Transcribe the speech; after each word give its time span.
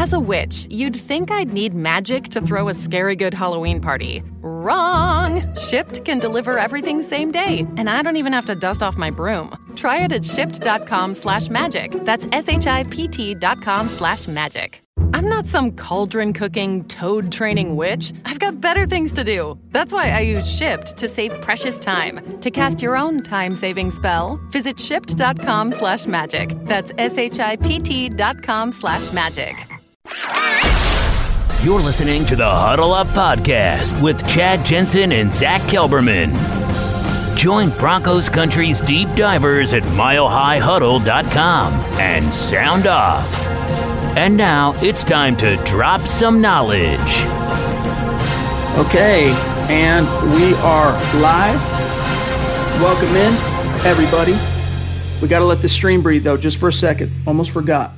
As 0.00 0.12
a 0.12 0.20
witch, 0.20 0.68
you'd 0.70 0.94
think 0.94 1.32
I'd 1.32 1.52
need 1.52 1.74
magic 1.74 2.28
to 2.28 2.40
throw 2.40 2.68
a 2.68 2.74
scary 2.74 3.16
good 3.16 3.34
Halloween 3.34 3.80
party. 3.80 4.22
Wrong! 4.42 5.40
Shipt 5.56 6.04
can 6.04 6.20
deliver 6.20 6.56
everything 6.56 7.02
same 7.02 7.32
day, 7.32 7.66
and 7.76 7.90
I 7.90 8.02
don't 8.02 8.16
even 8.16 8.32
have 8.32 8.46
to 8.46 8.54
dust 8.54 8.80
off 8.80 8.96
my 8.96 9.10
broom. 9.10 9.56
Try 9.74 10.04
it 10.04 10.12
at 10.12 10.22
shipt.com 10.22 11.14
slash 11.14 11.50
magic. 11.50 11.90
That's 12.04 12.26
S-H-I-P-T 12.30 13.34
dot 13.34 13.60
com 13.60 13.88
slash 13.88 14.28
magic. 14.28 14.82
I'm 15.14 15.28
not 15.28 15.46
some 15.46 15.72
cauldron 15.72 16.32
cooking, 16.32 16.84
toad 16.84 17.32
training 17.32 17.74
witch. 17.74 18.12
I've 18.24 18.38
got 18.38 18.60
better 18.60 18.86
things 18.86 19.10
to 19.14 19.24
do. 19.24 19.58
That's 19.72 19.92
why 19.92 20.10
I 20.10 20.20
use 20.20 20.46
Shipt 20.46 20.94
to 20.98 21.08
save 21.08 21.32
precious 21.40 21.76
time. 21.76 22.38
To 22.40 22.52
cast 22.52 22.82
your 22.82 22.96
own 22.96 23.24
time-saving 23.24 23.90
spell, 23.90 24.38
visit 24.52 24.76
shipt.com 24.76 25.72
slash 25.72 26.06
magic. 26.06 26.54
That's 26.66 26.92
S-H-I-P-T 26.98 28.10
dot 28.10 28.44
com 28.44 28.70
slash 28.70 29.12
magic. 29.12 29.56
You're 31.62 31.80
listening 31.80 32.24
to 32.26 32.36
the 32.36 32.48
Huddle 32.48 32.94
Up 32.94 33.08
Podcast 33.08 34.00
with 34.02 34.26
Chad 34.26 34.64
Jensen 34.64 35.12
and 35.12 35.30
Zach 35.32 35.60
Kelberman. 35.62 36.32
Join 37.36 37.70
Broncos 37.78 38.28
Country's 38.28 38.80
deep 38.80 39.08
divers 39.16 39.74
at 39.74 39.82
milehighhuddle.com 39.82 41.72
and 42.00 42.32
sound 42.32 42.86
off. 42.86 43.46
And 44.16 44.36
now 44.36 44.72
it's 44.76 45.04
time 45.04 45.36
to 45.38 45.56
drop 45.64 46.00
some 46.02 46.40
knowledge. 46.40 46.98
Okay, 48.78 49.30
and 49.68 50.06
we 50.36 50.54
are 50.62 50.92
live. 51.20 51.60
Welcome 52.80 53.14
in, 53.14 53.34
everybody. 53.86 54.32
We 55.20 55.28
got 55.28 55.40
to 55.40 55.44
let 55.44 55.60
the 55.60 55.68
stream 55.68 56.02
breathe, 56.02 56.24
though, 56.24 56.36
just 56.36 56.56
for 56.56 56.68
a 56.68 56.72
second. 56.72 57.12
Almost 57.26 57.50
forgot. 57.50 57.92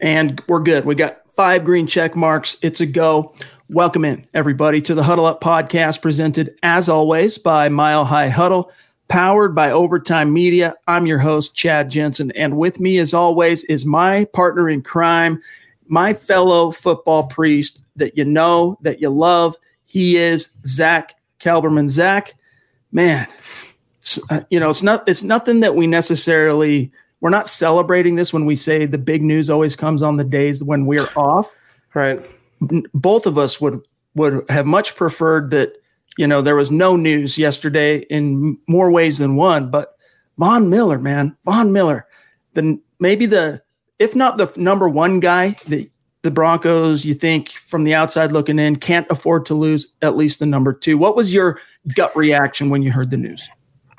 And 0.00 0.40
we're 0.46 0.60
good. 0.60 0.84
We 0.84 0.94
got 0.94 1.22
five 1.32 1.64
green 1.64 1.86
check 1.86 2.14
marks. 2.14 2.56
It's 2.62 2.80
a 2.80 2.86
go. 2.86 3.34
Welcome 3.68 4.04
in, 4.04 4.26
everybody, 4.32 4.80
to 4.82 4.94
the 4.94 5.02
Huddle 5.02 5.26
Up 5.26 5.40
podcast, 5.40 6.00
presented 6.00 6.54
as 6.62 6.88
always 6.88 7.36
by 7.36 7.68
Mile 7.68 8.04
High 8.04 8.28
Huddle, 8.28 8.70
powered 9.08 9.54
by 9.54 9.72
Overtime 9.72 10.32
Media. 10.32 10.74
I'm 10.86 11.06
your 11.06 11.18
host, 11.18 11.54
Chad 11.56 11.90
Jensen. 11.90 12.30
And 12.32 12.56
with 12.56 12.78
me, 12.78 12.98
as 12.98 13.12
always, 13.12 13.64
is 13.64 13.84
my 13.84 14.24
partner 14.26 14.70
in 14.70 14.82
crime, 14.82 15.42
my 15.88 16.14
fellow 16.14 16.70
football 16.70 17.24
priest 17.26 17.82
that 17.96 18.16
you 18.16 18.24
know, 18.24 18.78
that 18.82 19.00
you 19.00 19.10
love. 19.10 19.56
He 19.84 20.16
is 20.16 20.54
Zach 20.64 21.16
Kelberman. 21.40 21.90
Zach, 21.90 22.34
man, 22.92 23.26
uh, 24.30 24.42
you 24.48 24.60
know, 24.60 24.70
it's 24.70 24.82
not, 24.82 25.08
it's 25.08 25.24
nothing 25.24 25.60
that 25.60 25.74
we 25.74 25.88
necessarily 25.88 26.92
we're 27.20 27.30
not 27.30 27.48
celebrating 27.48 28.14
this 28.14 28.32
when 28.32 28.46
we 28.46 28.56
say 28.56 28.86
the 28.86 28.98
big 28.98 29.22
news 29.22 29.50
always 29.50 29.74
comes 29.74 30.02
on 30.02 30.16
the 30.16 30.24
days 30.24 30.62
when 30.62 30.86
we're 30.86 31.08
off. 31.16 31.52
Right. 31.94 32.24
Both 32.94 33.26
of 33.26 33.38
us 33.38 33.60
would 33.60 33.80
would 34.14 34.44
have 34.48 34.66
much 34.66 34.96
preferred 34.96 35.50
that 35.50 35.72
you 36.16 36.26
know 36.26 36.42
there 36.42 36.56
was 36.56 36.70
no 36.70 36.96
news 36.96 37.38
yesterday 37.38 37.98
in 38.10 38.58
more 38.66 38.90
ways 38.90 39.18
than 39.18 39.36
one. 39.36 39.70
But 39.70 39.96
Von 40.36 40.70
Miller, 40.70 40.98
man, 40.98 41.36
Von 41.44 41.72
Miller, 41.72 42.06
the 42.54 42.80
maybe 43.00 43.26
the 43.26 43.62
if 43.98 44.14
not 44.14 44.38
the 44.38 44.52
number 44.56 44.88
one 44.88 45.18
guy 45.20 45.50
that 45.66 45.90
the 46.22 46.30
Broncos 46.30 47.04
you 47.04 47.14
think 47.14 47.50
from 47.50 47.84
the 47.84 47.94
outside 47.94 48.32
looking 48.32 48.58
in 48.58 48.76
can't 48.76 49.06
afford 49.10 49.46
to 49.46 49.54
lose 49.54 49.96
at 50.02 50.16
least 50.16 50.40
the 50.40 50.46
number 50.46 50.72
two. 50.72 50.98
What 50.98 51.16
was 51.16 51.32
your 51.32 51.58
gut 51.94 52.14
reaction 52.16 52.70
when 52.70 52.82
you 52.82 52.92
heard 52.92 53.10
the 53.10 53.16
news? 53.16 53.48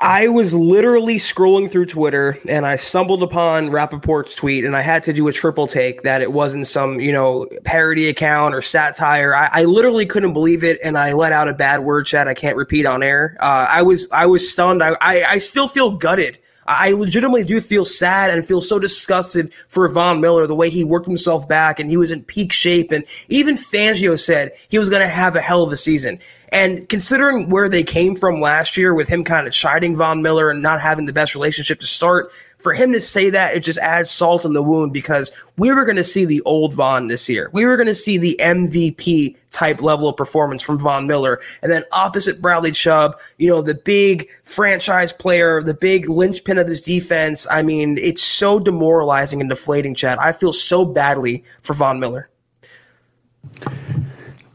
I 0.01 0.29
was 0.29 0.53
literally 0.53 1.17
scrolling 1.17 1.69
through 1.69 1.87
Twitter 1.87 2.39
and 2.47 2.65
I 2.65 2.77
stumbled 2.77 3.21
upon 3.21 3.69
Rapoport's 3.69 4.33
tweet 4.33 4.63
and 4.63 4.75
I 4.75 4.81
had 4.81 5.03
to 5.03 5.13
do 5.13 5.27
a 5.27 5.33
triple 5.33 5.67
take 5.67 6.03
that 6.03 6.21
it 6.21 6.31
wasn't 6.31 6.67
some, 6.67 7.01
you 7.01 7.11
know, 7.11 7.47
parody 7.65 8.07
account 8.07 8.55
or 8.55 8.61
satire. 8.61 9.35
I, 9.35 9.49
I 9.51 9.63
literally 9.65 10.05
couldn't 10.05 10.31
believe 10.31 10.63
it 10.63 10.79
and 10.83 10.97
I 10.97 11.11
let 11.11 11.33
out 11.33 11.49
a 11.49 11.53
bad 11.53 11.81
word 11.81 12.05
Chad 12.05 12.29
I 12.29 12.33
can't 12.33 12.55
repeat 12.55 12.85
on 12.85 13.03
air. 13.03 13.35
Uh, 13.41 13.67
I 13.69 13.81
was 13.81 14.09
I 14.11 14.25
was 14.25 14.49
stunned. 14.49 14.81
I, 14.81 14.95
I, 15.01 15.23
I 15.23 15.37
still 15.37 15.67
feel 15.67 15.91
gutted. 15.91 16.37
I 16.65 16.91
legitimately 16.91 17.43
do 17.43 17.59
feel 17.59 17.83
sad 17.83 18.29
and 18.29 18.45
feel 18.45 18.61
so 18.61 18.77
disgusted 18.77 19.51
for 19.69 19.87
Von 19.89 20.21
Miller, 20.21 20.45
the 20.45 20.55
way 20.55 20.69
he 20.69 20.83
worked 20.83 21.07
himself 21.07 21.47
back 21.47 21.79
and 21.79 21.89
he 21.89 21.97
was 21.97 22.11
in 22.11 22.23
peak 22.23 22.53
shape. 22.53 22.91
And 22.91 23.03
even 23.27 23.55
Fangio 23.55 24.19
said 24.19 24.53
he 24.69 24.77
was 24.77 24.87
going 24.87 25.01
to 25.01 25.07
have 25.07 25.35
a 25.35 25.41
hell 25.41 25.63
of 25.63 25.71
a 25.71 25.77
season. 25.77 26.19
And 26.51 26.87
considering 26.89 27.49
where 27.49 27.69
they 27.69 27.83
came 27.83 28.15
from 28.15 28.41
last 28.41 28.75
year 28.75 28.93
with 28.93 29.07
him 29.07 29.23
kind 29.23 29.47
of 29.47 29.53
chiding 29.53 29.95
Von 29.95 30.21
Miller 30.21 30.49
and 30.49 30.61
not 30.61 30.81
having 30.81 31.05
the 31.05 31.13
best 31.13 31.35
relationship 31.35 31.79
to 31.79 31.87
start, 31.87 32.31
for 32.57 32.73
him 32.73 32.91
to 32.91 32.99
say 32.99 33.29
that, 33.29 33.55
it 33.55 33.61
just 33.61 33.79
adds 33.79 34.09
salt 34.09 34.45
in 34.45 34.53
the 34.53 34.61
wound 34.61 34.91
because 34.91 35.31
we 35.57 35.71
were 35.71 35.85
going 35.85 35.95
to 35.95 36.03
see 36.03 36.25
the 36.25 36.41
old 36.41 36.73
Von 36.73 37.07
this 37.07 37.29
year. 37.29 37.49
We 37.53 37.65
were 37.65 37.77
going 37.77 37.87
to 37.87 37.95
see 37.95 38.17
the 38.17 38.37
MVP 38.41 39.37
type 39.51 39.81
level 39.81 40.09
of 40.09 40.17
performance 40.17 40.61
from 40.61 40.77
Von 40.79 41.07
Miller. 41.07 41.39
And 41.61 41.71
then 41.71 41.83
opposite 41.91 42.41
Bradley 42.41 42.71
Chubb, 42.71 43.17
you 43.37 43.47
know, 43.47 43.61
the 43.61 43.75
big 43.75 44.29
franchise 44.43 45.13
player, 45.13 45.63
the 45.63 45.73
big 45.73 46.09
linchpin 46.09 46.57
of 46.57 46.67
this 46.67 46.81
defense. 46.81 47.47
I 47.49 47.61
mean, 47.61 47.97
it's 47.97 48.23
so 48.23 48.59
demoralizing 48.59 49.39
and 49.39 49.49
deflating, 49.49 49.95
Chad. 49.95 50.17
I 50.19 50.33
feel 50.33 50.51
so 50.51 50.83
badly 50.83 51.43
for 51.61 51.73
Von 51.73 51.99
Miller. 51.99 52.29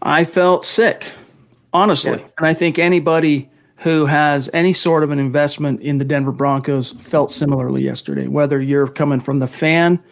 I 0.02 0.24
felt 0.24 0.66
sick 0.66 1.10
honestly. 1.74 2.18
Yeah. 2.18 2.28
And 2.38 2.46
I 2.46 2.54
think 2.54 2.78
anybody 2.78 3.50
who 3.78 4.06
has 4.06 4.48
any 4.54 4.72
sort 4.72 5.02
of 5.02 5.10
an 5.10 5.18
investment 5.18 5.82
in 5.82 5.98
the 5.98 6.04
Denver 6.04 6.32
Broncos 6.32 6.92
felt 6.92 7.32
similarly 7.32 7.82
yesterday, 7.82 8.28
whether 8.28 8.62
you're 8.62 8.86
coming 8.86 9.20
from 9.20 9.40
the 9.40 9.46
fan 9.46 10.02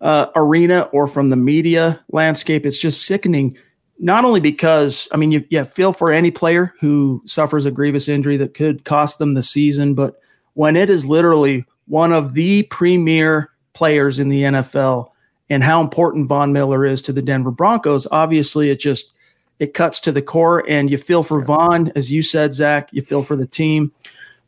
uh, 0.00 0.26
arena 0.36 0.82
or 0.92 1.06
from 1.06 1.30
the 1.30 1.36
media 1.36 2.04
landscape. 2.12 2.66
It's 2.66 2.78
just 2.78 3.06
sickening. 3.06 3.56
Not 3.98 4.24
only 4.24 4.40
because, 4.40 5.08
I 5.12 5.16
mean, 5.16 5.32
you, 5.32 5.44
you 5.48 5.64
feel 5.64 5.92
for 5.92 6.12
any 6.12 6.30
player 6.30 6.74
who 6.80 7.22
suffers 7.24 7.64
a 7.64 7.70
grievous 7.70 8.08
injury 8.08 8.36
that 8.36 8.54
could 8.54 8.84
cost 8.84 9.18
them 9.18 9.34
the 9.34 9.42
season, 9.42 9.94
but 9.94 10.20
when 10.52 10.76
it 10.76 10.90
is 10.90 11.06
literally 11.06 11.64
one 11.86 12.12
of 12.12 12.34
the 12.34 12.64
premier 12.64 13.50
players 13.72 14.18
in 14.18 14.28
the 14.28 14.42
NFL 14.42 15.08
and 15.48 15.62
how 15.62 15.80
important 15.80 16.28
Von 16.28 16.52
Miller 16.52 16.84
is 16.84 17.00
to 17.02 17.12
the 17.12 17.22
Denver 17.22 17.50
Broncos, 17.50 18.06
obviously 18.10 18.68
it 18.70 18.80
just 18.80 19.14
it 19.58 19.74
cuts 19.74 20.00
to 20.00 20.12
the 20.12 20.22
core, 20.22 20.68
and 20.68 20.90
you 20.90 20.98
feel 20.98 21.22
for 21.22 21.40
Von, 21.42 21.90
as 21.96 22.10
you 22.10 22.22
said, 22.22 22.54
Zach. 22.54 22.88
You 22.92 23.02
feel 23.02 23.22
for 23.22 23.36
the 23.36 23.46
team, 23.46 23.92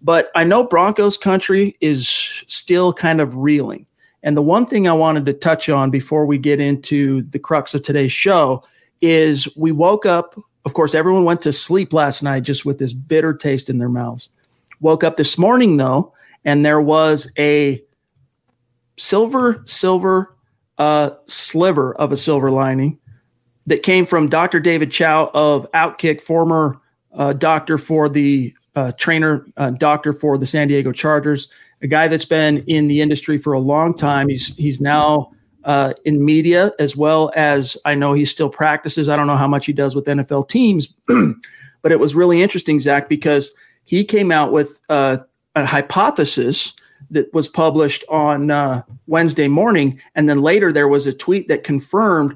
but 0.03 0.31
I 0.35 0.45
know 0.45 0.65
Broncos 0.65 1.17
country 1.17 1.77
is 1.81 2.09
still 2.47 2.93
kind 2.93 3.21
of 3.21 3.37
reeling. 3.37 3.87
And 4.23 4.37
the 4.37 4.43
one 4.43 4.67
thing 4.67 4.89
I 4.89 4.93
wanted 4.93 5.27
to 5.27 5.33
touch 5.33 5.69
on 5.69 5.91
before 5.91 6.27
we 6.27 6.39
get 6.39 6.61
into 6.61 7.23
the 7.31 7.39
crux 7.39 7.75
of 7.75 7.83
today's 7.83 8.13
show 8.13 8.65
is 9.01 9.49
we 9.57 9.73
woke 9.73 10.07
up. 10.07 10.35
Of 10.65 10.75
course, 10.75 10.95
everyone 10.95 11.25
went 11.25 11.41
to 11.43 11.53
sleep 11.53 11.93
last 11.93 12.23
night 12.23 12.43
just 12.43 12.65
with 12.65 12.79
this 12.79 12.93
bitter 12.93 13.33
taste 13.33 13.71
in 13.71 13.79
their 13.79 13.89
mouths. 13.89 14.29
Woke 14.81 15.05
up 15.05 15.17
this 15.17 15.39
morning 15.39 15.77
though, 15.77 16.13
and 16.45 16.65
there 16.65 16.81
was 16.81 17.33
a 17.39 17.83
silver, 18.97 19.63
silver 19.65 20.37
uh, 20.79 21.11
sliver 21.27 21.95
of 21.95 22.13
a 22.13 22.17
silver 22.17 22.51
lining 22.51 22.99
that 23.69 23.83
came 23.83 24.05
from 24.07 24.29
Dr. 24.29 24.61
David 24.61 24.91
Chao 24.91 25.31
of 25.35 25.71
Outkick, 25.73 26.23
former 26.23 26.81
uh, 27.13 27.35
doctor 27.35 27.77
for 27.77 28.09
the 28.09 28.55
uh, 28.75 28.93
trainer, 28.93 29.47
uh, 29.59 29.71
doctor 29.71 30.13
for 30.13 30.39
the 30.39 30.47
San 30.47 30.69
Diego 30.69 30.91
Chargers, 30.91 31.49
a 31.83 31.87
guy 31.87 32.09
that's 32.09 32.25
been 32.25 32.59
in 32.67 32.89
the 32.89 33.01
industry 33.01 33.37
for 33.37 33.53
a 33.53 33.59
long 33.59 33.95
time. 33.95 34.29
He's 34.29 34.57
he's 34.57 34.81
now 34.81 35.33
uh, 35.65 35.93
in 36.05 36.25
media 36.25 36.73
as 36.79 36.97
well 36.97 37.31
as 37.37 37.77
I 37.85 37.95
know 37.95 38.15
he 38.15 38.25
still 38.25 38.49
practices. 38.49 39.09
I 39.09 39.17
don't 39.17 39.27
know 39.27 39.37
how 39.37 39.49
much 39.49 39.67
he 39.67 39.73
does 39.75 39.95
with 39.95 40.07
NFL 40.07 40.49
teams, 40.49 40.95
but 41.83 41.93
it 41.93 42.01
was 42.01 42.15
really 42.15 42.43
interesting, 42.43 42.81
Zach, 42.81 43.09
because 43.09 43.51
he 43.85 44.03
came 44.03 44.33
out 44.33 44.51
with 44.51 44.79
uh, 44.89 45.19
a 45.55 45.67
hypothesis 45.67 46.73
that 47.11 47.33
was 47.35 47.49
published 47.49 48.05
on 48.09 48.51
uh, 48.51 48.83
Wednesday 49.07 49.49
morning, 49.49 50.01
and 50.15 50.27
then 50.29 50.41
later 50.41 50.73
there 50.73 50.89
was 50.89 51.07
a 51.07 51.13
tweet 51.13 51.49
that 51.49 51.65
confirmed 51.65 52.35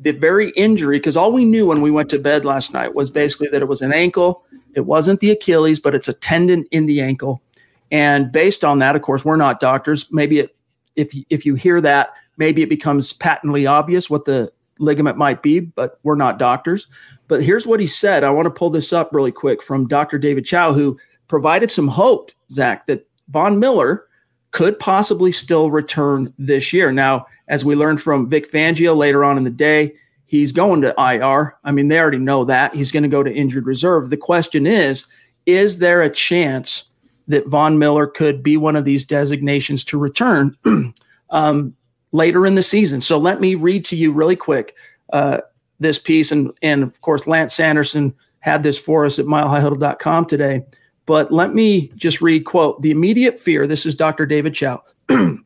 the 0.00 0.12
very 0.12 0.50
injury, 0.50 0.98
because 0.98 1.16
all 1.16 1.32
we 1.32 1.44
knew 1.44 1.66
when 1.66 1.80
we 1.80 1.90
went 1.90 2.10
to 2.10 2.18
bed 2.18 2.44
last 2.44 2.72
night 2.72 2.94
was 2.94 3.10
basically 3.10 3.48
that 3.48 3.62
it 3.62 3.68
was 3.68 3.82
an 3.82 3.92
ankle. 3.92 4.44
It 4.74 4.86
wasn't 4.86 5.20
the 5.20 5.30
Achilles, 5.30 5.80
but 5.80 5.94
it's 5.94 6.08
a 6.08 6.14
tendon 6.14 6.64
in 6.70 6.86
the 6.86 7.00
ankle. 7.00 7.42
And 7.90 8.32
based 8.32 8.64
on 8.64 8.78
that, 8.80 8.96
of 8.96 9.02
course, 9.02 9.24
we're 9.24 9.36
not 9.36 9.60
doctors. 9.60 10.10
Maybe 10.10 10.38
it, 10.40 10.56
if 10.96 11.14
if 11.30 11.46
you 11.46 11.54
hear 11.54 11.80
that, 11.80 12.14
maybe 12.36 12.62
it 12.62 12.68
becomes 12.68 13.12
patently 13.12 13.66
obvious 13.66 14.10
what 14.10 14.24
the 14.24 14.52
ligament 14.78 15.16
might 15.16 15.42
be, 15.42 15.60
but 15.60 15.98
we're 16.02 16.14
not 16.16 16.38
doctors. 16.38 16.88
But 17.28 17.42
here's 17.42 17.66
what 17.66 17.80
he 17.80 17.86
said. 17.86 18.24
I 18.24 18.30
want 18.30 18.46
to 18.46 18.50
pull 18.50 18.70
this 18.70 18.92
up 18.92 19.12
really 19.12 19.32
quick 19.32 19.62
from 19.62 19.86
Dr. 19.86 20.18
David 20.18 20.44
Chao, 20.44 20.72
who 20.72 20.98
provided 21.28 21.70
some 21.70 21.88
hope, 21.88 22.30
Zach, 22.50 22.86
that 22.86 23.06
Von 23.28 23.58
Miller 23.58 24.06
could 24.54 24.78
possibly 24.78 25.32
still 25.32 25.68
return 25.72 26.32
this 26.38 26.72
year. 26.72 26.92
Now, 26.92 27.26
as 27.48 27.64
we 27.64 27.74
learned 27.74 28.00
from 28.00 28.30
Vic 28.30 28.48
Fangio 28.48 28.96
later 28.96 29.24
on 29.24 29.36
in 29.36 29.42
the 29.42 29.50
day, 29.50 29.94
he's 30.26 30.52
going 30.52 30.80
to 30.82 30.94
IR. 30.96 31.58
I 31.64 31.72
mean, 31.72 31.88
they 31.88 31.98
already 31.98 32.18
know 32.18 32.44
that. 32.44 32.72
He's 32.72 32.92
going 32.92 33.02
to 33.02 33.08
go 33.08 33.24
to 33.24 33.34
injured 33.34 33.66
reserve. 33.66 34.10
The 34.10 34.16
question 34.16 34.64
is 34.64 35.06
is 35.44 35.78
there 35.78 36.02
a 36.02 36.08
chance 36.08 36.84
that 37.26 37.48
Von 37.48 37.80
Miller 37.80 38.06
could 38.06 38.44
be 38.44 38.56
one 38.56 38.76
of 38.76 38.84
these 38.84 39.02
designations 39.02 39.82
to 39.86 39.98
return? 39.98 40.56
um, 41.30 41.74
later 42.12 42.46
in 42.46 42.54
the 42.54 42.62
season. 42.62 43.00
So 43.00 43.18
let 43.18 43.40
me 43.40 43.56
read 43.56 43.84
to 43.86 43.96
you 43.96 44.12
really 44.12 44.36
quick 44.36 44.76
uh, 45.12 45.38
this 45.80 45.98
piece. 45.98 46.30
And, 46.30 46.52
and 46.62 46.84
of 46.84 47.00
course, 47.00 47.26
Lance 47.26 47.54
Sanderson 47.54 48.14
had 48.38 48.62
this 48.62 48.78
for 48.78 49.04
us 49.04 49.18
at 49.18 49.26
milehighhuddle.com 49.26 50.26
today. 50.26 50.64
But 51.06 51.32
let 51.32 51.54
me 51.54 51.88
just 51.96 52.20
read, 52.20 52.44
quote, 52.44 52.80
the 52.82 52.90
immediate 52.90 53.38
fear, 53.38 53.66
this 53.66 53.84
is 53.84 53.94
Dr. 53.94 54.26
David 54.26 54.54
Chao. 54.54 54.82
the 55.08 55.42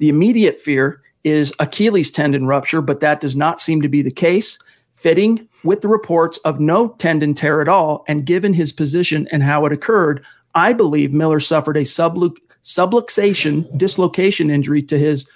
immediate 0.00 0.60
fear 0.60 1.02
is 1.24 1.52
Achilles 1.58 2.10
tendon 2.10 2.46
rupture, 2.46 2.80
but 2.80 3.00
that 3.00 3.20
does 3.20 3.36
not 3.36 3.60
seem 3.60 3.82
to 3.82 3.88
be 3.88 4.02
the 4.02 4.10
case, 4.10 4.58
fitting 4.92 5.48
with 5.64 5.80
the 5.80 5.88
reports 5.88 6.38
of 6.38 6.60
no 6.60 6.88
tendon 6.98 7.34
tear 7.34 7.60
at 7.60 7.68
all. 7.68 8.04
And 8.08 8.24
given 8.24 8.54
his 8.54 8.72
position 8.72 9.28
and 9.32 9.42
how 9.42 9.66
it 9.66 9.72
occurred, 9.72 10.24
I 10.54 10.72
believe 10.72 11.12
Miller 11.12 11.40
suffered 11.40 11.76
a 11.76 11.82
sublu- 11.82 12.36
subluxation 12.62 13.76
dislocation 13.76 14.50
injury 14.50 14.82
to 14.84 14.98
his 14.98 15.26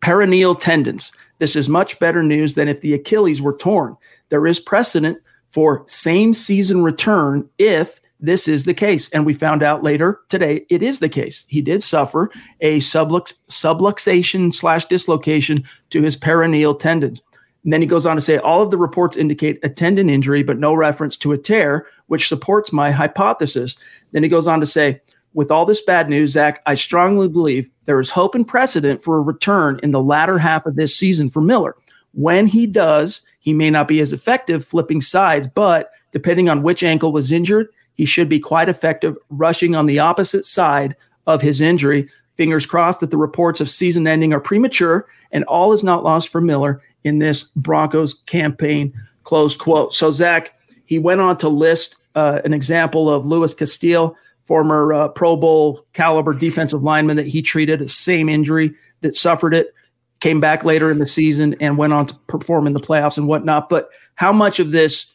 peroneal 0.00 0.58
tendons. 0.58 1.12
This 1.38 1.56
is 1.56 1.68
much 1.68 1.98
better 1.98 2.22
news 2.22 2.54
than 2.54 2.68
if 2.68 2.80
the 2.80 2.94
Achilles 2.94 3.40
were 3.40 3.56
torn. 3.56 3.96
There 4.28 4.46
is 4.46 4.60
precedent 4.60 5.18
for 5.48 5.84
same 5.86 6.34
season 6.34 6.82
return 6.82 7.48
if 7.58 8.00
this 8.26 8.48
is 8.48 8.64
the 8.64 8.74
case. 8.74 9.08
And 9.10 9.26
we 9.26 9.32
found 9.32 9.62
out 9.62 9.82
later 9.82 10.20
today 10.28 10.66
it 10.70 10.82
is 10.82 10.98
the 10.98 11.08
case. 11.08 11.44
He 11.48 11.60
did 11.60 11.82
suffer 11.82 12.30
a 12.60 12.78
sublux, 12.78 13.34
subluxation 13.48 14.54
slash 14.54 14.86
dislocation 14.86 15.64
to 15.90 16.02
his 16.02 16.16
peroneal 16.16 16.78
tendons. 16.78 17.22
And 17.64 17.72
then 17.72 17.80
he 17.80 17.86
goes 17.86 18.04
on 18.06 18.16
to 18.16 18.22
say 18.22 18.36
all 18.38 18.62
of 18.62 18.70
the 18.70 18.76
reports 18.76 19.16
indicate 19.16 19.58
a 19.62 19.68
tendon 19.68 20.10
injury, 20.10 20.42
but 20.42 20.58
no 20.58 20.74
reference 20.74 21.16
to 21.18 21.32
a 21.32 21.38
tear, 21.38 21.86
which 22.08 22.28
supports 22.28 22.72
my 22.72 22.90
hypothesis. 22.90 23.76
Then 24.12 24.22
he 24.22 24.28
goes 24.28 24.46
on 24.46 24.60
to 24.60 24.66
say, 24.66 25.00
with 25.32 25.50
all 25.50 25.66
this 25.66 25.82
bad 25.82 26.08
news, 26.08 26.32
Zach, 26.32 26.62
I 26.66 26.74
strongly 26.74 27.28
believe 27.28 27.68
there 27.86 27.98
is 27.98 28.10
hope 28.10 28.34
and 28.34 28.46
precedent 28.46 29.02
for 29.02 29.16
a 29.16 29.22
return 29.22 29.80
in 29.82 29.90
the 29.90 30.02
latter 30.02 30.38
half 30.38 30.66
of 30.66 30.76
this 30.76 30.96
season 30.96 31.28
for 31.28 31.40
Miller. 31.40 31.74
When 32.12 32.46
he 32.46 32.66
does, 32.66 33.22
he 33.40 33.52
may 33.52 33.70
not 33.70 33.88
be 33.88 33.98
as 33.98 34.12
effective 34.12 34.64
flipping 34.64 35.00
sides, 35.00 35.48
but 35.48 35.90
depending 36.12 36.48
on 36.48 36.62
which 36.62 36.84
ankle 36.84 37.10
was 37.10 37.32
injured, 37.32 37.68
he 37.94 38.04
should 38.04 38.28
be 38.28 38.40
quite 38.40 38.68
effective 38.68 39.16
rushing 39.30 39.74
on 39.74 39.86
the 39.86 39.98
opposite 39.98 40.44
side 40.44 40.96
of 41.26 41.40
his 41.40 41.60
injury. 41.60 42.08
Fingers 42.36 42.66
crossed 42.66 43.00
that 43.00 43.10
the 43.10 43.16
reports 43.16 43.60
of 43.60 43.70
season 43.70 44.06
ending 44.06 44.32
are 44.32 44.40
premature 44.40 45.06
and 45.32 45.44
all 45.44 45.72
is 45.72 45.82
not 45.82 46.04
lost 46.04 46.28
for 46.28 46.40
Miller 46.40 46.82
in 47.04 47.18
this 47.18 47.44
Broncos 47.56 48.14
campaign. 48.14 48.92
Close 49.22 49.56
quote. 49.56 49.94
So, 49.94 50.10
Zach, 50.10 50.58
he 50.84 50.98
went 50.98 51.20
on 51.20 51.36
to 51.38 51.48
list 51.48 51.96
uh, 52.14 52.40
an 52.44 52.52
example 52.52 53.08
of 53.08 53.26
Luis 53.26 53.54
Castillo, 53.54 54.16
former 54.44 54.92
uh, 54.92 55.08
Pro 55.08 55.36
Bowl 55.36 55.86
caliber 55.92 56.34
defensive 56.34 56.82
lineman 56.82 57.16
that 57.16 57.26
he 57.26 57.42
treated 57.42 57.80
the 57.80 57.88
same 57.88 58.28
injury 58.28 58.74
that 59.00 59.16
suffered 59.16 59.54
it, 59.54 59.74
came 60.20 60.40
back 60.40 60.64
later 60.64 60.90
in 60.90 60.98
the 60.98 61.06
season 61.06 61.54
and 61.60 61.78
went 61.78 61.92
on 61.92 62.06
to 62.06 62.14
perform 62.26 62.66
in 62.66 62.72
the 62.72 62.80
playoffs 62.80 63.18
and 63.18 63.28
whatnot. 63.28 63.68
But 63.68 63.90
how 64.14 64.32
much 64.32 64.58
of 64.58 64.70
this 64.70 65.06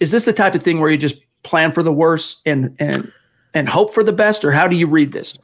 is 0.00 0.10
this 0.10 0.24
the 0.24 0.32
type 0.32 0.54
of 0.54 0.62
thing 0.62 0.80
where 0.80 0.90
you 0.90 0.98
just 0.98 1.20
plan 1.42 1.72
for 1.72 1.82
the 1.82 1.92
worst 1.92 2.42
and 2.46 2.74
and 2.78 3.12
and 3.54 3.68
hope 3.68 3.94
for 3.94 4.02
the 4.02 4.12
best, 4.12 4.44
or 4.44 4.52
how 4.52 4.68
do 4.68 4.76
you 4.76 4.86
read 4.86 5.12
this? 5.12 5.38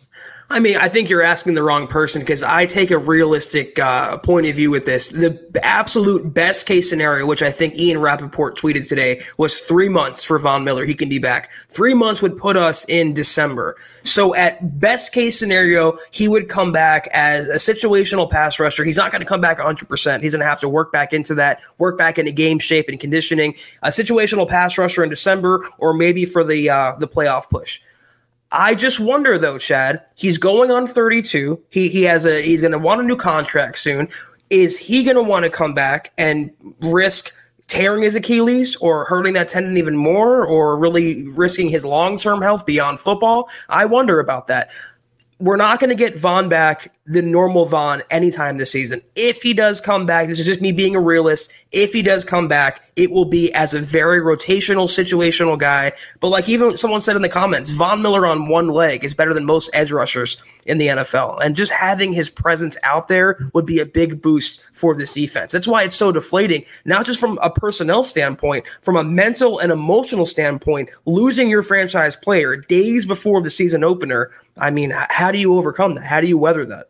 I 0.52 0.60
mean, 0.60 0.76
I 0.76 0.90
think 0.90 1.08
you're 1.08 1.22
asking 1.22 1.54
the 1.54 1.62
wrong 1.62 1.86
person 1.86 2.20
because 2.20 2.42
I 2.42 2.66
take 2.66 2.90
a 2.90 2.98
realistic 2.98 3.78
uh, 3.78 4.18
point 4.18 4.46
of 4.46 4.54
view 4.54 4.70
with 4.70 4.84
this. 4.84 5.08
The 5.08 5.40
absolute 5.62 6.34
best 6.34 6.66
case 6.66 6.90
scenario, 6.90 7.24
which 7.24 7.40
I 7.40 7.50
think 7.50 7.78
Ian 7.78 8.02
Rapoport 8.02 8.58
tweeted 8.58 8.86
today, 8.86 9.22
was 9.38 9.60
three 9.60 9.88
months 9.88 10.22
for 10.22 10.38
Von 10.38 10.62
Miller. 10.62 10.84
He 10.84 10.94
can 10.94 11.08
be 11.08 11.18
back. 11.18 11.50
Three 11.70 11.94
months 11.94 12.20
would 12.20 12.36
put 12.36 12.58
us 12.58 12.84
in 12.84 13.14
December. 13.14 13.78
So 14.02 14.34
at 14.34 14.78
best 14.78 15.14
case 15.14 15.38
scenario, 15.38 15.96
he 16.10 16.28
would 16.28 16.50
come 16.50 16.70
back 16.70 17.08
as 17.14 17.46
a 17.46 17.54
situational 17.54 18.30
pass 18.30 18.60
rusher. 18.60 18.84
He's 18.84 18.98
not 18.98 19.10
going 19.10 19.22
to 19.22 19.26
come 19.26 19.40
back 19.40 19.58
100%. 19.58 20.22
He's 20.22 20.32
going 20.32 20.40
to 20.40 20.46
have 20.46 20.60
to 20.60 20.68
work 20.68 20.92
back 20.92 21.14
into 21.14 21.34
that, 21.36 21.62
work 21.78 21.96
back 21.96 22.18
into 22.18 22.30
game 22.30 22.58
shape 22.58 22.90
and 22.90 23.00
conditioning. 23.00 23.54
A 23.84 23.88
situational 23.88 24.46
pass 24.46 24.76
rusher 24.76 25.02
in 25.02 25.08
December 25.08 25.66
or 25.78 25.94
maybe 25.94 26.26
for 26.26 26.44
the 26.44 26.68
uh, 26.68 26.94
the 26.98 27.08
playoff 27.08 27.48
push. 27.48 27.80
I 28.52 28.74
just 28.74 29.00
wonder 29.00 29.38
though, 29.38 29.58
Chad. 29.58 30.02
He's 30.14 30.38
going 30.38 30.70
on 30.70 30.86
32. 30.86 31.60
He 31.70 31.88
he 31.88 32.02
has 32.02 32.24
a 32.26 32.42
he's 32.42 32.60
going 32.60 32.72
to 32.72 32.78
want 32.78 33.00
a 33.00 33.04
new 33.04 33.16
contract 33.16 33.78
soon. 33.78 34.08
Is 34.50 34.76
he 34.76 35.02
going 35.02 35.16
to 35.16 35.22
want 35.22 35.44
to 35.44 35.50
come 35.50 35.72
back 35.72 36.12
and 36.18 36.50
risk 36.80 37.32
tearing 37.68 38.02
his 38.02 38.14
Achilles 38.14 38.76
or 38.76 39.06
hurting 39.06 39.32
that 39.32 39.48
tendon 39.48 39.78
even 39.78 39.96
more 39.96 40.44
or 40.44 40.78
really 40.78 41.26
risking 41.28 41.70
his 41.70 41.86
long-term 41.86 42.42
health 42.42 42.66
beyond 42.66 43.00
football? 43.00 43.48
I 43.70 43.86
wonder 43.86 44.20
about 44.20 44.48
that 44.48 44.68
we're 45.42 45.56
not 45.56 45.80
going 45.80 45.90
to 45.90 45.96
get 45.96 46.16
Von 46.16 46.48
back, 46.48 46.92
the 47.04 47.20
normal 47.20 47.64
Von, 47.64 48.00
anytime 48.12 48.58
this 48.58 48.70
season. 48.70 49.02
If 49.16 49.42
he 49.42 49.52
does 49.52 49.80
come 49.80 50.06
back, 50.06 50.28
this 50.28 50.38
is 50.38 50.46
just 50.46 50.60
me 50.60 50.70
being 50.70 50.94
a 50.94 51.00
realist. 51.00 51.52
If 51.72 51.92
he 51.92 52.00
does 52.00 52.24
come 52.24 52.46
back, 52.46 52.80
it 52.94 53.10
will 53.10 53.24
be 53.24 53.52
as 53.52 53.74
a 53.74 53.80
very 53.80 54.20
rotational, 54.20 54.84
situational 54.84 55.58
guy. 55.58 55.92
But 56.20 56.28
like 56.28 56.48
even 56.48 56.76
someone 56.76 57.00
said 57.00 57.16
in 57.16 57.22
the 57.22 57.28
comments, 57.28 57.70
Von 57.70 58.02
Miller 58.02 58.24
on 58.24 58.46
one 58.46 58.68
leg 58.68 59.04
is 59.04 59.14
better 59.14 59.34
than 59.34 59.44
most 59.44 59.68
edge 59.72 59.90
rushers 59.90 60.36
in 60.64 60.78
the 60.78 60.86
NFL. 60.86 61.40
And 61.42 61.56
just 61.56 61.72
having 61.72 62.12
his 62.12 62.30
presence 62.30 62.76
out 62.84 63.08
there 63.08 63.36
would 63.52 63.66
be 63.66 63.80
a 63.80 63.86
big 63.86 64.22
boost 64.22 64.60
for 64.74 64.94
this 64.94 65.12
defense. 65.12 65.50
That's 65.50 65.66
why 65.66 65.82
it's 65.82 65.96
so 65.96 66.12
deflating, 66.12 66.64
not 66.84 67.04
just 67.04 67.18
from 67.18 67.38
a 67.42 67.50
personnel 67.50 68.04
standpoint, 68.04 68.64
from 68.82 68.96
a 68.96 69.02
mental 69.02 69.58
and 69.58 69.72
emotional 69.72 70.26
standpoint, 70.26 70.88
losing 71.04 71.48
your 71.48 71.62
franchise 71.62 72.14
player 72.14 72.54
days 72.54 73.06
before 73.06 73.42
the 73.42 73.50
season 73.50 73.82
opener 73.82 74.30
I 74.56 74.70
mean, 74.70 74.92
how 74.94 75.32
do 75.32 75.38
you 75.38 75.54
overcome 75.54 75.94
that? 75.94 76.04
How 76.04 76.20
do 76.20 76.28
you 76.28 76.38
weather 76.38 76.64
that? 76.66 76.88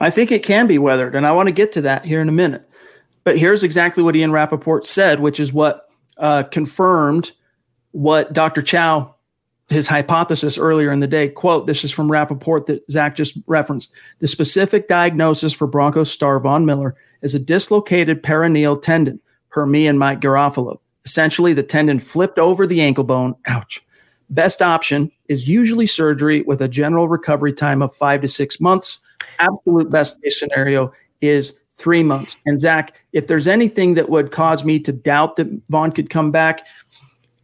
I 0.00 0.10
think 0.10 0.30
it 0.30 0.42
can 0.42 0.66
be 0.66 0.78
weathered, 0.78 1.14
and 1.14 1.26
I 1.26 1.32
want 1.32 1.48
to 1.48 1.52
get 1.52 1.72
to 1.72 1.82
that 1.82 2.04
here 2.04 2.20
in 2.20 2.28
a 2.28 2.32
minute. 2.32 2.68
But 3.24 3.38
here's 3.38 3.62
exactly 3.62 4.02
what 4.02 4.16
Ian 4.16 4.32
Rapoport 4.32 4.86
said, 4.86 5.20
which 5.20 5.40
is 5.40 5.52
what 5.52 5.88
uh, 6.16 6.44
confirmed 6.44 7.32
what 7.92 8.32
Dr. 8.32 8.62
Chao, 8.62 9.16
his 9.68 9.88
hypothesis 9.88 10.56
earlier 10.56 10.92
in 10.92 11.00
the 11.00 11.06
day. 11.06 11.28
Quote, 11.28 11.66
this 11.66 11.84
is 11.84 11.90
from 11.90 12.10
Rapoport 12.10 12.66
that 12.66 12.90
Zach 12.90 13.16
just 13.16 13.36
referenced. 13.46 13.92
The 14.20 14.28
specific 14.28 14.88
diagnosis 14.88 15.52
for 15.52 15.66
Broncos 15.66 16.10
star 16.10 16.40
Von 16.40 16.64
Miller 16.64 16.96
is 17.22 17.34
a 17.34 17.40
dislocated 17.40 18.22
peroneal 18.22 18.80
tendon, 18.80 19.20
per 19.50 19.66
me 19.66 19.86
and 19.86 19.98
Mike 19.98 20.20
Garafolo. 20.20 20.78
Essentially, 21.04 21.52
the 21.52 21.62
tendon 21.62 21.98
flipped 21.98 22.38
over 22.38 22.66
the 22.66 22.80
ankle 22.80 23.04
bone. 23.04 23.34
Ouch 23.46 23.82
Best 24.30 24.60
option 24.60 25.10
is 25.28 25.48
usually 25.48 25.86
surgery 25.86 26.42
with 26.42 26.60
a 26.60 26.68
general 26.68 27.08
recovery 27.08 27.52
time 27.52 27.82
of 27.82 27.94
five 27.94 28.20
to 28.22 28.28
six 28.28 28.60
months. 28.60 29.00
Absolute 29.38 29.90
best 29.90 30.20
case 30.22 30.40
scenario 30.40 30.92
is 31.20 31.58
three 31.70 32.02
months. 32.02 32.36
And 32.46 32.60
Zach, 32.60 33.00
if 33.12 33.26
there's 33.26 33.46
anything 33.46 33.94
that 33.94 34.08
would 34.10 34.32
cause 34.32 34.64
me 34.64 34.80
to 34.80 34.92
doubt 34.92 35.36
that 35.36 35.48
Von 35.68 35.92
could 35.92 36.10
come 36.10 36.30
back, 36.30 36.66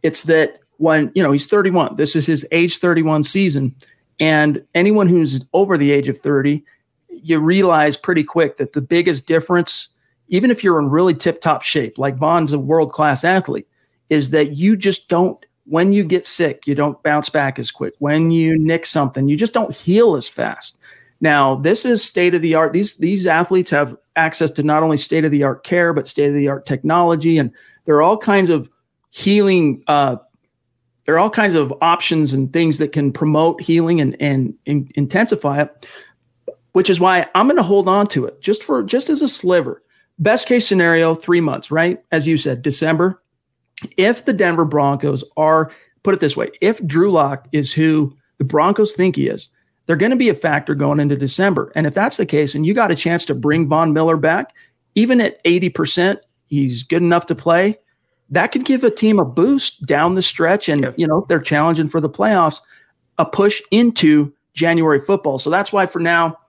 it's 0.03 0.23
that 0.23 0.59
when, 0.77 1.11
you 1.15 1.23
know, 1.23 1.31
he's 1.31 1.47
31, 1.47 1.95
this 1.95 2.15
is 2.15 2.25
his 2.25 2.45
age 2.51 2.77
31 2.77 3.23
season. 3.23 3.75
And 4.19 4.63
anyone 4.73 5.07
who's 5.07 5.45
over 5.53 5.77
the 5.77 5.91
age 5.91 6.09
of 6.09 6.19
30, 6.19 6.63
you 7.09 7.39
realize 7.39 7.95
pretty 7.95 8.23
quick 8.23 8.57
that 8.57 8.73
the 8.73 8.81
biggest 8.81 9.25
difference, 9.25 9.89
even 10.27 10.51
if 10.51 10.63
you're 10.63 10.79
in 10.79 10.89
really 10.89 11.13
tip 11.13 11.39
top 11.39 11.63
shape, 11.63 11.97
like 11.97 12.15
Von's 12.15 12.53
a 12.53 12.59
world 12.59 12.91
class 12.91 13.23
athlete, 13.23 13.67
is 14.09 14.31
that 14.31 14.55
you 14.55 14.75
just 14.75 15.07
don't 15.07 15.44
when 15.65 15.91
you 15.91 16.03
get 16.03 16.25
sick, 16.25 16.65
you 16.65 16.75
don't 16.75 17.01
bounce 17.03 17.29
back 17.29 17.59
as 17.59 17.71
quick. 17.71 17.93
When 17.99 18.31
you 18.31 18.57
nick 18.57 18.85
something, 18.85 19.27
you 19.27 19.35
just 19.35 19.53
don't 19.53 19.75
heal 19.75 20.15
as 20.15 20.27
fast. 20.27 20.77
Now, 21.21 21.55
this 21.55 21.85
is 21.85 22.03
state 22.03 22.35
of 22.35 22.41
the 22.41 22.55
art. 22.55 22.73
These 22.73 22.97
these 22.97 23.25
athletes 23.25 23.71
have 23.71 23.95
access 24.15 24.51
to 24.51 24.63
not 24.63 24.83
only 24.83 24.97
state 24.97 25.25
of 25.25 25.31
the 25.31 25.43
art 25.43 25.63
care, 25.63 25.93
but 25.93 26.07
state 26.07 26.27
of 26.27 26.35
the 26.35 26.47
art 26.47 26.65
technology, 26.65 27.37
and 27.37 27.51
there 27.85 27.95
are 27.95 28.03
all 28.03 28.17
kinds 28.17 28.49
of 28.49 28.69
healing. 29.09 29.83
Uh, 29.87 30.17
there 31.05 31.15
are 31.15 31.19
all 31.19 31.29
kinds 31.29 31.55
of 31.55 31.73
options 31.81 32.33
and 32.33 32.51
things 32.51 32.79
that 32.79 32.91
can 32.91 33.11
promote 33.11 33.61
healing 33.61 34.01
and, 34.01 34.19
and, 34.19 34.55
and 34.65 34.91
intensify 34.95 35.61
it. 35.61 35.87
Which 36.73 36.89
is 36.89 36.99
why 36.99 37.27
I'm 37.33 37.47
going 37.47 37.55
to 37.57 37.63
hold 37.63 37.87
on 37.87 38.07
to 38.07 38.25
it 38.25 38.41
just 38.41 38.61
for 38.61 38.83
just 38.83 39.09
as 39.09 39.21
a 39.21 39.29
sliver. 39.29 39.81
Best 40.19 40.47
case 40.47 40.67
scenario, 40.67 41.15
three 41.15 41.41
months, 41.41 41.71
right? 41.71 42.03
As 42.11 42.27
you 42.27 42.37
said, 42.37 42.61
December, 42.61 43.21
if 43.97 44.25
the 44.25 44.33
Denver 44.33 44.65
Broncos 44.65 45.23
are, 45.37 45.71
put 46.03 46.13
it 46.13 46.19
this 46.19 46.37
way, 46.37 46.51
if 46.61 46.85
Drew 46.85 47.11
Lock 47.11 47.47
is 47.51 47.73
who 47.73 48.15
the 48.37 48.43
Broncos 48.43 48.95
think 48.95 49.15
he 49.15 49.27
is, 49.27 49.49
they're 49.85 49.95
going 49.95 50.11
to 50.11 50.17
be 50.17 50.29
a 50.29 50.35
factor 50.35 50.75
going 50.75 50.99
into 50.99 51.15
December. 51.15 51.71
And 51.75 51.85
if 51.85 51.93
that's 51.93 52.17
the 52.17 52.25
case, 52.25 52.55
and 52.55 52.65
you 52.65 52.73
got 52.73 52.91
a 52.91 52.95
chance 52.95 53.25
to 53.25 53.35
bring 53.35 53.67
Von 53.67 53.93
Miller 53.93 54.17
back, 54.17 54.53
even 54.95 55.21
at 55.21 55.43
80%, 55.43 56.17
he's 56.45 56.83
good 56.83 57.01
enough 57.01 57.27
to 57.27 57.35
play. 57.35 57.77
That 58.29 58.47
could 58.47 58.65
give 58.65 58.83
a 58.83 58.89
team 58.89 59.19
a 59.19 59.25
boost 59.25 59.85
down 59.85 60.15
the 60.15 60.21
stretch. 60.21 60.69
And, 60.69 60.93
you 60.97 61.05
know, 61.05 61.25
they're 61.29 61.39
challenging 61.39 61.89
for 61.89 62.01
the 62.01 62.09
playoffs, 62.09 62.61
a 63.19 63.25
push 63.25 63.61
into 63.69 64.33
January 64.53 64.99
football. 64.99 65.37
So 65.37 65.49
that's 65.49 65.71
why 65.71 65.85
for 65.85 65.99
now, 65.99 66.39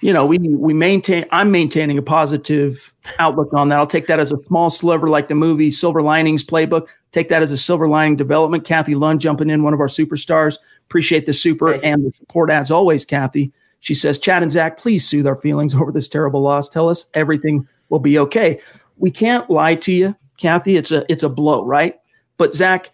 you 0.00 0.12
know, 0.12 0.24
we 0.24 0.38
we 0.38 0.72
maintain. 0.72 1.26
I'm 1.30 1.50
maintaining 1.50 1.98
a 1.98 2.02
positive 2.02 2.94
outlook 3.18 3.52
on 3.52 3.68
that. 3.68 3.78
I'll 3.78 3.86
take 3.86 4.06
that 4.06 4.18
as 4.18 4.32
a 4.32 4.42
small 4.44 4.70
sliver, 4.70 5.08
like 5.08 5.28
the 5.28 5.34
movie 5.34 5.70
Silver 5.70 6.02
Linings 6.02 6.44
Playbook. 6.44 6.88
Take 7.12 7.28
that 7.28 7.42
as 7.42 7.52
a 7.52 7.56
silver 7.56 7.88
lining 7.88 8.16
development. 8.16 8.64
Kathy 8.64 8.94
Lund 8.94 9.20
jumping 9.20 9.50
in, 9.50 9.62
one 9.62 9.74
of 9.74 9.80
our 9.80 9.88
superstars. 9.88 10.58
Appreciate 10.86 11.26
the 11.26 11.32
super 11.32 11.74
and 11.74 12.06
the 12.06 12.12
support 12.12 12.50
as 12.50 12.70
always, 12.70 13.04
Kathy. 13.04 13.52
She 13.80 13.94
says, 13.94 14.18
Chad 14.18 14.42
and 14.42 14.52
Zach, 14.52 14.76
please 14.76 15.06
soothe 15.06 15.26
our 15.26 15.36
feelings 15.36 15.74
over 15.80 15.92
this 15.92 16.08
terrible 16.08 16.40
loss. 16.40 16.68
Tell 16.68 16.88
us 16.88 17.10
everything 17.14 17.66
will 17.88 17.98
be 17.98 18.18
okay. 18.18 18.60
We 18.96 19.10
can't 19.10 19.50
lie 19.50 19.74
to 19.76 19.92
you, 19.92 20.16
Kathy. 20.38 20.76
It's 20.76 20.92
a 20.92 21.04
it's 21.10 21.22
a 21.22 21.28
blow, 21.28 21.64
right? 21.64 21.98
But 22.38 22.54
Zach, 22.54 22.90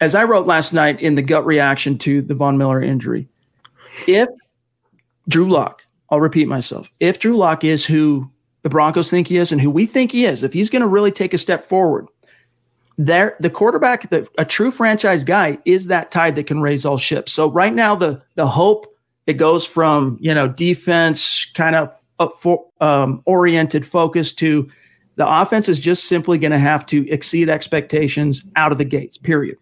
as 0.00 0.14
I 0.14 0.24
wrote 0.24 0.46
last 0.46 0.72
night 0.72 1.00
in 1.00 1.14
the 1.14 1.22
gut 1.22 1.46
reaction 1.46 1.96
to 1.98 2.20
the 2.20 2.34
Von 2.34 2.58
Miller 2.58 2.82
injury, 2.82 3.28
if 4.06 4.28
Drew 5.28 5.48
Lock, 5.48 5.85
I'll 6.10 6.20
repeat 6.20 6.48
myself, 6.48 6.90
if 7.00 7.18
Drew 7.18 7.36
Lock 7.36 7.64
is 7.64 7.84
who 7.84 8.30
the 8.62 8.68
Broncos 8.68 9.10
think 9.10 9.28
he 9.28 9.36
is 9.36 9.52
and 9.52 9.60
who 9.60 9.70
we 9.70 9.86
think 9.86 10.12
he 10.12 10.24
is, 10.24 10.42
if 10.42 10.52
he's 10.52 10.70
going 10.70 10.82
to 10.82 10.88
really 10.88 11.10
take 11.10 11.34
a 11.34 11.38
step 11.38 11.64
forward, 11.64 12.06
there 12.98 13.36
the 13.40 13.50
quarterback, 13.50 14.08
the, 14.10 14.28
a 14.38 14.44
true 14.44 14.70
franchise 14.70 15.24
guy, 15.24 15.58
is 15.64 15.88
that 15.88 16.10
tide 16.10 16.34
that 16.36 16.46
can 16.46 16.60
raise 16.60 16.86
all 16.86 16.96
ships. 16.96 17.32
So 17.32 17.50
right 17.50 17.74
now, 17.74 17.94
the 17.94 18.22
the 18.36 18.46
hope 18.46 18.86
it 19.26 19.34
goes 19.34 19.64
from 19.64 20.16
you 20.20 20.34
know 20.34 20.48
defense 20.48 21.44
kind 21.54 21.76
of 21.76 21.94
up 22.18 22.40
for, 22.40 22.64
um, 22.80 23.22
oriented 23.26 23.86
focus 23.86 24.32
to 24.32 24.70
the 25.16 25.28
offense 25.28 25.68
is 25.68 25.80
just 25.80 26.04
simply 26.04 26.38
going 26.38 26.52
to 26.52 26.58
have 26.58 26.86
to 26.86 27.08
exceed 27.10 27.48
expectations 27.48 28.44
out 28.54 28.72
of 28.72 28.78
the 28.78 28.84
gates. 28.84 29.16
Period. 29.18 29.58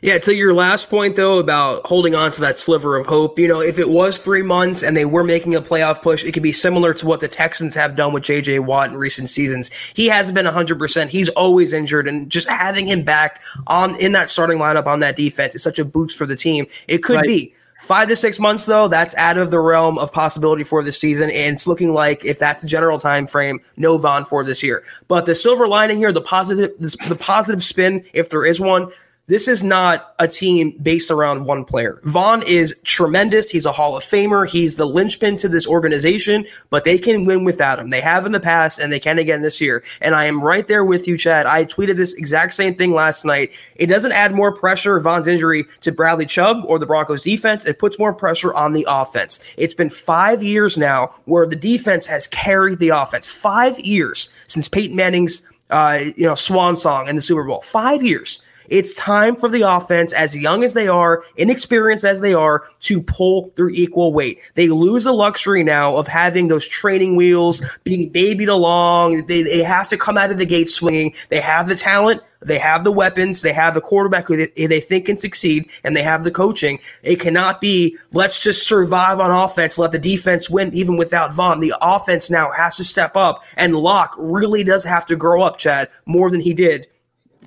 Yeah, 0.00 0.18
to 0.18 0.34
your 0.34 0.54
last 0.54 0.88
point 0.88 1.16
though 1.16 1.38
about 1.38 1.84
holding 1.84 2.14
on 2.14 2.30
to 2.32 2.40
that 2.42 2.58
sliver 2.58 2.96
of 2.96 3.06
hope, 3.06 3.38
you 3.38 3.48
know, 3.48 3.60
if 3.60 3.78
it 3.78 3.88
was 3.88 4.18
three 4.18 4.42
months 4.42 4.82
and 4.82 4.96
they 4.96 5.04
were 5.04 5.24
making 5.24 5.54
a 5.54 5.60
playoff 5.60 6.02
push, 6.02 6.24
it 6.24 6.32
could 6.32 6.42
be 6.42 6.52
similar 6.52 6.94
to 6.94 7.06
what 7.06 7.20
the 7.20 7.28
Texans 7.28 7.74
have 7.74 7.96
done 7.96 8.12
with 8.12 8.22
JJ 8.22 8.60
Watt 8.60 8.90
in 8.90 8.96
recent 8.96 9.28
seasons. 9.28 9.70
He 9.94 10.06
hasn't 10.06 10.34
been 10.34 10.46
100%. 10.46 11.08
He's 11.08 11.28
always 11.30 11.72
injured, 11.72 12.06
and 12.06 12.30
just 12.30 12.48
having 12.48 12.86
him 12.86 13.02
back 13.02 13.42
on 13.66 13.98
in 14.00 14.12
that 14.12 14.28
starting 14.28 14.58
lineup 14.58 14.86
on 14.86 15.00
that 15.00 15.16
defense 15.16 15.54
is 15.54 15.62
such 15.62 15.78
a 15.78 15.84
boost 15.84 16.16
for 16.16 16.26
the 16.26 16.36
team. 16.36 16.66
It 16.86 17.02
could 17.02 17.16
right. 17.16 17.26
be. 17.26 17.54
Five 17.80 18.08
to 18.08 18.16
six 18.16 18.40
months, 18.40 18.66
though, 18.66 18.88
that's 18.88 19.14
out 19.14 19.38
of 19.38 19.52
the 19.52 19.60
realm 19.60 19.98
of 19.98 20.12
possibility 20.12 20.64
for 20.64 20.82
this 20.82 20.98
season, 20.98 21.30
and 21.30 21.54
it's 21.54 21.68
looking 21.68 21.94
like 21.94 22.24
if 22.24 22.36
that's 22.36 22.60
the 22.60 22.66
general 22.66 22.98
time 22.98 23.28
frame, 23.28 23.60
no 23.76 23.96
Von 23.98 24.24
for 24.24 24.42
this 24.42 24.64
year. 24.64 24.82
But 25.06 25.26
the 25.26 25.34
silver 25.34 25.68
lining 25.68 25.96
here, 25.96 26.10
the 26.10 26.20
positive, 26.20 26.72
the 26.78 27.16
positive 27.20 27.62
spin, 27.62 28.04
if 28.12 28.30
there 28.30 28.44
is 28.44 28.58
one, 28.58 28.90
this 29.28 29.46
is 29.46 29.62
not 29.62 30.14
a 30.18 30.26
team 30.26 30.72
based 30.82 31.10
around 31.10 31.44
one 31.44 31.64
player. 31.64 32.00
Von 32.04 32.42
is 32.42 32.74
tremendous. 32.84 33.50
He's 33.50 33.66
a 33.66 33.72
Hall 33.72 33.96
of 33.96 34.02
Famer. 34.02 34.48
He's 34.48 34.76
the 34.76 34.86
linchpin 34.86 35.36
to 35.36 35.48
this 35.48 35.66
organization, 35.66 36.46
but 36.70 36.84
they 36.84 36.98
can 36.98 37.26
win 37.26 37.44
without 37.44 37.78
him. 37.78 37.90
They 37.90 38.00
have 38.00 38.24
in 38.24 38.32
the 38.32 38.40
past 38.40 38.78
and 38.78 38.90
they 38.90 38.98
can 38.98 39.18
again 39.18 39.42
this 39.42 39.60
year. 39.60 39.84
And 40.00 40.14
I 40.14 40.24
am 40.24 40.42
right 40.42 40.66
there 40.66 40.84
with 40.84 41.06
you, 41.06 41.18
Chad. 41.18 41.44
I 41.44 41.66
tweeted 41.66 41.96
this 41.96 42.14
exact 42.14 42.54
same 42.54 42.74
thing 42.74 42.92
last 42.92 43.26
night. 43.26 43.52
It 43.76 43.86
doesn't 43.86 44.12
add 44.12 44.34
more 44.34 44.50
pressure, 44.50 44.98
Von's 44.98 45.26
injury, 45.26 45.66
to 45.82 45.92
Bradley 45.92 46.26
Chubb 46.26 46.64
or 46.66 46.78
the 46.78 46.86
Broncos 46.86 47.22
defense. 47.22 47.66
It 47.66 47.78
puts 47.78 47.98
more 47.98 48.14
pressure 48.14 48.54
on 48.54 48.72
the 48.72 48.86
offense. 48.88 49.40
It's 49.58 49.74
been 49.74 49.90
five 49.90 50.42
years 50.42 50.78
now 50.78 51.14
where 51.26 51.46
the 51.46 51.56
defense 51.56 52.06
has 52.06 52.26
carried 52.26 52.78
the 52.78 52.88
offense. 52.88 53.26
Five 53.26 53.78
years 53.78 54.30
since 54.46 54.68
Peyton 54.68 54.96
Manning's 54.96 55.46
uh, 55.70 56.00
you 56.16 56.26
know, 56.26 56.34
swan 56.34 56.76
song 56.76 57.08
in 57.08 57.16
the 57.16 57.22
Super 57.22 57.44
Bowl. 57.44 57.60
Five 57.60 58.02
years. 58.02 58.40
It's 58.68 58.92
time 58.94 59.36
for 59.36 59.48
the 59.48 59.62
offense, 59.62 60.12
as 60.12 60.36
young 60.36 60.62
as 60.62 60.74
they 60.74 60.88
are, 60.88 61.24
inexperienced 61.36 62.04
as 62.04 62.20
they 62.20 62.34
are, 62.34 62.64
to 62.80 63.02
pull 63.02 63.52
their 63.56 63.70
equal 63.70 64.12
weight. 64.12 64.40
They 64.54 64.68
lose 64.68 65.04
the 65.04 65.12
luxury 65.12 65.64
now 65.64 65.96
of 65.96 66.06
having 66.06 66.48
those 66.48 66.66
training 66.66 67.16
wheels 67.16 67.62
being 67.84 68.10
babied 68.10 68.48
along. 68.48 69.26
They, 69.26 69.42
they 69.42 69.62
have 69.62 69.88
to 69.88 69.96
come 69.96 70.18
out 70.18 70.30
of 70.30 70.38
the 70.38 70.46
gate 70.46 70.68
swinging. 70.68 71.14
They 71.30 71.40
have 71.40 71.68
the 71.68 71.76
talent. 71.76 72.22
They 72.40 72.58
have 72.58 72.84
the 72.84 72.92
weapons. 72.92 73.42
They 73.42 73.52
have 73.52 73.74
the 73.74 73.80
quarterback 73.80 74.28
who 74.28 74.46
they, 74.46 74.66
they 74.66 74.80
think 74.80 75.06
can 75.06 75.16
succeed, 75.16 75.70
and 75.82 75.96
they 75.96 76.02
have 76.02 76.22
the 76.22 76.30
coaching. 76.30 76.78
It 77.02 77.20
cannot 77.20 77.60
be, 77.60 77.96
let's 78.12 78.40
just 78.40 78.66
survive 78.66 79.18
on 79.18 79.30
offense, 79.30 79.78
let 79.78 79.92
the 79.92 79.98
defense 79.98 80.48
win 80.48 80.72
even 80.74 80.96
without 80.96 81.32
Von. 81.32 81.60
The 81.60 81.74
offense 81.80 82.30
now 82.30 82.52
has 82.52 82.76
to 82.76 82.84
step 82.84 83.16
up, 83.16 83.42
and 83.56 83.74
Lock 83.74 84.14
really 84.18 84.62
does 84.62 84.84
have 84.84 85.06
to 85.06 85.16
grow 85.16 85.42
up, 85.42 85.58
Chad, 85.58 85.88
more 86.06 86.30
than 86.30 86.40
he 86.40 86.54
did 86.54 86.86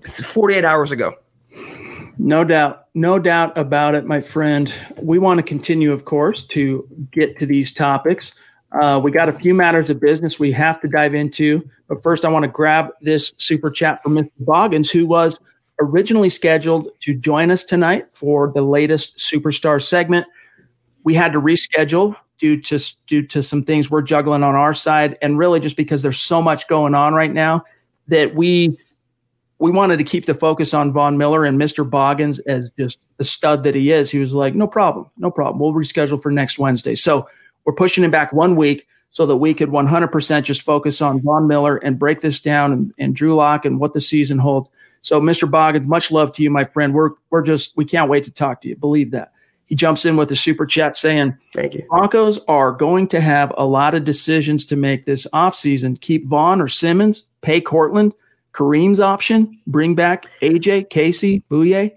48 0.06 0.66
hours 0.66 0.92
ago. 0.92 1.16
No 2.18 2.44
doubt. 2.44 2.86
No 2.94 3.20
doubt 3.20 3.58
about 3.58 3.96
it, 3.96 4.06
my 4.06 4.22
friend. 4.22 4.72
We 5.02 5.18
want 5.18 5.40
to 5.40 5.44
continue, 5.44 5.92
of 5.92 6.06
course, 6.06 6.44
to 6.48 6.88
get 7.12 7.40
to 7.40 7.46
these 7.46 7.74
topics. 7.74 8.36
Uh, 8.80 9.00
we 9.04 9.12
got 9.12 9.28
a 9.28 9.34
few 9.34 9.54
matters 9.54 9.90
of 9.90 10.00
business 10.00 10.40
we 10.40 10.52
have 10.52 10.80
to 10.82 10.88
dive 10.88 11.14
into. 11.14 11.68
But 11.88 12.04
first, 12.04 12.24
I 12.24 12.30
want 12.30 12.44
to 12.44 12.50
grab 12.50 12.90
this 13.02 13.34
super 13.38 13.70
chat 13.70 14.02
from 14.04 14.14
Mr. 14.16 14.32
Boggins, 14.40 14.90
who 14.90 15.06
was 15.06 15.40
originally 15.80 16.30
scheduled 16.30 16.90
to 17.02 17.14
join 17.14 17.52
us 17.52 17.64
tonight 17.64 18.06
for 18.12 18.52
the 18.54 18.62
latest 18.62 19.18
superstar 19.18 19.82
segment. 19.82 20.26
We 21.04 21.16
had 21.16 21.34
to 21.34 21.42
reschedule 21.42 22.16
due 22.38 22.62
to 22.62 22.80
due 23.08 23.26
to 23.28 23.42
some 23.42 23.64
things 23.64 23.90
we're 23.90 24.02
juggling 24.02 24.44
on 24.44 24.56
our 24.56 24.74
side, 24.74 25.18
and 25.22 25.38
really 25.38 25.60
just 25.60 25.76
because 25.76 26.02
there's 26.02 26.20
so 26.20 26.42
much 26.42 26.68
going 26.68 26.96
on 26.96 27.14
right 27.14 27.34
now 27.34 27.64
that 28.08 28.36
we 28.36 28.78
we 29.62 29.70
wanted 29.70 29.98
to 29.98 30.04
keep 30.04 30.26
the 30.26 30.34
focus 30.34 30.74
on 30.74 30.92
Von 30.92 31.20
Miller 31.20 31.46
and 31.46 31.62
Mr. 31.62 31.88
Boggins 31.88 32.40
as 32.40 32.72
just 32.80 32.98
the 33.18 33.24
stud 33.24 33.62
that 33.64 33.76
he 33.76 33.92
is. 33.92 34.10
He 34.10 34.18
was 34.18 34.34
like, 34.34 34.56
no 34.56 34.68
problem, 34.68 35.06
no 35.18 35.30
problem. 35.30 35.60
We'll 35.60 35.80
reschedule 35.80 36.22
for 36.22 36.32
next 36.32 36.58
Wednesday. 36.58 36.96
So 36.96 37.28
we're 37.64 37.74
pushing 37.74 38.04
him 38.04 38.10
back 38.10 38.34
one 38.34 38.56
week 38.56 38.88
so 39.12 39.28
that 39.28 39.38
we 39.38 39.54
could 39.54 39.70
100% 39.70 40.44
just 40.44 40.64
focus 40.64 41.00
on 41.00 41.22
Von 41.22 41.48
Miller 41.48 41.78
and 41.78 42.00
break 42.00 42.22
this 42.22 42.40
down 42.40 42.74
and, 42.74 42.92
and 42.98 43.16
Drew 43.16 43.36
Lock 43.36 43.64
and 43.64 43.80
what 43.80 43.94
the 43.94 44.02
season 44.02 44.40
holds. 44.40 44.68
So, 45.02 45.22
Mr. 45.22 45.50
Boggins, 45.50 45.86
much 45.86 46.12
love 46.12 46.34
to 46.34 46.44
you, 46.44 46.50
my 46.50 46.64
friend. 46.64 46.94
We're 46.94 47.12
we're 47.30 47.44
just 47.44 47.78
we 47.78 47.86
can't 47.86 48.10
wait 48.10 48.24
to 48.26 48.32
talk 48.32 48.62
to 48.62 48.68
you. 48.68 48.76
Believe 48.76 49.12
that. 49.12 49.32
He 49.66 49.76
jumps 49.76 50.06
in 50.06 50.18
with 50.18 50.32
a 50.32 50.36
super 50.36 50.66
chat 50.66 50.98
saying, 50.98 51.38
Thank 51.54 51.76
you. 51.76 51.86
Broncos 51.88 52.40
are 52.48 52.72
going 52.72 53.08
to 53.10 53.22
have 53.22 53.54
a 53.58 53.66
lot 53.66 53.94
of 53.94 54.06
decisions 54.06 54.66
to 54.66 54.76
make 54.76 55.06
this 55.06 55.28
offseason. 55.34 56.00
Keep 56.02 56.28
Von 56.28 56.62
or 56.62 56.68
Simmons, 56.68 57.24
pay 57.42 57.62
Courtland, 57.62 58.14
Kareem's 58.54 59.00
option, 59.00 59.60
bring 59.68 59.96
back 59.96 60.26
AJ, 60.42 60.90
Casey, 60.90 61.44
Bouye. 61.50 61.96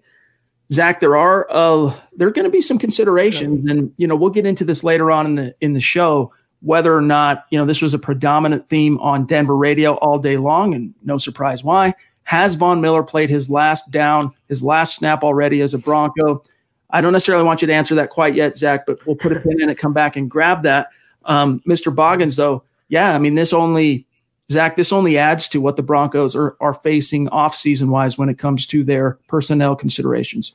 Zach, 0.72 1.00
there 1.00 1.16
are 1.16 1.46
uh, 1.50 1.94
there 2.16 2.26
are 2.28 2.32
going 2.32 2.46
to 2.46 2.50
be 2.50 2.60
some 2.60 2.78
considerations, 2.78 3.68
and 3.70 3.92
you 3.96 4.06
know 4.06 4.16
we'll 4.16 4.30
get 4.30 4.46
into 4.46 4.64
this 4.64 4.82
later 4.82 5.10
on 5.10 5.26
in 5.26 5.34
the 5.34 5.54
in 5.60 5.72
the 5.74 5.80
show 5.80 6.32
whether 6.62 6.96
or 6.96 7.02
not 7.02 7.44
you 7.50 7.58
know 7.58 7.66
this 7.66 7.82
was 7.82 7.92
a 7.92 7.98
predominant 7.98 8.68
theme 8.68 8.98
on 8.98 9.26
Denver 9.26 9.56
radio 9.56 9.94
all 9.96 10.18
day 10.18 10.36
long, 10.36 10.74
and 10.74 10.94
no 11.04 11.18
surprise 11.18 11.62
why. 11.62 11.94
Has 12.24 12.54
Von 12.54 12.80
Miller 12.80 13.02
played 13.02 13.28
his 13.28 13.50
last 13.50 13.90
down, 13.90 14.32
his 14.48 14.62
last 14.62 14.96
snap 14.96 15.22
already 15.22 15.60
as 15.60 15.74
a 15.74 15.78
Bronco? 15.78 16.42
I 16.90 17.00
don't 17.00 17.12
necessarily 17.12 17.44
want 17.44 17.60
you 17.60 17.66
to 17.66 17.74
answer 17.74 17.94
that 17.96 18.08
quite 18.08 18.34
yet, 18.34 18.56
Zach, 18.56 18.86
but 18.86 19.04
we'll 19.06 19.16
put 19.16 19.36
a 19.36 19.40
pin 19.40 19.60
in 19.60 19.68
it, 19.68 19.76
come 19.76 19.92
back 19.92 20.16
and 20.16 20.30
grab 20.30 20.62
that. 20.62 20.88
Um, 21.26 21.60
Mr. 21.66 21.94
Boggins, 21.94 22.36
though, 22.36 22.64
yeah, 22.88 23.14
I 23.14 23.18
mean, 23.18 23.34
this 23.34 23.52
only 23.52 24.06
Zach, 24.50 24.76
this 24.76 24.92
only 24.92 25.16
adds 25.16 25.48
to 25.48 25.60
what 25.60 25.76
the 25.76 25.82
Broncos 25.82 26.36
are, 26.36 26.56
are 26.60 26.74
facing 26.74 27.28
offseason 27.28 27.88
wise 27.88 28.18
when 28.18 28.28
it 28.28 28.38
comes 28.38 28.66
to 28.66 28.84
their 28.84 29.18
personnel 29.28 29.74
considerations. 29.74 30.54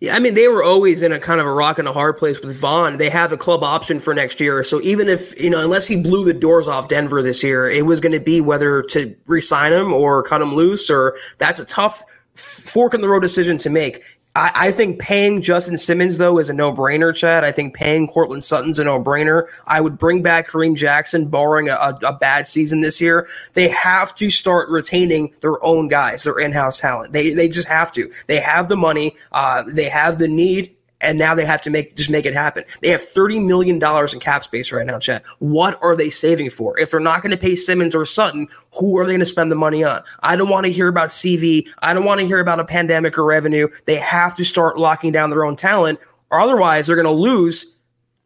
Yeah, 0.00 0.16
I 0.16 0.18
mean, 0.18 0.32
they 0.34 0.48
were 0.48 0.64
always 0.64 1.02
in 1.02 1.12
a 1.12 1.20
kind 1.20 1.40
of 1.40 1.46
a 1.46 1.52
rock 1.52 1.78
and 1.78 1.86
a 1.86 1.92
hard 1.92 2.16
place 2.16 2.40
with 2.40 2.56
Von. 2.56 2.96
They 2.96 3.10
have 3.10 3.32
a 3.32 3.36
club 3.36 3.62
option 3.62 4.00
for 4.00 4.14
next 4.14 4.40
year. 4.40 4.64
So 4.64 4.80
even 4.80 5.08
if, 5.08 5.38
you 5.40 5.50
know, 5.50 5.60
unless 5.60 5.86
he 5.86 6.02
blew 6.02 6.24
the 6.24 6.32
doors 6.32 6.66
off 6.66 6.88
Denver 6.88 7.22
this 7.22 7.42
year, 7.42 7.68
it 7.68 7.84
was 7.84 8.00
going 8.00 8.12
to 8.12 8.20
be 8.20 8.40
whether 8.40 8.82
to 8.84 9.14
re 9.26 9.42
sign 9.42 9.74
him 9.74 9.92
or 9.92 10.22
cut 10.22 10.40
him 10.40 10.54
loose, 10.54 10.88
or 10.88 11.18
that's 11.36 11.60
a 11.60 11.66
tough 11.66 12.02
fork 12.34 12.94
in 12.94 13.02
the 13.02 13.08
road 13.08 13.20
decision 13.20 13.58
to 13.58 13.68
make. 13.68 14.02
I, 14.36 14.52
I, 14.54 14.72
think 14.72 15.00
paying 15.00 15.42
Justin 15.42 15.76
Simmons 15.76 16.18
though 16.18 16.38
is 16.38 16.48
a 16.48 16.52
no-brainer, 16.52 17.14
Chad. 17.14 17.44
I 17.44 17.50
think 17.50 17.74
paying 17.74 18.06
Courtland 18.06 18.44
Sutton's 18.44 18.78
a 18.78 18.84
no-brainer. 18.84 19.48
I 19.66 19.80
would 19.80 19.98
bring 19.98 20.22
back 20.22 20.48
Kareem 20.48 20.76
Jackson, 20.76 21.26
barring 21.28 21.68
a, 21.68 21.74
a, 21.74 21.98
a, 22.04 22.12
bad 22.12 22.46
season 22.46 22.80
this 22.80 23.00
year. 23.00 23.28
They 23.54 23.68
have 23.68 24.14
to 24.16 24.30
start 24.30 24.68
retaining 24.68 25.34
their 25.40 25.62
own 25.64 25.88
guys, 25.88 26.22
their 26.22 26.38
in-house 26.38 26.78
talent. 26.78 27.12
They 27.12 27.30
they 27.34 27.48
just 27.48 27.66
have 27.66 27.90
to. 27.92 28.10
They 28.28 28.38
have 28.38 28.68
the 28.68 28.76
money. 28.76 29.16
Uh, 29.32 29.64
they 29.66 29.88
have 29.88 30.18
the 30.18 30.28
need 30.28 30.76
and 31.00 31.18
now 31.18 31.34
they 31.34 31.44
have 31.44 31.60
to 31.62 31.70
make 31.70 31.96
just 31.96 32.10
make 32.10 32.26
it 32.26 32.34
happen. 32.34 32.64
They 32.82 32.88
have 32.88 33.02
thirty 33.02 33.38
million 33.38 33.78
dollars 33.78 34.12
in 34.12 34.20
cap 34.20 34.44
space 34.44 34.72
right 34.72 34.86
now, 34.86 34.98
Chet. 34.98 35.24
What 35.38 35.82
are 35.82 35.96
they 35.96 36.10
saving 36.10 36.50
for? 36.50 36.78
If 36.78 36.90
they're 36.90 37.00
not 37.00 37.22
going 37.22 37.30
to 37.30 37.36
pay 37.36 37.54
Simmons 37.54 37.94
or 37.94 38.04
Sutton, 38.04 38.48
who 38.72 38.98
are 38.98 39.06
they 39.06 39.12
going 39.12 39.20
to 39.20 39.26
spend 39.26 39.50
the 39.50 39.56
money 39.56 39.82
on? 39.84 40.02
I 40.22 40.36
don't 40.36 40.48
want 40.48 40.66
to 40.66 40.72
hear 40.72 40.88
about 40.88 41.10
CV. 41.10 41.68
I 41.80 41.94
don't 41.94 42.04
want 42.04 42.20
to 42.20 42.26
hear 42.26 42.40
about 42.40 42.60
a 42.60 42.64
pandemic 42.64 43.18
or 43.18 43.24
revenue. 43.24 43.68
They 43.86 43.96
have 43.96 44.34
to 44.36 44.44
start 44.44 44.78
locking 44.78 45.12
down 45.12 45.30
their 45.30 45.44
own 45.44 45.56
talent, 45.56 45.98
or 46.30 46.40
otherwise 46.40 46.86
they're 46.86 46.96
going 46.96 47.06
to 47.06 47.12
lose 47.12 47.74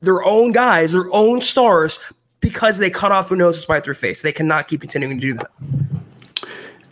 their 0.01 0.23
own 0.25 0.53
guys, 0.53 0.93
their 0.93 1.13
own 1.13 1.41
stars, 1.41 1.99
because 2.41 2.79
they 2.79 2.91
cut 2.91 3.11
off 3.13 3.29
their 3.31 3.39
nose 3.39 3.57
to 3.57 3.63
spite 3.63 3.85
their 3.85 3.95
face. 3.95 4.23
They 4.23 4.33
cannot 4.33 4.69
keep 4.69 4.81
continuing 4.81 5.19
to 5.19 5.27
do 5.27 5.35
that. 5.35 5.51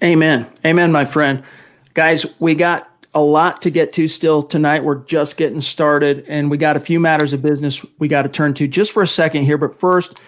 Amen. 0.03 0.51
Amen, 0.65 0.91
my 0.91 1.05
friend. 1.05 1.43
Guys, 1.95 2.25
we 2.41 2.55
got 2.55 2.92
a 3.15 3.21
lot 3.21 3.63
to 3.63 3.71
get 3.71 3.93
to 3.95 4.09
still 4.09 4.43
tonight. 4.43 4.85
We're 4.85 5.05
just 5.05 5.37
getting 5.37 5.61
started, 5.61 6.25
and 6.29 6.51
we 6.51 6.57
got 6.57 6.77
a 6.77 6.81
few 6.81 6.99
matters 6.99 7.33
of 7.33 7.43
business 7.43 7.85
we 7.99 8.09
got 8.09 8.23
to 8.23 8.29
turn 8.29 8.55
to 8.55 8.67
just 8.67 8.93
for 8.93 9.03
a 9.03 9.09
second 9.09 9.45
here. 9.45 9.59
But 9.59 9.79
first, 9.79 10.21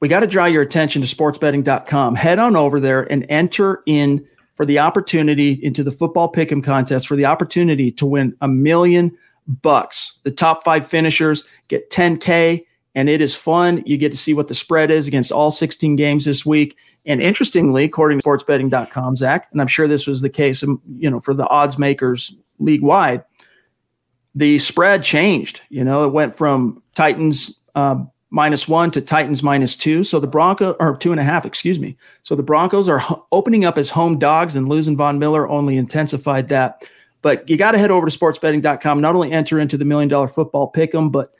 we 0.00 0.08
got 0.08 0.20
to 0.20 0.26
draw 0.26 0.46
your 0.46 0.62
attention 0.62 1.02
to 1.02 1.14
sportsbetting.com. 1.14 2.14
Head 2.14 2.38
on 2.38 2.56
over 2.56 2.80
there 2.80 3.02
and 3.02 3.26
enter 3.28 3.82
in 3.86 4.26
for 4.54 4.64
the 4.64 4.78
opportunity 4.78 5.52
into 5.52 5.82
the 5.82 5.90
football 5.90 6.30
pick'em 6.30 6.62
contest 6.62 7.08
for 7.08 7.16
the 7.16 7.24
opportunity 7.24 7.90
to 7.92 8.06
win 8.06 8.36
a 8.40 8.48
million 8.48 9.16
bucks. 9.46 10.18
The 10.22 10.30
top 10.30 10.64
five 10.64 10.86
finishers 10.86 11.44
get 11.68 11.90
10K, 11.90 12.64
and 12.94 13.08
it 13.08 13.20
is 13.20 13.34
fun. 13.34 13.82
You 13.86 13.96
get 13.96 14.12
to 14.12 14.18
see 14.18 14.34
what 14.34 14.48
the 14.48 14.54
spread 14.54 14.90
is 14.90 15.08
against 15.08 15.32
all 15.32 15.50
16 15.50 15.96
games 15.96 16.24
this 16.24 16.46
week. 16.46 16.76
And 17.06 17.22
interestingly, 17.22 17.84
according 17.84 18.20
to 18.20 18.24
sportsbetting.com, 18.24 19.16
Zach, 19.16 19.48
and 19.52 19.60
I'm 19.60 19.66
sure 19.66 19.88
this 19.88 20.06
was 20.06 20.20
the 20.20 20.28
case, 20.28 20.62
um, 20.62 20.80
you 20.98 21.10
know, 21.10 21.20
for 21.20 21.34
the 21.34 21.46
odds 21.48 21.78
makers 21.78 22.36
league 22.58 22.82
wide, 22.82 23.24
the 24.34 24.58
spread 24.58 25.02
changed. 25.02 25.62
You 25.70 25.84
know, 25.84 26.04
it 26.04 26.12
went 26.12 26.36
from 26.36 26.82
Titans 26.94 27.60
uh, 27.74 28.04
minus 28.30 28.68
one 28.68 28.90
to 28.92 29.00
Titans 29.00 29.42
minus 29.42 29.74
two. 29.76 30.04
So 30.04 30.20
the 30.20 30.26
Broncos, 30.26 30.76
or 30.78 30.96
two 30.96 31.10
and 31.10 31.20
a 31.20 31.24
half, 31.24 31.44
excuse 31.44 31.80
me. 31.80 31.96
So 32.22 32.36
the 32.36 32.42
Broncos 32.42 32.88
are 32.88 33.02
opening 33.32 33.64
up 33.64 33.78
as 33.78 33.90
home 33.90 34.18
dogs, 34.18 34.56
and 34.56 34.68
losing 34.68 34.96
Von 34.96 35.18
Miller 35.18 35.48
only 35.48 35.76
intensified 35.76 36.48
that. 36.48 36.84
But 37.22 37.48
you 37.48 37.56
got 37.56 37.72
to 37.72 37.78
head 37.78 37.90
over 37.90 38.08
to 38.08 38.18
sportsbetting.com, 38.18 39.00
not 39.00 39.14
only 39.14 39.32
enter 39.32 39.58
into 39.58 39.76
the 39.76 39.84
million 39.84 40.08
dollar 40.08 40.28
football 40.28 40.68
pick 40.68 40.94
'em, 40.94 41.10
but 41.10 41.32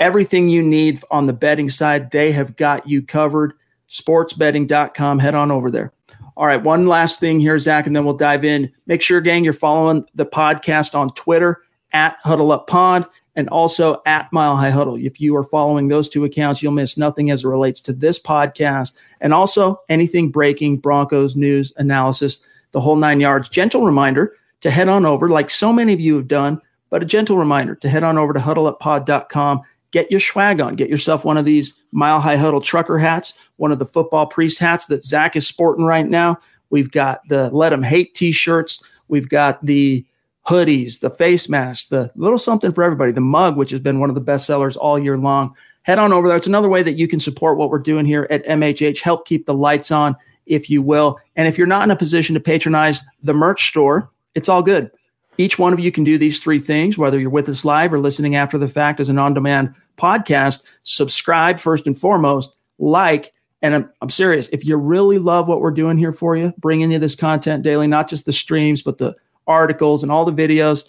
everything 0.00 0.48
you 0.48 0.62
need 0.62 1.02
on 1.10 1.26
the 1.26 1.32
betting 1.32 1.68
side, 1.68 2.10
they 2.10 2.32
have 2.32 2.56
got 2.56 2.88
you 2.88 3.02
covered. 3.02 3.52
Sportsbetting.com, 4.00 5.18
head 5.18 5.34
on 5.34 5.50
over 5.50 5.70
there. 5.70 5.92
All 6.36 6.46
right, 6.46 6.62
one 6.62 6.86
last 6.86 7.18
thing 7.18 7.40
here, 7.40 7.58
Zach, 7.58 7.86
and 7.86 7.96
then 7.96 8.04
we'll 8.04 8.14
dive 8.14 8.44
in. 8.44 8.70
Make 8.86 9.00
sure, 9.00 9.20
gang, 9.20 9.42
you're 9.42 9.54
following 9.54 10.04
the 10.14 10.26
podcast 10.26 10.94
on 10.94 11.08
Twitter 11.10 11.62
at 11.92 12.18
Huddle 12.22 12.52
Up 12.52 12.66
Pod 12.66 13.06
and 13.36 13.48
also 13.50 14.02
at 14.06 14.32
Mile 14.32 14.56
High 14.56 14.70
Huddle. 14.70 14.96
If 14.96 15.20
you 15.20 15.36
are 15.36 15.44
following 15.44 15.88
those 15.88 16.08
two 16.08 16.24
accounts, 16.24 16.62
you'll 16.62 16.72
miss 16.72 16.98
nothing 16.98 17.30
as 17.30 17.44
it 17.44 17.48
relates 17.48 17.80
to 17.82 17.92
this 17.92 18.18
podcast 18.18 18.94
and 19.20 19.32
also 19.32 19.80
anything 19.88 20.30
breaking 20.30 20.78
Broncos 20.78 21.36
news, 21.36 21.72
analysis, 21.76 22.40
the 22.72 22.80
whole 22.80 22.96
nine 22.96 23.20
yards. 23.20 23.48
Gentle 23.48 23.84
reminder 23.84 24.34
to 24.62 24.70
head 24.70 24.88
on 24.88 25.06
over, 25.06 25.28
like 25.28 25.50
so 25.50 25.72
many 25.72 25.92
of 25.92 26.00
you 26.00 26.16
have 26.16 26.28
done, 26.28 26.60
but 26.90 27.02
a 27.02 27.06
gentle 27.06 27.36
reminder 27.38 27.74
to 27.76 27.88
head 27.88 28.02
on 28.02 28.18
over 28.18 28.32
to 28.32 28.40
huddleuppod.com. 28.40 29.62
Get 29.96 30.10
your 30.10 30.20
swag 30.20 30.60
on. 30.60 30.74
Get 30.74 30.90
yourself 30.90 31.24
one 31.24 31.38
of 31.38 31.46
these 31.46 31.72
Mile 31.90 32.20
High 32.20 32.36
Huddle 32.36 32.60
trucker 32.60 32.98
hats, 32.98 33.32
one 33.56 33.72
of 33.72 33.78
the 33.78 33.86
football 33.86 34.26
priest 34.26 34.58
hats 34.58 34.84
that 34.88 35.02
Zach 35.02 35.36
is 35.36 35.46
sporting 35.46 35.86
right 35.86 36.06
now. 36.06 36.38
We've 36.68 36.90
got 36.90 37.26
the 37.30 37.48
let 37.48 37.70
them 37.70 37.82
Hate 37.82 38.12
t 38.12 38.30
shirts. 38.30 38.82
We've 39.08 39.30
got 39.30 39.64
the 39.64 40.04
hoodies, 40.46 41.00
the 41.00 41.08
face 41.08 41.48
masks, 41.48 41.88
the 41.88 42.12
little 42.14 42.36
something 42.36 42.72
for 42.72 42.84
everybody, 42.84 43.10
the 43.10 43.22
mug, 43.22 43.56
which 43.56 43.70
has 43.70 43.80
been 43.80 43.98
one 43.98 44.10
of 44.10 44.14
the 44.14 44.20
best 44.20 44.46
sellers 44.46 44.76
all 44.76 44.98
year 44.98 45.16
long. 45.16 45.56
Head 45.80 45.98
on 45.98 46.12
over 46.12 46.28
there. 46.28 46.36
It's 46.36 46.46
another 46.46 46.68
way 46.68 46.82
that 46.82 46.98
you 46.98 47.08
can 47.08 47.18
support 47.18 47.56
what 47.56 47.70
we're 47.70 47.78
doing 47.78 48.04
here 48.04 48.26
at 48.28 48.44
MHH. 48.44 49.00
Help 49.00 49.26
keep 49.26 49.46
the 49.46 49.54
lights 49.54 49.90
on, 49.90 50.14
if 50.44 50.68
you 50.68 50.82
will. 50.82 51.18
And 51.36 51.48
if 51.48 51.56
you're 51.56 51.66
not 51.66 51.84
in 51.84 51.90
a 51.90 51.96
position 51.96 52.34
to 52.34 52.40
patronize 52.40 53.02
the 53.22 53.32
merch 53.32 53.68
store, 53.68 54.10
it's 54.34 54.50
all 54.50 54.62
good. 54.62 54.90
Each 55.38 55.58
one 55.58 55.72
of 55.72 55.80
you 55.80 55.92
can 55.92 56.04
do 56.04 56.18
these 56.18 56.38
three 56.38 56.58
things, 56.58 56.96
whether 56.96 57.18
you're 57.18 57.30
with 57.30 57.48
us 57.48 57.64
live 57.64 57.92
or 57.92 57.98
listening 57.98 58.36
after 58.36 58.58
the 58.58 58.68
fact 58.68 59.00
as 59.00 59.08
an 59.08 59.18
on 59.18 59.34
demand 59.34 59.74
podcast. 59.96 60.64
Subscribe 60.82 61.58
first 61.58 61.86
and 61.86 61.98
foremost, 61.98 62.56
like, 62.78 63.32
and 63.62 63.74
I'm, 63.74 63.90
I'm 64.00 64.10
serious. 64.10 64.48
If 64.48 64.64
you 64.64 64.76
really 64.76 65.18
love 65.18 65.48
what 65.48 65.60
we're 65.60 65.70
doing 65.70 65.98
here 65.98 66.12
for 66.12 66.36
you, 66.36 66.52
bringing 66.58 66.90
you 66.90 66.98
this 66.98 67.14
content 67.14 67.62
daily, 67.62 67.86
not 67.86 68.08
just 68.08 68.26
the 68.26 68.32
streams, 68.32 68.82
but 68.82 68.98
the 68.98 69.14
articles 69.46 70.02
and 70.02 70.12
all 70.12 70.24
the 70.24 70.32
videos, 70.32 70.88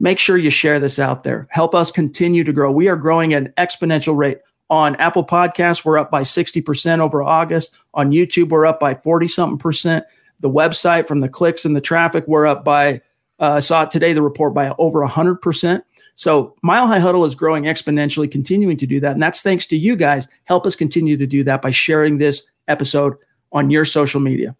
make 0.00 0.18
sure 0.18 0.36
you 0.36 0.50
share 0.50 0.80
this 0.80 0.98
out 0.98 1.24
there. 1.24 1.46
Help 1.50 1.74
us 1.74 1.90
continue 1.90 2.44
to 2.44 2.52
grow. 2.52 2.70
We 2.70 2.88
are 2.88 2.96
growing 2.96 3.34
at 3.34 3.42
an 3.42 3.52
exponential 3.58 4.16
rate. 4.16 4.38
On 4.70 4.96
Apple 4.96 5.24
Podcasts, 5.24 5.82
we're 5.84 5.98
up 5.98 6.10
by 6.10 6.20
60% 6.20 6.98
over 6.98 7.22
August. 7.22 7.74
On 7.94 8.10
YouTube, 8.10 8.50
we're 8.50 8.66
up 8.66 8.78
by 8.78 8.94
40 8.94 9.26
something 9.26 9.58
percent. 9.58 10.04
The 10.40 10.50
website 10.50 11.08
from 11.08 11.20
the 11.20 11.28
clicks 11.28 11.64
and 11.64 11.74
the 11.74 11.80
traffic, 11.80 12.24
we're 12.28 12.46
up 12.46 12.64
by, 12.64 13.00
uh, 13.38 13.60
saw 13.60 13.84
today, 13.84 14.12
the 14.12 14.22
report 14.22 14.54
by 14.54 14.74
over 14.78 15.06
100%. 15.06 15.82
So 16.14 16.56
Mile 16.62 16.88
High 16.88 16.98
Huddle 16.98 17.24
is 17.24 17.36
growing 17.36 17.64
exponentially, 17.64 18.30
continuing 18.30 18.76
to 18.78 18.86
do 18.86 18.98
that. 19.00 19.12
And 19.12 19.22
that's 19.22 19.40
thanks 19.40 19.66
to 19.66 19.76
you 19.76 19.94
guys. 19.94 20.26
Help 20.44 20.66
us 20.66 20.74
continue 20.74 21.16
to 21.16 21.26
do 21.26 21.44
that 21.44 21.62
by 21.62 21.70
sharing 21.70 22.18
this 22.18 22.42
episode 22.66 23.14
on 23.52 23.70
your 23.70 23.84
social 23.84 24.20
media. 24.20 24.56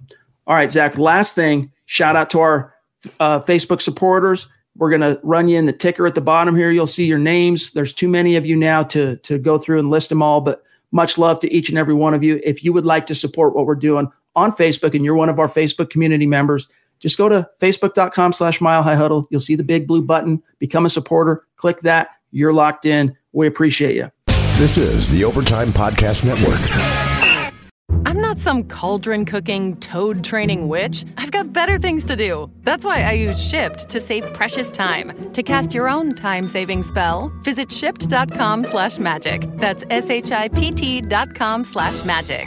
All 0.47 0.55
right, 0.55 0.71
Zach, 0.71 0.97
last 0.97 1.35
thing, 1.35 1.73
shout 1.87 2.15
out 2.15 2.31
to 2.31 2.41
our 2.41 2.75
uh, 3.19 3.41
Facebook 3.41 3.83
supporters. 3.83 4.47
We're 4.77 4.91
going 4.91 5.01
to 5.01 5.21
run 5.25 5.49
you 5.49 5.59
in 5.59 5.67
the 5.67 5.73
ticker 5.73 6.07
at 6.07 6.15
the 6.15 6.21
bottom 6.21 6.55
here. 6.55 6.71
You'll 6.71 6.87
see 6.87 7.07
your 7.07 7.19
names. 7.19 7.73
There's 7.73 7.93
too 7.93 8.09
many 8.09 8.37
of 8.37 8.47
you 8.47 8.55
now 8.55 8.85
to, 8.85 9.17
to 9.17 9.39
go 9.39 9.59
through 9.59 9.81
and 9.81 9.91
list 9.91 10.09
them 10.09 10.23
all, 10.23 10.41
but 10.41 10.63
much 10.93 11.19
love 11.19 11.41
to 11.41 11.53
each 11.53 11.69
and 11.69 11.77
every 11.77 11.95
one 11.95 12.15
of 12.15 12.23
you. 12.23 12.41
If 12.45 12.63
you 12.65 12.73
would 12.73 12.87
like 12.87 13.07
to 13.07 13.15
support 13.15 13.55
what 13.55 13.67
we're 13.67 13.75
doing 13.75 14.11
on 14.37 14.53
Facebook 14.53 14.95
and 14.95 15.05
you're 15.05 15.17
one 15.17 15.29
of 15.29 15.41
our 15.41 15.49
Facebook 15.49 15.91
community 15.91 16.27
members, 16.27 16.69
just 17.01 17.19
go 17.19 17.29
to 17.29 17.49
facebook.com 17.61 18.33
slash 18.33 18.61
mile 18.61 18.83
high 18.83 18.97
huddle. 18.97 19.27
You'll 19.31 19.41
see 19.41 19.55
the 19.57 19.65
big 19.65 19.87
blue 19.87 20.03
button, 20.03 20.43
become 20.59 20.87
a 20.87 20.91
supporter, 20.91 21.47
click 21.57 21.81
that. 21.83 22.11
You're 22.31 22.53
locked 22.53 22.85
in. 22.85 23.17
We 23.33 23.47
appreciate 23.47 23.97
you. 23.97 24.11
This 24.59 24.77
is 24.77 25.11
the 25.11 25.25
Overtime 25.25 25.69
Podcast 25.69 26.25
Network. 26.25 26.59
I'm 28.05 28.21
not 28.21 28.39
some 28.39 28.65
cauldron 28.65 29.25
cooking, 29.25 29.77
toad 29.77 30.25
training 30.25 30.69
witch. 30.69 31.05
I've 31.17 31.31
got 31.31 31.53
better 31.53 31.79
things 31.79 32.05
to 32.05 32.17
do. 32.17 32.51
That's 32.63 32.85
why 32.85 33.03
I 33.03 33.13
use 33.13 33.39
Shipt 33.39 33.89
to 33.89 34.01
save 34.01 34.31
precious 34.33 34.71
time. 34.71 35.31
To 35.33 35.43
cast 35.43 35.75
your 35.75 35.89
own 35.89 36.11
time-saving 36.15 36.83
spell, 36.83 37.33
visit 37.43 37.69
shipt.com 37.69 38.65
slash 38.65 38.99
magic. 38.99 39.49
That's 39.59 39.85
S-H-I-P-T 39.91 41.03
dot 41.03 41.35
com 41.35 41.65
slash 41.65 42.05
magic. 42.05 42.47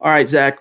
All 0.00 0.10
right, 0.10 0.28
Zach. 0.28 0.60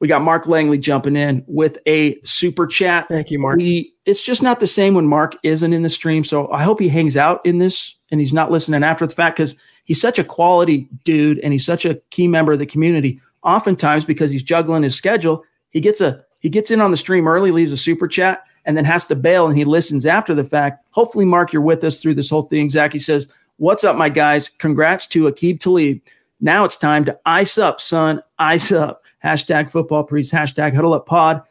We 0.00 0.06
got 0.06 0.22
Mark 0.22 0.46
Langley 0.46 0.78
jumping 0.78 1.16
in 1.16 1.44
with 1.48 1.78
a 1.86 2.20
super 2.22 2.66
chat. 2.66 3.08
Thank 3.08 3.32
you, 3.32 3.38
Mark. 3.40 3.56
We, 3.56 3.94
it's 4.06 4.22
just 4.22 4.42
not 4.42 4.60
the 4.60 4.66
same 4.66 4.94
when 4.94 5.08
Mark 5.08 5.36
isn't 5.42 5.72
in 5.72 5.82
the 5.82 5.90
stream. 5.90 6.22
So 6.22 6.50
I 6.52 6.62
hope 6.62 6.78
he 6.78 6.88
hangs 6.88 7.16
out 7.16 7.44
in 7.44 7.58
this 7.58 7.96
and 8.10 8.20
he's 8.20 8.32
not 8.32 8.50
listening 8.50 8.84
after 8.84 9.06
the 9.06 9.14
fact 9.14 9.36
because 9.36 9.56
he's 9.84 10.00
such 10.00 10.18
a 10.18 10.24
quality 10.24 10.88
dude 11.02 11.40
and 11.40 11.52
he's 11.52 11.66
such 11.66 11.84
a 11.84 11.96
key 12.10 12.28
member 12.28 12.52
of 12.52 12.60
the 12.60 12.66
community. 12.66 13.20
Oftentimes, 13.42 14.04
because 14.04 14.30
he's 14.30 14.42
juggling 14.42 14.84
his 14.84 14.94
schedule, 14.94 15.44
he 15.70 15.80
gets 15.80 16.00
a 16.00 16.24
he 16.40 16.48
gets 16.48 16.70
in 16.70 16.80
on 16.80 16.92
the 16.92 16.96
stream 16.96 17.26
early, 17.26 17.50
leaves 17.50 17.72
a 17.72 17.76
super 17.76 18.06
chat, 18.06 18.44
and 18.64 18.76
then 18.76 18.84
has 18.84 19.04
to 19.06 19.16
bail 19.16 19.48
and 19.48 19.56
he 19.56 19.64
listens 19.64 20.06
after 20.06 20.34
the 20.34 20.44
fact. 20.44 20.84
Hopefully, 20.90 21.24
Mark, 21.24 21.52
you're 21.52 21.62
with 21.62 21.82
us 21.82 22.00
through 22.00 22.14
this 22.14 22.30
whole 22.30 22.42
thing. 22.42 22.68
Zach, 22.68 22.92
he 22.92 22.98
says, 23.00 23.28
What's 23.56 23.82
up, 23.82 23.96
my 23.96 24.08
guys? 24.08 24.48
Congrats 24.48 25.06
to 25.08 25.24
Aqib 25.24 25.58
Talib. 25.58 26.00
Now 26.40 26.64
it's 26.64 26.76
time 26.76 27.04
to 27.06 27.18
ice 27.26 27.58
up, 27.58 27.80
son. 27.80 28.22
Ice 28.38 28.72
up. 28.72 29.02
Hashtag 29.24 29.70
football 29.70 30.04
priest, 30.04 30.32
hashtag 30.32 30.74
huddle 30.74 30.94
up 30.94 31.06
pod, 31.06 31.42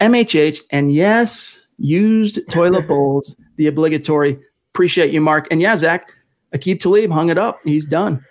MHH, 0.00 0.60
and 0.70 0.92
yes, 0.92 1.66
used 1.76 2.40
toilet 2.50 2.88
bowls, 2.88 3.36
the 3.56 3.66
obligatory. 3.66 4.38
Appreciate 4.72 5.12
you, 5.12 5.20
Mark. 5.20 5.46
And 5.50 5.60
yeah, 5.60 5.76
Zach, 5.76 6.14
Aqib 6.54 6.80
Talib 6.80 7.10
hung 7.10 7.28
it 7.28 7.36
up. 7.36 7.60
He's 7.64 7.84
done. 7.84 8.24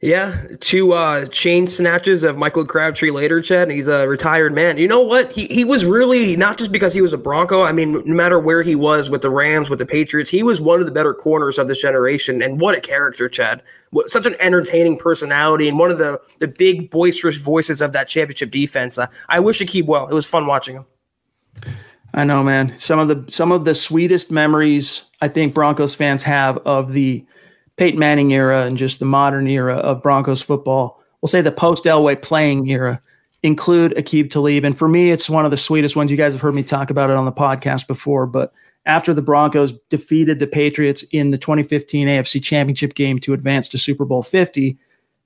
Yeah, 0.00 0.46
two 0.60 0.92
uh, 0.92 1.26
chain 1.26 1.66
snatches 1.66 2.22
of 2.22 2.36
Michael 2.36 2.64
Crabtree 2.64 3.10
later, 3.10 3.42
Chad. 3.42 3.68
He's 3.68 3.88
a 3.88 4.06
retired 4.06 4.54
man. 4.54 4.78
You 4.78 4.86
know 4.86 5.00
what? 5.00 5.32
He 5.32 5.46
he 5.46 5.64
was 5.64 5.84
really 5.84 6.36
not 6.36 6.56
just 6.56 6.70
because 6.70 6.94
he 6.94 7.02
was 7.02 7.12
a 7.12 7.18
Bronco. 7.18 7.64
I 7.64 7.72
mean, 7.72 7.94
no 8.04 8.14
matter 8.14 8.38
where 8.38 8.62
he 8.62 8.76
was 8.76 9.10
with 9.10 9.22
the 9.22 9.30
Rams, 9.30 9.68
with 9.68 9.80
the 9.80 9.86
Patriots, 9.86 10.30
he 10.30 10.44
was 10.44 10.60
one 10.60 10.78
of 10.78 10.86
the 10.86 10.92
better 10.92 11.12
corners 11.12 11.58
of 11.58 11.66
this 11.66 11.80
generation. 11.80 12.42
And 12.42 12.60
what 12.60 12.76
a 12.76 12.80
character, 12.80 13.28
Chad! 13.28 13.60
What, 13.90 14.08
such 14.08 14.24
an 14.24 14.36
entertaining 14.38 14.98
personality 14.98 15.68
and 15.68 15.80
one 15.80 15.90
of 15.90 15.98
the 15.98 16.20
the 16.38 16.46
big 16.46 16.90
boisterous 16.90 17.36
voices 17.36 17.80
of 17.80 17.92
that 17.94 18.06
championship 18.06 18.52
defense. 18.52 18.98
Uh, 18.98 19.08
I 19.28 19.40
wish 19.40 19.58
Aqib 19.58 19.86
well. 19.86 20.06
It 20.06 20.14
was 20.14 20.26
fun 20.26 20.46
watching 20.46 20.76
him. 20.76 20.86
I 22.14 22.22
know, 22.22 22.44
man. 22.44 22.78
Some 22.78 23.00
of 23.00 23.08
the 23.08 23.28
some 23.32 23.50
of 23.50 23.64
the 23.64 23.74
sweetest 23.74 24.30
memories 24.30 25.10
I 25.20 25.26
think 25.26 25.54
Broncos 25.54 25.96
fans 25.96 26.22
have 26.22 26.58
of 26.58 26.92
the 26.92 27.26
Peyton 27.78 27.98
Manning 27.98 28.32
era 28.32 28.66
and 28.66 28.76
just 28.76 28.98
the 28.98 29.04
modern 29.04 29.46
era 29.46 29.76
of 29.76 30.02
Broncos 30.02 30.42
football, 30.42 31.00
we'll 31.22 31.28
say 31.28 31.40
the 31.40 31.52
post 31.52 31.84
Elway 31.84 32.20
playing 32.20 32.68
era, 32.68 33.00
include 33.42 33.92
Aqib 33.92 34.30
Talib. 34.30 34.64
And 34.64 34.76
for 34.76 34.88
me, 34.88 35.10
it's 35.10 35.30
one 35.30 35.44
of 35.44 35.50
the 35.50 35.56
sweetest 35.56 35.96
ones. 35.96 36.10
You 36.10 36.16
guys 36.16 36.32
have 36.32 36.42
heard 36.42 36.54
me 36.54 36.64
talk 36.64 36.90
about 36.90 37.08
it 37.08 37.16
on 37.16 37.24
the 37.24 37.32
podcast 37.32 37.86
before, 37.86 38.26
but 38.26 38.52
after 38.84 39.14
the 39.14 39.22
Broncos 39.22 39.72
defeated 39.90 40.40
the 40.40 40.46
Patriots 40.46 41.04
in 41.12 41.30
the 41.30 41.38
2015 41.38 42.08
AFC 42.08 42.42
Championship 42.42 42.94
game 42.94 43.18
to 43.20 43.32
advance 43.32 43.68
to 43.68 43.78
Super 43.78 44.04
Bowl 44.04 44.22
50, 44.22 44.76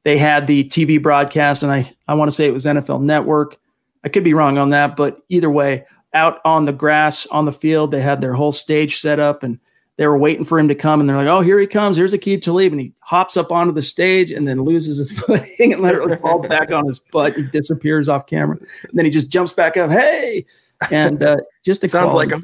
they 0.04 0.18
had 0.18 0.46
the 0.46 0.64
TV 0.64 1.00
broadcast, 1.00 1.62
and 1.62 1.72
I, 1.72 1.90
I 2.06 2.14
want 2.14 2.30
to 2.30 2.34
say 2.34 2.46
it 2.46 2.52
was 2.52 2.66
NFL 2.66 3.02
Network. 3.02 3.56
I 4.04 4.08
could 4.08 4.24
be 4.24 4.34
wrong 4.34 4.58
on 4.58 4.70
that, 4.70 4.96
but 4.96 5.22
either 5.28 5.48
way, 5.48 5.86
out 6.12 6.40
on 6.44 6.64
the 6.64 6.72
grass 6.72 7.26
on 7.26 7.44
the 7.44 7.52
field, 7.52 7.92
they 7.92 8.02
had 8.02 8.20
their 8.20 8.34
whole 8.34 8.52
stage 8.52 9.00
set 9.00 9.20
up 9.20 9.42
and 9.42 9.58
they 9.98 10.06
were 10.06 10.16
waiting 10.16 10.44
for 10.44 10.58
him 10.58 10.68
to 10.68 10.74
come, 10.74 11.00
and 11.00 11.08
they're 11.08 11.16
like, 11.16 11.26
"Oh, 11.26 11.40
here 11.40 11.58
he 11.58 11.66
comes! 11.66 11.96
Here's 11.96 12.14
Aqib 12.14 12.42
Talib," 12.42 12.72
and 12.72 12.80
he 12.80 12.94
hops 13.00 13.36
up 13.36 13.52
onto 13.52 13.72
the 13.72 13.82
stage 13.82 14.30
and 14.30 14.48
then 14.48 14.62
loses 14.62 14.98
his 14.98 15.18
footing 15.20 15.72
and 15.72 15.82
literally 15.82 16.16
falls 16.16 16.42
back 16.42 16.72
on 16.72 16.86
his 16.86 16.98
butt. 16.98 17.34
He 17.34 17.42
disappears 17.42 18.08
off 18.08 18.26
camera, 18.26 18.56
and 18.58 18.92
then 18.94 19.04
he 19.04 19.10
just 19.10 19.28
jumps 19.28 19.52
back 19.52 19.76
up. 19.76 19.90
Hey, 19.90 20.46
and 20.90 21.22
uh, 21.22 21.36
just 21.62 21.84
a 21.84 21.88
sounds 21.88 22.14
like 22.14 22.30
him. 22.30 22.42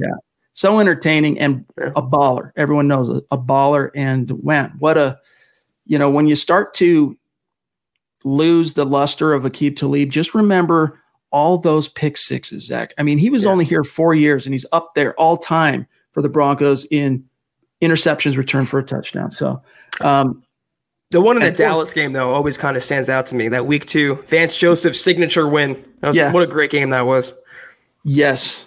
So 0.52 0.80
entertaining 0.80 1.38
and 1.38 1.64
a 1.78 2.02
baller. 2.02 2.52
Everyone 2.56 2.88
knows 2.88 3.08
a, 3.08 3.22
a 3.30 3.38
baller, 3.38 3.90
and 3.94 4.42
man, 4.42 4.74
what 4.78 4.98
a 4.98 5.18
you 5.86 5.98
know 5.98 6.10
when 6.10 6.28
you 6.28 6.34
start 6.34 6.74
to 6.74 7.16
lose 8.24 8.74
the 8.74 8.84
luster 8.84 9.32
of 9.32 9.44
Aqib 9.44 9.76
Talib, 9.76 10.10
just 10.10 10.34
remember 10.34 11.00
all 11.30 11.58
those 11.58 11.88
pick 11.88 12.16
sixes, 12.16 12.66
Zach. 12.66 12.92
I 12.98 13.02
mean, 13.02 13.18
he 13.18 13.30
was 13.30 13.44
yeah. 13.44 13.50
only 13.50 13.64
here 13.64 13.84
four 13.84 14.14
years, 14.14 14.46
and 14.46 14.54
he's 14.54 14.66
up 14.72 14.94
there 14.94 15.14
all 15.14 15.36
time 15.36 15.86
for 16.12 16.22
the 16.22 16.28
Broncos 16.28 16.84
in 16.90 17.24
interceptions 17.82 18.36
returned 18.36 18.68
for 18.68 18.78
a 18.78 18.84
touchdown. 18.84 19.30
So, 19.30 19.62
um, 20.00 20.42
the 21.10 21.20
one 21.20 21.36
in 21.36 21.42
the 21.42 21.50
Dallas 21.50 21.94
game, 21.94 22.12
though, 22.12 22.34
always 22.34 22.58
kind 22.58 22.76
of 22.76 22.82
stands 22.82 23.08
out 23.08 23.24
to 23.26 23.34
me. 23.34 23.48
That 23.48 23.66
week 23.66 23.86
two, 23.86 24.16
Vance 24.26 24.58
Joseph's 24.58 25.00
signature 25.00 25.48
win. 25.48 25.82
Was, 26.02 26.14
yeah. 26.14 26.30
What 26.32 26.42
a 26.42 26.46
great 26.46 26.70
game 26.70 26.90
that 26.90 27.06
was. 27.06 27.34
Yes. 28.04 28.66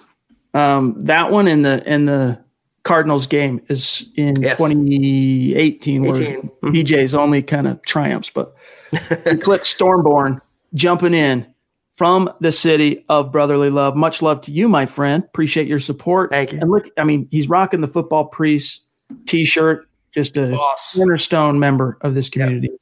Um, 0.54 0.95
that 1.06 1.32
one 1.32 1.47
in 1.47 1.62
the 1.62 1.88
in 1.88 2.06
the 2.06 2.43
Cardinals 2.84 3.28
game 3.28 3.62
is 3.69 4.10
in 4.15 4.41
yes. 4.41 4.58
2018, 4.58 5.56
18. 5.56 6.02
where 6.02 6.13
mm-hmm. 6.13 6.67
BJ's 6.67 7.13
only 7.13 7.43
kind 7.43 7.67
of 7.67 7.82
triumphs, 7.84 8.32
but 8.32 8.56
Clip 8.91 9.62
Stormborn 9.62 10.41
jumping 10.74 11.13
in 11.13 11.45
from 11.95 12.34
the 12.39 12.52
city 12.52 13.06
of 13.08 13.32
brotherly 13.32 13.69
love. 13.69 13.95
Much 13.95 14.24
love 14.24 14.41
to 14.41 14.52
you, 14.52 14.67
my 14.67 14.88
friend. 14.88 15.24
Appreciate 15.24 15.67
your 15.67 15.80
support. 15.80 16.32
Thank 16.32 16.54
you. 16.54 16.60
And 16.60 16.71
look, 16.71 16.86
I 16.97 17.04
mean, 17.04 17.28
he's 17.30 17.47
rocking 17.47 17.82
the 17.82 17.88
football 17.88 18.26
priest 18.26 18.86
t-shirt, 19.26 19.88
just 20.12 20.38
a 20.38 20.52
Boss. 20.52 20.95
cornerstone 20.95 21.60
member 21.60 21.97
of 22.02 22.15
this 22.15 22.30
community. 22.30 22.69
Yep. 22.71 22.80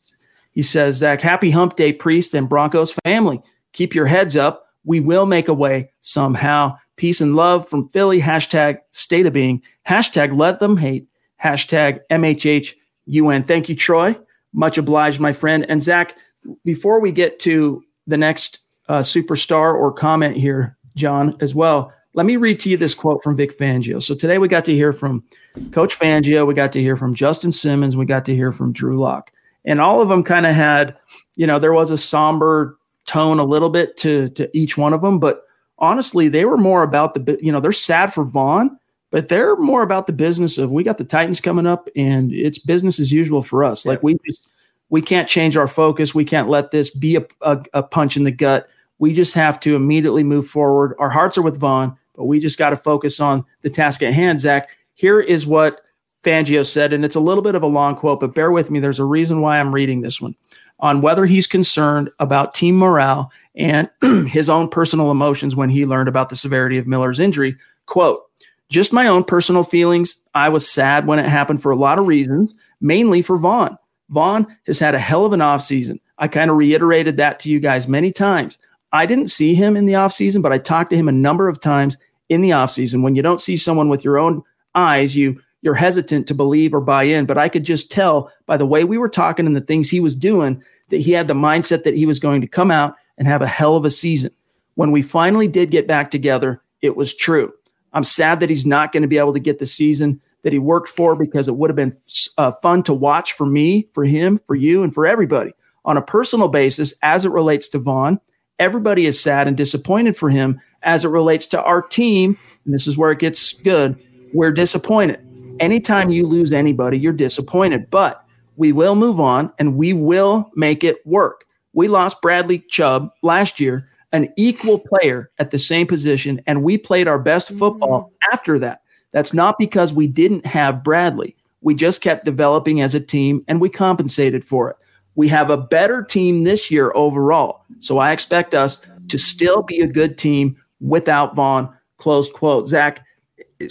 He 0.51 0.61
says, 0.63 0.97
Zach, 0.97 1.21
happy 1.21 1.51
hump 1.51 1.75
day, 1.75 1.93
priest 1.93 2.33
and 2.33 2.49
Broncos 2.49 2.91
family. 3.05 3.41
Keep 3.73 3.93
your 3.93 4.07
heads 4.07 4.35
up. 4.35 4.67
We 4.83 4.99
will 4.99 5.25
make 5.25 5.47
a 5.47 5.53
way 5.53 5.91
somehow. 5.99 6.77
Peace 6.95 7.21
and 7.21 7.35
love 7.35 7.69
from 7.69 7.89
Philly. 7.89 8.19
Hashtag 8.19 8.79
state 8.91 9.25
of 9.25 9.33
being. 9.33 9.61
Hashtag 9.87 10.37
let 10.37 10.59
them 10.59 10.75
hate. 10.75 11.07
Hashtag 11.41 11.99
MHHUN. 12.11 13.45
Thank 13.45 13.69
you, 13.69 13.75
Troy. 13.75 14.17
Much 14.51 14.77
obliged, 14.77 15.19
my 15.19 15.31
friend. 15.31 15.65
And 15.69 15.81
Zach, 15.81 16.17
before 16.65 16.99
we 16.99 17.11
get 17.11 17.39
to 17.41 17.83
the 18.07 18.17
next 18.17 18.59
uh, 18.87 18.99
superstar 18.99 19.73
or 19.73 19.93
comment 19.93 20.35
here, 20.35 20.77
John, 20.95 21.37
as 21.39 21.53
well, 21.53 21.93
let 22.19 22.25
me 22.25 22.35
read 22.35 22.59
to 22.59 22.69
you 22.69 22.75
this 22.75 22.93
quote 22.93 23.23
from 23.23 23.37
Vic 23.37 23.57
Fangio. 23.57 24.03
So 24.03 24.13
today 24.13 24.39
we 24.39 24.49
got 24.49 24.65
to 24.65 24.75
hear 24.75 24.91
from 24.91 25.23
Coach 25.71 25.97
Fangio, 25.97 26.45
we 26.45 26.53
got 26.53 26.73
to 26.73 26.81
hear 26.81 26.97
from 26.97 27.15
Justin 27.15 27.53
Simmons, 27.53 27.95
we 27.95 28.05
got 28.05 28.25
to 28.25 28.35
hear 28.35 28.51
from 28.51 28.73
Drew 28.73 28.99
Lock, 28.99 29.31
and 29.63 29.79
all 29.79 30.01
of 30.01 30.09
them 30.09 30.21
kind 30.21 30.45
of 30.45 30.53
had, 30.53 30.97
you 31.37 31.47
know, 31.47 31.59
there 31.59 31.71
was 31.71 31.91
a 31.91 31.97
somber 31.97 32.77
tone 33.05 33.39
a 33.39 33.45
little 33.45 33.69
bit 33.69 33.95
to 33.99 34.27
to 34.31 34.49
each 34.53 34.77
one 34.77 34.91
of 34.91 35.01
them, 35.01 35.17
but 35.17 35.43
honestly, 35.77 36.27
they 36.27 36.43
were 36.43 36.57
more 36.57 36.83
about 36.83 37.13
the, 37.13 37.39
you 37.41 37.53
know, 37.53 37.61
they're 37.61 37.71
sad 37.71 38.13
for 38.13 38.25
Von, 38.25 38.77
but 39.11 39.29
they're 39.29 39.55
more 39.55 39.81
about 39.81 40.05
the 40.05 40.11
business 40.11 40.57
of 40.57 40.71
we 40.71 40.83
got 40.83 40.97
the 40.97 41.05
Titans 41.05 41.39
coming 41.39 41.65
up, 41.65 41.87
and 41.95 42.33
it's 42.33 42.59
business 42.59 42.99
as 42.99 43.13
usual 43.13 43.41
for 43.41 43.63
us. 43.63 43.85
Yeah. 43.85 43.91
Like 43.91 44.03
we 44.03 44.17
just 44.27 44.49
we 44.89 45.01
can't 45.01 45.29
change 45.29 45.55
our 45.55 45.69
focus. 45.69 46.13
We 46.13 46.25
can't 46.25 46.49
let 46.49 46.71
this 46.71 46.89
be 46.89 47.15
a, 47.15 47.25
a, 47.39 47.63
a 47.75 47.83
punch 47.83 48.17
in 48.17 48.25
the 48.25 48.31
gut. 48.31 48.67
We 48.97 49.13
just 49.13 49.35
have 49.35 49.57
to 49.61 49.77
immediately 49.77 50.25
move 50.25 50.49
forward. 50.49 50.97
Our 50.99 51.09
hearts 51.09 51.37
are 51.37 51.41
with 51.41 51.57
Von, 51.57 51.97
but 52.19 52.25
we 52.25 52.37
just 52.37 52.59
got 52.59 52.71
to 52.71 52.75
focus 52.75 53.21
on 53.21 53.45
the 53.61 53.69
task 53.69 54.03
at 54.03 54.13
hand, 54.13 54.41
Zach. 54.41 54.67
Here 54.93 55.21
is 55.21 55.47
what 55.47 55.79
Fangio 56.21 56.65
said, 56.65 56.91
and 56.91 57.05
it's 57.05 57.15
a 57.15 57.21
little 57.21 57.41
bit 57.41 57.55
of 57.55 57.63
a 57.63 57.67
long 57.67 57.95
quote, 57.95 58.19
but 58.19 58.35
bear 58.35 58.51
with 58.51 58.69
me. 58.69 58.81
There's 58.81 58.99
a 58.99 59.05
reason 59.05 59.39
why 59.39 59.57
I'm 59.57 59.73
reading 59.73 60.01
this 60.01 60.19
one 60.19 60.35
on 60.81 60.99
whether 60.99 61.25
he's 61.25 61.47
concerned 61.47 62.09
about 62.19 62.53
team 62.53 62.77
morale 62.77 63.31
and 63.55 63.89
his 64.27 64.49
own 64.49 64.67
personal 64.67 65.11
emotions 65.11 65.55
when 65.55 65.69
he 65.69 65.85
learned 65.85 66.09
about 66.09 66.27
the 66.27 66.35
severity 66.35 66.77
of 66.77 66.87
Miller's 66.87 67.21
injury. 67.21 67.55
Quote, 67.85 68.21
just 68.67 68.91
my 68.91 69.07
own 69.07 69.23
personal 69.23 69.63
feelings. 69.63 70.21
I 70.35 70.49
was 70.49 70.69
sad 70.69 71.07
when 71.07 71.19
it 71.19 71.25
happened 71.25 71.61
for 71.61 71.71
a 71.71 71.77
lot 71.77 71.99
of 71.99 72.05
reasons, 72.05 72.53
mainly 72.81 73.21
for 73.21 73.37
Von. 73.37 73.77
Von 74.09 74.45
has 74.67 74.79
had 74.79 74.93
a 74.93 74.99
hell 74.99 75.25
of 75.25 75.31
an 75.31 75.39
offseason. 75.39 76.01
I 76.17 76.27
kind 76.27 76.51
of 76.51 76.57
reiterated 76.57 77.15
that 77.15 77.39
to 77.39 77.49
you 77.49 77.61
guys 77.61 77.87
many 77.87 78.11
times. 78.11 78.59
I 78.91 79.05
didn't 79.05 79.27
see 79.27 79.53
him 79.53 79.77
in 79.77 79.85
the 79.85 79.93
offseason, 79.93 80.41
but 80.41 80.51
I 80.51 80.57
talked 80.57 80.89
to 80.91 80.97
him 80.97 81.07
a 81.07 81.13
number 81.13 81.47
of 81.47 81.61
times 81.61 81.97
in 82.29 82.41
the 82.41 82.51
offseason. 82.51 83.01
When 83.03 83.15
you 83.15 83.21
don't 83.21 83.41
see 83.41 83.57
someone 83.57 83.89
with 83.89 84.03
your 84.03 84.17
own 84.17 84.43
eyes, 84.75 85.15
you 85.15 85.41
you're 85.61 85.75
hesitant 85.75 86.25
to 86.27 86.33
believe 86.33 86.73
or 86.73 86.79
buy 86.79 87.03
in. 87.03 87.25
But 87.25 87.37
I 87.37 87.49
could 87.49 87.65
just 87.65 87.91
tell 87.91 88.31
by 88.45 88.55
the 88.55 88.65
way 88.65 88.85
we 88.85 88.97
were 88.97 89.09
talking 89.09 89.45
and 89.45 89.55
the 89.55 89.61
things 89.61 89.89
he 89.89 89.99
was 89.99 90.15
doing 90.15 90.63
that 90.89 91.01
he 91.01 91.11
had 91.11 91.27
the 91.27 91.33
mindset 91.33 91.83
that 91.83 91.95
he 91.95 92.05
was 92.05 92.19
going 92.19 92.41
to 92.41 92.47
come 92.47 92.71
out 92.71 92.95
and 93.17 93.27
have 93.27 93.41
a 93.41 93.47
hell 93.47 93.75
of 93.75 93.85
a 93.85 93.91
season. 93.91 94.31
When 94.75 94.91
we 94.91 95.01
finally 95.01 95.47
did 95.47 95.71
get 95.71 95.87
back 95.87 96.09
together, 96.09 96.61
it 96.81 96.95
was 96.95 97.13
true. 97.13 97.53
I'm 97.91 98.03
sad 98.03 98.39
that 98.39 98.49
he's 98.49 98.65
not 98.65 98.91
going 98.91 99.01
to 99.01 99.07
be 99.07 99.17
able 99.17 99.33
to 99.33 99.39
get 99.39 99.59
the 99.59 99.65
season 99.65 100.21
that 100.43 100.53
he 100.53 100.59
worked 100.59 100.89
for 100.89 101.15
because 101.15 101.47
it 101.47 101.55
would 101.55 101.69
have 101.69 101.75
been 101.75 101.97
uh, 102.37 102.51
fun 102.53 102.83
to 102.83 102.93
watch 102.93 103.33
for 103.33 103.45
me, 103.45 103.87
for 103.93 104.05
him, 104.05 104.39
for 104.45 104.55
you, 104.55 104.83
and 104.83 104.93
for 104.93 105.05
everybody. 105.05 105.51
On 105.85 105.97
a 105.97 106.01
personal 106.01 106.47
basis, 106.47 106.93
as 107.01 107.25
it 107.25 107.31
relates 107.31 107.67
to 107.69 107.79
Von, 107.79 108.19
everybody 108.57 109.05
is 109.05 109.19
sad 109.19 109.47
and 109.47 109.57
disappointed 109.57 110.15
for 110.15 110.29
him. 110.29 110.61
As 110.83 111.05
it 111.05 111.09
relates 111.09 111.45
to 111.47 111.61
our 111.61 111.81
team, 111.81 112.37
and 112.65 112.73
this 112.73 112.87
is 112.87 112.97
where 112.97 113.11
it 113.11 113.19
gets 113.19 113.53
good, 113.53 114.01
we're 114.33 114.51
disappointed. 114.51 115.19
Anytime 115.59 116.09
you 116.09 116.25
lose 116.25 116.53
anybody, 116.53 116.97
you're 116.97 117.13
disappointed, 117.13 117.89
but 117.89 118.23
we 118.55 118.71
will 118.71 118.95
move 118.95 119.19
on 119.19 119.51
and 119.59 119.75
we 119.75 119.93
will 119.93 120.49
make 120.55 120.83
it 120.83 121.05
work. 121.05 121.45
We 121.73 121.87
lost 121.87 122.21
Bradley 122.21 122.59
Chubb 122.59 123.11
last 123.21 123.59
year, 123.59 123.89
an 124.11 124.29
equal 124.37 124.79
player 124.79 125.31
at 125.37 125.51
the 125.51 125.59
same 125.59 125.87
position, 125.87 126.41
and 126.47 126.63
we 126.63 126.77
played 126.77 127.07
our 127.07 127.19
best 127.19 127.49
football 127.49 128.01
mm-hmm. 128.01 128.33
after 128.33 128.59
that. 128.59 128.81
That's 129.11 129.33
not 129.33 129.57
because 129.57 129.93
we 129.93 130.07
didn't 130.07 130.45
have 130.45 130.83
Bradley. 130.83 131.35
We 131.61 131.75
just 131.75 132.01
kept 132.01 132.25
developing 132.25 132.81
as 132.81 132.95
a 132.95 132.99
team 132.99 133.43
and 133.47 133.59
we 133.59 133.69
compensated 133.69 134.45
for 134.45 134.69
it. 134.69 134.77
We 135.15 135.27
have 135.29 135.49
a 135.49 135.57
better 135.57 136.03
team 136.03 136.43
this 136.43 136.71
year 136.71 136.91
overall. 136.95 137.65
So 137.79 137.97
I 137.97 138.11
expect 138.11 138.53
us 138.53 138.81
to 139.09 139.17
still 139.17 139.63
be 139.63 139.79
a 139.79 139.87
good 139.87 140.17
team 140.17 140.58
without 140.79 141.35
Von. 141.35 141.73
Close 141.97 142.31
quote. 142.31 142.67
Zach, 142.67 143.05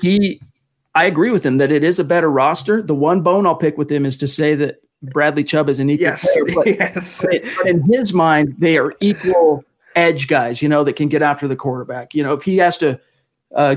he 0.02 0.40
I 0.94 1.06
agree 1.06 1.30
with 1.30 1.44
him 1.44 1.58
that 1.58 1.72
it 1.72 1.84
is 1.84 1.98
a 1.98 2.04
better 2.04 2.30
roster. 2.30 2.82
The 2.82 2.94
one 2.94 3.22
bone 3.22 3.46
I'll 3.46 3.54
pick 3.54 3.78
with 3.78 3.90
him 3.90 4.04
is 4.04 4.16
to 4.18 4.28
say 4.28 4.54
that 4.56 4.82
Bradley 5.02 5.44
Chubb 5.44 5.68
is 5.68 5.78
an 5.78 5.88
equal 5.88 6.08
yes. 6.08 6.28
player. 6.32 6.54
But, 6.54 6.66
yes. 6.78 7.24
but 7.24 7.66
in 7.66 7.82
his 7.90 8.12
mind, 8.12 8.54
they 8.58 8.76
are 8.78 8.90
equal 9.00 9.64
edge 9.94 10.28
guys, 10.28 10.60
you 10.60 10.68
know, 10.68 10.84
that 10.84 10.94
can 10.96 11.08
get 11.08 11.22
after 11.22 11.48
the 11.48 11.56
quarterback. 11.56 12.14
You 12.14 12.22
know, 12.22 12.32
if 12.34 12.42
he 12.42 12.56
has 12.58 12.76
to 12.78 13.00
uh, 13.54 13.76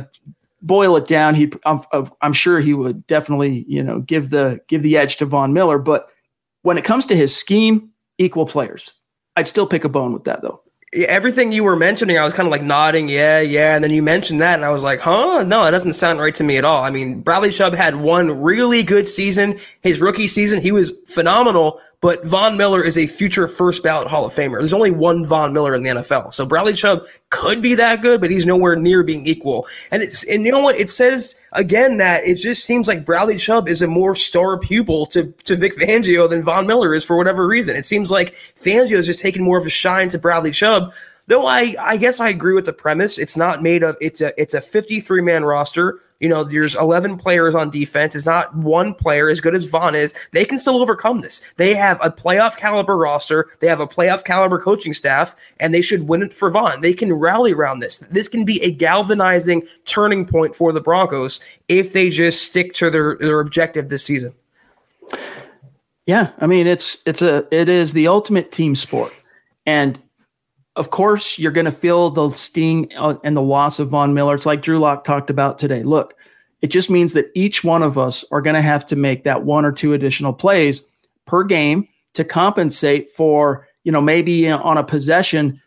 boil 0.61 0.97
it 0.97 1.07
down, 1.07 1.35
he 1.35 1.51
I'm, 1.63 1.81
I'm 2.21 2.33
sure 2.33 2.59
he 2.59 2.73
would 2.73 3.05
definitely, 3.07 3.65
you 3.67 3.83
know, 3.83 3.99
give 3.99 4.31
the 4.31 4.59
give 4.67 4.81
the 4.81 4.97
edge 4.97 5.17
to 5.17 5.25
Von 5.25 5.53
Miller. 5.53 5.77
But 5.77 6.09
when 6.63 6.77
it 6.77 6.83
comes 6.83 7.05
to 7.05 7.15
his 7.15 7.35
scheme, 7.35 7.91
equal 8.17 8.45
players. 8.45 8.93
I'd 9.35 9.47
still 9.47 9.65
pick 9.65 9.83
a 9.83 9.89
bone 9.89 10.13
with 10.13 10.25
that 10.25 10.41
though 10.41 10.61
everything 10.93 11.51
you 11.51 11.63
were 11.63 11.75
mentioning, 11.75 12.17
I 12.17 12.23
was 12.23 12.33
kind 12.33 12.47
of 12.47 12.51
like 12.51 12.63
nodding, 12.63 13.07
yeah, 13.07 13.39
yeah. 13.39 13.75
And 13.75 13.83
then 13.83 13.91
you 13.91 14.03
mentioned 14.03 14.41
that, 14.41 14.55
and 14.55 14.65
I 14.65 14.71
was 14.71 14.83
like, 14.83 14.99
huh? 14.99 15.43
No, 15.43 15.63
that 15.63 15.71
doesn't 15.71 15.93
sound 15.93 16.19
right 16.19 16.35
to 16.35 16.43
me 16.43 16.57
at 16.57 16.65
all. 16.65 16.83
I 16.83 16.89
mean, 16.89 17.21
Bradley 17.21 17.51
Chubb 17.51 17.73
had 17.73 17.95
one 17.95 18.41
really 18.41 18.83
good 18.83 19.07
season. 19.07 19.59
His 19.81 20.01
rookie 20.01 20.27
season, 20.27 20.61
he 20.61 20.71
was 20.71 20.91
phenomenal, 21.07 21.79
but 22.01 22.25
Von 22.25 22.57
Miller 22.57 22.83
is 22.83 22.97
a 22.97 23.05
future 23.05 23.47
first 23.47 23.83
ballot 23.83 24.07
Hall 24.07 24.25
of 24.25 24.33
Famer. 24.33 24.57
There's 24.57 24.73
only 24.73 24.89
one 24.89 25.23
Von 25.23 25.53
Miller 25.53 25.75
in 25.75 25.83
the 25.83 25.91
NFL. 25.91 26.33
So 26.33 26.47
Bradley 26.47 26.73
Chubb 26.73 27.05
could 27.29 27.61
be 27.61 27.75
that 27.75 28.01
good, 28.01 28.19
but 28.19 28.31
he's 28.31 28.45
nowhere 28.45 28.75
near 28.75 29.03
being 29.03 29.27
equal. 29.27 29.67
And 29.91 30.01
it's 30.01 30.23
and 30.23 30.43
you 30.43 30.51
know 30.51 30.59
what? 30.59 30.79
It 30.79 30.89
says 30.89 31.35
again 31.53 31.97
that 31.97 32.23
it 32.23 32.35
just 32.35 32.65
seems 32.65 32.87
like 32.87 33.05
Bradley 33.05 33.37
Chubb 33.37 33.69
is 33.69 33.83
a 33.83 33.87
more 33.87 34.15
star 34.15 34.57
pupil 34.57 35.05
to, 35.07 35.31
to 35.43 35.55
Vic 35.55 35.75
Fangio 35.77 36.27
than 36.27 36.41
Von 36.41 36.65
Miller 36.65 36.95
is 36.95 37.05
for 37.05 37.15
whatever 37.15 37.45
reason. 37.47 37.75
It 37.75 37.85
seems 37.85 38.09
like 38.09 38.33
Fangio 38.59 38.97
is 38.97 39.05
just 39.05 39.19
taking 39.19 39.43
more 39.43 39.59
of 39.59 39.65
a 39.67 39.69
shine 39.69 40.09
to 40.09 40.17
Bradley 40.17 40.51
Chubb. 40.51 40.93
Though 41.27 41.45
I, 41.45 41.75
I 41.79 41.97
guess 41.97 42.19
I 42.19 42.29
agree 42.29 42.55
with 42.55 42.65
the 42.65 42.73
premise. 42.73 43.19
It's 43.19 43.37
not 43.37 43.61
made 43.61 43.83
of 43.83 43.95
it's 44.01 44.21
a 44.21 44.33
it's 44.41 44.55
a 44.55 44.61
53 44.61 45.21
man 45.21 45.45
roster 45.45 45.99
you 46.21 46.29
know, 46.29 46.43
there's 46.43 46.75
11 46.75 47.17
players 47.17 47.55
on 47.55 47.71
defense. 47.71 48.15
It's 48.15 48.27
not 48.27 48.55
one 48.55 48.93
player 48.93 49.27
as 49.27 49.41
good 49.41 49.55
as 49.55 49.65
Von 49.65 49.95
is. 49.95 50.13
They 50.31 50.45
can 50.45 50.59
still 50.59 50.79
overcome 50.79 51.19
this. 51.21 51.41
They 51.57 51.73
have 51.73 51.99
a 52.01 52.11
playoff 52.11 52.55
caliber 52.55 52.95
roster. 52.95 53.49
They 53.59 53.67
have 53.67 53.79
a 53.79 53.87
playoff 53.87 54.23
caliber 54.23 54.59
coaching 54.59 54.93
staff, 54.93 55.35
and 55.59 55.73
they 55.73 55.81
should 55.81 56.07
win 56.07 56.21
it 56.21 56.33
for 56.33 56.51
Von. 56.51 56.81
They 56.81 56.93
can 56.93 57.11
rally 57.11 57.53
around 57.53 57.79
this. 57.79 57.97
This 57.97 58.27
can 58.27 58.45
be 58.45 58.61
a 58.63 58.71
galvanizing 58.71 59.63
turning 59.85 60.25
point 60.27 60.55
for 60.55 60.71
the 60.71 60.79
Broncos 60.79 61.39
if 61.67 61.91
they 61.91 62.11
just 62.11 62.43
stick 62.43 62.73
to 62.75 62.91
their, 62.91 63.17
their 63.17 63.39
objective 63.39 63.89
this 63.89 64.05
season. 64.05 64.33
Yeah, 66.05 66.31
I 66.39 66.47
mean 66.47 66.67
it's 66.67 66.97
it's 67.05 67.21
a 67.21 67.47
it 67.51 67.69
is 67.69 67.93
the 67.93 68.07
ultimate 68.07 68.51
team 68.51 68.75
sport, 68.75 69.15
and 69.65 69.99
of 70.75 70.89
course, 70.89 71.37
you're 71.37 71.51
going 71.51 71.65
to 71.65 71.71
feel 71.71 72.09
the 72.09 72.29
sting 72.31 72.91
uh, 72.97 73.15
and 73.23 73.35
the 73.35 73.41
loss 73.41 73.79
of 73.79 73.89
Von 73.89 74.13
Miller. 74.13 74.35
It's 74.35 74.45
like 74.45 74.61
Drew 74.61 74.79
Lock 74.79 75.03
talked 75.03 75.29
about 75.29 75.59
today. 75.59 75.83
Look, 75.83 76.15
It 76.61 76.67
just 76.67 76.89
means 76.89 77.13
that 77.13 77.31
each 77.33 77.63
one 77.63 77.83
of 77.83 77.97
us 77.97 78.23
are 78.31 78.41
going 78.41 78.55
to 78.55 78.61
have 78.61 78.85
to 78.87 78.95
make 78.95 79.23
that 79.23 79.43
one 79.43 79.65
or 79.65 79.71
two 79.71 79.93
additional 79.93 80.33
plays 80.33 80.85
per 81.25 81.43
game 81.43 81.87
to 82.13 82.23
compensate 82.23 83.09
for, 83.11 83.67
you 83.83 83.91
know, 83.91 84.01
maybe 84.01 84.49
on 84.49 84.77
a 84.77 84.83
possession, 84.83 85.61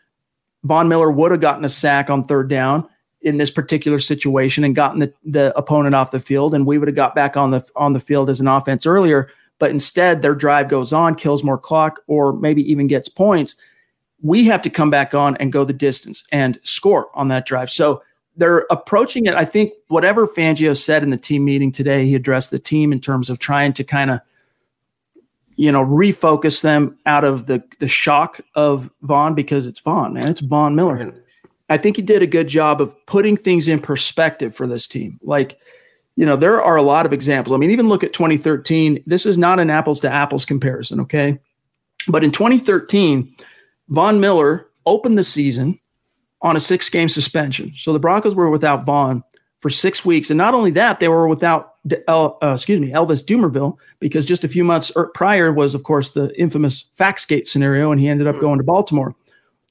Von 0.62 0.88
Miller 0.88 1.10
would 1.10 1.32
have 1.32 1.40
gotten 1.40 1.64
a 1.64 1.68
sack 1.68 2.10
on 2.10 2.24
third 2.24 2.48
down 2.48 2.88
in 3.22 3.38
this 3.38 3.50
particular 3.50 3.98
situation 3.98 4.64
and 4.64 4.76
gotten 4.76 5.00
the, 5.00 5.12
the 5.24 5.56
opponent 5.58 5.94
off 5.94 6.10
the 6.10 6.20
field, 6.20 6.54
and 6.54 6.66
we 6.66 6.78
would 6.78 6.88
have 6.88 6.94
got 6.94 7.14
back 7.14 7.36
on 7.36 7.50
the 7.50 7.66
on 7.74 7.92
the 7.92 8.00
field 8.00 8.30
as 8.30 8.40
an 8.40 8.48
offense 8.48 8.86
earlier. 8.86 9.28
But 9.58 9.70
instead, 9.70 10.20
their 10.20 10.34
drive 10.34 10.68
goes 10.68 10.92
on, 10.92 11.14
kills 11.14 11.42
more 11.42 11.58
clock, 11.58 12.00
or 12.06 12.32
maybe 12.32 12.70
even 12.70 12.86
gets 12.86 13.08
points. 13.08 13.56
We 14.24 14.46
have 14.46 14.62
to 14.62 14.70
come 14.70 14.90
back 14.90 15.14
on 15.14 15.36
and 15.36 15.52
go 15.52 15.64
the 15.64 15.72
distance 15.72 16.24
and 16.32 16.58
score 16.64 17.10
on 17.14 17.28
that 17.28 17.46
drive. 17.46 17.70
So 17.70 18.02
they're 18.36 18.66
approaching 18.70 19.26
it. 19.26 19.34
I 19.34 19.44
think 19.44 19.74
whatever 19.88 20.26
Fangio 20.26 20.76
said 20.76 21.02
in 21.02 21.10
the 21.10 21.16
team 21.16 21.44
meeting 21.44 21.70
today, 21.70 22.06
he 22.06 22.14
addressed 22.14 22.50
the 22.50 22.58
team 22.58 22.90
in 22.90 23.00
terms 23.00 23.30
of 23.30 23.38
trying 23.38 23.74
to 23.74 23.84
kind 23.84 24.10
of, 24.10 24.20
you 25.56 25.70
know, 25.70 25.84
refocus 25.84 26.62
them 26.62 26.98
out 27.06 27.22
of 27.22 27.46
the 27.46 27.62
the 27.78 27.86
shock 27.86 28.40
of 28.54 28.90
Von 29.02 29.34
because 29.34 29.66
it's 29.66 29.80
Von, 29.80 30.14
man. 30.14 30.28
It's 30.28 30.40
Von 30.40 30.74
Miller. 30.74 31.14
I 31.68 31.76
think 31.76 31.96
he 31.96 32.02
did 32.02 32.22
a 32.22 32.26
good 32.26 32.48
job 32.48 32.80
of 32.80 32.94
putting 33.06 33.36
things 33.36 33.68
in 33.68 33.78
perspective 33.78 34.54
for 34.54 34.66
this 34.66 34.86
team. 34.88 35.18
Like, 35.22 35.58
you 36.16 36.26
know, 36.26 36.36
there 36.36 36.62
are 36.62 36.76
a 36.76 36.82
lot 36.82 37.06
of 37.06 37.12
examples. 37.12 37.54
I 37.54 37.58
mean, 37.58 37.70
even 37.70 37.88
look 37.88 38.04
at 38.04 38.12
2013. 38.12 39.02
This 39.06 39.26
is 39.26 39.38
not 39.38 39.60
an 39.60 39.70
apples 39.70 40.00
to 40.00 40.10
apples 40.10 40.44
comparison, 40.44 41.00
okay? 41.00 41.38
But 42.08 42.22
in 42.22 42.30
2013, 42.30 43.34
Von 43.88 44.20
Miller 44.20 44.68
opened 44.86 45.18
the 45.18 45.24
season 45.24 45.78
on 46.42 46.56
a 46.56 46.60
six 46.60 46.88
game 46.88 47.08
suspension. 47.08 47.72
So 47.76 47.92
the 47.92 47.98
Broncos 47.98 48.34
were 48.34 48.50
without 48.50 48.84
Von 48.84 49.24
for 49.60 49.70
six 49.70 50.04
weeks. 50.04 50.30
And 50.30 50.36
not 50.36 50.52
only 50.52 50.70
that, 50.72 51.00
they 51.00 51.08
were 51.08 51.26
without, 51.26 51.76
uh, 52.06 52.30
excuse 52.42 52.80
me, 52.80 52.90
Elvis 52.90 53.24
Dumervil, 53.24 53.78
because 53.98 54.26
just 54.26 54.44
a 54.44 54.48
few 54.48 54.62
months 54.62 54.92
er, 54.94 55.10
prior 55.14 55.52
was, 55.52 55.74
of 55.74 55.84
course, 55.84 56.10
the 56.10 56.38
infamous 56.38 56.90
Faxgate 56.98 57.46
scenario, 57.46 57.90
and 57.90 57.98
he 57.98 58.08
ended 58.08 58.26
up 58.26 58.38
going 58.38 58.58
to 58.58 58.64
Baltimore. 58.64 59.16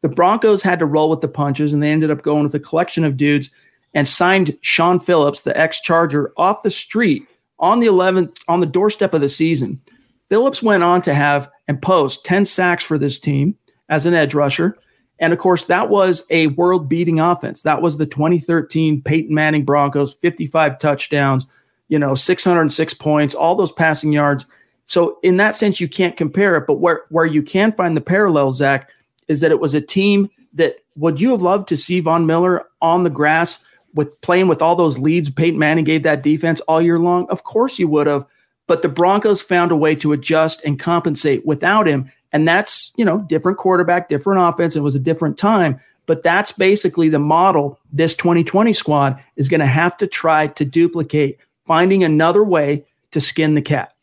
The 0.02 0.10
Broncos 0.10 0.64
had 0.64 0.80
to 0.80 0.88
roll 0.88 1.12
with 1.12 1.22
the 1.22 1.28
punches, 1.28 1.74
and 1.74 1.82
they 1.82 1.92
ended 1.92 2.10
up 2.10 2.24
going 2.24 2.44
with 2.44 2.56
a 2.56 2.60
collection 2.60 3.04
of 3.04 3.18
dudes 3.18 3.52
and 3.94 4.08
signed 4.08 4.58
Shaun 4.62 5.00
Phillips, 5.00 5.44
the 5.44 5.56
ex 5.56 5.80
Charger, 5.80 6.34
off 6.38 6.64
the 6.64 6.72
street 6.72 7.28
on 7.60 7.80
the 7.80 7.88
11th, 7.88 8.36
on 8.48 8.60
the 8.60 8.66
doorstep 8.66 9.14
of 9.14 9.22
the 9.22 9.30
season. 9.30 9.80
Phillips 10.28 10.64
went 10.64 10.82
on 10.82 11.04
to 11.04 11.14
have 11.14 11.52
and 11.68 11.80
post 11.80 12.26
10 12.26 12.46
sacks 12.46 12.84
for 12.84 12.98
this 12.98 13.20
team 13.20 13.56
as 13.90 14.06
an 14.06 14.14
edge 14.14 14.34
rusher. 14.34 14.78
And 15.20 15.32
of 15.32 15.40
course, 15.40 15.66
that 15.66 15.90
was 15.90 16.26
a 16.30 16.48
world 16.48 16.90
beating 16.90 17.20
offense. 17.20 17.62
That 17.62 17.82
was 17.82 17.98
the 17.98 18.06
2013 18.06 19.02
Peyton 19.02 19.34
Manning 19.34 19.64
Broncos, 19.64 20.14
55 20.14 20.80
touchdowns, 20.80 21.46
you 21.88 22.00
know, 22.00 22.16
606 22.16 22.94
points, 22.96 23.36
all 23.36 23.56
those 23.56 23.72
passing 23.72 24.12
yards. 24.12 24.46
So, 24.86 25.20
in 25.24 25.38
that 25.38 25.56
sense, 25.56 25.80
you 25.80 25.88
can't 25.88 26.18
compare 26.18 26.58
it. 26.58 26.68
But 26.68 26.80
where, 26.80 27.04
where 27.10 27.26
you 27.26 27.42
can 27.42 27.72
find 27.72 27.96
the 27.96 28.02
parallel, 28.02 28.52
Zach, 28.52 28.90
is 29.28 29.40
that 29.40 29.52
it 29.52 29.60
was 29.60 29.74
a 29.74 29.82
team 29.82 30.30
that 30.54 30.78
would 30.96 31.22
you 31.22 31.32
have 31.32 31.42
loved 31.42 31.68
to 31.70 31.78
see 31.78 32.00
Von 32.00 32.26
Miller 32.26 32.66
on 32.82 33.04
the 33.04 33.10
grass 33.10 33.64
with 33.94 34.20
playing 34.22 34.48
with 34.48 34.62
all 34.62 34.76
those 34.76 34.98
leads 34.98 35.30
Peyton 35.30 35.60
Manning 35.60 35.86
gave 35.86 36.04
that 36.04 36.24
defense 36.24 36.60
all 36.62 36.82
year 36.82 37.00
long? 37.00 37.28
Of 37.30 37.44
course 37.44 37.80
you 37.80 37.88
would 37.88 38.08
have. 38.08 38.26
But 38.68 38.82
the 38.82 38.90
Broncos 38.90 39.42
found 39.42 39.72
a 39.72 39.76
way 39.76 39.96
to 39.96 40.14
adjust 40.14 40.64
and 40.64 40.80
compensate 40.80 41.46
without 41.46 41.88
him. 41.88 42.12
And 42.34 42.48
that's, 42.48 42.92
you 42.98 43.06
know, 43.06 43.20
different 43.20 43.58
quarterback, 43.58 44.10
different 44.10 44.42
offense. 44.42 44.76
It 44.76 44.82
was 44.82 44.96
a 44.96 45.00
different 45.00 45.38
time. 45.38 45.80
But 46.06 46.24
that's 46.24 46.52
basically 46.52 47.08
the 47.08 47.20
model 47.20 47.80
this 47.94 48.14
2020 48.16 48.74
squad 48.74 49.24
is 49.38 49.48
going 49.48 49.62
to 49.62 49.66
have 49.66 49.96
to 49.98 50.08
try 50.08 50.48
to 50.48 50.66
duplicate, 50.66 51.40
finding 51.64 52.04
another 52.04 52.44
way 52.44 52.86
to 53.12 53.22
skin 53.22 53.56
the 53.56 53.62
cat 53.62 53.94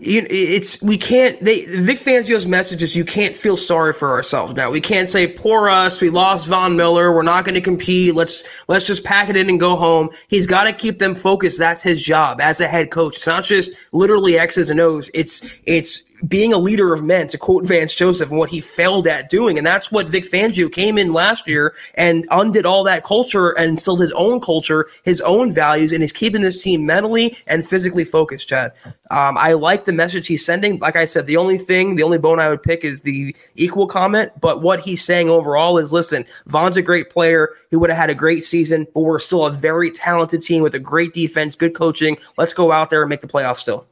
you, 0.00 0.24
it's 0.30 0.80
we 0.80 0.96
can't 0.96 1.40
they 1.40 1.64
Vic 1.64 1.98
Fangio's 1.98 2.46
message 2.46 2.82
is 2.84 2.94
you 2.94 3.04
can't 3.04 3.36
feel 3.36 3.56
sorry 3.56 3.92
for 3.92 4.10
ourselves 4.10 4.54
now. 4.54 4.70
We 4.70 4.80
can't 4.80 5.08
say 5.08 5.26
poor 5.26 5.68
us, 5.68 6.00
we 6.00 6.08
lost 6.08 6.46
Von 6.46 6.76
Miller, 6.76 7.12
we're 7.12 7.22
not 7.22 7.44
going 7.44 7.56
to 7.56 7.60
compete. 7.60 8.14
Let's 8.14 8.44
let's 8.68 8.84
just 8.84 9.02
pack 9.02 9.28
it 9.28 9.36
in 9.36 9.48
and 9.48 9.58
go 9.58 9.74
home. 9.74 10.10
He's 10.28 10.46
got 10.46 10.64
to 10.64 10.72
keep 10.72 11.00
them 11.00 11.16
focused. 11.16 11.58
That's 11.58 11.82
his 11.82 12.00
job 12.00 12.40
as 12.40 12.60
a 12.60 12.68
head 12.68 12.92
coach. 12.92 13.16
It's 13.16 13.26
not 13.26 13.42
just 13.42 13.72
literally 13.92 14.38
X's 14.38 14.70
and 14.70 14.78
O's. 14.78 15.10
It's 15.14 15.52
it's 15.66 16.07
being 16.26 16.52
a 16.52 16.58
leader 16.58 16.92
of 16.92 17.02
men, 17.02 17.28
to 17.28 17.38
quote 17.38 17.64
Vance 17.64 17.94
Joseph, 17.94 18.30
and 18.30 18.38
what 18.38 18.50
he 18.50 18.60
failed 18.60 19.06
at 19.06 19.30
doing. 19.30 19.58
And 19.58 19.66
that's 19.66 19.92
what 19.92 20.08
Vic 20.08 20.24
Fangio 20.24 20.72
came 20.72 20.98
in 20.98 21.12
last 21.12 21.46
year 21.46 21.74
and 21.94 22.26
undid 22.30 22.66
all 22.66 22.82
that 22.84 23.04
culture 23.04 23.50
and 23.50 23.70
instilled 23.70 24.00
his 24.00 24.12
own 24.12 24.40
culture, 24.40 24.88
his 25.04 25.20
own 25.20 25.52
values, 25.52 25.92
and 25.92 26.02
is 26.02 26.12
keeping 26.12 26.42
this 26.42 26.62
team 26.62 26.86
mentally 26.86 27.36
and 27.46 27.66
physically 27.66 28.04
focused, 28.04 28.48
Chad. 28.48 28.72
Um, 29.10 29.38
I 29.38 29.52
like 29.52 29.84
the 29.84 29.92
message 29.92 30.26
he's 30.26 30.44
sending. 30.44 30.78
Like 30.78 30.96
I 30.96 31.04
said, 31.04 31.26
the 31.26 31.36
only 31.36 31.58
thing, 31.58 31.94
the 31.94 32.02
only 32.02 32.18
bone 32.18 32.40
I 32.40 32.48
would 32.48 32.62
pick 32.62 32.84
is 32.84 33.02
the 33.02 33.34
equal 33.54 33.86
comment. 33.86 34.32
But 34.40 34.62
what 34.62 34.80
he's 34.80 35.04
saying 35.04 35.28
overall 35.28 35.78
is 35.78 35.92
listen, 35.92 36.24
Von's 36.46 36.76
a 36.76 36.82
great 36.82 37.10
player. 37.10 37.50
He 37.70 37.76
would 37.76 37.90
have 37.90 37.98
had 37.98 38.10
a 38.10 38.14
great 38.14 38.44
season, 38.44 38.86
but 38.94 39.00
we're 39.00 39.18
still 39.18 39.46
a 39.46 39.50
very 39.50 39.90
talented 39.90 40.42
team 40.42 40.62
with 40.62 40.74
a 40.74 40.78
great 40.78 41.14
defense, 41.14 41.56
good 41.56 41.74
coaching. 41.74 42.18
Let's 42.36 42.54
go 42.54 42.72
out 42.72 42.90
there 42.90 43.02
and 43.02 43.08
make 43.08 43.20
the 43.20 43.28
playoffs 43.28 43.58
still. 43.58 43.86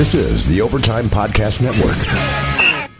This 0.00 0.14
is 0.14 0.48
the 0.48 0.62
Overtime 0.62 1.10
Podcast 1.10 1.60
Network. 1.60 2.90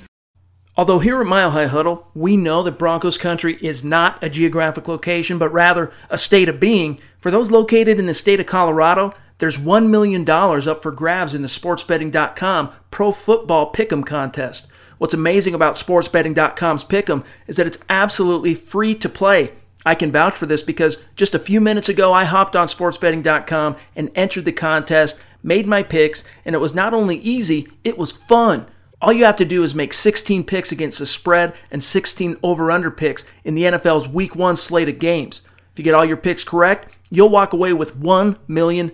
Although 0.77 0.99
here 0.99 1.19
at 1.19 1.27
Mile 1.27 1.53
High 1.53 1.65
Huddle, 1.65 2.11
we 2.13 2.37
know 2.37 2.63
that 2.63 2.79
Broncos 2.79 3.17
country 3.17 3.57
is 3.63 3.83
not 3.83 4.23
a 4.23 4.29
geographic 4.29 4.87
location, 4.87 5.39
but 5.39 5.51
rather 5.51 5.95
a 6.11 6.19
state 6.19 6.47
of 6.47 6.61
being. 6.61 7.01
For 7.19 7.31
those 7.31 7.51
located 7.51 7.99
in 7.99 8.05
the 8.05 8.13
state 8.13 8.39
of 8.39 8.45
Colorado, 8.45 9.15
there's 9.39 9.57
$1 9.57 9.89
million 9.89 10.29
up 10.29 10.83
for 10.83 10.93
grabs 10.93 11.33
in 11.33 11.41
the 11.41 11.49
sportsbetting.com 11.49 12.71
Pro 12.91 13.13
Football 13.13 13.73
Pick'em 13.73 14.05
contest. 14.05 14.67
What's 14.99 15.15
amazing 15.15 15.55
about 15.55 15.77
sportsbetting.com's 15.77 16.85
Pick'em 16.85 17.25
is 17.47 17.57
that 17.57 17.67
it's 17.67 17.79
absolutely 17.89 18.53
free 18.53 18.95
to 18.97 19.09
play. 19.09 19.53
I 19.87 19.95
can 19.95 20.13
vouch 20.13 20.37
for 20.37 20.45
this 20.45 20.61
because 20.61 20.99
just 21.17 21.35
a 21.35 21.39
few 21.39 21.63
minutes 21.63 21.89
ago 21.89 22.13
I 22.13 22.25
hopped 22.25 22.55
on 22.55 22.69
sportsbetting.com 22.69 23.77
and 23.97 24.11
entered 24.15 24.45
the 24.45 24.53
contest 24.53 25.17
made 25.43 25.67
my 25.67 25.83
picks, 25.83 26.25
and 26.45 26.55
it 26.55 26.61
was 26.61 26.75
not 26.75 26.95
only 26.95 27.17
easy, 27.19 27.69
it 27.85 27.99
was 27.99 28.13
fun. 28.13 28.67
All 29.03 29.13
you 29.13 29.25
have 29.25 29.37
to 29.37 29.45
do 29.45 29.63
is 29.63 29.75
make 29.75 29.95
16 29.95 30.45
picks 30.45 30.73
against 30.73 30.99
the 30.99 31.07
spread 31.07 31.55
and 31.71 31.83
16 31.83 32.37
over 32.43 32.71
under 32.71 32.91
picks 32.91 33.25
in 33.45 33.55
the 33.55 33.63
NFL's 33.63 34.07
week 34.07 34.37
one 34.37 34.57
slate 34.57 34.91
of 34.91 34.99
games. 34.99 35.41
If 35.73 35.79
you 35.79 35.85
get 35.85 35.95
all 35.95 36.05
your 36.05 36.19
picks 36.19 36.45
correct, 36.45 36.95
you'll 37.11 37.31
walk 37.31 37.53
away 37.53 37.73
with 37.73 37.97
$1 37.97 38.37
million. 38.47 38.93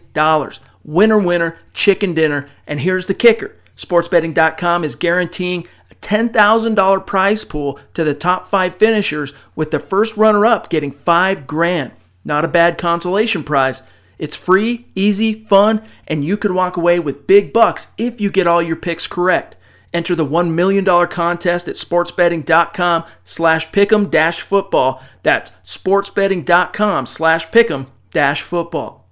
Winner, 0.84 1.18
winner, 1.18 1.58
chicken 1.72 2.14
dinner. 2.14 2.48
And 2.66 2.80
here's 2.80 3.06
the 3.06 3.14
kicker 3.14 3.56
sportsbetting.com 3.76 4.84
is 4.84 4.94
guaranteeing 4.94 5.66
a 5.90 5.94
$10,000 5.96 7.06
prize 7.06 7.44
pool 7.44 7.78
to 7.94 8.04
the 8.04 8.14
top 8.14 8.46
five 8.46 8.74
finishers, 8.74 9.32
with 9.54 9.70
the 9.70 9.78
first 9.78 10.16
runner 10.16 10.46
up 10.46 10.70
getting 10.70 10.90
five 10.90 11.46
grand. 11.46 11.92
Not 12.24 12.44
a 12.44 12.48
bad 12.48 12.78
consolation 12.78 13.44
prize. 13.44 13.82
It's 14.18 14.36
free, 14.36 14.86
easy, 14.94 15.34
fun, 15.34 15.82
and 16.06 16.24
you 16.24 16.36
could 16.36 16.52
walk 16.52 16.76
away 16.76 16.98
with 16.98 17.26
big 17.26 17.52
bucks 17.52 17.88
if 17.98 18.20
you 18.20 18.30
get 18.30 18.46
all 18.46 18.62
your 18.62 18.76
picks 18.76 19.06
correct. 19.06 19.56
Enter 19.92 20.14
the 20.14 20.26
$1 20.26 20.52
million 20.52 20.84
contest 20.84 21.68
at 21.68 21.76
sportsbetting.com 21.76 23.04
slash 23.24 23.70
pick'em 23.70 24.10
dash 24.10 24.40
football. 24.40 25.02
That's 25.22 25.50
sportsbetting.com 25.64 27.06
slash 27.06 27.48
pick'em 27.48 27.86
dash 28.12 28.42
football. 28.42 29.08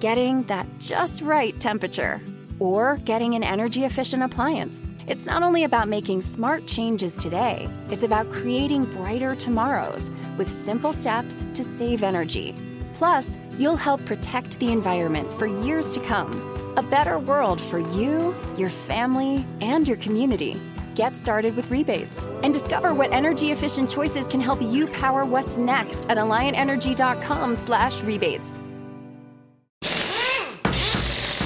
Getting 0.00 0.44
that 0.44 0.66
just 0.78 1.22
right 1.22 1.58
temperature 1.60 2.20
or 2.58 2.98
getting 3.04 3.34
an 3.34 3.42
energy 3.42 3.84
efficient 3.84 4.22
appliance. 4.22 4.86
It's 5.08 5.26
not 5.26 5.42
only 5.42 5.64
about 5.64 5.88
making 5.88 6.20
smart 6.20 6.66
changes 6.66 7.16
today, 7.16 7.68
it's 7.90 8.02
about 8.02 8.30
creating 8.30 8.84
brighter 8.84 9.34
tomorrows 9.34 10.10
with 10.36 10.50
simple 10.50 10.92
steps 10.92 11.44
to 11.54 11.64
save 11.64 12.02
energy. 12.02 12.54
Plus, 12.98 13.38
you'll 13.56 13.76
help 13.76 14.04
protect 14.06 14.58
the 14.58 14.72
environment 14.72 15.30
for 15.38 15.46
years 15.46 15.94
to 15.94 16.00
come. 16.00 16.32
A 16.76 16.82
better 16.82 17.20
world 17.20 17.60
for 17.60 17.78
you, 17.78 18.34
your 18.56 18.70
family, 18.70 19.46
and 19.60 19.86
your 19.86 19.98
community. 19.98 20.56
Get 20.96 21.12
started 21.12 21.54
with 21.54 21.70
rebates 21.70 22.24
and 22.42 22.52
discover 22.52 22.92
what 22.92 23.12
energy 23.12 23.52
efficient 23.52 23.88
choices 23.88 24.26
can 24.26 24.40
help 24.40 24.60
you 24.60 24.88
power 24.88 25.24
what's 25.24 25.56
next 25.56 26.06
at 26.08 26.18
alliantenergy.com/rebates. 26.18 28.58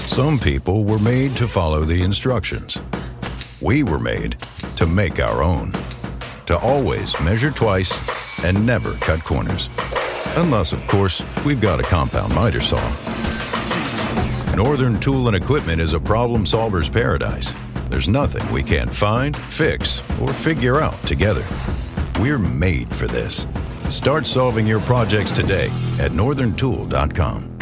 Some 0.09 0.39
people 0.39 0.85
were 0.85 0.99
made 0.99 1.37
to 1.37 1.47
follow 1.47 1.85
the 1.85 2.03
instructions. 2.03 2.81
We 3.61 3.83
were 3.83 3.99
made 3.99 4.39
to 4.77 4.87
make 4.87 5.21
our 5.21 5.43
own. 5.43 5.73
To 6.47 6.57
always 6.59 7.21
measure 7.21 7.51
twice 7.51 7.93
and 8.43 8.65
never 8.65 8.95
cut 8.95 9.23
corners. 9.23 9.69
Unless, 10.37 10.73
of 10.73 10.87
course, 10.87 11.23
we've 11.45 11.61
got 11.61 11.81
a 11.81 11.83
compound 11.83 12.35
miter 12.35 12.61
saw. 12.61 12.81
Northern 14.57 14.99
Tool 15.01 15.29
and 15.29 15.37
Equipment 15.37 15.81
is 15.81 15.93
a 15.93 16.01
problem 16.01 16.47
solver's 16.47 16.89
paradise. 16.89 17.53
There's 17.89 18.09
nothing 18.09 18.51
we 18.53 18.63
can't 18.63 18.93
find, 18.93 19.37
fix, 19.37 20.03
or 20.21 20.33
figure 20.33 20.81
out 20.81 21.01
together. 21.07 21.45
We're 22.19 22.39
made 22.39 22.95
for 22.95 23.07
this. 23.07 23.47
Start 23.91 24.27
solving 24.27 24.67
your 24.67 24.81
projects 24.81 25.33
today 25.33 25.67
at 25.99 26.13
northerntool.com. 26.13 27.59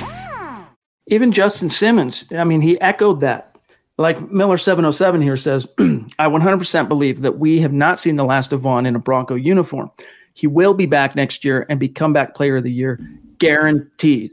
even 1.08 1.32
Justin 1.32 1.68
Simmons, 1.68 2.32
I 2.32 2.44
mean, 2.44 2.60
he 2.60 2.80
echoed 2.80 3.20
that. 3.20 3.56
Like 3.98 4.30
Miller 4.30 4.56
707 4.56 5.20
here 5.20 5.36
says, 5.36 5.66
I 5.78 6.28
100% 6.28 6.88
believe 6.88 7.20
that 7.20 7.38
we 7.38 7.60
have 7.60 7.72
not 7.72 7.98
seen 7.98 8.16
the 8.16 8.24
last 8.24 8.52
of 8.52 8.60
Von 8.60 8.86
in 8.86 8.94
a 8.94 9.00
Bronco 9.00 9.34
uniform. 9.34 9.90
He 10.34 10.46
will 10.46 10.74
be 10.74 10.86
back 10.86 11.14
next 11.14 11.44
year 11.44 11.66
and 11.68 11.78
be 11.78 11.88
comeback 11.88 12.34
player 12.34 12.56
of 12.56 12.64
the 12.64 12.72
year, 12.72 13.00
guaranteed. 13.38 14.32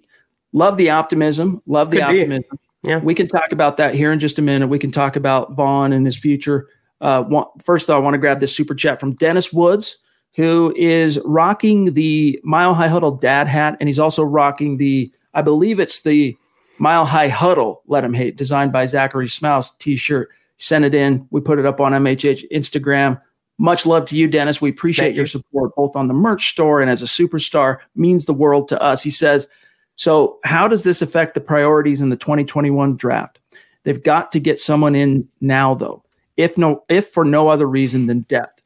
Love 0.53 0.77
the 0.77 0.89
optimism. 0.89 1.60
Love 1.65 1.91
the 1.91 1.97
Could 1.97 2.03
optimism. 2.05 2.43
Be. 2.51 2.89
Yeah. 2.89 2.99
We 2.99 3.15
can 3.15 3.27
talk 3.27 3.51
about 3.51 3.77
that 3.77 3.95
here 3.95 4.12
in 4.12 4.19
just 4.19 4.39
a 4.39 4.41
minute. 4.41 4.67
We 4.67 4.79
can 4.79 4.91
talk 4.91 5.15
about 5.15 5.53
Von 5.53 5.93
and 5.93 6.05
his 6.05 6.15
future. 6.15 6.67
Uh, 7.01 7.23
one, 7.23 7.45
first, 7.62 7.88
though, 7.88 7.95
I 7.95 7.99
want 7.99 8.13
to 8.13 8.19
grab 8.19 8.39
this 8.39 8.55
super 8.55 8.73
chat 8.73 8.99
from 8.99 9.13
Dennis 9.15 9.51
Woods, 9.51 9.97
who 10.36 10.73
is 10.77 11.19
rocking 11.25 11.93
the 11.93 12.39
Mile 12.43 12.73
High 12.73 12.88
Huddle 12.88 13.12
dad 13.12 13.47
hat, 13.47 13.77
and 13.79 13.89
he's 13.89 13.99
also 13.99 14.23
rocking 14.23 14.77
the, 14.77 15.12
I 15.33 15.41
believe 15.41 15.79
it's 15.79 16.03
the 16.03 16.38
Mile 16.79 17.05
High 17.05 17.27
Huddle, 17.27 17.81
Let 17.88 18.03
Him 18.03 18.13
Hate, 18.13 18.38
designed 18.38 18.71
by 18.71 18.86
Zachary 18.86 19.27
Smouse 19.27 19.77
t 19.77 19.95
shirt. 19.95 20.29
Send 20.57 20.86
it 20.86 20.95
in. 20.95 21.27
We 21.29 21.41
put 21.41 21.60
it 21.60 21.65
up 21.65 21.79
on 21.79 21.91
MHH 21.91 22.49
Instagram. 22.51 23.21
Much 23.58 23.86
love 23.86 24.06
to 24.06 24.17
you, 24.17 24.28
Dennis. 24.28 24.62
We 24.62 24.70
appreciate 24.70 25.15
your 25.15 25.26
support 25.26 25.76
both 25.76 25.96
on 25.96 26.08
the 26.08 26.13
merch 26.13 26.50
store 26.50 26.82
and 26.82 26.91
as 26.91 27.02
a 27.02 27.06
superstar. 27.06 27.80
Means 27.96 28.26
the 28.26 28.34
world 28.34 28.67
to 28.70 28.82
us. 28.82 29.02
He 29.02 29.10
says, 29.10 29.48
So, 29.96 30.39
how 30.43 30.67
does 30.67 30.84
this 30.84 31.02
affect 31.02 31.34
the 31.34 31.41
priorities 31.41 32.02
in 32.02 32.10
the 32.10 32.15
2021 32.15 32.98
draft? 32.98 33.39
They've 33.84 34.04
got 34.04 34.32
to 34.34 34.39
get 34.39 34.60
someone 34.60 34.96
in 34.96 35.28
now, 35.41 35.74
though, 35.74 36.04
if 36.36 36.58
no, 36.58 36.84
if 36.89 37.08
for 37.08 37.26
no 37.26 37.48
other 37.48 37.65
reason 37.65 38.06
than 38.06 38.22
depth. 38.22 38.62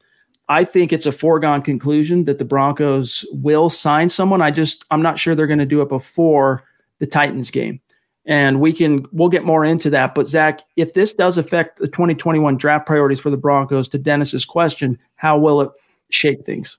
I 0.48 0.64
think 0.64 0.92
it's 0.92 1.06
a 1.06 1.12
foregone 1.12 1.62
conclusion 1.62 2.24
that 2.24 2.38
the 2.38 2.44
Broncos 2.44 3.24
will 3.32 3.70
sign 3.70 4.10
someone. 4.10 4.42
I 4.42 4.50
just, 4.50 4.84
I'm 4.90 5.00
not 5.00 5.18
sure 5.18 5.34
they're 5.34 5.46
going 5.46 5.58
to 5.60 5.64
do 5.64 5.80
it 5.80 5.88
before 5.88 6.64
the 6.98 7.06
Titans 7.06 7.50
game 7.50 7.80
and 8.26 8.60
we 8.60 8.72
can 8.72 9.06
we'll 9.12 9.28
get 9.28 9.44
more 9.44 9.64
into 9.64 9.90
that. 9.90 10.14
But 10.14 10.26
Zach, 10.26 10.62
if 10.76 10.94
this 10.94 11.12
does 11.12 11.38
affect 11.38 11.78
the 11.78 11.88
2021 11.88 12.56
draft 12.56 12.86
priorities 12.86 13.20
for 13.20 13.30
the 13.30 13.36
Broncos, 13.36 13.88
to 13.88 13.98
Dennis's 13.98 14.44
question, 14.44 14.98
how 15.16 15.38
will 15.38 15.60
it 15.60 15.70
shape 16.10 16.44
things? 16.44 16.78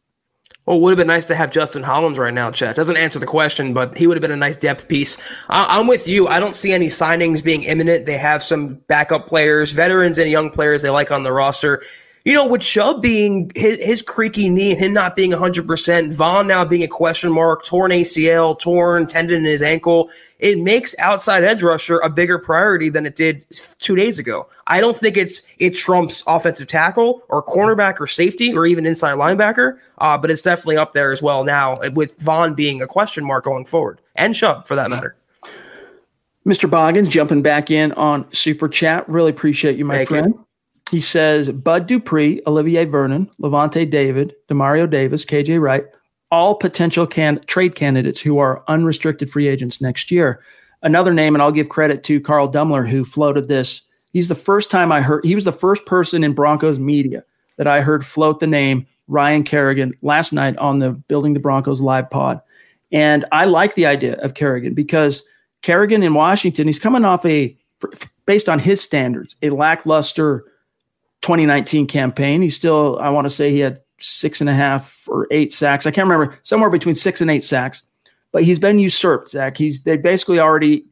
Well, 0.65 0.77
it 0.77 0.79
would 0.79 0.91
have 0.91 0.97
been 0.97 1.07
nice 1.07 1.25
to 1.25 1.35
have 1.35 1.51
Justin 1.51 1.83
Hollins 1.83 2.17
right 2.17 2.33
now, 2.33 2.49
Chet. 2.49 2.77
Doesn't 2.77 2.95
answer 2.95 3.19
the 3.19 3.25
question, 3.25 3.73
but 3.73 3.97
he 3.97 4.07
would 4.07 4.15
have 4.15 4.21
been 4.21 4.31
a 4.31 4.37
nice 4.37 4.55
depth 4.55 4.87
piece. 4.87 5.17
I- 5.49 5.77
am 5.77 5.87
with 5.87 6.07
you. 6.07 6.29
I 6.29 6.39
don't 6.39 6.55
see 6.55 6.71
any 6.71 6.87
signings 6.87 7.43
being 7.43 7.63
imminent. 7.63 8.05
They 8.05 8.17
have 8.17 8.41
some 8.41 8.75
backup 8.87 9.27
players, 9.27 9.73
veterans, 9.73 10.17
and 10.17 10.31
young 10.31 10.49
players 10.49 10.81
they 10.81 10.89
like 10.89 11.11
on 11.11 11.23
the 11.23 11.33
roster. 11.33 11.83
You 12.25 12.33
know, 12.33 12.47
with 12.47 12.61
Chubb 12.61 13.01
being 13.01 13.51
his, 13.53 13.77
his 13.79 14.01
creaky 14.01 14.47
knee 14.47 14.71
and 14.71 14.79
him 14.79 14.93
not 14.93 15.17
being 15.17 15.31
100%, 15.31 16.13
Von 16.13 16.47
now 16.47 16.63
being 16.63 16.83
a 16.83 16.87
question 16.87 17.29
mark, 17.33 17.65
torn 17.65 17.91
ACL, 17.91 18.57
torn 18.57 19.07
tendon 19.07 19.39
in 19.39 19.45
his 19.45 19.61
ankle, 19.61 20.09
it 20.39 20.57
makes 20.59 20.95
outside 20.99 21.43
edge 21.43 21.61
rusher 21.61 21.99
a 21.99 22.09
bigger 22.09 22.39
priority 22.39 22.87
than 22.87 23.05
it 23.05 23.17
did 23.17 23.45
two 23.79 23.97
days 23.97 24.19
ago. 24.19 24.47
I 24.67 24.79
don't 24.79 24.95
think 24.95 25.17
it's 25.17 25.41
it 25.59 25.71
trumps 25.71 26.23
offensive 26.25 26.67
tackle 26.67 27.23
or 27.27 27.43
cornerback 27.43 27.99
or 27.99 28.07
safety 28.07 28.53
or 28.53 28.65
even 28.65 28.85
inside 28.85 29.17
linebacker, 29.17 29.79
uh, 29.97 30.17
but 30.17 30.31
it's 30.31 30.41
definitely 30.41 30.77
up 30.77 30.93
there 30.93 31.11
as 31.11 31.21
well 31.21 31.43
now 31.43 31.75
with 31.93 32.17
Von 32.21 32.53
being 32.53 32.81
a 32.81 32.87
question 32.87 33.25
mark 33.25 33.43
going 33.43 33.65
forward 33.65 33.99
and 34.15 34.33
Chubb 34.33 34.65
for 34.65 34.75
that 34.75 34.89
matter. 34.89 35.17
Mr. 36.45 36.69
Boggins 36.69 37.09
jumping 37.09 37.41
back 37.41 37.69
in 37.69 37.91
on 37.93 38.31
Super 38.31 38.69
Chat. 38.69 39.07
Really 39.09 39.31
appreciate 39.31 39.77
you, 39.77 39.83
my 39.83 39.97
Thank 39.97 40.09
friend. 40.09 40.33
You. 40.33 40.47
He 40.93 40.99
says 40.99 41.49
Bud 41.49 41.87
Dupree, 41.87 42.43
Olivier 42.45 42.85
Vernon, 42.85 43.27
Lavonte 43.41 43.89
David, 43.89 44.35
Demario 44.47 44.87
Davis, 44.87 45.25
KJ 45.25 45.59
Wright, 45.59 45.85
all 46.29 46.53
potential 46.53 47.07
can 47.07 47.43
trade 47.47 47.73
candidates 47.73 48.21
who 48.21 48.37
are 48.37 48.63
unrestricted 48.67 49.31
free 49.31 49.47
agents 49.47 49.81
next 49.81 50.11
year. 50.11 50.43
Another 50.83 51.11
name, 51.11 51.33
and 51.33 51.41
I'll 51.41 51.51
give 51.51 51.67
credit 51.67 52.03
to 52.03 52.21
Carl 52.21 52.47
Dummler, 52.47 52.87
who 52.87 53.03
floated 53.03 53.47
this. 53.47 53.81
He's 54.11 54.27
the 54.27 54.35
first 54.35 54.69
time 54.69 54.91
I 54.91 55.01
heard, 55.01 55.25
he 55.25 55.33
was 55.33 55.45
the 55.45 55.51
first 55.51 55.83
person 55.87 56.23
in 56.23 56.33
Broncos 56.33 56.77
media 56.77 57.23
that 57.57 57.65
I 57.65 57.81
heard 57.81 58.05
float 58.05 58.39
the 58.39 58.45
name 58.45 58.85
Ryan 59.07 59.43
Kerrigan 59.43 59.93
last 60.03 60.31
night 60.31 60.55
on 60.57 60.77
the 60.77 60.91
Building 60.91 61.33
the 61.33 61.39
Broncos 61.39 61.81
live 61.81 62.11
pod. 62.11 62.39
And 62.91 63.25
I 63.31 63.45
like 63.45 63.73
the 63.73 63.87
idea 63.87 64.17
of 64.17 64.35
Kerrigan 64.35 64.75
because 64.75 65.23
Kerrigan 65.63 66.03
in 66.03 66.13
Washington, 66.13 66.67
he's 66.67 66.77
coming 66.77 67.03
off 67.03 67.25
a, 67.25 67.57
based 68.27 68.47
on 68.47 68.59
his 68.59 68.79
standards, 68.79 69.37
a 69.41 69.49
lackluster 69.49 70.45
2019 71.23 71.87
campaign. 71.87 72.41
He 72.41 72.49
still, 72.49 72.99
I 72.99 73.09
want 73.09 73.25
to 73.25 73.29
say 73.29 73.51
he 73.51 73.59
had 73.59 73.81
six 73.99 74.41
and 74.41 74.49
a 74.49 74.53
half 74.53 75.07
or 75.07 75.27
eight 75.31 75.51
sacks. 75.51 75.87
I 75.87 75.91
can't 75.91 76.07
remember, 76.07 76.37
somewhere 76.43 76.69
between 76.69 76.93
six 76.93 77.21
and 77.21 77.31
eight 77.31 77.43
sacks. 77.43 77.83
But 78.31 78.43
he's 78.43 78.59
been 78.59 78.79
usurped, 78.79 79.29
Zach. 79.29 79.57
He's 79.57 79.83
they 79.83 79.95
basically 79.95 80.39
already 80.39 80.85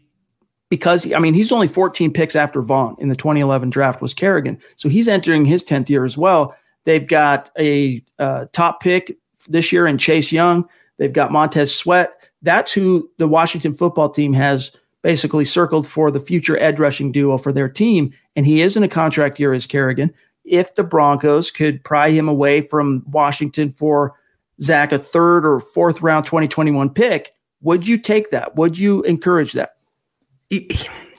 because 0.70 1.12
I 1.12 1.18
mean 1.20 1.34
he's 1.34 1.52
only 1.52 1.68
14 1.68 2.14
picks 2.14 2.36
after 2.36 2.62
Von 2.62 2.96
in 3.00 3.10
the 3.10 3.16
2011 3.16 3.72
draft 3.72 4.00
was 4.02 4.14
Kerrigan, 4.14 4.60
so 4.76 4.90
he's 4.90 5.08
entering 5.08 5.44
his 5.44 5.64
10th 5.64 5.90
year 5.90 6.06
as 6.06 6.18
well. 6.18 6.56
They've 6.86 7.06
got 7.06 7.50
a 7.58 8.04
uh, 8.20 8.46
top 8.54 8.80
pick 8.80 9.18
this 9.48 9.72
year 9.72 9.88
in 9.88 9.98
Chase 9.98 10.32
Young. 10.32 10.68
They've 10.98 11.12
got 11.12 11.32
Montez 11.32 11.76
Sweat. 11.76 12.14
That's 12.44 12.72
who 12.72 13.10
the 13.18 13.28
Washington 13.28 13.74
football 13.74 14.10
team 14.10 14.34
has 14.34 14.76
basically 15.02 15.46
circled 15.46 15.88
for 15.88 16.12
the 16.12 16.20
future 16.20 16.60
edge 16.60 16.78
rushing 16.80 17.12
duo 17.12 17.38
for 17.38 17.52
their 17.52 17.70
team. 17.70 18.14
And 18.36 18.46
he 18.46 18.62
is 18.62 18.78
in 18.78 18.84
a 18.84 18.88
contract 18.88 19.40
year 19.40 19.54
as 19.54 19.66
Kerrigan. 19.66 20.14
If 20.44 20.76
the 20.76 20.84
Broncos 20.84 21.52
could 21.52 21.84
pry 21.84 22.10
him 22.10 22.28
away 22.28 22.62
from 22.62 23.04
Washington 23.08 23.70
for 23.70 24.16
Zach, 24.62 24.92
a 24.92 25.00
third 25.00 25.46
or 25.46 25.60
fourth 25.60 26.02
round 26.02 26.26
2021 26.26 26.90
pick, 26.92 27.34
would 27.62 27.88
you 27.88 27.98
take 27.98 28.32
that? 28.32 28.56
Would 28.56 28.78
you 28.78 29.02
encourage 29.04 29.54
that? 29.54 29.76
He, 30.50 30.68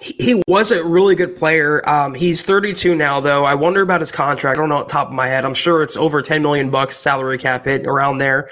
he 0.03 0.43
was 0.47 0.71
a 0.73 0.85
really 0.85 1.15
good 1.15 1.37
player. 1.37 1.89
Um, 1.89 2.15
he's 2.15 2.43
32 2.43 2.95
now, 2.95 3.21
though. 3.21 3.45
I 3.45 3.55
wonder 3.55 3.81
about 3.81 4.01
his 4.01 4.13
contract. 4.13 4.59
I 4.59 4.61
don't 4.61 4.69
know 4.69 4.81
at 4.81 4.89
top 4.89 5.09
of 5.09 5.15
my 5.15 5.29
head. 5.29 5.45
I'm 5.45 5.55
sure 5.55 5.83
it's 5.83 5.97
over 5.97 6.21
10 6.21 6.43
million 6.43 6.71
bucks 6.71 6.97
salary 6.97 7.39
cap 7.39 7.65
hit 7.65 7.87
around 7.87 8.19
there. 8.19 8.51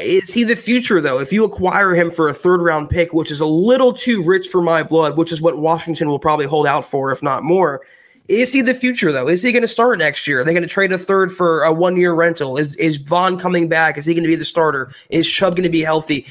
Is 0.00 0.32
he 0.32 0.44
the 0.44 0.56
future 0.56 1.00
though? 1.00 1.20
If 1.20 1.32
you 1.32 1.44
acquire 1.44 1.94
him 1.94 2.10
for 2.10 2.28
a 2.28 2.34
third 2.34 2.60
round 2.60 2.90
pick, 2.90 3.12
which 3.12 3.30
is 3.30 3.40
a 3.40 3.46
little 3.46 3.92
too 3.92 4.22
rich 4.22 4.48
for 4.48 4.60
my 4.60 4.82
blood, 4.82 5.16
which 5.16 5.32
is 5.32 5.40
what 5.40 5.58
Washington 5.58 6.08
will 6.08 6.18
probably 6.18 6.46
hold 6.46 6.66
out 6.66 6.84
for, 6.84 7.10
if 7.10 7.22
not 7.22 7.44
more. 7.44 7.82
Is 8.26 8.52
he 8.52 8.62
the 8.62 8.74
future 8.74 9.12
though? 9.12 9.28
Is 9.28 9.42
he 9.42 9.52
going 9.52 9.62
to 9.62 9.68
start 9.68 9.98
next 9.98 10.26
year? 10.26 10.40
Are 10.40 10.44
they 10.44 10.52
going 10.52 10.62
to 10.62 10.68
trade 10.68 10.92
a 10.92 10.98
third 10.98 11.30
for 11.30 11.62
a 11.62 11.72
one 11.72 11.96
year 11.96 12.14
rental? 12.14 12.56
Is 12.56 12.74
is 12.76 12.96
Von 12.96 13.38
coming 13.38 13.68
back? 13.68 13.98
Is 13.98 14.06
he 14.06 14.14
going 14.14 14.24
to 14.24 14.28
be 14.28 14.36
the 14.36 14.44
starter? 14.44 14.90
Is 15.10 15.28
Chubb 15.30 15.56
going 15.56 15.64
to 15.64 15.68
be 15.68 15.82
healthy? 15.82 16.26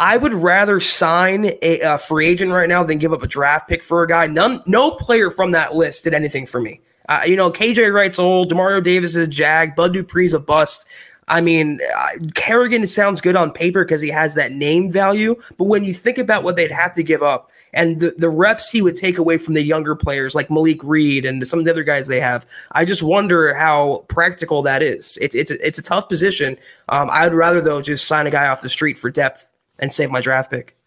I 0.00 0.16
would 0.16 0.34
rather 0.34 0.78
sign 0.78 1.46
a, 1.62 1.80
a, 1.80 1.98
free 1.98 2.28
agent 2.28 2.52
right 2.52 2.68
now 2.68 2.84
than 2.84 2.98
give 2.98 3.12
up 3.12 3.24
a 3.24 3.26
draft 3.26 3.68
pick 3.68 3.82
for 3.82 4.04
a 4.04 4.08
guy. 4.08 4.28
None, 4.28 4.62
no 4.64 4.92
player 4.92 5.28
from 5.28 5.50
that 5.52 5.74
list 5.74 6.04
did 6.04 6.14
anything 6.14 6.46
for 6.46 6.60
me. 6.60 6.80
Uh, 7.08 7.22
you 7.26 7.34
know, 7.34 7.50
KJ 7.50 7.92
Wright's 7.92 8.18
old, 8.18 8.52
Demario 8.52 8.84
Davis 8.84 9.16
is 9.16 9.24
a 9.24 9.26
jag, 9.26 9.74
Bud 9.74 9.94
Dupree's 9.94 10.34
a 10.34 10.38
bust. 10.38 10.86
I 11.28 11.40
mean, 11.40 11.80
uh, 11.96 12.08
Kerrigan 12.34 12.86
sounds 12.86 13.20
good 13.20 13.36
on 13.36 13.52
paper 13.52 13.84
because 13.84 14.00
he 14.00 14.08
has 14.08 14.34
that 14.34 14.52
name 14.52 14.90
value, 14.90 15.40
but 15.56 15.64
when 15.64 15.84
you 15.84 15.92
think 15.92 16.18
about 16.18 16.42
what 16.42 16.56
they'd 16.56 16.70
have 16.70 16.92
to 16.94 17.02
give 17.02 17.22
up 17.22 17.50
and 17.74 18.00
the, 18.00 18.14
the 18.16 18.30
reps 18.30 18.70
he 18.70 18.80
would 18.80 18.96
take 18.96 19.18
away 19.18 19.36
from 19.36 19.54
the 19.54 19.62
younger 19.62 19.94
players 19.94 20.34
like 20.34 20.50
Malik 20.50 20.82
Reed 20.82 21.26
and 21.26 21.46
some 21.46 21.58
of 21.58 21.64
the 21.64 21.70
other 21.70 21.84
guys 21.84 22.06
they 22.06 22.20
have, 22.20 22.46
I 22.72 22.84
just 22.84 23.02
wonder 23.02 23.52
how 23.54 24.04
practical 24.08 24.62
that 24.62 24.82
is. 24.82 25.18
It's 25.20 25.34
it's 25.34 25.50
it's 25.50 25.78
a 25.78 25.82
tough 25.82 26.08
position. 26.08 26.56
Um, 26.88 27.10
I'd 27.12 27.34
rather 27.34 27.60
though 27.60 27.82
just 27.82 28.06
sign 28.06 28.26
a 28.26 28.30
guy 28.30 28.48
off 28.48 28.62
the 28.62 28.68
street 28.68 28.96
for 28.96 29.10
depth 29.10 29.52
and 29.78 29.92
save 29.92 30.10
my 30.10 30.20
draft 30.20 30.50
pick. 30.50 30.77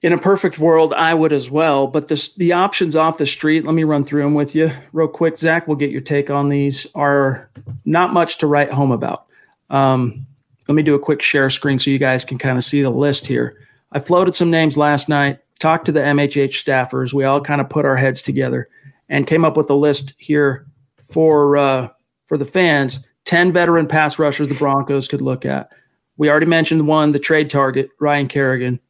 In 0.00 0.12
a 0.12 0.18
perfect 0.18 0.60
world, 0.60 0.92
I 0.92 1.12
would 1.12 1.32
as 1.32 1.50
well. 1.50 1.88
But 1.88 2.08
the 2.08 2.30
the 2.36 2.52
options 2.52 2.94
off 2.94 3.18
the 3.18 3.26
street, 3.26 3.64
let 3.64 3.74
me 3.74 3.84
run 3.84 4.04
through 4.04 4.22
them 4.22 4.34
with 4.34 4.54
you 4.54 4.70
real 4.92 5.08
quick. 5.08 5.38
Zach, 5.38 5.66
we'll 5.66 5.76
get 5.76 5.90
your 5.90 6.00
take 6.00 6.30
on 6.30 6.48
these. 6.48 6.86
Are 6.94 7.50
not 7.84 8.12
much 8.12 8.38
to 8.38 8.46
write 8.46 8.70
home 8.70 8.92
about. 8.92 9.26
Um, 9.70 10.26
let 10.68 10.74
me 10.74 10.82
do 10.82 10.94
a 10.94 11.00
quick 11.00 11.20
share 11.20 11.50
screen 11.50 11.78
so 11.78 11.90
you 11.90 11.98
guys 11.98 12.24
can 12.24 12.38
kind 12.38 12.56
of 12.56 12.64
see 12.64 12.82
the 12.82 12.90
list 12.90 13.26
here. 13.26 13.58
I 13.90 13.98
floated 13.98 14.34
some 14.34 14.50
names 14.50 14.76
last 14.76 15.08
night, 15.08 15.40
talked 15.58 15.86
to 15.86 15.92
the 15.92 16.00
MHH 16.00 16.62
staffers. 16.62 17.12
We 17.12 17.24
all 17.24 17.40
kind 17.40 17.60
of 17.60 17.68
put 17.68 17.84
our 17.84 17.96
heads 17.96 18.22
together 18.22 18.68
and 19.08 19.26
came 19.26 19.44
up 19.44 19.56
with 19.56 19.70
a 19.70 19.74
list 19.74 20.14
here 20.18 20.66
for 20.96 21.56
uh, 21.56 21.88
for 22.26 22.38
the 22.38 22.44
fans. 22.44 23.04
Ten 23.24 23.52
veteran 23.52 23.88
pass 23.88 24.18
rushers 24.18 24.48
the 24.48 24.54
Broncos 24.54 25.08
could 25.08 25.22
look 25.22 25.44
at. 25.44 25.70
We 26.16 26.30
already 26.30 26.46
mentioned 26.46 26.86
one, 26.86 27.12
the 27.12 27.18
trade 27.18 27.50
target, 27.50 27.90
Ryan 27.98 28.28
Kerrigan. 28.28 28.80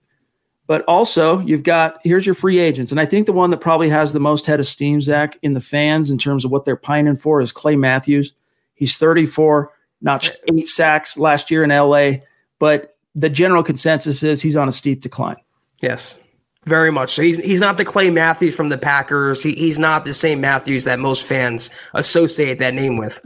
But 0.69 0.85
also, 0.87 1.41
you've 1.41 1.63
got 1.63 1.99
here's 2.05 2.27
your 2.27 2.35
free 2.35 2.59
agents, 2.59 2.93
and 2.93 3.01
I 3.01 3.07
think 3.07 3.25
the 3.25 3.33
one 3.33 3.51
that 3.51 3.61
probably 3.61 3.89
has 3.89 4.13
the 4.13 4.21
most 4.21 4.45
head 4.45 4.61
of 4.61 4.67
steam, 4.67 5.01
Zach, 5.01 5.39
in 5.41 5.55
the 5.55 5.61
fans 5.61 6.11
in 6.11 6.19
terms 6.19 6.45
of 6.45 6.51
what 6.51 6.67
they're 6.67 6.77
pining 6.77 7.17
for 7.17 7.41
is 7.41 7.53
Clay 7.53 7.75
Matthews. 7.75 8.35
He's 8.75 8.99
34 8.99 9.73
notched 10.03 10.37
eight 10.53 10.69
sacks 10.69 11.17
last 11.17 11.51
year 11.51 11.65
in 11.65 11.71
LA, 11.71 12.23
but 12.59 12.97
the 13.15 13.31
general 13.31 13.63
consensus 13.63 14.23
is 14.23 14.43
he's 14.43 14.57
on 14.57 14.69
a 14.69 14.73
steep 14.73 15.01
decline. 15.01 15.39
Yes, 15.81 16.19
very 16.67 16.93
much. 16.93 17.15
So 17.15 17.23
he's 17.23 17.39
he's 17.39 17.63
not 17.63 17.79
the 17.79 17.85
Clay 17.87 18.11
Matthews 18.11 18.55
from 18.55 18.69
the 18.69 18.77
Packers. 18.77 19.43
He, 19.43 19.53
he's 19.55 19.79
not 19.79 20.05
the 20.05 20.13
same 20.13 20.39
Matthews 20.39 20.85
that 20.85 20.99
most 20.99 21.25
fans 21.25 21.71
associate 21.95 22.59
that 22.59 22.75
name 22.75 22.99
with. 22.99 23.25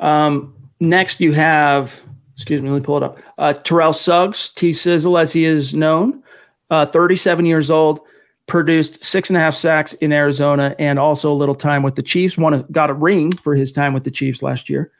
Um, 0.00 0.56
next, 0.80 1.20
you 1.20 1.34
have 1.34 2.02
excuse 2.34 2.60
me, 2.60 2.70
let 2.70 2.80
me 2.80 2.84
pull 2.84 2.96
it 2.96 3.02
up. 3.02 3.18
Uh, 3.38 3.52
Terrell 3.52 3.92
Suggs, 3.92 4.50
T 4.50 4.72
Sizzle, 4.72 5.18
as 5.18 5.32
he 5.32 5.44
is 5.44 5.74
known. 5.74 6.22
uh, 6.70 6.86
37 6.86 7.46
years 7.46 7.70
old, 7.70 8.00
produced 8.46 9.02
six 9.04 9.30
and 9.30 9.36
a 9.36 9.40
half 9.40 9.54
sacks 9.54 9.94
in 9.94 10.12
Arizona, 10.12 10.74
and 10.78 10.98
also 10.98 11.32
a 11.32 11.34
little 11.34 11.54
time 11.54 11.82
with 11.82 11.94
the 11.94 12.02
Chiefs. 12.02 12.36
Won 12.36 12.64
got 12.72 12.90
a 12.90 12.94
ring 12.94 13.32
for 13.32 13.54
his 13.54 13.72
time 13.72 13.94
with 13.94 14.04
the 14.04 14.10
Chiefs 14.10 14.42
last 14.42 14.68
year. 14.68 14.90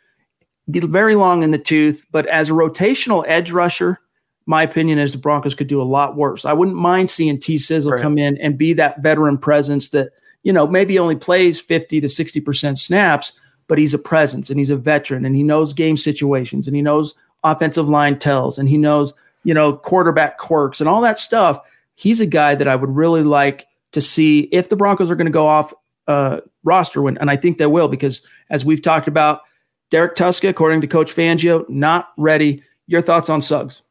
Very 0.68 1.14
long 1.14 1.42
in 1.42 1.50
the 1.50 1.58
tooth, 1.58 2.06
but 2.10 2.26
as 2.28 2.48
a 2.48 2.52
rotational 2.52 3.24
edge 3.26 3.50
rusher, 3.50 4.00
my 4.46 4.62
opinion 4.62 4.98
is 4.98 5.12
the 5.12 5.18
Broncos 5.18 5.54
could 5.54 5.66
do 5.66 5.80
a 5.80 5.84
lot 5.84 6.16
worse. 6.16 6.44
I 6.44 6.52
wouldn't 6.52 6.76
mind 6.76 7.10
seeing 7.10 7.38
T 7.38 7.58
Sizzle 7.58 7.92
right. 7.92 8.00
come 8.00 8.18
in 8.18 8.38
and 8.38 8.56
be 8.56 8.72
that 8.74 9.02
veteran 9.02 9.36
presence 9.36 9.90
that 9.90 10.10
you 10.42 10.52
know 10.52 10.66
maybe 10.66 10.98
only 10.98 11.16
plays 11.16 11.60
50 11.60 12.00
to 12.00 12.08
60 12.08 12.40
percent 12.40 12.78
snaps, 12.78 13.32
but 13.68 13.78
he's 13.78 13.94
a 13.94 13.98
presence 13.98 14.50
and 14.50 14.58
he's 14.58 14.70
a 14.70 14.76
veteran 14.76 15.24
and 15.24 15.34
he 15.34 15.42
knows 15.42 15.72
game 15.72 15.96
situations 15.96 16.66
and 16.66 16.76
he 16.76 16.82
knows 16.82 17.14
offensive 17.42 17.88
line 17.88 18.18
tells 18.18 18.58
and 18.58 18.68
he 18.68 18.78
knows 18.78 19.12
you 19.44 19.54
know 19.54 19.74
quarterback 19.74 20.38
quirks 20.38 20.80
and 20.80 20.88
all 20.88 21.00
that 21.00 21.18
stuff 21.18 21.60
he's 21.94 22.20
a 22.20 22.26
guy 22.26 22.54
that 22.54 22.68
I 22.68 22.76
would 22.76 22.94
really 22.94 23.22
like 23.22 23.66
to 23.92 24.00
see 24.00 24.40
if 24.52 24.68
the 24.68 24.76
Broncos 24.76 25.10
are 25.10 25.16
going 25.16 25.26
to 25.26 25.30
go 25.30 25.46
off 25.46 25.72
uh, 26.06 26.40
roster 26.64 27.00
when, 27.02 27.16
and 27.18 27.30
I 27.30 27.36
think 27.36 27.58
they 27.58 27.66
will 27.66 27.88
because 27.88 28.26
as 28.50 28.64
we've 28.64 28.82
talked 28.82 29.08
about, 29.08 29.42
Derek 29.90 30.16
Tuszka, 30.16 30.48
according 30.48 30.80
to 30.80 30.86
Coach 30.86 31.14
Fangio, 31.14 31.68
not 31.68 32.08
ready. 32.16 32.62
Your 32.86 33.00
thoughts 33.00 33.30
on 33.30 33.40
Suggs? 33.40 33.82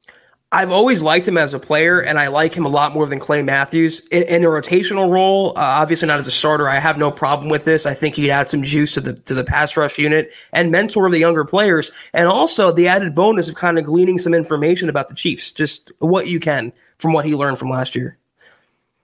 I've 0.54 0.72
always 0.72 1.02
liked 1.02 1.28
him 1.28 1.36
as 1.36 1.56
a 1.56 1.60
player, 1.60 2.00
and 2.00 2.20
I 2.20 2.28
like 2.28 2.54
him 2.54 2.64
a 2.64 2.70
lot 2.70 2.94
more 2.94 3.08
than 3.08 3.18
Clay 3.18 3.42
Matthews 3.42 4.02
in, 4.12 4.22
in 4.24 4.44
a 4.44 4.48
rotational 4.48 5.10
role. 5.10 5.50
Uh, 5.50 5.62
obviously, 5.62 6.08
not 6.08 6.20
as 6.20 6.28
a 6.28 6.32
starter. 6.32 6.70
I 6.70 6.78
have 6.78 6.96
no 6.96 7.10
problem 7.10 7.50
with 7.50 7.66
this. 7.66 7.88
I 7.88 7.96
think 7.96 8.16
he'd 8.16 8.30
add 8.30 8.52
some 8.52 8.62
juice 8.62 8.94
to 8.94 9.02
the 9.02 9.14
to 9.14 9.34
the 9.34 9.44
pass 9.44 9.76
rush 9.76 9.98
unit 9.98 10.32
and 10.52 10.72
mentor 10.72 11.10
the 11.10 11.18
younger 11.18 11.44
players, 11.44 11.90
and 12.14 12.28
also 12.28 12.72
the 12.72 12.88
added 12.88 13.16
bonus 13.16 13.48
of 13.48 13.56
kind 13.56 13.80
of 13.80 13.86
gleaning 13.86 14.20
some 14.20 14.36
information 14.36 14.90
about 14.90 15.10
the 15.10 15.16
Chiefs, 15.16 15.52
just 15.52 15.92
what 15.98 16.28
you 16.28 16.40
can 16.40 16.72
from 17.00 17.14
what 17.14 17.26
he 17.26 17.34
learned 17.34 17.58
from 17.58 17.72
last 17.72 17.96
year. 17.96 18.18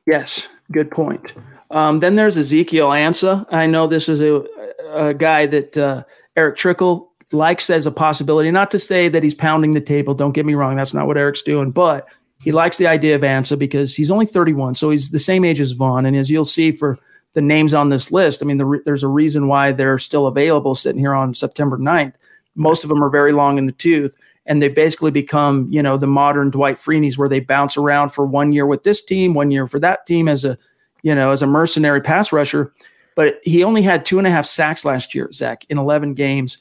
Yes, 0.05 0.47
good 0.71 0.91
point. 0.91 1.33
Um, 1.71 1.99
then 1.99 2.15
there's 2.15 2.37
Ezekiel 2.37 2.89
Ansah. 2.89 3.45
I 3.51 3.65
know 3.65 3.87
this 3.87 4.07
is 4.07 4.21
a, 4.21 4.45
a 4.91 5.13
guy 5.15 5.47
that 5.47 5.77
uh, 5.77 6.03
Erick 6.35 6.57
Trickel 6.57 7.08
likes 7.31 7.69
as 7.69 7.85
a 7.85 7.91
possibility. 7.91 8.51
Not 8.51 8.71
to 8.71 8.79
say 8.79 9.09
that 9.09 9.23
he's 9.23 9.33
pounding 9.33 9.71
the 9.71 9.81
table. 9.81 10.13
Don't 10.13 10.33
get 10.33 10.45
me 10.45 10.55
wrong. 10.55 10.75
That's 10.75 10.93
not 10.93 11.07
what 11.07 11.17
Eric's 11.17 11.41
doing. 11.41 11.71
But 11.71 12.07
he 12.41 12.51
likes 12.51 12.77
the 12.77 12.87
idea 12.87 13.15
of 13.15 13.21
Ansah 13.21 13.59
because 13.59 13.95
he's 13.95 14.11
only 14.11 14.25
31. 14.25 14.75
So 14.75 14.89
he's 14.89 15.09
the 15.09 15.19
same 15.19 15.43
age 15.43 15.59
as 15.59 15.71
Von. 15.73 16.05
And 16.05 16.15
as 16.15 16.29
you'll 16.29 16.45
see 16.45 16.71
for 16.71 16.97
the 17.33 17.41
names 17.41 17.73
on 17.73 17.89
this 17.89 18.11
list, 18.11 18.41
I 18.41 18.45
mean, 18.45 18.57
the, 18.57 18.81
there's 18.85 19.03
a 19.03 19.07
reason 19.07 19.47
why 19.47 19.71
they're 19.71 19.99
still 19.99 20.27
available 20.27 20.73
sitting 20.73 20.99
here 20.99 21.13
on 21.13 21.33
September 21.33 21.77
9th. 21.77 22.13
Most 22.55 22.83
of 22.83 22.89
them 22.89 23.03
are 23.03 23.09
very 23.09 23.31
long 23.31 23.57
in 23.57 23.65
the 23.65 23.71
tooth 23.71 24.15
and 24.45 24.61
they've 24.61 24.73
basically 24.73 25.11
become, 25.11 25.67
you 25.69 25.83
know, 25.83 25.97
the 25.97 26.07
modern 26.07 26.49
Dwight 26.49 26.79
Freeney's 26.79 27.17
where 27.17 27.29
they 27.29 27.39
bounce 27.39 27.77
around 27.77 28.09
for 28.09 28.25
one 28.25 28.51
year 28.51 28.65
with 28.65 28.83
this 28.83 29.03
team, 29.03 29.33
one 29.35 29.51
year 29.51 29.67
for 29.67 29.79
that 29.79 30.07
team 30.07 30.27
as 30.27 30.43
a, 30.43 30.57
you 31.03 31.13
know, 31.13 31.31
as 31.31 31.43
a 31.43 31.47
mercenary 31.47 32.01
pass 32.01 32.31
rusher. 32.31 32.73
But 33.15 33.39
he 33.43 33.63
only 33.63 33.83
had 33.83 34.05
two 34.05 34.17
and 34.17 34.25
a 34.25 34.31
half 34.31 34.45
sacks 34.45 34.85
last 34.85 35.13
year, 35.13 35.31
Zach, 35.31 35.65
in 35.69 35.77
11 35.77 36.15
games. 36.15 36.57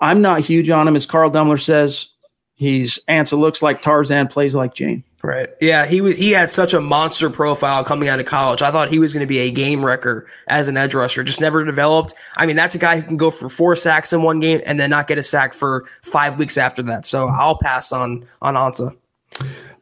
I'm 0.00 0.22
not 0.22 0.40
huge 0.40 0.70
on 0.70 0.88
him. 0.88 0.96
As 0.96 1.06
Carl 1.06 1.30
Dummler 1.30 1.60
says, 1.60 2.08
he's 2.54 2.98
Ansah 3.08 3.38
looks 3.38 3.62
like 3.62 3.82
Tarzan, 3.82 4.28
plays 4.28 4.54
like 4.54 4.74
Jane. 4.74 5.04
Right. 5.22 5.50
Yeah, 5.60 5.84
he 5.84 6.00
was 6.00 6.16
he 6.16 6.30
had 6.30 6.48
such 6.48 6.72
a 6.72 6.80
monster 6.80 7.28
profile 7.28 7.84
coming 7.84 8.08
out 8.08 8.20
of 8.20 8.26
college. 8.26 8.62
I 8.62 8.70
thought 8.70 8.88
he 8.88 8.98
was 8.98 9.12
going 9.12 9.20
to 9.20 9.26
be 9.26 9.40
a 9.40 9.50
game 9.50 9.84
wrecker 9.84 10.26
as 10.48 10.66
an 10.66 10.78
edge 10.78 10.94
rusher. 10.94 11.22
Just 11.22 11.42
never 11.42 11.62
developed. 11.62 12.14
I 12.38 12.46
mean, 12.46 12.56
that's 12.56 12.74
a 12.74 12.78
guy 12.78 12.98
who 12.98 13.02
can 13.06 13.18
go 13.18 13.30
for 13.30 13.50
four 13.50 13.76
sacks 13.76 14.14
in 14.14 14.22
one 14.22 14.40
game 14.40 14.62
and 14.64 14.80
then 14.80 14.88
not 14.88 15.08
get 15.08 15.18
a 15.18 15.22
sack 15.22 15.52
for 15.52 15.84
five 16.02 16.38
weeks 16.38 16.56
after 16.56 16.82
that. 16.84 17.04
So 17.04 17.28
I'll 17.28 17.58
pass 17.58 17.92
on 17.92 18.26
on 18.40 18.54
Ansah. 18.54 18.96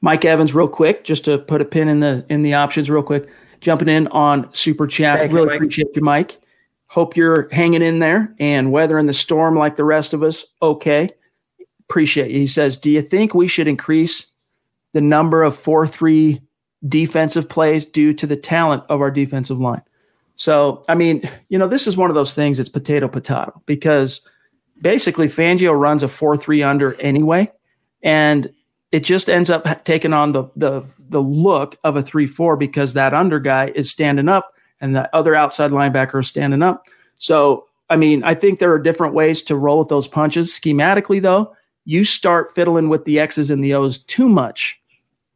Mike 0.00 0.24
Evans, 0.24 0.54
real 0.54 0.68
quick, 0.68 1.04
just 1.04 1.24
to 1.26 1.38
put 1.38 1.60
a 1.60 1.64
pin 1.64 1.88
in 1.88 2.00
the 2.00 2.24
in 2.28 2.42
the 2.42 2.54
options, 2.54 2.90
real 2.90 3.02
quick. 3.02 3.28
Jumping 3.60 3.88
in 3.88 4.08
on 4.08 4.52
super 4.52 4.88
chat. 4.88 5.18
Thank 5.18 5.32
really 5.32 5.50
you, 5.50 5.54
appreciate 5.54 5.88
you, 5.94 6.02
Mike. 6.02 6.38
Hope 6.89 7.16
you're 7.16 7.49
hanging 7.51 7.82
in 7.82 7.99
there 7.99 8.34
and 8.39 8.72
weathering 8.72 9.07
the 9.07 9.12
storm 9.12 9.57
like 9.57 9.76
the 9.76 9.84
rest 9.84 10.14
of 10.14 10.22
us. 10.22 10.45
Okay. 10.62 11.11
Appreciate 11.89 12.30
you. 12.30 12.39
He 12.41 12.47
says, 12.47 12.76
Do 12.76 12.91
you 12.91 13.03
think 13.03 13.34
we 13.34 13.49
should 13.49 13.68
increase 13.68 14.26
the 14.93 15.01
number 15.01 15.43
of 15.43 15.57
4 15.57 15.86
3 15.86 16.41
defensive 16.86 17.49
plays 17.49 17.84
due 17.84 18.12
to 18.14 18.26
the 18.26 18.36
talent 18.36 18.84
of 18.89 19.01
our 19.01 19.11
defensive 19.11 19.59
line. 19.59 19.82
So, 20.36 20.84
I 20.89 20.95
mean, 20.95 21.28
you 21.49 21.59
know, 21.59 21.66
this 21.66 21.86
is 21.86 21.97
one 21.97 22.11
of 22.11 22.14
those 22.14 22.34
things 22.34 22.61
It's 22.61 22.68
potato 22.68 23.09
potato 23.09 23.61
because 23.66 24.20
basically 24.80 25.26
Fangio 25.26 25.78
runs 25.78 26.03
a 26.03 26.09
4 26.09 26.36
3 26.36 26.62
under 26.62 27.01
anyway. 27.01 27.51
And 28.03 28.53
it 28.93 29.01
just 29.01 29.28
ends 29.28 29.51
up 29.51 29.84
taking 29.84 30.12
on 30.12 30.32
the, 30.32 30.45
the, 30.57 30.84
the 30.99 31.20
look 31.20 31.76
of 31.82 31.97
a 31.97 32.03
3 32.03 32.26
4 32.26 32.57
because 32.57 32.95
that 32.95 33.14
under 33.14 33.41
guy 33.41 33.72
is 33.74 33.91
standing 33.91 34.28
up 34.28 34.53
and 34.80 34.94
the 34.94 35.14
other 35.14 35.34
outside 35.34 35.70
linebacker 35.70 36.20
is 36.20 36.28
standing 36.28 36.62
up. 36.62 36.86
So, 37.16 37.66
I 37.90 37.96
mean, 37.96 38.22
I 38.22 38.34
think 38.34 38.58
there 38.58 38.72
are 38.72 38.78
different 38.78 39.14
ways 39.14 39.42
to 39.44 39.56
roll 39.56 39.78
with 39.78 39.88
those 39.88 40.08
punches. 40.08 40.50
Schematically, 40.50 41.20
though, 41.20 41.54
you 41.84 42.04
start 42.04 42.54
fiddling 42.54 42.88
with 42.88 43.04
the 43.04 43.18
X's 43.18 43.50
and 43.50 43.64
the 43.64 43.74
O's 43.74 43.98
too 43.98 44.28
much 44.28 44.80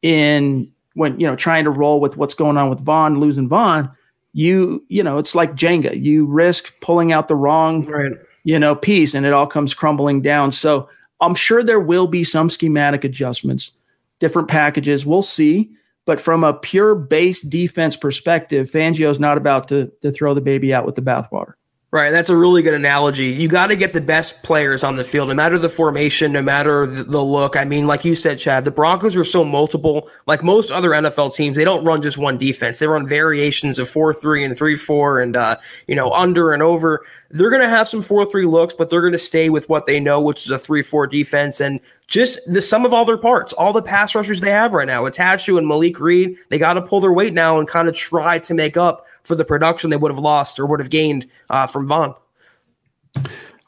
in 0.03 0.70
when 0.95 1.18
you 1.18 1.26
know 1.26 1.36
trying 1.36 1.64
to 1.64 1.70
roll 1.70 2.01
with 2.01 2.16
what's 2.16 2.34
going 2.34 2.59
on 2.59 2.68
with 2.68 2.80
Von, 2.80 3.20
losing 3.20 3.49
Von. 3.49 3.90
you 4.34 4.84
you 4.88 5.03
know 5.03 5.18
it's 5.18 5.34
like 5.34 5.55
Jenga. 5.55 6.01
You 6.01 6.26
risk 6.26 6.78
pulling 6.80 7.12
out 7.12 7.28
the 7.28 7.36
wrong 7.36 7.86
right. 7.86 8.12
you 8.45 8.59
know 8.59 8.74
piece, 8.74 9.14
and 9.14 9.24
it 9.24 9.32
all 9.32 9.47
comes 9.47 9.74
crumbling 9.74 10.20
down. 10.20 10.53
So 10.53 10.88
I'm 11.20 11.34
sure 11.34 11.62
there 11.62 11.80
will 11.80 12.07
be 12.07 12.24
some 12.24 12.51
schematic 12.51 13.05
adjustments, 13.05 13.76
different 14.18 14.49
packages. 14.49 15.07
We'll 15.07 15.22
see. 15.22 15.70
But 16.05 16.21
from 16.21 16.43
a 16.43 16.53
pure 16.53 16.95
base 16.95 17.43
defense 17.43 17.97
perspective, 17.97 18.71
Fangio's 18.71 19.21
not 19.21 19.37
about 19.37 19.69
to 19.69 19.91
to 20.03 20.11
throw 20.11 20.35
the 20.35 20.41
baby 20.41 20.75
out 20.75 20.85
with 20.85 20.97
the 20.97 21.03
bathwater. 21.03 21.55
Right, 21.93 22.11
that's 22.11 22.31
a 22.31 22.37
really 22.37 22.63
good 22.63 22.73
analogy. 22.73 23.27
You 23.27 23.49
got 23.49 23.67
to 23.67 23.77
get 23.77 23.93
the 23.93 24.01
best 24.01 24.43
players 24.43 24.83
on 24.83 24.97
the 24.97 25.05
field, 25.05 25.29
no 25.29 25.35
matter 25.35 25.59
the 25.59 25.69
formation, 25.69 26.33
no 26.33 26.41
matter 26.41 26.87
the, 26.87 27.21
look. 27.23 27.55
I 27.55 27.65
mean, 27.65 27.87
like 27.87 28.03
you 28.03 28.15
said, 28.15 28.39
Chad, 28.39 28.65
the 28.65 28.71
Broncos 28.71 29.15
are 29.15 29.25
so 29.25 29.45
multiple. 29.45 30.09
Like 30.27 30.43
most 30.43 30.71
other 30.71 30.89
NFL 30.93 31.35
teams, 31.35 31.55
they 31.55 31.65
don't 31.65 31.85
run 31.85 32.01
just 32.01 32.17
one 32.17 32.39
defense. 32.39 32.79
They 32.79 32.87
run 32.87 33.07
variations 33.07 33.79
of 33.79 33.91
four 33.91 34.15
three 34.15 34.43
and 34.43 34.57
three 34.57 34.75
four, 34.75 35.21
and 35.21 35.37
uh, 35.37 35.59
you 35.87 35.95
know 35.95 36.11
under 36.13 36.55
and 36.55 36.63
over. 36.63 37.05
They're 37.29 37.51
going 37.51 37.61
to 37.61 37.69
have 37.69 37.89
some 37.89 38.03
four 38.03 38.25
three 38.25 38.47
looks, 38.47 38.73
but 38.73 38.89
they're 38.89 39.03
going 39.03 39.13
to 39.13 39.19
stay 39.19 39.51
with 39.51 39.69
what 39.69 39.85
they 39.85 40.01
know, 40.01 40.19
which 40.19 40.47
is 40.47 40.51
a 40.51 40.59
three 40.59 40.81
four 40.81 41.07
defense. 41.07 41.61
And 41.61 41.79
just 42.13 42.39
the 42.47 42.61
sum 42.61 42.85
of 42.85 42.93
all 42.93 43.07
their 43.07 43.17
parts, 43.17 43.55
all 43.55 43.73
the 43.73 43.81
pass 43.81 44.15
rushers 44.15 44.39
they 44.39 44.51
have 44.51 44.75
right 44.75 44.87
now, 44.87 45.05
Attaochu 45.05 45.57
and 45.57 45.67
Malik 45.67 45.99
Reed, 45.99 46.37
they 46.51 46.59
got 46.59 46.75
to 46.75 46.83
pull 46.83 47.01
their 47.01 47.13
weight 47.13 47.33
now 47.33 47.59
and 47.59 47.67
kind 47.67 47.89
of 47.89 47.95
try 47.95 48.39
to 48.41 48.53
make 48.53 48.77
up 48.77 49.07
for 49.25 49.35
the 49.35 49.47
production 49.47 49.89
they 49.89 49.97
would 49.97 50.11
have 50.11 50.19
lost 50.19 50.61
or 50.61 50.67
would 50.67 50.79
have 50.79 50.91
gained 50.91 51.27
uh, 51.49 51.67
from 51.67 51.89
Von. 51.89 52.15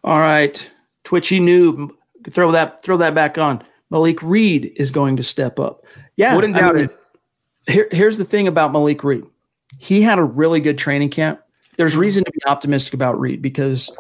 All 0.05 0.19
right, 0.19 0.71
Twitchy 1.05 1.41
noob, 1.41 1.91
throw 2.29 2.53
that 2.53 2.83
throw 2.83 2.99
that 2.99 3.15
back 3.15 3.39
on. 3.39 3.63
Malik 3.89 4.23
Reed 4.23 4.75
is 4.77 4.91
going 4.91 5.17
to 5.17 5.23
step 5.23 5.59
up. 5.59 5.83
Yeah, 6.17 6.35
wouldn't 6.35 6.55
doubt 6.55 6.77
I 6.77 6.81
mean, 6.81 6.91
it. 7.67 7.73
Here, 7.73 7.89
here's 7.93 8.19
the 8.19 8.25
thing 8.25 8.47
about 8.47 8.73
Malik 8.73 9.03
Reed. 9.03 9.25
He 9.79 10.03
had 10.03 10.19
a 10.19 10.23
really 10.23 10.61
good 10.61 10.77
training 10.77 11.09
camp. 11.09 11.41
There's 11.79 11.97
reason 11.97 12.25
to 12.25 12.31
be 12.31 12.45
optimistic 12.47 12.93
about 12.93 13.19
Reed 13.19 13.41
because 13.41 13.91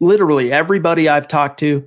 literally 0.00 0.52
everybody 0.52 1.08
I've 1.08 1.28
talked 1.28 1.60
to, 1.60 1.86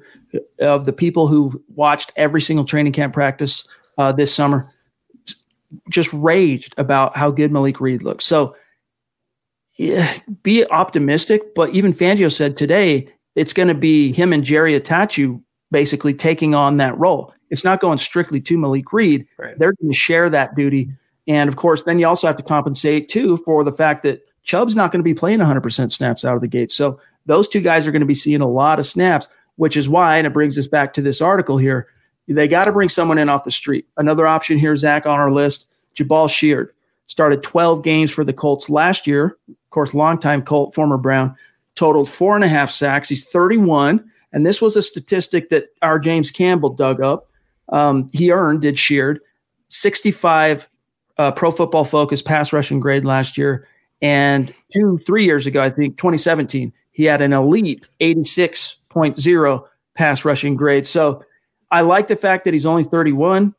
of 0.60 0.86
the 0.86 0.94
people 0.94 1.28
who've 1.28 1.56
watched 1.76 2.12
every 2.18 2.42
single 2.42 2.66
training 2.66 2.94
camp 2.94 3.14
practice 3.14 3.68
uh, 3.98 4.12
this 4.12 4.34
summer, 4.34 4.72
just 5.90 6.12
raged 6.14 6.74
about 6.78 7.16
how 7.16 7.32
good 7.32 7.52
Malik 7.52 7.80
Reed 7.80 8.04
looks. 8.04 8.26
So 8.26 8.56
yeah, 9.78 10.14
be 10.44 10.66
optimistic. 10.70 11.54
But 11.56 11.72
even 11.76 11.94
Fangio 11.94 12.32
said 12.32 12.58
today 12.58 13.10
it's 13.36 13.54
going 13.54 13.68
to 13.68 13.74
be 13.74 14.14
him 14.14 14.32
and 14.32 14.44
Jerry 14.44 14.80
Attaochu 14.80 15.42
basically 15.72 16.14
taking 16.14 16.56
on 16.56 16.78
that 16.78 16.98
role. 16.98 17.34
It's 17.50 17.64
not 17.64 17.82
going 17.82 17.98
strictly 17.98 18.42
to 18.42 18.58
Malik 18.58 18.92
Reed. 18.94 19.28
Right. 19.38 19.58
They're 19.58 19.74
going 19.74 19.92
to 19.92 19.98
share 19.98 20.30
that 20.30 20.56
duty. 20.56 20.90
And 21.28 21.50
of 21.50 21.56
course, 21.56 21.84
then 21.84 22.00
you 22.00 22.08
also 22.08 22.28
have 22.28 22.38
to 22.38 22.44
compensate 22.44 23.10
too 23.10 23.38
for 23.38 23.64
the 23.64 23.72
fact 23.72 24.04
that 24.04 24.22
Chubb's 24.44 24.76
not 24.76 24.92
going 24.92 25.00
to 25.00 25.04
be 25.04 25.14
playing 25.14 25.40
100% 25.40 25.92
snaps 25.92 26.24
out 26.24 26.36
of 26.36 26.42
the 26.42 26.48
gate. 26.48 26.72
So 26.72 27.00
those 27.26 27.48
two 27.48 27.62
guys 27.62 27.88
are 27.88 27.92
going 27.92 28.02
to 28.02 28.06
be 28.06 28.16
seeing 28.16 28.42
a 28.42 28.48
lot 28.48 28.80
of 28.80 28.86
snaps, 28.86 29.28
which 29.58 29.78
is 29.78 29.90
why, 29.90 30.18
and 30.18 30.28
it 30.28 30.34
brings 30.34 30.58
us 30.58 30.68
back 30.68 30.94
to 30.94 31.02
this 31.02 31.22
article 31.22 31.58
here, 31.58 31.88
they 32.28 32.48
got 32.48 32.66
to 32.66 32.72
bring 32.72 32.90
someone 32.90 33.18
in 33.18 33.30
off 33.30 33.44
the 33.44 33.52
street. 33.52 33.88
Another 33.98 34.26
option 34.26 34.58
here, 34.58 34.76
Zach, 34.76 35.06
on 35.06 35.20
our 35.20 35.32
list, 35.32 35.68
Jabaal 35.96 36.30
Sheard 36.30 36.74
started 37.08 37.44
12 37.44 37.84
games 37.84 38.12
for 38.12 38.24
the 38.24 38.34
Colts 38.34 38.70
last 38.70 39.06
year. 39.06 39.38
Of 39.48 39.70
course, 39.70 39.94
longtime 39.94 40.42
Colt, 40.42 40.74
former 40.74 40.98
Brown, 40.98 41.36
totaled 41.76 42.10
four 42.10 42.36
and 42.36 42.44
a 42.44 42.48
half 42.48 42.72
sacks. 42.72 43.10
He's 43.10 43.26
31. 43.26 44.10
And 44.34 44.46
this 44.46 44.62
was 44.62 44.76
a 44.76 44.82
statistic 44.82 45.50
that 45.50 45.68
our 45.82 46.00
James 46.00 46.32
Campbell 46.32 46.70
dug 46.70 47.02
up. 47.02 47.30
Um, 47.70 48.10
he 48.12 48.32
earned, 48.32 48.62
did 48.62 48.78
Sheard, 48.78 49.20
65 49.70 50.68
uh, 51.18 51.32
pro 51.32 51.52
football 51.52 51.86
focus 51.86 52.22
pass 52.22 52.52
rushing 52.52 52.80
grade 52.80 53.06
last 53.06 53.38
year. 53.38 53.68
And 54.02 54.54
two, 54.74 55.00
three 55.06 55.26
years 55.26 55.46
ago, 55.48 55.64
I 55.64 55.70
think 55.70 55.98
2017, 55.98 56.74
he 56.92 57.06
had 57.06 57.22
an 57.22 57.34
elite 57.34 57.88
86.0 58.96 59.66
pass 59.96 60.26
rushing 60.26 60.56
grade. 60.56 60.86
So 60.88 61.24
I 61.72 61.82
like 61.82 62.08
the 62.08 62.16
fact 62.16 62.46
that 62.46 62.54
he's 62.54 62.66
only 62.66 62.84
31. 62.84 63.56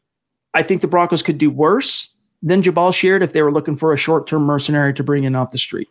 I 0.55 0.63
think 0.63 0.81
the 0.81 0.87
Broncos 0.87 1.23
could 1.23 1.39
do 1.39 1.51
worse 1.51 2.15
than 2.43 2.63
Jabaal 2.63 2.95
Sheard 2.95 3.23
if 3.23 3.33
they 3.33 3.43
were 3.43 3.53
looking 3.53 3.77
for 3.77 3.93
a 3.93 3.97
short 3.97 4.27
term 4.27 4.43
mercenary 4.43 4.95
to 4.95 5.03
bring 5.03 5.25
in 5.25 5.35
off 5.35 5.51
the 5.51 5.59
street. 5.59 5.89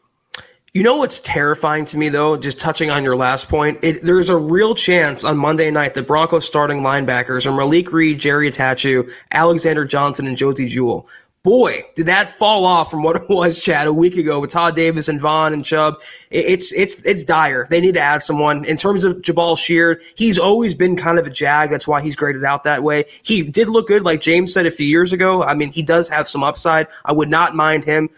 You 0.74 0.84
know 0.84 0.98
what's 0.98 1.22
terrifying 1.22 1.86
to 1.86 1.98
me 1.98 2.10
though, 2.10 2.36
just 2.36 2.60
touching 2.60 2.92
on 2.92 3.02
your 3.02 3.16
last 3.16 3.48
point, 3.48 3.80
it, 3.82 4.02
there's 4.02 4.28
a 4.28 4.36
real 4.36 4.76
chance 4.76 5.24
on 5.24 5.38
Monday 5.38 5.72
night 5.72 5.94
the 5.94 6.02
Broncos 6.02 6.46
starting 6.46 6.82
linebackers 6.82 7.46
are 7.46 7.56
Malik 7.56 7.94
Reed, 7.94 8.20
Jerry 8.20 8.52
Attaochu, 8.52 9.10
Alexander 9.32 9.86
Johnson, 9.86 10.28
and 10.28 10.36
Josey 10.36 10.68
Jewell. 10.68 11.08
Boy, 11.46 11.86
did 11.94 12.08
that 12.08 12.28
fall 12.28 12.66
off 12.66 12.90
from 12.90 13.04
what 13.04 13.18
it 13.18 13.22
was, 13.30 13.62
Chad, 13.62 13.86
a 13.86 13.94
week 13.94 14.18
ago 14.18 14.40
with 14.40 14.50
Todd 14.50 14.76
Davis 14.76 15.08
and 15.08 15.22
Von 15.22 15.54
and 15.54 15.64
Chubb. 15.64 16.02
It's 16.32 16.74
it's 16.74 16.96
it's 17.06 17.24
dire. 17.24 17.68
They 17.70 17.80
need 17.80 17.94
to 17.94 18.00
add 18.00 18.24
someone. 18.24 18.66
In 18.66 18.78
terms 18.78 19.04
of 19.04 19.18
Jabaal 19.18 19.56
Sheard, 19.56 20.02
he's 20.16 20.40
always 20.40 20.74
been 20.74 20.96
kind 20.96 21.20
of 21.20 21.28
a 21.28 21.30
jag. 21.30 21.70
That's 21.70 21.88
why 21.88 22.02
he's 22.02 22.16
graded 22.16 22.44
out 22.44 22.64
that 22.64 22.82
way. 22.82 23.06
He 23.22 23.44
did 23.44 23.70
look 23.70 23.88
good, 23.88 24.02
like 24.02 24.22
James 24.22 24.52
said 24.52 24.66
a 24.66 24.72
few 24.72 24.88
years 24.88 25.14
ago. 25.14 25.44
I 25.44 25.54
mean, 25.54 25.72
he 25.72 25.84
does 25.84 26.10
have 26.10 26.28
some 26.28 26.44
upside. 26.44 26.88
I 27.06 27.12
would 27.12 27.30
not 27.30 27.56
mind 27.56 27.86
him. 27.86 28.10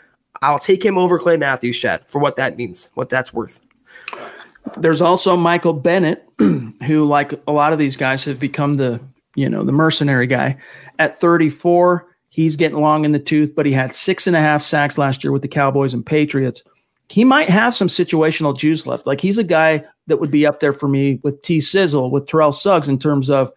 I'll 0.41 0.57
take 0.57 0.86
him 0.86 0.97
over 0.97 1.19
Clay 1.19 1.36
Matthews, 1.36 1.78
Chad, 1.78 2.05
for 2.07 2.19
what 2.19 2.38
that 2.38 2.55
means, 2.55 2.91
what 2.93 3.09
that's 3.09 3.34
worth. 3.34 3.59
There's 4.78 5.01
also 5.01 5.36
Michael 5.36 5.73
Bennett, 5.73 6.25
who, 6.39 7.03
like 7.03 7.34
a 7.45 7.51
lot 7.51 7.73
of 7.73 7.80
these 7.80 7.97
guys, 7.97 8.23
have 8.23 8.39
become 8.39 8.75
the 8.75 9.01
you 9.36 9.49
know 9.49 9.65
the 9.65 9.73
mercenary 9.73 10.28
guy. 10.28 10.59
At 10.97 11.19
34, 11.19 12.07
he's 12.38 12.56
getting 12.56 12.78
long 12.78 13.04
in 13.04 13.14
the 13.14 13.20
tooth, 13.20 13.56
but 13.56 13.66
he 13.66 13.72
had 13.72 13.96
six 13.96 14.28
and 14.28 14.36
a 14.36 14.40
half 14.40 14.62
sacks 14.62 15.00
last 15.00 15.24
year 15.24 15.32
with 15.32 15.42
the 15.42 15.48
Cowboys 15.48 15.92
and 15.92 16.06
Patriots. 16.06 16.62
He 17.10 17.24
might 17.24 17.50
have 17.50 17.74
some 17.74 17.88
situational 17.88 18.56
juice 18.56 18.86
left. 18.86 19.08
Like 19.08 19.20
he's 19.20 19.40
a 19.40 19.44
guy 19.44 19.84
that 20.06 20.18
would 20.18 20.30
be 20.30 20.46
up 20.46 20.60
there 20.60 20.72
for 20.72 20.88
me 20.88 21.20
with 21.24 21.42
T 21.42 21.60
Sizzle, 21.60 22.12
with 22.12 22.28
Terrell 22.28 22.52
Suggs 22.52 22.88
in 22.88 23.00
terms 23.00 23.32
of, 23.32 23.52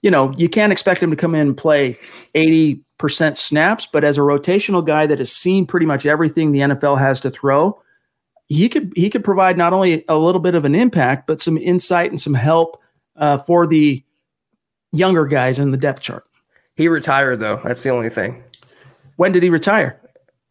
you 0.00 0.10
know, 0.10 0.32
you 0.38 0.48
can't 0.48 0.72
expect 0.72 1.02
him 1.02 1.10
to 1.10 1.16
come 1.16 1.34
in 1.34 1.48
and 1.48 1.56
play 1.56 1.98
80 2.34 2.80
percent 2.96 3.36
snaps, 3.36 3.86
but 3.92 4.04
as 4.04 4.16
a 4.16 4.22
rotational 4.22 4.84
guy 4.84 5.06
that 5.06 5.18
has 5.18 5.30
seen 5.30 5.66
pretty 5.66 5.84
much 5.84 6.06
everything 6.06 6.52
the 6.52 6.60
NFL 6.60 6.98
has 6.98 7.20
to 7.20 7.30
throw, 7.30 7.78
he 8.46 8.70
could 8.70 8.90
he 8.96 9.10
could 9.10 9.24
provide 9.24 9.58
not 9.58 9.74
only 9.74 10.02
a 10.08 10.16
little 10.16 10.40
bit 10.40 10.54
of 10.54 10.64
an 10.64 10.74
impact, 10.74 11.26
but 11.26 11.42
some 11.42 11.58
insight 11.58 12.10
and 12.10 12.20
some 12.20 12.34
help 12.34 12.80
uh, 13.16 13.36
for 13.36 13.66
the 13.66 14.02
younger 14.92 15.26
guys 15.26 15.58
in 15.58 15.72
the 15.72 15.76
depth 15.76 16.00
chart. 16.00 16.24
He 16.76 16.88
retired 16.88 17.40
though. 17.40 17.60
That's 17.64 17.82
the 17.82 17.90
only 17.90 18.10
thing. 18.10 18.42
When 19.16 19.32
did 19.32 19.42
he 19.42 19.50
retire? 19.50 20.00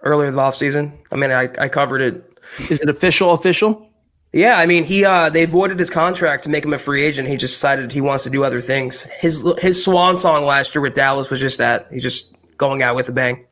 Earlier 0.02 0.32
the 0.32 0.40
off 0.40 0.56
season. 0.56 0.98
I 1.12 1.16
mean, 1.16 1.32
I, 1.32 1.50
I 1.58 1.68
covered 1.70 2.02
it. 2.02 2.38
Is 2.70 2.80
it 2.80 2.90
official? 2.90 3.32
Official? 3.32 3.90
Yeah, 4.34 4.58
I 4.58 4.66
mean, 4.66 4.84
he 4.84 5.06
uh, 5.06 5.30
they 5.30 5.46
voided 5.46 5.80
his 5.80 5.90
contract 5.90 6.44
to 6.46 6.50
make 6.50 6.66
him 6.66 6.74
a 6.74 6.78
free 6.78 7.04
agent. 7.04 7.28
He 7.28 7.38
just 7.38 7.54
decided 7.54 7.92
he 7.92 8.02
wants 8.02 8.24
to 8.24 8.30
do 8.30 8.44
other 8.44 8.62
things. 8.62 9.04
His 9.04 9.48
his 9.60 9.84
swan 9.84 10.18
song 10.18 10.46
last 10.46 10.74
year 10.74 10.82
with 10.82 10.96
Dallas 10.96 11.30
was 11.30 11.40
just 11.40 11.60
that. 11.60 11.88
He's 11.92 12.04
just 12.04 12.34
going 12.58 12.82
out 12.82 12.96
with 12.96 13.10
a 13.10 13.12
bang. 13.12 13.46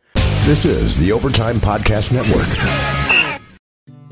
This 0.45 0.65
is 0.65 0.97
the 0.97 1.11
Overtime 1.11 1.57
Podcast 1.57 2.11
Network. 2.11 3.39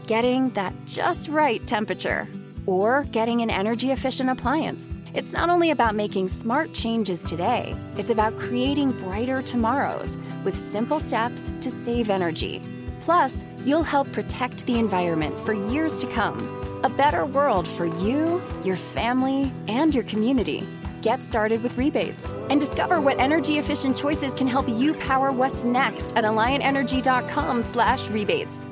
Getting 0.06 0.50
that 0.52 0.74
just 0.86 1.28
right 1.28 1.66
temperature 1.66 2.28
or 2.68 3.06
getting 3.12 3.42
an 3.42 3.50
energy 3.50 3.92
efficient 3.92 4.30
appliance. 4.30 4.94
It's 5.16 5.34
not 5.34 5.50
only 5.50 5.72
about 5.72 5.96
making 5.96 6.28
smart 6.28 6.72
changes 6.74 7.24
today, 7.24 7.76
it's 7.98 8.12
about 8.12 8.38
creating 8.38 8.92
brighter 8.92 9.42
tomorrows 9.42 10.20
with 10.46 10.56
simple 10.56 11.00
steps 11.00 11.52
to 11.62 11.72
save 11.72 12.12
energy. 12.12 12.62
Plus, 13.02 13.44
you'll 13.66 13.82
help 13.82 14.12
protect 14.12 14.68
the 14.68 14.78
environment 14.78 15.36
for 15.40 15.54
years 15.54 16.00
to 16.02 16.08
come. 16.08 16.38
A 16.84 16.90
better 16.90 17.26
world 17.26 17.68
for 17.68 17.88
you, 17.88 18.40
your 18.64 18.76
family, 18.76 19.52
and 19.68 19.96
your 19.96 20.04
community. 20.04 20.64
Get 21.02 21.22
started 21.22 21.64
with 21.64 21.76
rebates 21.76 22.30
and 22.52 22.60
discover 22.60 23.02
what 23.02 23.20
energy 23.20 23.58
efficient 23.58 23.98
choices 23.98 24.36
can 24.36 24.46
help 24.46 24.70
you 24.70 24.94
power 24.94 25.32
what's 25.32 25.64
next 25.64 26.16
at 26.16 26.24
alliantenergy.com/rebates. 26.24 28.68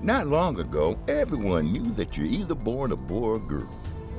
Not 0.00 0.28
long 0.28 0.60
ago, 0.60 0.96
everyone 1.08 1.72
knew 1.72 1.90
that 1.94 2.16
you're 2.16 2.26
either 2.26 2.54
born 2.54 2.92
a 2.92 2.96
boy 2.96 3.30
or 3.30 3.40
girl. 3.40 3.68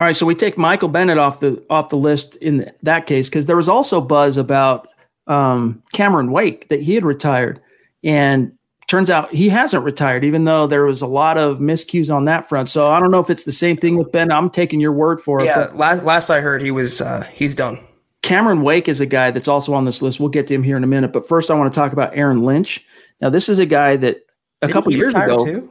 All 0.00 0.06
right, 0.06 0.16
so 0.16 0.26
we 0.26 0.34
take 0.34 0.58
Michael 0.58 0.88
Bennett 0.88 1.18
off 1.18 1.40
the 1.40 1.64
off 1.70 1.88
the 1.88 1.96
list 1.96 2.36
in 2.36 2.70
that 2.82 3.06
case 3.06 3.28
because 3.28 3.46
there 3.46 3.56
was 3.56 3.68
also 3.68 4.00
buzz 4.00 4.36
about 4.36 4.88
um, 5.26 5.82
Cameron 5.92 6.30
Wake 6.30 6.68
that 6.68 6.80
he 6.80 6.94
had 6.94 7.04
retired, 7.04 7.60
and 8.02 8.52
turns 8.88 9.08
out 9.08 9.32
he 9.32 9.48
hasn't 9.48 9.84
retired, 9.84 10.24
even 10.24 10.44
though 10.44 10.66
there 10.66 10.84
was 10.84 11.00
a 11.00 11.06
lot 11.06 11.38
of 11.38 11.58
miscues 11.58 12.14
on 12.14 12.24
that 12.24 12.48
front. 12.48 12.68
So 12.68 12.90
I 12.90 12.98
don't 13.00 13.10
know 13.10 13.20
if 13.20 13.30
it's 13.30 13.44
the 13.44 13.52
same 13.52 13.76
thing 13.76 13.96
with 13.96 14.10
Ben. 14.10 14.32
I'm 14.32 14.50
taking 14.50 14.80
your 14.80 14.92
word 14.92 15.20
for 15.20 15.40
it. 15.40 15.44
Yeah, 15.44 15.70
last 15.74 16.04
last 16.04 16.28
I 16.28 16.40
heard, 16.40 16.60
he 16.60 16.72
was 16.72 17.00
uh, 17.00 17.22
he's 17.32 17.54
done. 17.54 17.78
Cameron 18.22 18.62
Wake 18.62 18.88
is 18.88 19.00
a 19.02 19.06
guy 19.06 19.30
that's 19.30 19.48
also 19.48 19.74
on 19.74 19.84
this 19.84 20.00
list. 20.00 20.18
We'll 20.18 20.30
get 20.30 20.46
to 20.46 20.54
him 20.54 20.62
here 20.62 20.78
in 20.78 20.82
a 20.82 20.86
minute, 20.86 21.12
but 21.12 21.28
first 21.28 21.50
I 21.50 21.54
want 21.54 21.72
to 21.72 21.78
talk 21.78 21.92
about 21.92 22.16
Aaron 22.16 22.42
Lynch. 22.42 22.84
Now, 23.20 23.28
this 23.28 23.50
is 23.50 23.58
a 23.58 23.66
guy 23.66 23.96
that 23.96 24.16
a 24.62 24.66
Didn't 24.66 24.72
couple 24.72 24.92
years 24.92 25.14
ago, 25.14 25.44
too? 25.44 25.70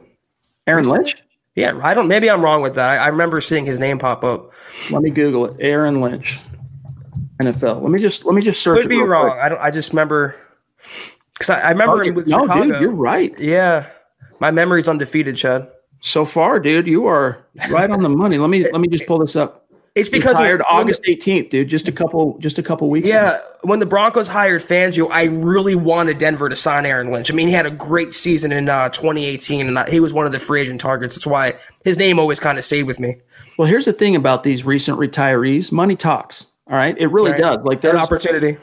Aaron? 0.66 0.88
Lynch. 0.88 1.16
Yeah, 1.54 1.78
I 1.82 1.94
don't. 1.94 2.08
Maybe 2.08 2.28
I'm 2.28 2.42
wrong 2.42 2.62
with 2.62 2.74
that. 2.74 2.88
I, 3.00 3.04
I 3.04 3.06
remember 3.08 3.40
seeing 3.40 3.64
his 3.64 3.78
name 3.78 3.98
pop 3.98 4.24
up. 4.24 4.52
Let 4.90 5.02
me 5.02 5.10
Google 5.10 5.44
it. 5.46 5.56
Aaron 5.60 6.00
Lynch, 6.00 6.40
NFL. 7.40 7.80
Let 7.80 7.90
me 7.90 8.00
just 8.00 8.24
let 8.24 8.34
me 8.34 8.42
just 8.42 8.60
search. 8.62 8.80
Could 8.82 8.88
be 8.88 8.98
wrong. 9.00 9.30
quick. 9.30 9.40
I 9.42 9.48
don't. 9.48 9.60
I 9.60 9.70
just 9.70 9.90
remember 9.90 10.34
because 11.34 11.50
I, 11.50 11.60
I 11.60 11.70
remember 11.70 12.02
Oh, 12.02 12.06
him 12.06 12.14
with 12.14 12.26
no, 12.26 12.40
Chicago. 12.42 12.64
dude, 12.72 12.80
you're 12.80 12.90
right. 12.90 13.38
Yeah, 13.38 13.86
my 14.40 14.50
memory's 14.50 14.88
undefeated, 14.88 15.36
Chad. 15.36 15.68
So 16.00 16.24
far, 16.24 16.58
dude, 16.60 16.86
you 16.86 17.06
are 17.06 17.46
right 17.70 17.90
on 17.90 18.02
the 18.02 18.08
money. 18.10 18.36
Let 18.36 18.50
me 18.50 18.68
let 18.70 18.80
me 18.80 18.88
just 18.88 19.06
pull 19.06 19.18
this 19.18 19.36
up. 19.36 19.63
It's 19.94 20.08
because 20.08 20.32
Retired 20.32 20.60
when- 20.68 20.80
August 20.80 21.02
18th, 21.04 21.50
dude. 21.50 21.68
Just 21.68 21.86
a 21.86 21.92
couple 21.92 22.36
just 22.38 22.58
a 22.58 22.62
couple 22.64 22.90
weeks. 22.90 23.06
ago. 23.08 23.14
Yeah, 23.16 23.38
when 23.62 23.78
the 23.78 23.86
Broncos 23.86 24.26
hired 24.26 24.60
Fangio, 24.60 25.08
I 25.12 25.24
really 25.24 25.76
wanted 25.76 26.18
Denver 26.18 26.48
to 26.48 26.56
sign 26.56 26.84
Aaron 26.84 27.12
Lynch. 27.12 27.30
I 27.30 27.34
mean, 27.34 27.46
he 27.46 27.54
had 27.54 27.64
a 27.64 27.70
great 27.70 28.12
season 28.12 28.50
in 28.50 28.68
uh, 28.68 28.88
2018, 28.88 29.68
and 29.68 29.88
he 29.88 30.00
was 30.00 30.12
one 30.12 30.26
of 30.26 30.32
the 30.32 30.40
free 30.40 30.60
agent 30.62 30.80
targets. 30.80 31.14
That's 31.14 31.26
why 31.28 31.54
his 31.84 31.96
name 31.96 32.18
always 32.18 32.40
kind 32.40 32.58
of 32.58 32.64
stayed 32.64 32.84
with 32.84 32.98
me. 32.98 33.16
Well, 33.56 33.68
here's 33.68 33.84
the 33.84 33.92
thing 33.92 34.16
about 34.16 34.42
these 34.42 34.64
recent 34.64 34.98
retirees: 34.98 35.70
money 35.70 35.94
talks. 35.94 36.46
All 36.68 36.76
right, 36.76 36.96
it 36.98 37.06
really 37.08 37.30
Right. 37.30 37.40
does. 37.40 37.64
Like 37.64 37.80
there's 37.80 37.94
opportunity. 38.00 38.56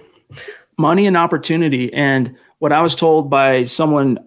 money 0.78 1.08
and 1.08 1.16
opportunity. 1.16 1.94
And 1.94 2.36
what 2.60 2.74
I 2.74 2.82
was 2.82 2.94
told 2.94 3.30
by 3.30 3.64
someone 3.64 4.18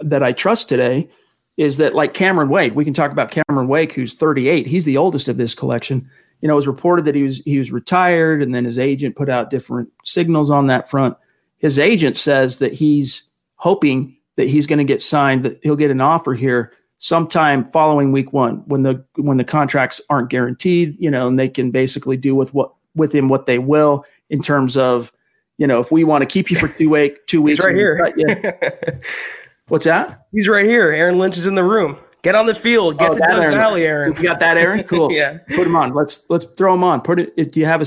that 0.00 0.22
I 0.22 0.32
trust 0.32 0.70
today 0.70 1.10
is 1.58 1.76
that, 1.78 1.94
like 1.94 2.14
Cameron 2.14 2.48
Wake, 2.48 2.74
we 2.74 2.84
can 2.84 2.94
talk 2.94 3.12
about 3.12 3.30
Cameron 3.30 3.68
Wake, 3.68 3.92
who's 3.92 4.14
38. 4.14 4.66
He's 4.66 4.84
the 4.86 4.96
oldest 4.96 5.28
of 5.28 5.36
this 5.36 5.54
collection. 5.54 6.08
You 6.40 6.48
know, 6.48 6.54
it 6.54 6.56
was 6.56 6.66
reported 6.66 7.04
that 7.06 7.14
he 7.14 7.22
was 7.22 7.42
he 7.44 7.58
was 7.58 7.72
retired, 7.72 8.42
and 8.42 8.54
then 8.54 8.64
his 8.64 8.78
agent 8.78 9.16
put 9.16 9.28
out 9.28 9.50
different 9.50 9.90
signals 10.04 10.50
on 10.50 10.66
that 10.66 10.88
front. 10.88 11.16
His 11.58 11.78
agent 11.78 12.16
says 12.16 12.58
that 12.58 12.72
he's 12.72 13.28
hoping 13.56 14.16
that 14.36 14.48
he's 14.48 14.66
going 14.66 14.78
to 14.78 14.84
get 14.84 15.02
signed, 15.02 15.44
that 15.44 15.58
he'll 15.62 15.76
get 15.76 15.90
an 15.90 16.00
offer 16.00 16.34
here 16.34 16.72
sometime 16.98 17.64
following 17.64 18.12
week 18.12 18.32
one 18.32 18.62
when 18.66 18.82
the 18.82 19.04
when 19.16 19.36
the 19.36 19.44
contracts 19.44 20.00
aren't 20.08 20.30
guaranteed, 20.30 20.96
you 20.98 21.10
know, 21.10 21.28
and 21.28 21.38
they 21.38 21.48
can 21.48 21.70
basically 21.70 22.16
do 22.16 22.34
with 22.34 22.54
what 22.54 22.72
with 22.94 23.14
him 23.14 23.28
what 23.28 23.46
they 23.46 23.58
will 23.58 24.04
in 24.30 24.40
terms 24.40 24.76
of, 24.76 25.12
you 25.58 25.66
know, 25.66 25.78
if 25.78 25.90
we 25.90 26.04
want 26.04 26.22
to 26.22 26.26
keep 26.26 26.50
you 26.50 26.56
for 26.56 26.68
two 26.68 26.90
week 26.90 27.26
two 27.26 27.42
weeks, 27.42 27.58
He's 27.58 27.66
right 27.66 28.14
here. 28.14 29.00
What's 29.68 29.84
that? 29.84 30.26
He's 30.32 30.48
right 30.48 30.64
here. 30.64 30.92
Aaron 30.92 31.18
Lynch 31.18 31.36
is 31.36 31.46
in 31.46 31.56
the 31.56 31.64
room. 31.64 31.96
Get 32.26 32.34
on 32.34 32.46
the 32.46 32.56
field. 32.56 32.98
Get 32.98 33.10
Oh, 33.12 33.14
to 33.14 33.20
Doug 33.20 33.38
Aaron. 33.38 33.54
Valley, 33.54 33.84
Aaron. 33.86 34.16
You 34.16 34.22
got 34.24 34.40
that, 34.40 34.56
Aaron? 34.56 34.82
Cool. 34.88 35.12
Yeah. 35.12 35.38
Put 35.54 35.64
him 35.64 35.76
on. 35.76 35.94
Let's 35.94 36.28
let's 36.28 36.44
throw 36.44 36.74
him 36.74 36.82
on. 36.82 37.00
Put 37.00 37.20
it. 37.20 37.52
Do 37.52 37.60
you 37.60 37.66
have 37.66 37.80
a? 37.80 37.86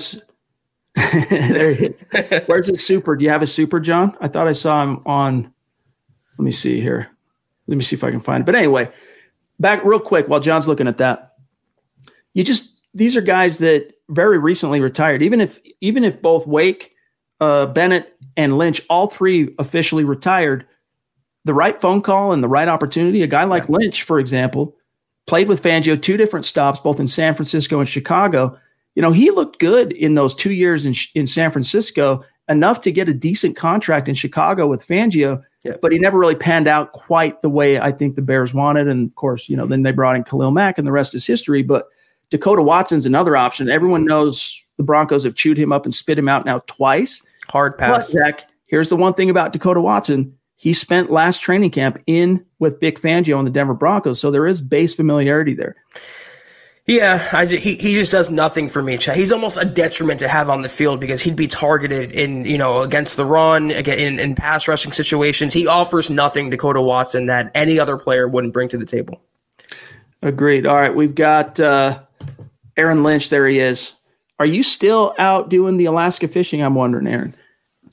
there 1.30 1.74
he 1.74 1.88
is. 1.88 2.06
Where's 2.46 2.68
his 2.68 2.88
super? 2.88 3.18
Do 3.18 3.26
you 3.26 3.32
have 3.32 3.42
a 3.42 3.48
super, 3.48 3.82
John? 3.82 4.16
I 4.22 4.30
thought 4.30 4.48
I 4.48 4.54
saw 4.54 4.82
him 4.82 5.02
on. 5.06 5.54
Let 6.38 6.46
me 6.46 6.52
see 6.52 6.80
here. 6.80 7.10
Let 7.68 7.76
me 7.76 7.84
see 7.84 7.98
if 7.98 8.04
I 8.06 8.12
can 8.12 8.22
find 8.22 8.42
it. 8.42 8.46
But 8.46 8.56
anyway, 8.56 8.90
back 9.60 9.84
real 9.84 10.00
quick 10.00 10.30
while 10.30 10.40
John's 10.40 10.70
looking 10.70 10.88
at 10.88 11.00
that. 11.00 11.34
You 12.34 12.46
just 12.46 12.72
these 12.94 13.18
are 13.18 13.22
guys 13.22 13.58
that 13.58 13.92
very 14.08 14.38
recently 14.38 14.80
retired. 14.80 15.22
Even 15.22 15.42
if 15.42 15.60
even 15.82 16.06
if 16.06 16.22
both 16.22 16.48
Wake, 16.48 16.94
uh, 17.42 17.66
Bennett, 17.66 18.16
and 18.38 18.58
Lynch, 18.58 18.80
all 18.90 19.08
three 19.08 19.54
officially 19.60 20.06
retired, 20.06 20.66
the 21.46 21.54
right 21.54 21.80
phone 21.80 22.02
call 22.02 22.32
and 22.32 22.44
the 22.44 22.48
right 22.48 22.68
opportunity. 22.68 23.22
A 23.22 23.28
guy 23.28 23.44
like 23.44 23.64
yeah. 23.64 23.78
Lynch, 23.78 24.04
for 24.04 24.20
example, 24.20 24.76
played 25.28 25.48
with 25.48 25.64
Fangio 25.64 26.02
two 26.02 26.18
different 26.18 26.46
stops, 26.46 26.80
both 26.80 27.00
in 27.00 27.08
San 27.08 27.34
Francisco 27.34 27.80
and 27.80 27.88
Chicago. 27.88 28.58
You 28.96 29.02
know, 29.02 29.12
he 29.12 29.32
looked 29.32 29.60
good 29.60 29.92
in 29.92 30.16
those 30.16 30.34
two 30.34 30.52
years 30.52 30.86
in 30.86 30.96
in 31.16 31.28
San 31.28 31.52
Francisco, 31.52 32.24
enough 32.50 32.82
to 32.82 32.92
get 32.92 33.08
a 33.08 33.14
decent 33.14 33.56
contract 33.56 34.08
in 34.08 34.16
Chicago 34.16 34.68
with 34.68 34.86
Fangio. 34.86 35.42
Yeah. 35.64 35.76
But 35.82 35.92
he 35.92 36.00
never 36.00 36.18
really 36.18 36.36
panned 36.36 36.68
out 36.68 36.94
quite 36.94 37.42
the 37.42 37.50
way 37.50 37.80
I 37.80 37.92
think 37.92 38.16
the 38.16 38.22
Bears 38.22 38.54
wanted. 38.54 38.88
And 38.88 39.10
of 39.10 39.16
course, 39.16 39.50
you 39.50 39.58
know, 39.58 39.66
then 39.66 39.84
they 39.84 39.92
brought 39.92 40.16
in 40.16 40.24
Khalil 40.24 40.52
Mack, 40.52 40.78
and 40.78 40.88
the 40.88 40.92
rest 40.92 41.14
is 41.14 41.28
history. 41.28 41.64
But 41.64 41.86
Dekoda 42.32 42.64
Watson's 42.64 43.06
another 43.06 43.36
option. 43.36 43.70
Everyone 43.70 44.06
knows 44.06 44.62
the 44.78 44.84
Broncos 44.84 45.24
have 45.24 45.36
chewed 45.36 45.58
him 45.58 45.72
up 45.72 45.86
and 45.86 45.94
spit 45.94 46.18
him 46.18 46.30
out 46.30 46.46
now 46.46 46.60
twice. 46.68 47.22
Hard 47.50 47.78
pass. 47.78 48.08
But, 48.08 48.12
Zach, 48.12 48.50
here's 48.68 48.90
the 48.90 48.96
one 48.96 49.14
thing 49.14 49.30
about 49.30 49.52
Dekoda 49.52 49.82
Watson. 49.82 50.38
He 50.60 50.74
spent 50.74 51.10
last 51.10 51.40
training 51.40 51.72
camp 51.72 52.04
in 52.06 52.46
with 52.60 52.82
Vic 52.82 53.00
Fangio 53.00 53.38
on 53.38 53.46
the 53.46 53.50
Denver 53.50 53.74
Broncos. 53.74 54.20
So 54.20 54.30
there 54.30 54.46
is 54.46 54.60
base 54.60 54.94
familiarity 54.94 55.54
there. 55.54 55.78
Yeah, 56.86 57.30
I 57.32 57.46
just, 57.46 57.64
he 57.64 57.76
he 57.76 57.94
just 57.94 58.12
does 58.12 58.30
nothing 58.30 58.68
for 58.68 58.84
me. 58.84 58.98
He's 58.98 59.32
almost 59.32 59.56
a 59.56 59.64
detriment 59.64 60.20
to 60.20 60.28
have 60.28 60.50
on 60.50 60.62
the 60.62 60.68
field 60.68 61.00
because 61.00 61.22
he'd 61.22 61.38
be 61.38 61.48
targeted 61.48 62.12
in 62.12 62.44
you 62.44 62.58
know 62.58 62.82
against 62.82 63.16
the 63.16 63.24
run, 63.24 63.72
again 63.72 64.00
in, 64.00 64.20
in 64.20 64.36
pass 64.36 64.68
rushing 64.68 64.92
situations. 64.92 65.54
He 65.54 65.66
offers 65.66 66.10
nothing 66.10 66.52
Dekoda 66.52 66.84
Watson 66.84 67.28
that 67.28 67.52
any 67.56 67.80
other 67.80 67.96
player 67.96 68.28
wouldn't 68.28 68.52
bring 68.52 68.68
to 68.68 68.78
the 68.78 68.86
table. 68.86 69.22
Agreed. 70.22 70.66
All 70.66 70.76
right, 70.76 70.94
we've 70.94 71.16
got 71.16 71.58
uh, 71.58 72.00
Aaron 72.76 73.02
Lynch, 73.04 73.30
there 73.30 73.48
he 73.48 73.60
is. 73.60 73.94
Are 74.40 74.46
you 74.46 74.62
still 74.62 75.14
out 75.18 75.48
doing 75.48 75.78
the 75.78 75.86
Alaska 75.86 76.28
fishing? 76.28 76.62
I'm 76.62 76.76
wondering, 76.76 77.08
Aaron. 77.08 77.34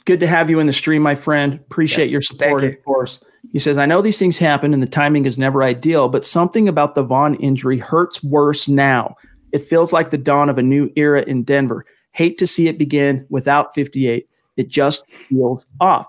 Good 0.07 0.21
to 0.21 0.27
have 0.27 0.49
you 0.49 0.61
in 0.61 0.67
the 0.67 0.73
stream, 0.73 1.03
my 1.03 1.15
friend. 1.15 1.55
Appreciate 1.55 2.07
yes, 2.07 2.13
your 2.13 2.23
support, 2.23 2.63
you. 2.63 2.71
of 2.71 2.85
course. 2.85 3.23
He 3.53 3.59
says, 3.59 3.77
I 3.77 3.87
know 3.87 4.01
these 4.01 4.19
things 4.19 4.39
happen 4.39 4.73
and 4.73 4.83
the 4.83 4.87
timing 4.87 5.27
is 5.27 5.37
never 5.37 5.63
ideal, 5.63 6.09
but 6.09 6.25
something 6.25 6.69
about 6.69 6.95
the 6.95 7.03
Von 7.03 7.35
injury 7.37 7.79
hurts 7.79 8.23
worse 8.23 8.69
now. 8.69 9.17
It 9.53 9.63
feels 9.63 9.93
like 9.93 10.11
the 10.11 10.19
dawn 10.19 10.49
of 10.49 10.59
a 10.59 10.63
new 10.63 10.91
era 10.97 11.23
in 11.23 11.43
Denver. 11.43 11.85
Hate 12.13 12.39
to 12.39 12.47
see 12.47 12.69
it 12.69 12.79
begin 12.79 13.27
without 13.31 13.75
58. 13.75 14.29
It 14.57 14.69
just 14.69 15.11
feels 15.11 15.67
off. 15.81 16.07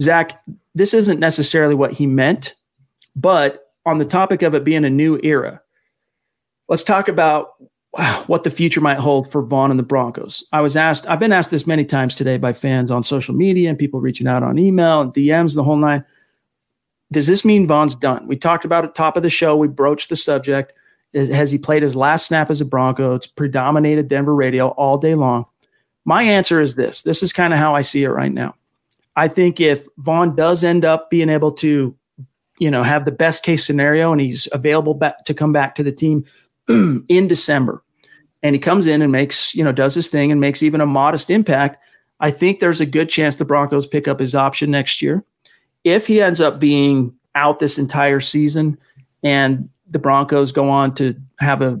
Zach, 0.00 0.42
this 0.74 0.92
isn't 0.92 1.20
necessarily 1.20 1.74
what 1.74 1.92
he 1.92 2.06
meant, 2.06 2.54
but 3.14 3.66
on 3.86 3.98
the 3.98 4.04
topic 4.04 4.42
of 4.42 4.54
it 4.54 4.64
being 4.64 4.84
a 4.84 4.90
new 4.90 5.20
era, 5.22 5.60
let's 6.68 6.82
talk 6.82 7.08
about 7.08 7.50
what 8.26 8.44
the 8.44 8.50
future 8.50 8.80
might 8.80 8.98
hold 8.98 9.30
for 9.30 9.42
Von 9.42 9.70
and 9.70 9.78
the 9.78 9.84
Broncos. 9.84 10.44
I 10.52 10.60
was 10.60 10.76
asked, 10.76 11.08
I've 11.08 11.20
been 11.20 11.32
asked 11.32 11.50
this 11.50 11.66
many 11.66 11.84
times 11.84 12.14
today 12.14 12.36
by 12.36 12.52
fans 12.52 12.90
on 12.90 13.02
social 13.02 13.34
media 13.34 13.70
and 13.70 13.78
people 13.78 14.00
reaching 14.00 14.26
out 14.26 14.42
on 14.42 14.58
email 14.58 15.00
and 15.00 15.14
DMs, 15.14 15.54
the 15.54 15.64
whole 15.64 15.76
nine. 15.76 16.04
Does 17.12 17.26
this 17.26 17.44
mean 17.44 17.66
Von's 17.66 17.94
done? 17.94 18.26
We 18.26 18.36
talked 18.36 18.64
about 18.64 18.84
it 18.84 18.94
top 18.94 19.16
of 19.16 19.22
the 19.22 19.30
show. 19.30 19.56
We 19.56 19.68
broached 19.68 20.08
the 20.08 20.16
subject. 20.16 20.72
Has 21.14 21.50
he 21.50 21.56
played 21.56 21.82
his 21.82 21.96
last 21.96 22.26
snap 22.26 22.50
as 22.50 22.60
a 22.60 22.64
Bronco? 22.64 23.14
It's 23.14 23.26
predominated 23.26 24.08
Denver 24.08 24.34
radio 24.34 24.68
all 24.68 24.98
day 24.98 25.14
long. 25.14 25.46
My 26.04 26.22
answer 26.22 26.60
is 26.60 26.74
this. 26.74 27.02
This 27.02 27.22
is 27.22 27.32
kind 27.32 27.52
of 27.52 27.58
how 27.58 27.74
I 27.74 27.82
see 27.82 28.04
it 28.04 28.10
right 28.10 28.32
now. 28.32 28.54
I 29.14 29.28
think 29.28 29.60
if 29.60 29.86
Von 29.98 30.36
does 30.36 30.62
end 30.62 30.84
up 30.84 31.08
being 31.08 31.30
able 31.30 31.52
to, 31.52 31.96
you 32.58 32.70
know, 32.70 32.82
have 32.82 33.04
the 33.06 33.12
best 33.12 33.42
case 33.42 33.64
scenario 33.64 34.12
and 34.12 34.20
he's 34.20 34.46
available 34.52 34.94
back 34.94 35.24
to 35.24 35.32
come 35.32 35.52
back 35.52 35.74
to 35.76 35.82
the 35.82 35.92
team 35.92 36.24
in 37.08 37.28
December, 37.28 37.82
and 38.42 38.54
he 38.54 38.58
comes 38.58 38.86
in 38.86 39.02
and 39.02 39.12
makes, 39.12 39.54
you 39.54 39.64
know, 39.64 39.72
does 39.72 39.94
his 39.94 40.08
thing 40.08 40.30
and 40.30 40.40
makes 40.40 40.62
even 40.62 40.80
a 40.80 40.86
modest 40.86 41.30
impact, 41.30 41.82
I 42.20 42.30
think 42.30 42.60
there's 42.60 42.80
a 42.80 42.86
good 42.86 43.08
chance 43.08 43.36
the 43.36 43.44
Broncos 43.44 43.86
pick 43.86 44.08
up 44.08 44.20
his 44.20 44.34
option 44.34 44.70
next 44.70 45.02
year. 45.02 45.24
If 45.84 46.06
he 46.06 46.20
ends 46.20 46.40
up 46.40 46.58
being 46.58 47.14
out 47.34 47.58
this 47.58 47.78
entire 47.78 48.20
season 48.20 48.78
and 49.22 49.68
the 49.90 49.98
Broncos 49.98 50.52
go 50.52 50.68
on 50.68 50.94
to 50.96 51.14
have 51.38 51.62
a 51.62 51.80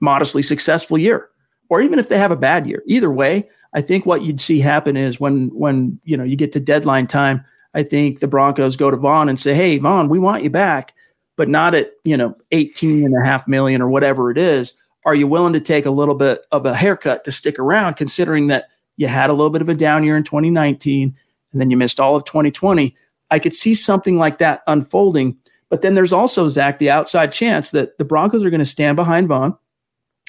modestly 0.00 0.42
successful 0.42 0.98
year, 0.98 1.28
or 1.68 1.80
even 1.80 1.98
if 1.98 2.08
they 2.08 2.18
have 2.18 2.30
a 2.30 2.36
bad 2.36 2.66
year, 2.66 2.82
either 2.86 3.10
way, 3.10 3.48
I 3.74 3.82
think 3.82 4.06
what 4.06 4.22
you'd 4.22 4.40
see 4.40 4.60
happen 4.60 4.96
is 4.96 5.20
when 5.20 5.48
when 5.48 6.00
you 6.04 6.16
know 6.16 6.24
you 6.24 6.36
get 6.36 6.52
to 6.52 6.60
deadline 6.60 7.06
time, 7.06 7.44
I 7.74 7.82
think 7.82 8.20
the 8.20 8.28
Broncos 8.28 8.76
go 8.76 8.90
to 8.90 8.96
Von 8.96 9.28
and 9.28 9.38
say, 9.38 9.54
"Hey, 9.54 9.76
Von, 9.78 10.08
we 10.08 10.18
want 10.18 10.42
you 10.42 10.50
back, 10.50 10.94
but 11.36 11.48
not 11.48 11.74
at 11.74 11.92
you 12.04 12.16
know 12.16 12.34
18 12.52 13.04
and 13.04 13.14
a 13.16 13.24
half 13.26 13.46
million 13.46 13.80
or 13.80 13.88
whatever 13.88 14.30
it 14.30 14.38
is 14.38 14.78
are 15.06 15.14
you 15.14 15.28
willing 15.28 15.52
to 15.52 15.60
take 15.60 15.86
a 15.86 15.90
little 15.90 16.16
bit 16.16 16.44
of 16.50 16.66
a 16.66 16.74
haircut 16.74 17.24
to 17.24 17.32
stick 17.32 17.60
around, 17.60 17.94
considering 17.94 18.48
that 18.48 18.66
you 18.96 19.06
had 19.06 19.30
a 19.30 19.32
little 19.32 19.50
bit 19.50 19.62
of 19.62 19.68
a 19.68 19.74
down 19.74 20.02
year 20.02 20.16
in 20.16 20.24
2019 20.24 21.16
and 21.52 21.60
then 21.60 21.70
you 21.70 21.76
missed 21.76 22.00
all 22.00 22.16
of 22.16 22.24
2020? 22.24 22.94
I 23.30 23.38
could 23.38 23.54
see 23.54 23.74
something 23.74 24.18
like 24.18 24.38
that 24.38 24.62
unfolding. 24.66 25.38
But 25.68 25.82
then 25.82 25.94
there's 25.94 26.12
also, 26.12 26.48
Zach, 26.48 26.80
the 26.80 26.90
outside 26.90 27.32
chance 27.32 27.70
that 27.70 27.98
the 27.98 28.04
Broncos 28.04 28.44
are 28.44 28.50
going 28.50 28.58
to 28.58 28.64
stand 28.64 28.96
behind 28.96 29.28
Von 29.28 29.56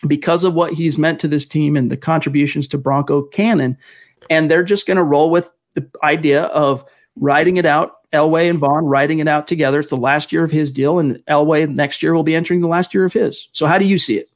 because 0.08 0.44
of 0.44 0.54
what 0.54 0.74
he's 0.74 0.98
meant 0.98 1.20
to 1.22 1.28
this 1.28 1.46
team 1.46 1.76
and 1.76 1.90
the 1.90 1.98
contributions 1.98 2.68
to 2.68 2.78
Bronco 2.78 3.24
canon. 3.24 3.78
And 4.30 4.50
they're 4.50 4.64
just 4.64 4.86
going 4.86 4.98
to 4.98 5.04
roll 5.04 5.32
with 5.32 5.50
the 5.74 5.90
idea 6.04 6.44
of 6.46 6.86
riding 7.20 7.58
it 7.58 7.66
out. 7.66 7.94
Elway 8.14 8.50
and 8.50 8.60
Von 8.60 8.86
riding 8.86 9.20
it 9.20 9.28
out 9.28 9.48
together. 9.48 9.80
It's 9.80 9.90
the 9.90 9.98
last 9.98 10.32
year 10.32 10.44
of 10.44 10.52
his 10.52 10.72
deal, 10.72 10.98
and 10.98 11.18
Elway 11.26 11.68
next 11.68 12.02
year 12.02 12.14
will 12.14 12.24
be 12.24 12.36
entering 12.36 12.62
the 12.62 12.68
last 12.68 12.94
year 12.94 13.04
of 13.04 13.12
his. 13.12 13.50
So, 13.52 13.66
how 13.66 13.78
do 13.78 13.86
you 13.86 13.98
see 13.98 14.18
it? 14.18 14.30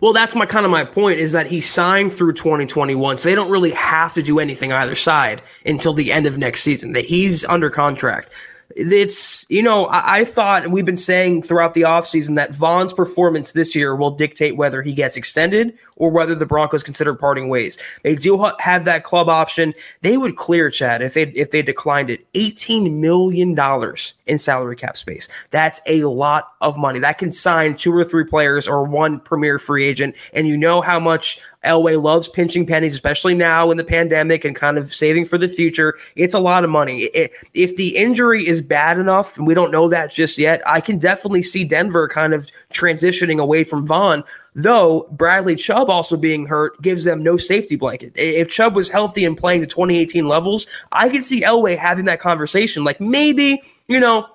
Well, 0.00 0.12
that's 0.12 0.34
my 0.34 0.46
kind 0.46 0.64
of 0.64 0.70
my 0.70 0.84
point 0.84 1.18
is 1.18 1.32
that 1.32 1.46
he 1.46 1.60
signed 1.60 2.12
through 2.12 2.34
2021, 2.34 3.18
so 3.18 3.28
they 3.28 3.34
don't 3.34 3.50
really 3.50 3.72
have 3.72 4.14
to 4.14 4.22
do 4.22 4.38
anything 4.38 4.72
either 4.72 4.94
side 4.94 5.42
until 5.66 5.92
the 5.92 6.12
end 6.12 6.26
of 6.26 6.38
next 6.38 6.62
season. 6.62 6.92
That 6.92 7.04
he's 7.04 7.44
under 7.44 7.70
contract 7.70 8.32
it's 8.76 9.48
you 9.50 9.62
know 9.62 9.86
I, 9.86 10.18
I, 10.18 10.24
thought 10.24 10.68
we've 10.68 10.84
been 10.84 10.96
saying 10.96 11.42
throughout 11.42 11.74
the 11.74 11.82
offseason 11.82 12.34
that 12.36 12.52
Von's 12.52 12.92
performance 12.92 13.52
this 13.52 13.74
year 13.74 13.94
will 13.94 14.10
dictate 14.10 14.56
whether 14.56 14.82
he 14.82 14.92
gets 14.92 15.16
extended 15.16 15.76
or 15.96 16.10
whether 16.10 16.34
the 16.34 16.46
Broncos 16.46 16.82
consider 16.82 17.14
parting 17.14 17.48
ways. 17.48 17.78
They 18.02 18.16
do 18.16 18.36
ha- 18.38 18.56
have 18.58 18.84
that 18.84 19.04
club 19.04 19.28
option. 19.28 19.74
They 20.00 20.16
would 20.16 20.36
clear 20.36 20.70
Chad 20.70 21.02
if 21.02 21.14
they 21.14 21.24
if 21.28 21.50
they 21.50 21.62
declined 21.62 22.10
it. 22.10 22.26
Eighteen 22.34 23.00
million 23.00 23.54
dollars 23.54 24.14
in 24.26 24.38
salary 24.38 24.76
cap 24.76 24.96
space. 24.96 25.28
That's 25.50 25.80
a 25.86 26.04
lot 26.04 26.52
of 26.60 26.76
money. 26.76 26.98
That 26.98 27.18
can 27.18 27.30
sign 27.30 27.76
two 27.76 27.92
or 27.92 28.04
three 28.04 28.24
players 28.24 28.66
or 28.66 28.84
one 28.84 29.20
premier 29.20 29.58
free 29.58 29.84
agent. 29.84 30.14
And 30.32 30.48
you 30.48 30.56
know 30.56 30.80
how 30.80 30.98
much 30.98 31.40
Elway 31.64 32.00
loves 32.00 32.28
pinching 32.28 32.66
pennies, 32.66 32.94
especially 32.94 33.34
now 33.34 33.70
in 33.70 33.76
the 33.76 33.84
pandemic 33.84 34.44
and 34.44 34.54
kind 34.54 34.78
of 34.78 34.92
saving 34.92 35.24
for 35.24 35.38
the 35.38 35.48
future. 35.48 35.94
It's 36.16 36.34
a 36.34 36.38
lot 36.38 36.64
of 36.64 36.70
money. 36.70 37.10
if 37.54 37.76
the 37.76 37.96
injury 37.96 38.46
is 38.46 38.62
bad 38.62 38.98
enough, 38.98 39.36
and 39.36 39.46
we 39.46 39.54
don't 39.54 39.70
know 39.70 39.88
that 39.88 40.10
just 40.10 40.38
yet, 40.38 40.62
I 40.66 40.80
can 40.80 40.98
definitely 40.98 41.42
see 41.42 41.64
Denver 41.64 42.08
kind 42.08 42.34
of 42.34 42.48
transitioning 42.72 43.40
away 43.40 43.64
from 43.64 43.86
Von. 43.86 44.24
Though 44.54 45.08
Bradley 45.10 45.56
Chubb 45.56 45.90
also 45.90 46.16
being 46.16 46.46
hurt 46.46 46.80
gives 46.80 47.02
them 47.04 47.22
no 47.22 47.36
safety 47.36 47.74
blanket. 47.74 48.12
If 48.14 48.50
Chubb 48.50 48.76
was 48.76 48.88
healthy 48.88 49.24
and 49.24 49.36
playing 49.36 49.62
to 49.62 49.66
2018 49.66 50.28
levels, 50.28 50.66
I 50.92 51.08
could 51.08 51.24
see 51.24 51.42
Elway 51.42 51.76
having 51.76 52.04
that 52.04 52.20
conversation. 52.20 52.84
Like 52.84 53.00
maybe, 53.00 53.62
you 53.88 53.98
know, 53.98 54.28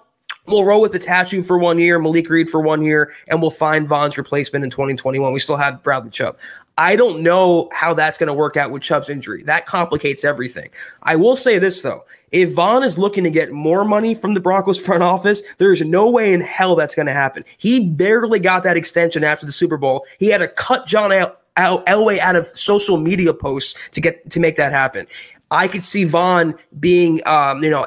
We'll 0.50 0.66
roll 0.66 0.82
with 0.82 0.91
the 0.91 1.00
tattoo 1.00 1.43
for 1.43 1.58
one 1.58 1.78
year, 1.78 2.00
Malik 2.00 2.30
Reed 2.30 2.50
for 2.50 2.60
one 2.60 2.82
year, 2.82 3.14
and 3.28 3.41
we'll 3.41 3.52
find 3.52 3.88
Von's 3.88 4.18
replacement 4.18 4.64
in 4.64 4.72
2021. 4.72 5.32
We 5.32 5.39
still 5.39 5.58
have 5.58 5.84
Bradley 5.84 6.10
Chubb. 6.10 6.38
I 6.78 6.95
don't 6.95 7.22
know 7.24 7.70
how 7.74 7.93
that's 7.93 8.18
going 8.18 8.28
to 8.28 8.34
work 8.34 8.56
out 8.56 8.72
with 8.72 8.82
Chubb's 8.82 9.10
injury. 9.10 9.43
That 9.43 9.66
complicates 9.66 10.24
everything. 10.24 10.70
I 11.04 11.18
will 11.18 11.36
say 11.36 11.60
this, 11.60 11.82
though. 11.82 12.06
If 12.32 12.54
Von 12.54 12.84
is 12.84 12.97
looking 12.97 13.24
to 13.26 13.30
get 13.30 13.52
more 13.52 13.84
money 13.84 14.16
from 14.16 14.34
the 14.34 14.39
Broncos 14.39 14.80
front 14.80 15.04
office, 15.04 15.43
there's 15.58 15.82
no 15.82 16.10
way 16.10 16.34
in 16.34 16.41
hell 16.41 16.76
that's 16.76 16.95
going 16.95 17.08
to 17.08 17.14
happen. 17.14 17.43
He 17.58 17.82
barely 17.82 18.39
got 18.39 18.64
that 18.64 18.78
extension 18.78 19.24
after 19.24 19.45
the 19.45 19.52
Super 19.52 19.78
Bowl. 19.78 20.06
He 20.20 20.28
had 20.28 20.38
to 20.38 20.47
cut 20.47 20.88
John 20.88 21.12
El- 21.12 21.36
El- 21.58 21.84
Elway 21.84 22.20
out 22.20 22.36
of 22.36 22.47
social 22.47 22.97
media 22.97 23.34
posts 23.34 23.76
to 23.91 24.00
get 24.00 24.30
to 24.30 24.39
make 24.39 24.56
that 24.56 24.72
happen. 24.72 25.06
I 25.52 25.68
could 25.68 25.84
see 25.84 26.04
Von 26.04 26.56
being, 26.80 27.26
um, 27.28 27.64
you 27.64 27.72
know, 27.72 27.86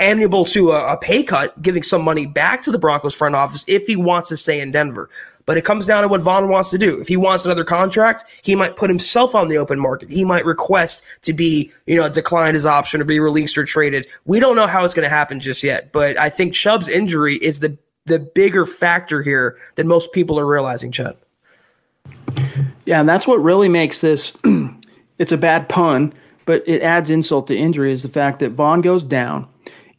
amenable 0.00 0.44
to 0.46 0.72
a, 0.72 0.94
a, 0.94 0.96
pay 0.96 1.22
cut, 1.22 1.60
giving 1.60 1.82
some 1.82 2.02
money 2.02 2.26
back 2.26 2.62
to 2.62 2.70
the 2.70 2.78
Broncos 2.78 3.14
front 3.14 3.34
office 3.34 3.64
if 3.66 3.86
he 3.86 3.96
wants 3.96 4.28
to 4.28 4.36
stay 4.36 4.60
in 4.60 4.70
Denver. 4.70 5.10
But 5.44 5.58
it 5.58 5.64
comes 5.64 5.86
down 5.86 6.02
to 6.02 6.08
what 6.08 6.20
Von 6.20 6.48
wants 6.48 6.70
to 6.70 6.78
do. 6.78 7.00
If 7.00 7.08
he 7.08 7.16
wants 7.16 7.44
another 7.44 7.64
contract, 7.64 8.24
he 8.42 8.54
might 8.54 8.76
put 8.76 8.88
himself 8.88 9.34
on 9.34 9.48
the 9.48 9.58
open 9.58 9.78
market. 9.80 10.08
He 10.08 10.24
might 10.24 10.44
request 10.44 11.02
to 11.22 11.32
be, 11.32 11.72
you 11.86 11.96
know, 11.96 12.08
decline 12.08 12.54
his 12.54 12.64
option 12.64 13.00
or 13.00 13.04
be 13.04 13.18
released 13.18 13.58
or 13.58 13.64
traded. 13.64 14.06
We 14.24 14.38
don't 14.38 14.54
know 14.54 14.68
how 14.68 14.84
it's 14.84 14.94
going 14.94 15.04
to 15.04 15.14
happen 15.14 15.40
just 15.40 15.64
yet. 15.64 15.90
But 15.90 16.16
I 16.16 16.30
think 16.30 16.54
Chubb's 16.54 16.88
injury 16.88 17.36
is 17.36 17.58
the 17.58 17.76
the 18.04 18.18
bigger 18.18 18.64
factor 18.64 19.22
here 19.22 19.56
than 19.76 19.86
most 19.86 20.12
people 20.12 20.38
are 20.38 20.46
realizing, 20.46 20.90
Chud. 20.90 21.16
Yeah, 22.84 22.98
and 22.98 23.08
that's 23.08 23.28
what 23.28 23.42
really 23.42 23.68
makes 23.68 24.00
this. 24.00 24.36
it's 25.18 25.32
a 25.32 25.36
bad 25.36 25.68
pun, 25.68 26.12
but 26.46 26.66
it 26.68 26.82
adds 26.82 27.10
insult 27.10 27.48
to 27.48 27.56
injury. 27.56 27.92
Is 27.92 28.02
the 28.02 28.08
fact 28.08 28.38
that 28.40 28.50
Von 28.50 28.80
goes 28.80 29.02
down 29.02 29.48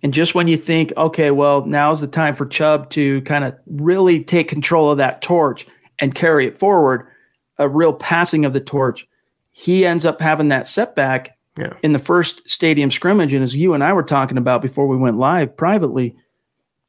And 0.03 0.13
just 0.13 0.35
when 0.35 0.49
you 0.49 0.57
think, 0.57 0.91
okay, 0.97 1.31
well, 1.31 1.65
now's 1.65 2.01
the 2.01 2.07
time 2.07 2.35
for 2.35 2.45
Chubb 2.45 2.89
to 2.91 3.21
kind 3.21 3.45
of 3.45 3.55
really 3.65 4.21
take 4.21 4.49
control 4.49 4.91
of 4.91 4.97
that 4.97 5.21
torch 5.21 5.65
and 5.99 6.13
carry 6.13 6.45
it 6.45 6.59
forward, 6.59 7.07
a 7.57 7.69
real 7.69 7.93
passing 7.93 8.43
of 8.43 8.51
the 8.51 8.59
torch, 8.59 9.07
he 9.51 9.85
ends 9.85 10.05
up 10.05 10.19
having 10.19 10.49
that 10.49 10.67
setback 10.67 11.37
yeah. 11.57 11.73
in 11.83 11.93
the 11.93 11.99
first 11.99 12.49
stadium 12.49 12.91
scrimmage. 12.91 13.33
And 13.33 13.43
as 13.43 13.55
you 13.55 13.73
and 13.73 13.83
I 13.83 13.93
were 13.93 14.03
talking 14.03 14.37
about 14.37 14.61
before 14.61 14.87
we 14.87 14.97
went 14.97 15.17
live 15.17 15.55
privately, 15.55 16.15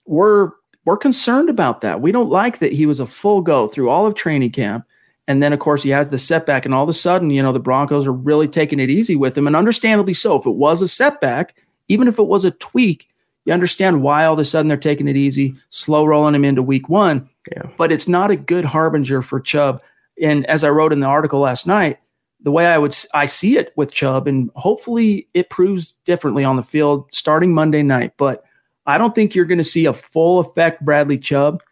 we're 0.06 0.50
we're 0.84 0.96
concerned 0.98 1.48
about 1.48 1.80
that. 1.80 2.02
We 2.02 2.12
don't 2.12 2.28
like 2.28 2.58
that 2.58 2.72
he 2.72 2.84
was 2.84 3.00
a 3.00 3.06
full 3.06 3.40
go 3.40 3.66
through 3.68 3.88
all 3.88 4.06
of 4.06 4.14
training 4.14 4.50
camp. 4.50 4.84
And 5.26 5.42
then, 5.42 5.54
of 5.54 5.58
course, 5.58 5.82
he 5.82 5.88
has 5.88 6.10
the 6.10 6.18
setback, 6.18 6.66
and 6.66 6.74
all 6.74 6.82
of 6.82 6.88
a 6.90 6.92
sudden, 6.92 7.30
you 7.30 7.42
know, 7.42 7.52
the 7.52 7.58
Broncos 7.58 8.06
are 8.06 8.12
really 8.12 8.46
taking 8.46 8.78
it 8.78 8.90
easy 8.90 9.16
with 9.16 9.38
him, 9.38 9.46
and 9.46 9.56
understandably 9.56 10.12
so. 10.12 10.38
If 10.38 10.44
it 10.44 10.50
was 10.50 10.82
a 10.82 10.88
setback, 10.88 11.56
even 11.88 12.08
if 12.08 12.18
it 12.18 12.26
was 12.26 12.44
a 12.44 12.50
tweak, 12.50 13.08
you 13.44 13.52
understand 13.52 14.02
why 14.02 14.24
all 14.24 14.34
of 14.34 14.38
a 14.38 14.44
sudden 14.44 14.68
they're 14.68 14.76
taking 14.76 15.08
it 15.08 15.16
easy, 15.16 15.54
slow 15.70 16.04
rolling 16.04 16.34
him 16.34 16.44
into 16.44 16.62
week 16.62 16.88
one. 16.88 17.28
Yeah. 17.52 17.68
But 17.76 17.92
it's 17.92 18.08
not 18.08 18.30
a 18.30 18.36
good 18.36 18.64
harbinger 18.64 19.20
for 19.20 19.40
Chubb. 19.40 19.82
And 20.20 20.46
as 20.46 20.64
I 20.64 20.70
wrote 20.70 20.92
in 20.92 21.00
the 21.00 21.06
article 21.06 21.40
last 21.40 21.66
night, 21.66 21.98
the 22.40 22.50
way 22.50 22.66
I 22.66 22.78
would 22.78 22.96
I 23.14 23.24
see 23.24 23.56
it 23.56 23.72
with 23.74 23.90
Chubb, 23.90 24.28
and 24.28 24.50
hopefully 24.54 25.28
it 25.34 25.50
proves 25.50 25.92
differently 26.04 26.44
on 26.44 26.56
the 26.56 26.62
field 26.62 27.06
starting 27.10 27.54
Monday 27.54 27.82
night. 27.82 28.12
But 28.18 28.44
I 28.86 28.98
don't 28.98 29.14
think 29.14 29.34
you're 29.34 29.46
going 29.46 29.58
to 29.58 29.64
see 29.64 29.86
a 29.86 29.94
full 29.94 30.40
effect 30.40 30.84
Bradley 30.84 31.18
Chubb, 31.18 31.62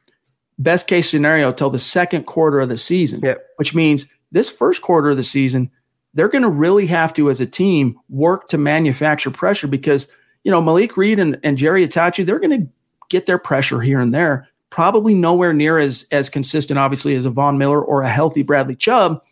best 0.58 0.88
case 0.88 1.10
scenario, 1.10 1.52
till 1.52 1.68
the 1.68 1.78
second 1.78 2.24
quarter 2.24 2.58
of 2.58 2.70
the 2.70 2.78
season, 2.78 3.20
yep. 3.22 3.46
which 3.56 3.74
means 3.74 4.10
this 4.32 4.50
first 4.50 4.80
quarter 4.80 5.10
of 5.10 5.18
the 5.18 5.24
season, 5.24 5.70
they're 6.14 6.28
going 6.28 6.42
to 6.42 6.48
really 6.48 6.86
have 6.86 7.14
to, 7.14 7.30
as 7.30 7.40
a 7.40 7.46
team, 7.46 7.98
work 8.08 8.48
to 8.48 8.58
manufacture 8.58 9.30
pressure 9.30 9.66
because, 9.66 10.08
you 10.44 10.50
know, 10.50 10.60
Malik 10.60 10.96
Reed 10.96 11.18
and, 11.18 11.38
and 11.42 11.56
Jerry 11.56 11.86
Attaochu, 11.86 12.24
they're 12.24 12.38
going 12.38 12.60
to 12.60 12.68
get 13.08 13.26
their 13.26 13.38
pressure 13.38 13.80
here 13.80 14.00
and 14.00 14.12
there, 14.12 14.48
probably 14.70 15.14
nowhere 15.14 15.52
near 15.52 15.78
as, 15.78 16.06
as 16.12 16.30
consistent, 16.30 16.78
obviously, 16.78 17.14
as 17.14 17.24
a 17.24 17.30
Von 17.30 17.58
Miller 17.58 17.82
or 17.82 18.02
a 18.02 18.08
healthy 18.08 18.42
Bradley 18.42 18.76
Chubb 18.76 19.22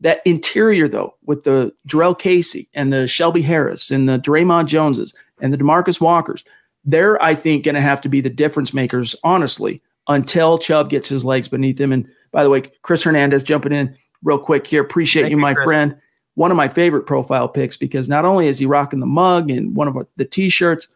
that 0.00 0.20
interior, 0.24 0.88
though, 0.88 1.14
with 1.24 1.44
the 1.44 1.72
Jurrell 1.88 2.18
Casey 2.18 2.68
and 2.74 2.92
the 2.92 3.06
Shelby 3.06 3.42
Harris 3.42 3.90
and 3.90 4.08
the 4.08 4.18
Dre'Mont 4.18 4.66
Joneses 4.66 5.14
and 5.40 5.52
the 5.52 5.56
Demarcus 5.56 6.00
Walkers, 6.00 6.44
they're, 6.84 7.20
I 7.22 7.34
think, 7.34 7.64
going 7.64 7.74
to 7.74 7.80
have 7.80 8.00
to 8.02 8.08
be 8.08 8.20
the 8.20 8.28
difference 8.28 8.74
makers, 8.74 9.16
honestly, 9.24 9.80
until 10.06 10.58
Chubb 10.58 10.90
gets 10.90 11.08
his 11.08 11.24
legs 11.24 11.48
beneath 11.48 11.80
him. 11.80 11.92
And 11.92 12.06
by 12.32 12.44
the 12.44 12.50
way, 12.50 12.70
Chris 12.82 13.02
Hernandez 13.04 13.42
jumping 13.42 13.72
in 13.72 13.96
real 14.22 14.38
quick 14.38 14.66
here. 14.66 14.82
Appreciate 14.82 15.22
Thank 15.22 15.30
you, 15.30 15.38
my 15.38 15.54
Chris. 15.54 15.64
friend. 15.64 15.96
One 16.34 16.50
of 16.50 16.56
my 16.56 16.68
favorite 16.68 17.06
profile 17.06 17.48
picks 17.48 17.76
because 17.76 18.08
not 18.08 18.24
only 18.24 18.48
is 18.48 18.58
he 18.58 18.66
rocking 18.66 19.00
the 19.00 19.06
mug 19.06 19.50
and 19.50 19.76
one 19.76 19.88
of 19.88 19.96
the 20.16 20.24
t-shirts, 20.24 20.88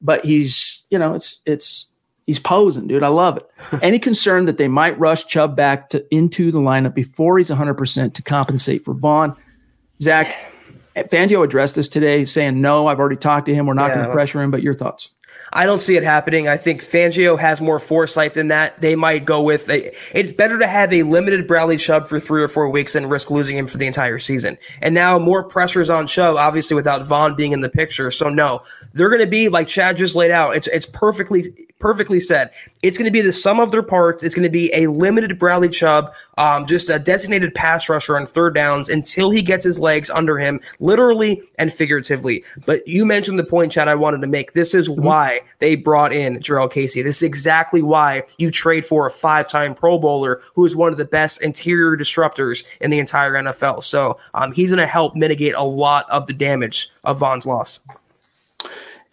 but 0.00 0.24
he's, 0.24 0.84
you 0.90 0.98
know, 0.98 1.14
it's 1.14 1.42
it's 1.46 1.90
He's 2.26 2.40
posing, 2.40 2.88
dude. 2.88 3.04
I 3.04 3.08
love 3.08 3.36
it. 3.36 3.48
Any 3.82 4.00
concern 4.00 4.46
that 4.46 4.58
they 4.58 4.66
might 4.66 4.98
rush 4.98 5.26
Chubb 5.26 5.54
back 5.54 5.90
to 5.90 6.04
into 6.12 6.50
the 6.50 6.58
lineup 6.58 6.92
before 6.92 7.38
he's 7.38 7.50
100% 7.50 8.14
to 8.14 8.22
compensate 8.22 8.84
for 8.84 8.94
Von, 8.94 9.36
Zach, 10.02 10.34
Fangio 10.96 11.44
addressed 11.44 11.76
this 11.76 11.88
today, 11.88 12.24
saying, 12.24 12.60
no, 12.60 12.88
I've 12.88 12.98
already 12.98 13.16
talked 13.16 13.46
to 13.46 13.54
him. 13.54 13.66
We're 13.66 13.74
not 13.74 13.88
yeah, 13.88 13.94
going 13.94 14.06
to 14.06 14.12
pressure 14.12 14.42
him. 14.42 14.50
But 14.50 14.62
your 14.62 14.74
thoughts? 14.74 15.10
I 15.52 15.66
don't 15.66 15.78
see 15.78 15.96
it 15.96 16.02
happening. 16.02 16.48
I 16.48 16.56
think 16.56 16.82
Fangio 16.82 17.38
has 17.38 17.60
more 17.60 17.78
foresight 17.78 18.34
than 18.34 18.48
that. 18.48 18.80
They 18.80 18.96
might 18.96 19.24
go 19.24 19.42
with 19.42 19.68
a, 19.70 19.94
it's 20.16 20.32
better 20.32 20.58
to 20.58 20.66
have 20.66 20.92
a 20.92 21.02
limited 21.02 21.46
Bradley 21.46 21.76
Chubb 21.76 22.06
for 22.08 22.18
three 22.18 22.42
or 22.42 22.48
four 22.48 22.68
weeks 22.68 22.94
than 22.94 23.08
risk 23.08 23.30
losing 23.30 23.56
him 23.56 23.66
for 23.66 23.78
the 23.78 23.86
entire 23.86 24.18
season. 24.18 24.58
And 24.82 24.94
now 24.94 25.18
more 25.18 25.42
pressures 25.42 25.90
on 25.90 26.06
Chubb, 26.06 26.36
obviously 26.36 26.74
without 26.74 27.06
Von 27.06 27.36
being 27.36 27.52
in 27.52 27.60
the 27.60 27.68
picture. 27.68 28.10
So 28.10 28.28
no, 28.28 28.62
they're 28.92 29.08
going 29.08 29.20
to 29.20 29.26
be 29.26 29.48
like 29.48 29.68
Chad 29.68 29.96
just 29.96 30.14
laid 30.14 30.30
out. 30.30 30.56
It's 30.56 30.66
it's 30.68 30.86
perfectly 30.86 31.44
perfectly 31.78 32.20
said. 32.20 32.50
It's 32.82 32.96
going 32.96 33.06
to 33.06 33.10
be 33.10 33.20
the 33.20 33.32
sum 33.32 33.60
of 33.60 33.70
their 33.70 33.82
parts. 33.82 34.22
It's 34.22 34.34
going 34.34 34.44
to 34.44 34.50
be 34.50 34.72
a 34.74 34.86
limited 34.86 35.38
Bradley 35.38 35.68
Chubb, 35.68 36.12
um, 36.38 36.66
just 36.66 36.88
a 36.88 36.98
designated 36.98 37.54
pass 37.54 37.88
rusher 37.88 38.16
on 38.16 38.26
third 38.26 38.54
downs 38.54 38.88
until 38.88 39.30
he 39.30 39.42
gets 39.42 39.64
his 39.64 39.78
legs 39.78 40.08
under 40.10 40.38
him, 40.38 40.60
literally 40.80 41.42
and 41.58 41.72
figuratively. 41.72 42.44
But 42.64 42.86
you 42.86 43.04
mentioned 43.04 43.38
the 43.38 43.44
point, 43.44 43.72
Chad. 43.72 43.88
I 43.88 43.94
wanted 43.94 44.20
to 44.22 44.26
make. 44.26 44.52
This 44.52 44.74
is 44.74 44.88
mm-hmm. 44.88 45.02
why 45.02 45.40
they 45.58 45.74
brought 45.74 46.12
in 46.12 46.38
Jurrell 46.38 46.70
Casey. 46.70 47.02
This 47.02 47.16
is 47.16 47.22
exactly 47.22 47.82
why 47.82 48.22
you 48.38 48.50
trade 48.50 48.84
for 48.84 49.06
a 49.06 49.10
five-time 49.10 49.74
Pro 49.74 49.98
Bowler 49.98 50.40
who 50.54 50.64
is 50.64 50.76
one 50.76 50.92
of 50.92 50.98
the 50.98 51.04
best 51.04 51.42
interior 51.42 51.96
disruptors 51.96 52.64
in 52.80 52.90
the 52.90 52.98
entire 52.98 53.32
NFL. 53.32 53.82
So 53.82 54.18
um, 54.34 54.52
he's 54.52 54.70
going 54.70 54.78
to 54.78 54.86
help 54.86 55.14
mitigate 55.14 55.54
a 55.54 55.62
lot 55.62 56.08
of 56.10 56.26
the 56.26 56.32
damage 56.32 56.90
of 57.04 57.18
Von's 57.18 57.46
loss. 57.46 57.80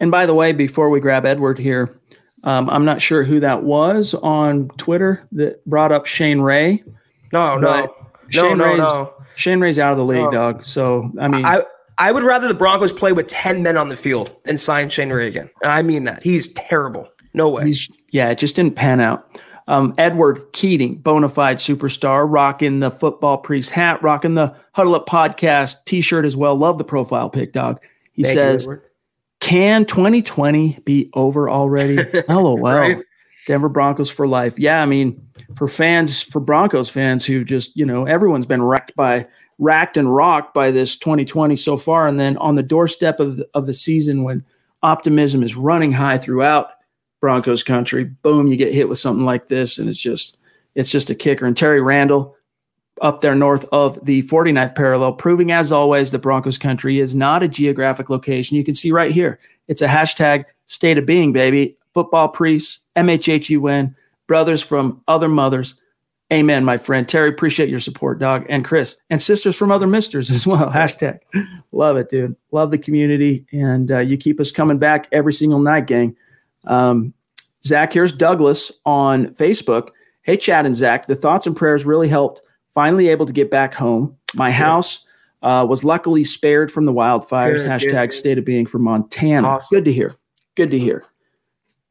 And 0.00 0.10
by 0.10 0.26
the 0.26 0.34
way, 0.34 0.52
before 0.52 0.90
we 0.90 1.00
grab 1.00 1.24
Edward 1.24 1.58
here, 1.58 1.96
um, 2.44 2.70
I'm 2.70 2.84
not 2.84 3.02
sure 3.02 3.24
who 3.24 3.40
that 3.40 3.64
was 3.64 4.14
on 4.14 4.68
Twitter 4.76 5.26
that 5.32 5.64
brought 5.66 5.90
up 5.90 6.06
Shane 6.06 6.40
Ray. 6.40 6.84
No, 7.32 7.56
no, 7.56 7.92
Shane 8.28 8.58
no, 8.58 8.64
Ray's, 8.64 8.78
no. 8.78 9.14
Shane 9.34 9.60
Ray's 9.60 9.78
out 9.78 9.92
of 9.92 9.98
the 9.98 10.04
league, 10.04 10.22
no. 10.22 10.30
dog. 10.30 10.64
So 10.64 11.10
I 11.20 11.26
mean, 11.26 11.44
I 11.44 11.62
I 11.98 12.12
would 12.12 12.22
rather 12.22 12.46
the 12.46 12.54
Broncos 12.54 12.92
play 12.92 13.12
with 13.12 13.26
ten 13.26 13.62
men 13.62 13.76
on 13.76 13.88
the 13.88 13.96
field 13.96 14.36
than 14.44 14.56
sign 14.56 14.88
Shane 14.88 15.10
Ray 15.10 15.26
again. 15.26 15.50
And 15.62 15.72
I 15.72 15.82
mean 15.82 16.04
that 16.04 16.22
he's 16.22 16.48
terrible. 16.52 17.08
No 17.32 17.48
way. 17.48 17.66
He's, 17.66 17.90
yeah, 18.12 18.30
it 18.30 18.38
just 18.38 18.54
didn't 18.54 18.76
pan 18.76 19.00
out. 19.00 19.28
Um, 19.66 19.94
Edward 19.96 20.52
Keating, 20.52 20.96
bona 20.96 21.28
fide 21.28 21.56
superstar, 21.56 22.26
rocking 22.28 22.80
the 22.80 22.90
football 22.90 23.38
priest 23.38 23.70
hat, 23.70 24.02
rocking 24.02 24.34
the 24.34 24.54
Huddle 24.72 24.94
Up 24.94 25.08
podcast 25.08 25.84
T-shirt 25.86 26.24
as 26.24 26.36
well. 26.36 26.54
Love 26.54 26.78
the 26.78 26.84
profile 26.84 27.30
pic, 27.30 27.52
dog. 27.52 27.80
He 28.12 28.22
Thank 28.22 28.34
says, 28.34 28.66
you, 28.66 28.82
"Can 29.44 29.84
2020 29.84 30.80
be 30.84 31.10
over 31.14 31.50
already?" 31.50 31.96
LOL. 32.28 32.58
right? 32.58 32.98
Denver 33.46 33.68
Broncos 33.68 34.08
for 34.08 34.26
life. 34.26 34.58
Yeah, 34.58 34.82
I 34.82 34.86
mean, 34.86 35.20
for 35.54 35.68
fans, 35.68 36.22
for 36.22 36.40
Broncos 36.40 36.88
fans 36.88 37.26
who 37.26 37.44
just, 37.44 37.76
you 37.76 37.84
know, 37.84 38.06
everyone's 38.06 38.46
been 38.46 38.62
wrecked 38.62 38.96
by 38.96 39.26
racked 39.58 39.96
and 39.96 40.14
rocked 40.14 40.54
by 40.54 40.70
this 40.70 40.96
2020 40.96 41.56
so 41.56 41.76
far. 41.76 42.08
And 42.08 42.18
then 42.18 42.36
on 42.38 42.54
the 42.54 42.62
doorstep 42.62 43.20
of 43.20 43.36
the, 43.36 43.48
of 43.54 43.66
the 43.66 43.72
season, 43.72 44.24
when 44.24 44.44
optimism 44.82 45.42
is 45.42 45.54
running 45.56 45.92
high 45.92 46.18
throughout 46.18 46.70
Broncos 47.20 47.62
country, 47.62 48.04
boom, 48.04 48.46
you 48.46 48.56
get 48.56 48.72
hit 48.72 48.88
with 48.88 48.98
something 48.98 49.24
like 49.24 49.48
this, 49.48 49.78
and 49.78 49.88
it's 49.88 49.98
just 49.98 50.38
it's 50.74 50.90
just 50.90 51.10
a 51.10 51.14
kicker. 51.14 51.46
And 51.46 51.56
Terry 51.56 51.80
Randall 51.80 52.33
up 53.02 53.20
there 53.20 53.34
north 53.34 53.66
of 53.72 54.04
the 54.04 54.22
49th 54.24 54.74
parallel, 54.74 55.12
proving 55.12 55.52
as 55.52 55.72
always 55.72 56.10
the 56.10 56.18
Broncos 56.18 56.58
country 56.58 57.00
is 57.00 57.14
not 57.14 57.42
a 57.42 57.48
geographic 57.48 58.08
location. 58.08 58.56
You 58.56 58.64
can 58.64 58.74
see 58.74 58.92
right 58.92 59.10
here, 59.10 59.38
it's 59.68 59.82
a 59.82 59.88
hashtag 59.88 60.44
state 60.66 60.98
of 60.98 61.06
being, 61.06 61.32
baby. 61.32 61.76
Football 61.92 62.28
priests, 62.28 62.80
MHHUN, 62.96 63.94
brothers 64.26 64.62
from 64.62 65.02
other 65.06 65.28
mothers 65.28 65.80
Amen, 66.32 66.64
my 66.64 66.78
friend. 66.78 67.08
Terry, 67.08 67.28
appreciate 67.28 67.68
your 67.68 67.80
support, 67.80 68.18
dog. 68.18 68.46
And 68.48 68.64
Chris, 68.64 68.96
and 69.10 69.20
sisters 69.20 69.56
from 69.56 69.70
other 69.70 69.86
misters 69.86 70.30
as 70.32 70.46
well. 70.46 70.70
Hashtag. 70.70 71.20
Love 71.72 71.96
it, 71.96 72.08
dude. 72.08 72.36
Love 72.50 72.70
the 72.70 72.78
community. 72.78 73.46
And 73.52 73.92
uh, 73.92 73.98
you 73.98 74.16
keep 74.16 74.40
us 74.40 74.50
coming 74.50 74.78
back 74.78 75.06
every 75.12 75.32
single 75.32 75.60
night, 75.60 75.86
gang. 75.86 76.16
Um, 76.66 77.12
Zach, 77.62 77.92
here's 77.92 78.12
Douglas 78.12 78.72
on 78.84 79.28
Facebook. 79.34 79.90
Hey, 80.22 80.36
Chad 80.36 80.66
and 80.66 80.74
Zach, 80.74 81.06
the 81.06 81.14
thoughts 81.14 81.46
and 81.46 81.56
prayers 81.56 81.84
really 81.84 82.08
helped. 82.08 82.40
Finally 82.74 83.08
able 83.08 83.24
to 83.24 83.32
get 83.32 83.50
back 83.50 83.72
home. 83.72 84.16
My 84.34 84.50
house 84.50 85.06
uh, 85.42 85.64
was 85.68 85.84
luckily 85.84 86.24
spared 86.24 86.72
from 86.72 86.86
the 86.86 86.92
wildfires. 86.92 87.58
Good, 87.58 87.68
Hashtag 87.68 88.10
good. 88.10 88.14
state 88.14 88.38
of 88.38 88.44
being 88.44 88.66
for 88.66 88.78
Montana. 88.78 89.46
Awesome. 89.46 89.76
Good 89.78 89.84
to 89.84 89.92
hear. 89.92 90.14
Good 90.56 90.70
to 90.72 90.78
hear. 90.78 91.04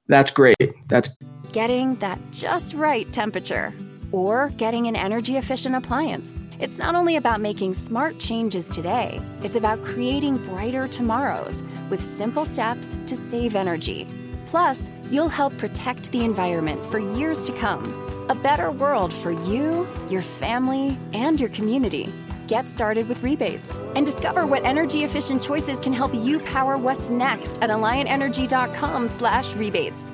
That's 0.08 0.32
great. 0.32 0.58
That's 0.88 1.10
getting 1.54 1.96
that 1.96 2.20
just 2.32 2.74
right 2.74 3.12
temperature 3.14 3.74
or 4.12 4.50
getting 4.58 4.88
an 4.88 4.96
energy 4.96 5.38
efficient 5.38 5.76
appliance. 5.76 6.36
It's 6.60 6.78
not 6.78 6.96
only 6.96 7.16
about 7.16 7.42
making 7.42 7.74
smart 7.74 8.20
changes 8.20 8.68
today, 8.68 9.22
it's 9.42 9.56
about 9.56 9.84
creating 9.84 10.38
brighter 10.48 10.88
tomorrows 10.88 11.64
with 11.90 12.04
simple 12.04 12.46
steps 12.46 12.98
to 13.08 13.16
save 13.16 13.56
energy. 13.56 14.08
Plus, 14.48 14.90
you'll 15.10 15.30
help 15.30 15.58
protect 15.58 16.12
the 16.12 16.24
environment 16.24 16.84
for 16.92 17.00
years 17.00 17.46
to 17.46 17.54
come. 17.54 18.13
A 18.30 18.36
better 18.36 18.72
world 18.72 19.14
for 19.14 19.32
you, 19.32 19.86
your 20.10 20.22
family, 20.22 20.98
and 21.14 21.38
your 21.38 21.50
community. 21.50 22.10
Get 22.48 22.68
started 22.68 23.10
with 23.10 23.22
rebates 23.22 23.76
and 23.96 24.06
discover 24.06 24.48
what 24.48 24.64
energy 24.64 25.04
efficient 25.04 25.44
choices 25.44 25.78
can 25.78 25.92
help 25.92 26.14
you 26.14 26.40
power 26.40 26.78
what's 26.78 27.10
next 27.10 27.62
at 27.62 27.70
alliantenergy.com/rebates. 27.70 30.14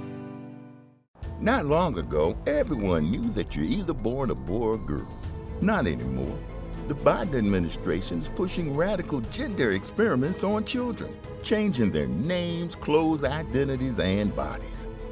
Not 1.39 1.67
long 1.67 1.99
ago, 1.99 2.35
everyone 2.47 3.11
knew 3.11 3.29
that 3.33 3.55
you're 3.55 3.65
either 3.65 3.93
born 3.93 4.31
a 4.31 4.35
boy 4.35 4.69
or 4.69 4.79
girl. 4.79 5.07
Not 5.61 5.85
anymore. 5.85 6.39
The 6.87 6.95
Biden 6.95 7.35
administration 7.35 8.17
is 8.17 8.29
pushing 8.29 8.75
radical 8.75 9.21
gender 9.21 9.73
experiments 9.73 10.43
on 10.43 10.65
children, 10.65 11.15
changing 11.43 11.91
their 11.91 12.07
names, 12.07 12.75
clothes, 12.75 13.23
identities, 13.23 13.99
and 13.99 14.35
bodies. 14.35 14.87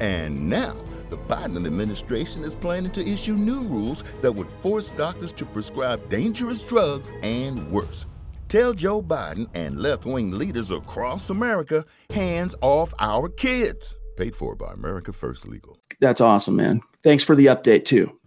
And 0.00 0.48
now, 0.48 0.74
the 1.10 1.16
Biden 1.16 1.66
administration 1.66 2.44
is 2.44 2.54
planning 2.54 2.90
to 2.92 3.06
issue 3.06 3.34
new 3.34 3.60
rules 3.62 4.04
that 4.20 4.32
would 4.32 4.50
force 4.60 4.90
doctors 4.90 5.32
to 5.32 5.44
prescribe 5.46 6.08
dangerous 6.08 6.62
drugs 6.62 7.12
and 7.22 7.70
worse. 7.70 8.06
Tell 8.48 8.72
Joe 8.72 9.02
Biden 9.02 9.48
and 9.54 9.80
left 9.80 10.06
wing 10.06 10.30
leaders 10.32 10.70
across 10.70 11.30
America 11.30 11.84
hands 12.10 12.54
off 12.62 12.94
our 12.98 13.28
kids. 13.28 13.94
Paid 14.16 14.34
for 14.34 14.56
by 14.56 14.72
America 14.72 15.12
First 15.12 15.46
Legal. 15.46 15.78
That's 16.00 16.20
awesome, 16.20 16.56
man. 16.56 16.80
Thanks 17.02 17.24
for 17.24 17.36
the 17.36 17.46
update, 17.46 17.84
too. 17.84 18.18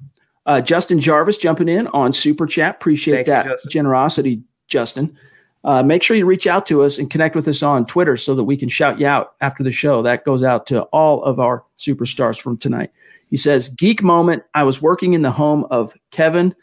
Uh, 0.45 0.61
Justin 0.61 0.99
Jarvis 0.99 1.37
jumping 1.37 1.69
in 1.69 1.87
on 1.87 2.13
Super 2.13 2.45
Chat. 2.45 2.75
Appreciate 2.75 3.15
Thank 3.15 3.27
you, 3.27 3.33
that 3.33 3.45
Justin. 3.47 3.71
generosity, 3.71 4.43
Justin. 4.67 5.17
Uh, 5.63 5.83
make 5.83 6.01
sure 6.01 6.17
you 6.17 6.25
reach 6.25 6.47
out 6.47 6.65
to 6.65 6.81
us 6.81 6.97
and 6.97 7.09
connect 7.09 7.35
with 7.35 7.47
us 7.47 7.61
on 7.61 7.85
Twitter 7.85 8.17
so 8.17 8.33
that 8.33 8.43
we 8.43 8.57
can 8.57 8.69
shout 8.69 8.99
you 8.99 9.05
out 9.05 9.35
after 9.41 9.63
the 9.63 9.71
show. 9.71 10.01
That 10.01 10.25
goes 10.25 10.43
out 10.43 10.65
to 10.67 10.83
all 10.85 11.23
of 11.23 11.39
our 11.39 11.63
superstars 11.77 12.39
from 12.39 12.57
tonight. 12.57 12.91
He 13.29 13.37
says, 13.37 13.69
Geek 13.69 14.01
moment. 14.01 14.43
I 14.53 14.63
was 14.63 14.81
working 14.81 15.13
in 15.13 15.21
the 15.21 15.31
home 15.31 15.65
of 15.69 15.93
Kevin, 16.09 16.55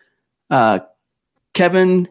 uh, 0.51 0.80
Kevin 1.55 2.09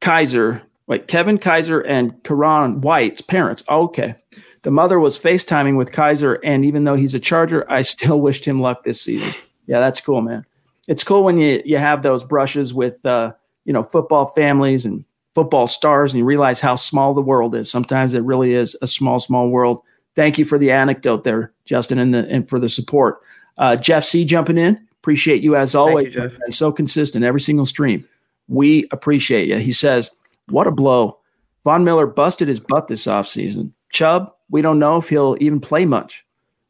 Kyzir, 0.00 0.62
wait, 0.86 1.08
Kevin 1.08 1.38
Kyzir 1.38 1.82
and 1.86 2.22
Ka'Raun 2.24 2.80
White's 2.80 3.20
parents. 3.20 3.64
Okay. 3.68 4.14
The 4.62 4.70
mother 4.70 5.00
was 5.00 5.18
FaceTiming 5.18 5.76
with 5.76 5.92
Kyzir, 5.92 6.38
and 6.42 6.64
even 6.64 6.84
though 6.84 6.94
he's 6.94 7.14
a 7.14 7.20
Charger, 7.20 7.70
I 7.70 7.82
still 7.82 8.20
wished 8.22 8.44
him 8.44 8.60
luck 8.60 8.84
this 8.84 9.00
season. 9.00 9.32
Yeah, 9.66 9.80
that's 9.80 10.00
cool, 10.00 10.20
man. 10.20 10.44
It's 10.86 11.04
cool 11.04 11.22
when 11.22 11.38
you 11.38 11.62
you 11.64 11.76
have 11.76 12.02
those 12.02 12.24
brushes 12.24 12.72
with 12.72 13.04
uh, 13.04 13.32
you 13.64 13.72
know 13.72 13.82
football 13.82 14.26
families 14.26 14.84
and 14.86 15.04
football 15.34 15.66
stars, 15.66 16.12
and 16.12 16.18
you 16.18 16.24
realize 16.24 16.60
how 16.60 16.76
small 16.76 17.14
the 17.14 17.20
world 17.20 17.54
is. 17.54 17.70
Sometimes 17.70 18.14
it 18.14 18.22
really 18.22 18.54
is 18.54 18.76
a 18.82 18.86
small, 18.86 19.18
small 19.18 19.48
world. 19.48 19.82
Thank 20.16 20.38
you 20.38 20.44
for 20.44 20.58
the 20.58 20.70
anecdote 20.72 21.24
there, 21.24 21.52
Justin, 21.64 21.98
and 21.98 22.12
the 22.12 22.26
and 22.28 22.48
for 22.48 22.58
the 22.58 22.68
support. 22.68 23.20
Uh, 23.56 23.76
Jeff 23.76 24.04
C 24.04 24.24
jumping 24.24 24.58
in. 24.58 24.80
Appreciate 25.00 25.42
you 25.42 25.54
as 25.56 25.74
always. 25.74 26.12
Jeff. 26.14 26.36
And 26.40 26.52
so 26.54 26.72
consistent 26.72 27.24
every 27.24 27.40
single 27.40 27.66
stream. 27.66 28.06
We 28.48 28.88
appreciate 28.90 29.48
you. 29.48 29.56
He 29.58 29.72
says, 29.72 30.10
What 30.48 30.66
a 30.66 30.70
blow. 30.72 31.18
Von 31.64 31.84
Miller 31.84 32.06
busted 32.06 32.48
his 32.48 32.60
butt 32.60 32.88
this 32.88 33.06
offseason. 33.06 33.72
Chubb, 33.92 34.32
we 34.50 34.60
don't 34.62 34.78
know 34.78 34.96
if 34.96 35.08
he'll 35.08 35.36
even 35.40 35.60
play 35.60 35.84
much. 35.86 36.24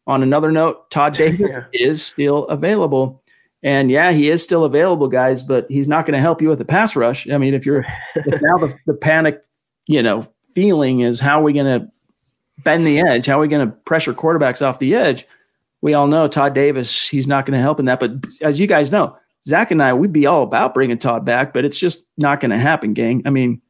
On 0.07 0.23
another 0.23 0.51
note, 0.53 0.91
Todd 0.91 1.13
Davis 1.17 1.49
Yeah. 1.51 1.65
is 1.73 2.05
still 2.05 2.47
available. 2.47 3.23
And 3.63 3.91
yeah, 3.91 4.13
he 4.13 4.31
is 4.31 4.43
still 4.43 4.65
available, 4.65 5.09
guys, 5.09 5.43
but 5.43 5.67
he's 5.69 5.89
not 5.89 6.07
going 6.07 6.15
to 6.15 6.21
help 6.21 6.41
you 6.41 6.49
with 6.49 6.59
the 6.59 6.65
pass 6.65 6.95
rush. 6.95 7.29
I 7.29 7.39
mean, 7.39 7.55
if 7.55 7.67
you're 7.67 7.85
if 8.15 8.41
now 8.41 8.57
the, 8.59 8.75
the 8.87 8.95
panic, 8.95 9.43
you 9.87 10.03
know, 10.03 10.29
feeling 10.55 11.01
is 11.01 11.19
how 11.19 11.41
are 11.41 11.43
we 11.43 11.53
going 11.53 11.81
to 11.81 11.89
bend 12.63 12.87
the 12.87 13.01
edge? 13.01 13.27
How 13.27 13.39
are 13.39 13.43
we 13.43 13.49
going 13.49 13.67
to 13.67 13.75
pressure 13.75 14.15
quarterbacks 14.15 14.65
off 14.65 14.79
the 14.79 14.95
edge? 14.95 15.27
We 15.81 15.95
all 15.95 16.07
know 16.07 16.29
Todd 16.29 16.55
Davis, 16.55 17.09
he's 17.09 17.27
not 17.27 17.47
going 17.47 17.57
to 17.57 17.63
help 17.63 17.81
in 17.81 17.87
that. 17.87 18.01
But 18.01 18.13
as 18.43 18.61
you 18.61 18.67
guys 18.67 18.93
know, 18.93 19.17
Zach 19.47 19.71
and 19.71 19.83
I, 19.83 19.93
we'd 19.93 20.13
be 20.13 20.27
all 20.27 20.43
about 20.43 20.75
bringing 20.75 20.99
Todd 20.99 21.25
back, 21.25 21.53
but 21.53 21.65
it's 21.65 21.79
just 21.79 22.09
not 22.17 22.41
going 22.41 22.51
to 22.51 22.59
happen, 22.59 22.95
gang. 22.95 23.23
I 23.25 23.31
mean, 23.31 23.61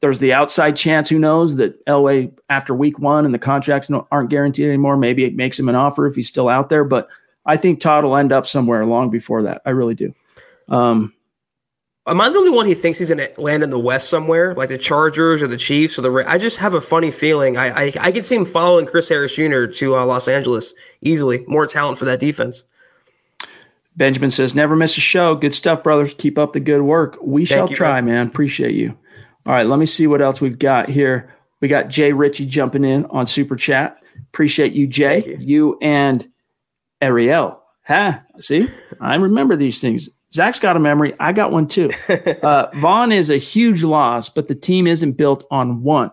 there's 0.00 0.18
the 0.18 0.32
outside 0.32 0.76
chance, 0.76 1.08
who 1.08 1.18
knows, 1.18 1.56
that 1.56 1.84
Elway, 1.86 2.32
after 2.50 2.74
week 2.74 2.98
one 2.98 3.24
and 3.24 3.32
the 3.32 3.38
contracts 3.38 3.90
aren't 4.10 4.30
guaranteed 4.30 4.66
anymore, 4.66 4.96
maybe 4.96 5.24
it 5.24 5.36
makes 5.36 5.58
him 5.58 5.68
an 5.68 5.74
offer 5.74 6.06
if 6.06 6.14
he's 6.14 6.28
still 6.28 6.48
out 6.48 6.68
there. 6.68 6.84
But 6.84 7.08
I 7.44 7.56
think 7.56 7.80
Todd 7.80 8.04
will 8.04 8.16
end 8.16 8.32
up 8.32 8.46
somewhere 8.46 8.84
long 8.86 9.10
before 9.10 9.42
that. 9.42 9.62
I 9.64 9.70
really 9.70 9.94
do. 9.94 10.14
Um, 10.68 11.14
Am 12.04 12.20
I 12.20 12.28
the 12.30 12.38
only 12.38 12.50
one 12.50 12.66
who 12.66 12.74
thinks 12.74 12.98
he's 12.98 13.10
going 13.10 13.18
to 13.18 13.40
land 13.40 13.62
in 13.62 13.70
the 13.70 13.78
West 13.78 14.10
somewhere, 14.10 14.54
like 14.54 14.68
the 14.68 14.78
Chargers 14.78 15.40
or 15.40 15.46
the 15.46 15.56
Chiefs 15.56 15.96
or 15.96 16.02
the? 16.02 16.10
Ra- 16.10 16.24
I 16.26 16.36
just 16.36 16.56
have 16.56 16.74
a 16.74 16.80
funny 16.80 17.12
feeling. 17.12 17.56
I 17.56 17.68
I, 17.68 17.92
I 18.00 18.12
could 18.12 18.24
see 18.24 18.34
him 18.34 18.44
following 18.44 18.86
Chris 18.86 19.08
Harris 19.08 19.34
Jr. 19.34 19.66
to 19.66 19.96
uh, 19.96 20.04
Los 20.04 20.26
Angeles 20.26 20.74
easily. 21.00 21.44
More 21.46 21.66
talent 21.66 21.98
for 21.98 22.04
that 22.06 22.18
defense. 22.18 22.64
Benjamin 23.94 24.30
says, 24.30 24.54
never 24.54 24.74
miss 24.74 24.96
a 24.96 25.00
show. 25.00 25.34
Good 25.34 25.54
stuff, 25.54 25.82
brothers. 25.82 26.14
Keep 26.14 26.38
up 26.38 26.54
the 26.54 26.60
good 26.60 26.82
work. 26.82 27.18
We 27.22 27.44
shall 27.44 27.68
you, 27.68 27.76
try, 27.76 28.00
man. 28.00 28.26
Appreciate 28.26 28.74
you. 28.74 28.96
All 29.46 29.52
right, 29.52 29.66
let 29.66 29.78
me 29.78 29.86
see 29.86 30.06
what 30.06 30.22
else 30.22 30.40
we've 30.40 30.58
got 30.58 30.88
here. 30.88 31.32
We 31.60 31.68
got 31.68 31.88
Jay 31.88 32.12
Ritchie 32.12 32.46
jumping 32.46 32.84
in 32.84 33.04
on 33.06 33.26
Super 33.26 33.54
Chat. 33.54 33.98
Appreciate 34.30 34.72
you, 34.72 34.86
Jay. 34.86 35.20
Thank 35.20 35.40
you. 35.40 35.46
You 35.46 35.78
and 35.82 36.26
Ariel. 37.02 37.60
Ha, 37.88 38.22
see, 38.38 38.70
I 39.00 39.16
remember 39.16 39.56
these 39.56 39.80
things. 39.80 40.08
Zach's 40.32 40.60
got 40.60 40.76
a 40.76 40.80
memory. 40.80 41.12
I 41.20 41.32
got 41.32 41.52
one 41.52 41.66
too. 41.66 41.90
Uh, 42.42 42.68
Von 42.74 43.12
is 43.12 43.30
a 43.30 43.36
huge 43.36 43.82
loss, 43.82 44.28
but 44.28 44.48
the 44.48 44.54
team 44.54 44.86
isn't 44.86 45.12
built 45.12 45.46
on 45.50 45.82
one. 45.82 46.10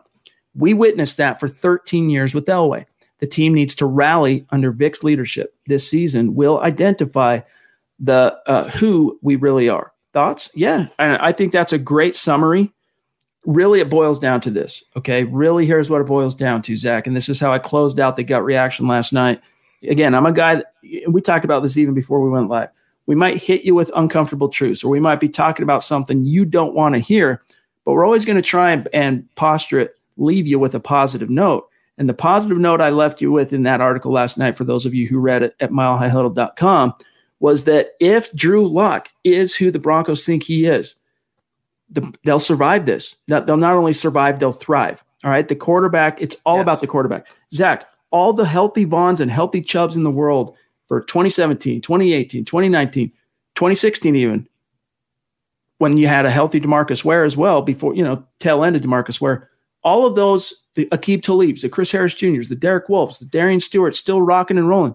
We 0.55 0.73
witnessed 0.73 1.17
that 1.17 1.39
for 1.39 1.47
13 1.47 2.09
years 2.09 2.35
with 2.35 2.45
Elway. 2.45 2.85
The 3.19 3.27
team 3.27 3.53
needs 3.53 3.75
to 3.75 3.85
rally 3.85 4.45
under 4.51 4.71
Vic's 4.71 5.03
leadership. 5.03 5.55
This 5.67 5.89
season 5.89 6.35
will 6.35 6.59
identify 6.59 7.41
the 7.99 8.37
uh, 8.45 8.69
who 8.69 9.19
we 9.21 9.35
really 9.35 9.69
are. 9.69 9.91
Thoughts? 10.13 10.51
Yeah, 10.55 10.87
and 10.97 11.13
I 11.17 11.31
think 11.31 11.51
that's 11.51 11.73
a 11.73 11.77
great 11.77 12.15
summary. 12.15 12.73
Really, 13.45 13.79
it 13.79 13.89
boils 13.89 14.19
down 14.19 14.41
to 14.41 14.51
this. 14.51 14.83
Okay, 14.95 15.23
really, 15.23 15.65
here's 15.65 15.89
what 15.89 16.01
it 16.01 16.07
boils 16.07 16.35
down 16.35 16.61
to, 16.63 16.75
Zach. 16.75 17.07
And 17.07 17.15
this 17.15 17.29
is 17.29 17.39
how 17.39 17.51
I 17.53 17.59
closed 17.59 17.99
out 17.99 18.15
the 18.15 18.23
gut 18.23 18.43
reaction 18.43 18.87
last 18.87 19.13
night. 19.13 19.41
Again, 19.83 20.13
I'm 20.13 20.25
a 20.25 20.31
guy. 20.31 20.55
That, 20.55 20.73
we 21.07 21.21
talked 21.21 21.45
about 21.45 21.61
this 21.63 21.77
even 21.77 21.93
before 21.93 22.21
we 22.21 22.29
went 22.29 22.49
live. 22.49 22.69
We 23.05 23.15
might 23.15 23.37
hit 23.41 23.63
you 23.63 23.73
with 23.73 23.91
uncomfortable 23.95 24.49
truths, 24.49 24.83
or 24.83 24.89
we 24.89 24.99
might 24.99 25.19
be 25.19 25.29
talking 25.29 25.63
about 25.63 25.83
something 25.83 26.25
you 26.25 26.45
don't 26.45 26.75
want 26.75 26.93
to 26.95 26.99
hear, 26.99 27.41
but 27.85 27.93
we're 27.93 28.05
always 28.05 28.25
going 28.25 28.35
to 28.35 28.41
try 28.41 28.71
and, 28.71 28.87
and 28.93 29.35
posture 29.35 29.79
it, 29.79 29.95
leave 30.17 30.45
you 30.45 30.59
with 30.59 30.75
a 30.75 30.79
positive 30.79 31.29
note. 31.29 31.67
And 31.97 32.07
the 32.07 32.13
positive 32.13 32.57
note 32.59 32.81
I 32.81 32.91
left 32.91 33.19
you 33.19 33.31
with 33.31 33.51
in 33.51 33.63
that 33.63 33.81
article 33.81 34.11
last 34.11 34.37
night, 34.37 34.55
for 34.55 34.63
those 34.63 34.85
of 34.85 34.93
you 34.93 35.07
who 35.07 35.17
read 35.19 35.41
it 35.43 35.55
at 35.59 35.71
milehighhuddle.com, 35.71 36.93
was 37.39 37.63
that 37.63 37.91
if 37.99 38.31
Drew 38.33 38.67
Lock 38.67 39.09
is 39.23 39.55
who 39.55 39.71
the 39.71 39.79
Broncos 39.79 40.25
think 40.25 40.43
he 40.43 40.65
is, 40.65 40.95
the, 41.89 42.13
they'll 42.23 42.39
survive 42.39 42.85
this. 42.85 43.15
They'll 43.27 43.57
not 43.57 43.73
only 43.75 43.93
survive, 43.93 44.39
they'll 44.39 44.51
thrive. 44.51 45.03
All 45.23 45.31
right. 45.31 45.47
The 45.47 45.55
quarterback, 45.55 46.21
it's 46.21 46.37
all 46.45 46.57
Yes. 46.57 46.63
about 46.63 46.81
the 46.81 46.87
quarterback. 46.87 47.25
Zach, 47.51 47.85
all 48.11 48.33
the 48.33 48.45
healthy 48.45 48.83
Vons 48.85 49.21
and 49.21 49.29
healthy 49.29 49.61
Chubbs 49.61 49.95
in 49.95 50.03
the 50.03 50.11
world 50.11 50.55
for 50.87 51.01
2017, 51.01 51.81
2018, 51.81 52.45
2019, 52.45 53.09
2016, 53.55 54.15
even 54.15 54.47
when 55.79 55.97
you 55.97 56.07
had 56.07 56.25
a 56.25 56.31
healthy 56.31 56.59
Demarcus 56.59 57.03
Ware 57.03 57.23
as 57.23 57.35
well, 57.35 57.61
before, 57.61 57.95
you 57.95 58.03
know, 58.03 58.23
tail 58.39 58.63
end 58.63 58.75
of 58.75 58.81
Demarcus 58.81 59.19
Ware, 59.19 59.49
all 59.83 60.05
of 60.05 60.15
those, 60.15 60.65
the 60.75 60.85
Aqib 60.87 61.21
Talibs, 61.21 61.61
the 61.61 61.69
Chris 61.69 61.91
Harris 61.91 62.13
Jr.'s, 62.13 62.49
the 62.49 62.55
Derek 62.55 62.89
Wolves, 62.89 63.19
the 63.19 63.25
Darian 63.25 63.59
Stewart 63.59 63.95
still 63.95 64.21
rocking 64.21 64.57
and 64.57 64.67
rolling. 64.67 64.93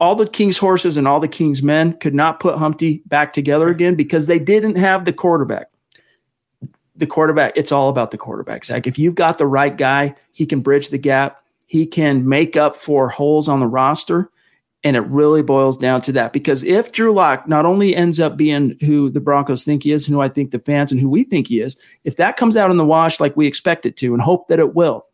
All 0.00 0.14
the 0.14 0.26
King's 0.26 0.58
horses 0.58 0.96
and 0.96 1.08
all 1.08 1.20
the 1.20 1.28
King's 1.28 1.62
men 1.62 1.94
could 1.94 2.14
not 2.14 2.40
put 2.40 2.58
Humpty 2.58 3.02
back 3.06 3.32
together 3.32 3.68
again 3.68 3.94
because 3.94 4.26
they 4.26 4.38
didn't 4.38 4.76
have 4.76 5.04
the 5.04 5.12
quarterback. 5.12 5.68
The 6.96 7.06
quarterback, 7.06 7.54
it's 7.56 7.72
all 7.72 7.88
about 7.88 8.12
the 8.12 8.18
quarterback, 8.18 8.64
Zach. 8.64 8.86
If 8.86 8.98
you've 8.98 9.16
got 9.16 9.38
the 9.38 9.46
right 9.46 9.76
guy, 9.76 10.14
he 10.30 10.46
can 10.46 10.60
bridge 10.60 10.90
the 10.90 10.98
gap. 10.98 11.43
He 11.74 11.86
can 11.86 12.28
make 12.28 12.56
up 12.56 12.76
for 12.76 13.08
holes 13.08 13.48
on 13.48 13.58
the 13.58 13.66
roster. 13.66 14.30
And 14.84 14.94
it 14.94 15.00
really 15.00 15.42
boils 15.42 15.76
down 15.76 16.02
to 16.02 16.12
that. 16.12 16.32
Because 16.32 16.62
if 16.62 16.92
Drew 16.92 17.12
Lock 17.12 17.48
not 17.48 17.66
only 17.66 17.96
ends 17.96 18.20
up 18.20 18.36
being 18.36 18.78
who 18.78 19.10
the 19.10 19.18
Broncos 19.18 19.64
think 19.64 19.82
he 19.82 19.90
is, 19.90 20.06
who 20.06 20.20
I 20.20 20.28
think 20.28 20.52
the 20.52 20.60
fans 20.60 20.92
and 20.92 21.00
who 21.00 21.10
we 21.10 21.24
think 21.24 21.48
he 21.48 21.58
is, 21.58 21.76
if 22.04 22.14
that 22.14 22.36
comes 22.36 22.56
out 22.56 22.70
in 22.70 22.76
the 22.76 22.84
wash 22.84 23.18
like 23.18 23.36
we 23.36 23.48
expect 23.48 23.86
it 23.86 23.96
to 23.96 24.12
and 24.12 24.22
hope 24.22 24.46
that 24.46 24.60
it 24.60 24.76
will, 24.76 25.06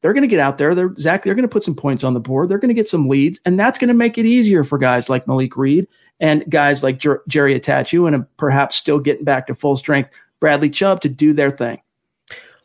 they're 0.00 0.12
going 0.12 0.22
to 0.22 0.28
get 0.28 0.38
out 0.38 0.58
there. 0.58 0.76
They're 0.76 0.94
Zach, 0.94 1.24
they're 1.24 1.34
going 1.34 1.42
to 1.42 1.52
put 1.52 1.64
some 1.64 1.74
points 1.74 2.04
on 2.04 2.14
the 2.14 2.20
board. 2.20 2.48
They're 2.48 2.58
going 2.58 2.68
to 2.68 2.74
get 2.74 2.88
some 2.88 3.08
leads, 3.08 3.40
and 3.44 3.58
that's 3.58 3.80
going 3.80 3.88
to 3.88 3.94
make 3.94 4.16
it 4.16 4.26
easier 4.26 4.62
for 4.62 4.78
guys 4.78 5.10
like 5.10 5.26
Malik 5.26 5.56
Reed 5.56 5.88
and 6.20 6.48
guys 6.48 6.84
like 6.84 7.00
Jer- 7.00 7.24
Jerry 7.26 7.58
Attaochu 7.58 8.06
and 8.06 8.14
uh, 8.14 8.26
perhaps 8.36 8.76
still 8.76 9.00
getting 9.00 9.24
back 9.24 9.48
to 9.48 9.56
full 9.56 9.74
strength 9.74 10.10
Bradley 10.38 10.70
Chubb 10.70 11.00
to 11.00 11.08
do 11.08 11.32
their 11.32 11.50
thing. 11.50 11.82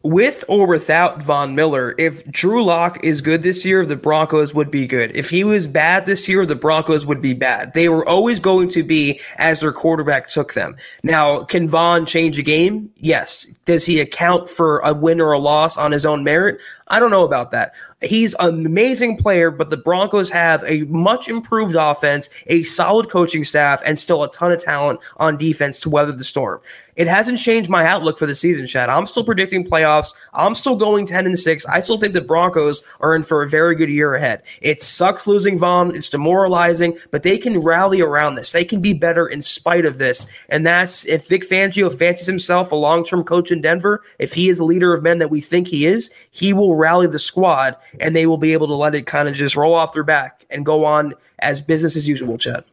With 0.05 0.45
or 0.47 0.67
without 0.67 1.23
Von 1.23 1.55
Miller, 1.55 1.95
if 1.97 2.23
Drew 2.29 2.63
Lock 2.63 3.03
is 3.03 3.21
good 3.21 3.41
this 3.41 3.65
year, 3.65 3.87
the 3.87 3.95
Broncos 3.95 4.53
would 4.53 4.69
be 4.69 4.85
good. 4.85 5.11
If 5.15 5.31
he 5.31 5.43
was 5.43 5.65
bad 5.65 6.05
this 6.05 6.29
year, 6.29 6.45
the 6.45 6.53
Broncos 6.53 7.07
would 7.07 7.23
be 7.23 7.33
bad. 7.33 7.73
They 7.73 7.89
were 7.89 8.07
always 8.07 8.39
going 8.39 8.69
to 8.69 8.83
be 8.83 9.19
as 9.37 9.61
their 9.61 9.71
quarterback 9.71 10.29
took 10.29 10.53
them. 10.53 10.77
Now, 11.01 11.43
can 11.43 11.67
Von 11.67 12.05
change 12.05 12.37
a 12.37 12.43
game? 12.43 12.91
Yes. 12.97 13.45
Does 13.65 13.83
he 13.83 13.99
account 13.99 14.47
for 14.47 14.77
a 14.81 14.93
win 14.93 15.19
or 15.19 15.31
a 15.31 15.39
loss 15.39 15.75
on 15.75 15.91
his 15.91 16.05
own 16.05 16.23
merit? 16.23 16.59
I 16.89 16.99
don't 16.99 17.09
know 17.09 17.23
about 17.23 17.49
that. 17.49 17.73
He's 18.01 18.35
an 18.35 18.63
amazing 18.63 19.17
player, 19.17 19.49
but 19.49 19.71
the 19.71 19.77
Broncos 19.77 20.29
have 20.29 20.63
a 20.67 20.83
much 20.83 21.27
improved 21.27 21.75
offense, 21.75 22.29
a 22.45 22.61
solid 22.61 23.09
coaching 23.09 23.43
staff, 23.43 23.81
and 23.83 23.97
still 23.97 24.23
a 24.23 24.29
ton 24.29 24.51
of 24.51 24.63
talent 24.63 24.99
on 25.17 25.37
defense 25.37 25.79
to 25.79 25.89
weather 25.89 26.11
the 26.11 26.23
storm. 26.23 26.61
It 26.95 27.07
hasn't 27.07 27.39
changed 27.39 27.69
my 27.69 27.85
outlook 27.85 28.17
for 28.17 28.25
the 28.25 28.35
season, 28.35 28.67
Chad. 28.67 28.89
I'm 28.89 29.05
still 29.05 29.23
predicting 29.23 29.65
playoffs. 29.65 30.13
I'm 30.33 30.55
still 30.55 30.75
going 30.75 31.05
10 31.05 31.25
and 31.25 31.37
6. 31.37 31.65
I 31.65 31.79
still 31.79 31.97
think 31.97 32.13
the 32.13 32.21
Broncos 32.21 32.83
are 33.01 33.15
in 33.15 33.23
for 33.23 33.41
a 33.41 33.49
very 33.49 33.75
good 33.75 33.89
year 33.89 34.15
ahead. 34.15 34.43
It 34.61 34.81
sucks 34.81 35.27
losing 35.27 35.57
Von. 35.57 35.95
It's 35.95 36.07
demoralizing, 36.07 36.97
but 37.11 37.23
they 37.23 37.37
can 37.37 37.59
rally 37.59 38.01
around 38.01 38.35
this. 38.35 38.51
They 38.51 38.63
can 38.63 38.81
be 38.81 38.93
better 38.93 39.27
in 39.27 39.41
spite 39.41 39.85
of 39.85 39.97
this. 39.97 40.27
And 40.49 40.65
that's 40.65 41.05
if 41.05 41.27
Vic 41.27 41.47
Fangio 41.47 41.95
fancies 41.95 42.27
himself 42.27 42.71
a 42.71 42.75
long 42.75 43.03
term 43.03 43.23
coach 43.23 43.51
in 43.51 43.61
Denver, 43.61 44.01
if 44.19 44.33
he 44.33 44.49
is 44.49 44.59
a 44.59 44.65
leader 44.65 44.93
of 44.93 45.03
men 45.03 45.19
that 45.19 45.29
we 45.29 45.41
think 45.41 45.67
he 45.67 45.85
is, 45.85 46.11
he 46.31 46.53
will 46.53 46.75
rally 46.75 47.07
the 47.07 47.19
squad 47.19 47.75
and 47.99 48.15
they 48.15 48.25
will 48.25 48.37
be 48.37 48.53
able 48.53 48.67
to 48.67 48.73
let 48.73 48.95
it 48.95 49.05
kind 49.05 49.27
of 49.27 49.35
just 49.35 49.55
roll 49.55 49.73
off 49.73 49.93
their 49.93 50.03
back 50.03 50.45
and 50.49 50.65
go 50.65 50.85
on 50.85 51.13
as 51.39 51.61
business 51.61 51.95
as 51.95 52.07
usual, 52.07 52.37
Chad. 52.37 52.63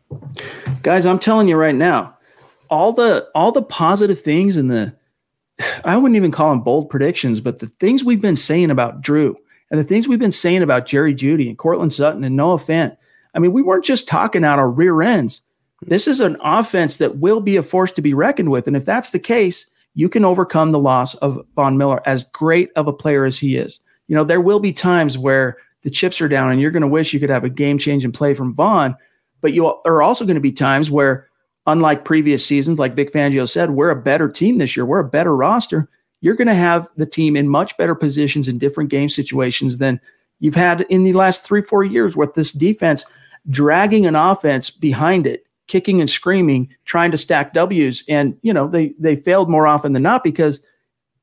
Guys, 0.82 1.06
I'm 1.06 1.18
telling 1.18 1.48
you 1.48 1.56
right 1.56 1.74
now, 1.74 2.16
all 2.72 2.94
the 2.94 3.28
all 3.34 3.52
the 3.52 3.62
positive 3.62 4.18
things 4.18 4.56
and 4.56 4.70
the 4.70 4.96
I 5.84 5.96
wouldn't 5.96 6.16
even 6.16 6.32
call 6.32 6.48
them 6.50 6.62
bold 6.62 6.88
predictions, 6.88 7.40
but 7.40 7.58
the 7.58 7.66
things 7.66 8.02
we've 8.02 8.22
been 8.22 8.34
saying 8.34 8.70
about 8.70 9.02
Drew 9.02 9.36
and 9.70 9.78
the 9.78 9.84
things 9.84 10.08
we've 10.08 10.18
been 10.18 10.32
saying 10.32 10.62
about 10.62 10.86
Jerry 10.86 11.14
Jeudy 11.14 11.48
and 11.48 11.58
Courtland 11.58 11.92
Sutton 11.92 12.24
and 12.24 12.34
Noah 12.34 12.56
Fant. 12.56 12.96
I 13.34 13.38
mean, 13.38 13.52
we 13.52 13.62
weren't 13.62 13.84
just 13.84 14.08
talking 14.08 14.42
out 14.42 14.58
our 14.58 14.70
rear 14.70 15.02
ends. 15.02 15.42
This 15.82 16.08
is 16.08 16.20
an 16.20 16.38
offense 16.42 16.96
that 16.96 17.18
will 17.18 17.40
be 17.40 17.56
a 17.56 17.62
force 17.62 17.92
to 17.92 18.02
be 18.02 18.14
reckoned 18.14 18.50
with. 18.50 18.66
And 18.66 18.76
if 18.76 18.86
that's 18.86 19.10
the 19.10 19.18
case, 19.18 19.66
you 19.94 20.08
can 20.08 20.24
overcome 20.24 20.72
the 20.72 20.78
loss 20.78 21.14
of 21.16 21.44
Von 21.54 21.76
Miller, 21.76 22.00
as 22.06 22.24
great 22.32 22.70
of 22.76 22.86
a 22.86 22.92
player 22.92 23.26
as 23.26 23.38
he 23.38 23.56
is. 23.56 23.80
You 24.06 24.16
know, 24.16 24.24
there 24.24 24.40
will 24.40 24.60
be 24.60 24.72
times 24.72 25.18
where 25.18 25.58
the 25.82 25.90
chips 25.90 26.20
are 26.20 26.28
down 26.28 26.50
and 26.50 26.60
you're 26.60 26.70
going 26.70 26.82
to 26.82 26.88
wish 26.88 27.12
you 27.12 27.20
could 27.20 27.30
have 27.30 27.44
a 27.44 27.50
game 27.50 27.76
changing 27.76 28.12
play 28.12 28.32
from 28.32 28.54
Von, 28.54 28.96
but 29.42 29.52
you 29.52 29.66
are 29.66 30.02
also 30.02 30.24
going 30.24 30.36
to 30.36 30.40
be 30.40 30.52
times 30.52 30.90
where 30.90 31.28
unlike 31.66 32.04
previous 32.04 32.44
seasons, 32.44 32.78
like 32.78 32.94
Vic 32.94 33.12
Fangio 33.12 33.48
said, 33.48 33.70
we're 33.70 33.90
a 33.90 34.00
better 34.00 34.28
team 34.28 34.58
this 34.58 34.76
year. 34.76 34.84
We're 34.84 35.00
a 35.00 35.08
better 35.08 35.34
roster. 35.34 35.88
You're 36.20 36.36
going 36.36 36.48
to 36.48 36.54
have 36.54 36.88
the 36.96 37.06
team 37.06 37.36
in 37.36 37.48
much 37.48 37.76
better 37.76 37.94
positions 37.94 38.48
in 38.48 38.58
different 38.58 38.90
game 38.90 39.08
situations 39.08 39.78
than 39.78 40.00
you've 40.40 40.54
had 40.54 40.82
in 40.82 41.04
the 41.04 41.12
last 41.12 41.44
three, 41.44 41.62
four 41.62 41.84
years 41.84 42.16
with 42.16 42.34
this 42.34 42.52
defense 42.52 43.04
dragging 43.50 44.06
an 44.06 44.14
offense 44.14 44.70
behind 44.70 45.26
it, 45.26 45.46
kicking 45.66 46.00
and 46.00 46.08
screaming, 46.08 46.68
trying 46.84 47.10
to 47.10 47.16
stack 47.16 47.52
W's. 47.52 48.04
And, 48.08 48.36
you 48.42 48.52
know, 48.52 48.68
they, 48.68 48.94
they 48.98 49.16
failed 49.16 49.50
more 49.50 49.66
often 49.66 49.92
than 49.92 50.02
not 50.02 50.22
because 50.22 50.64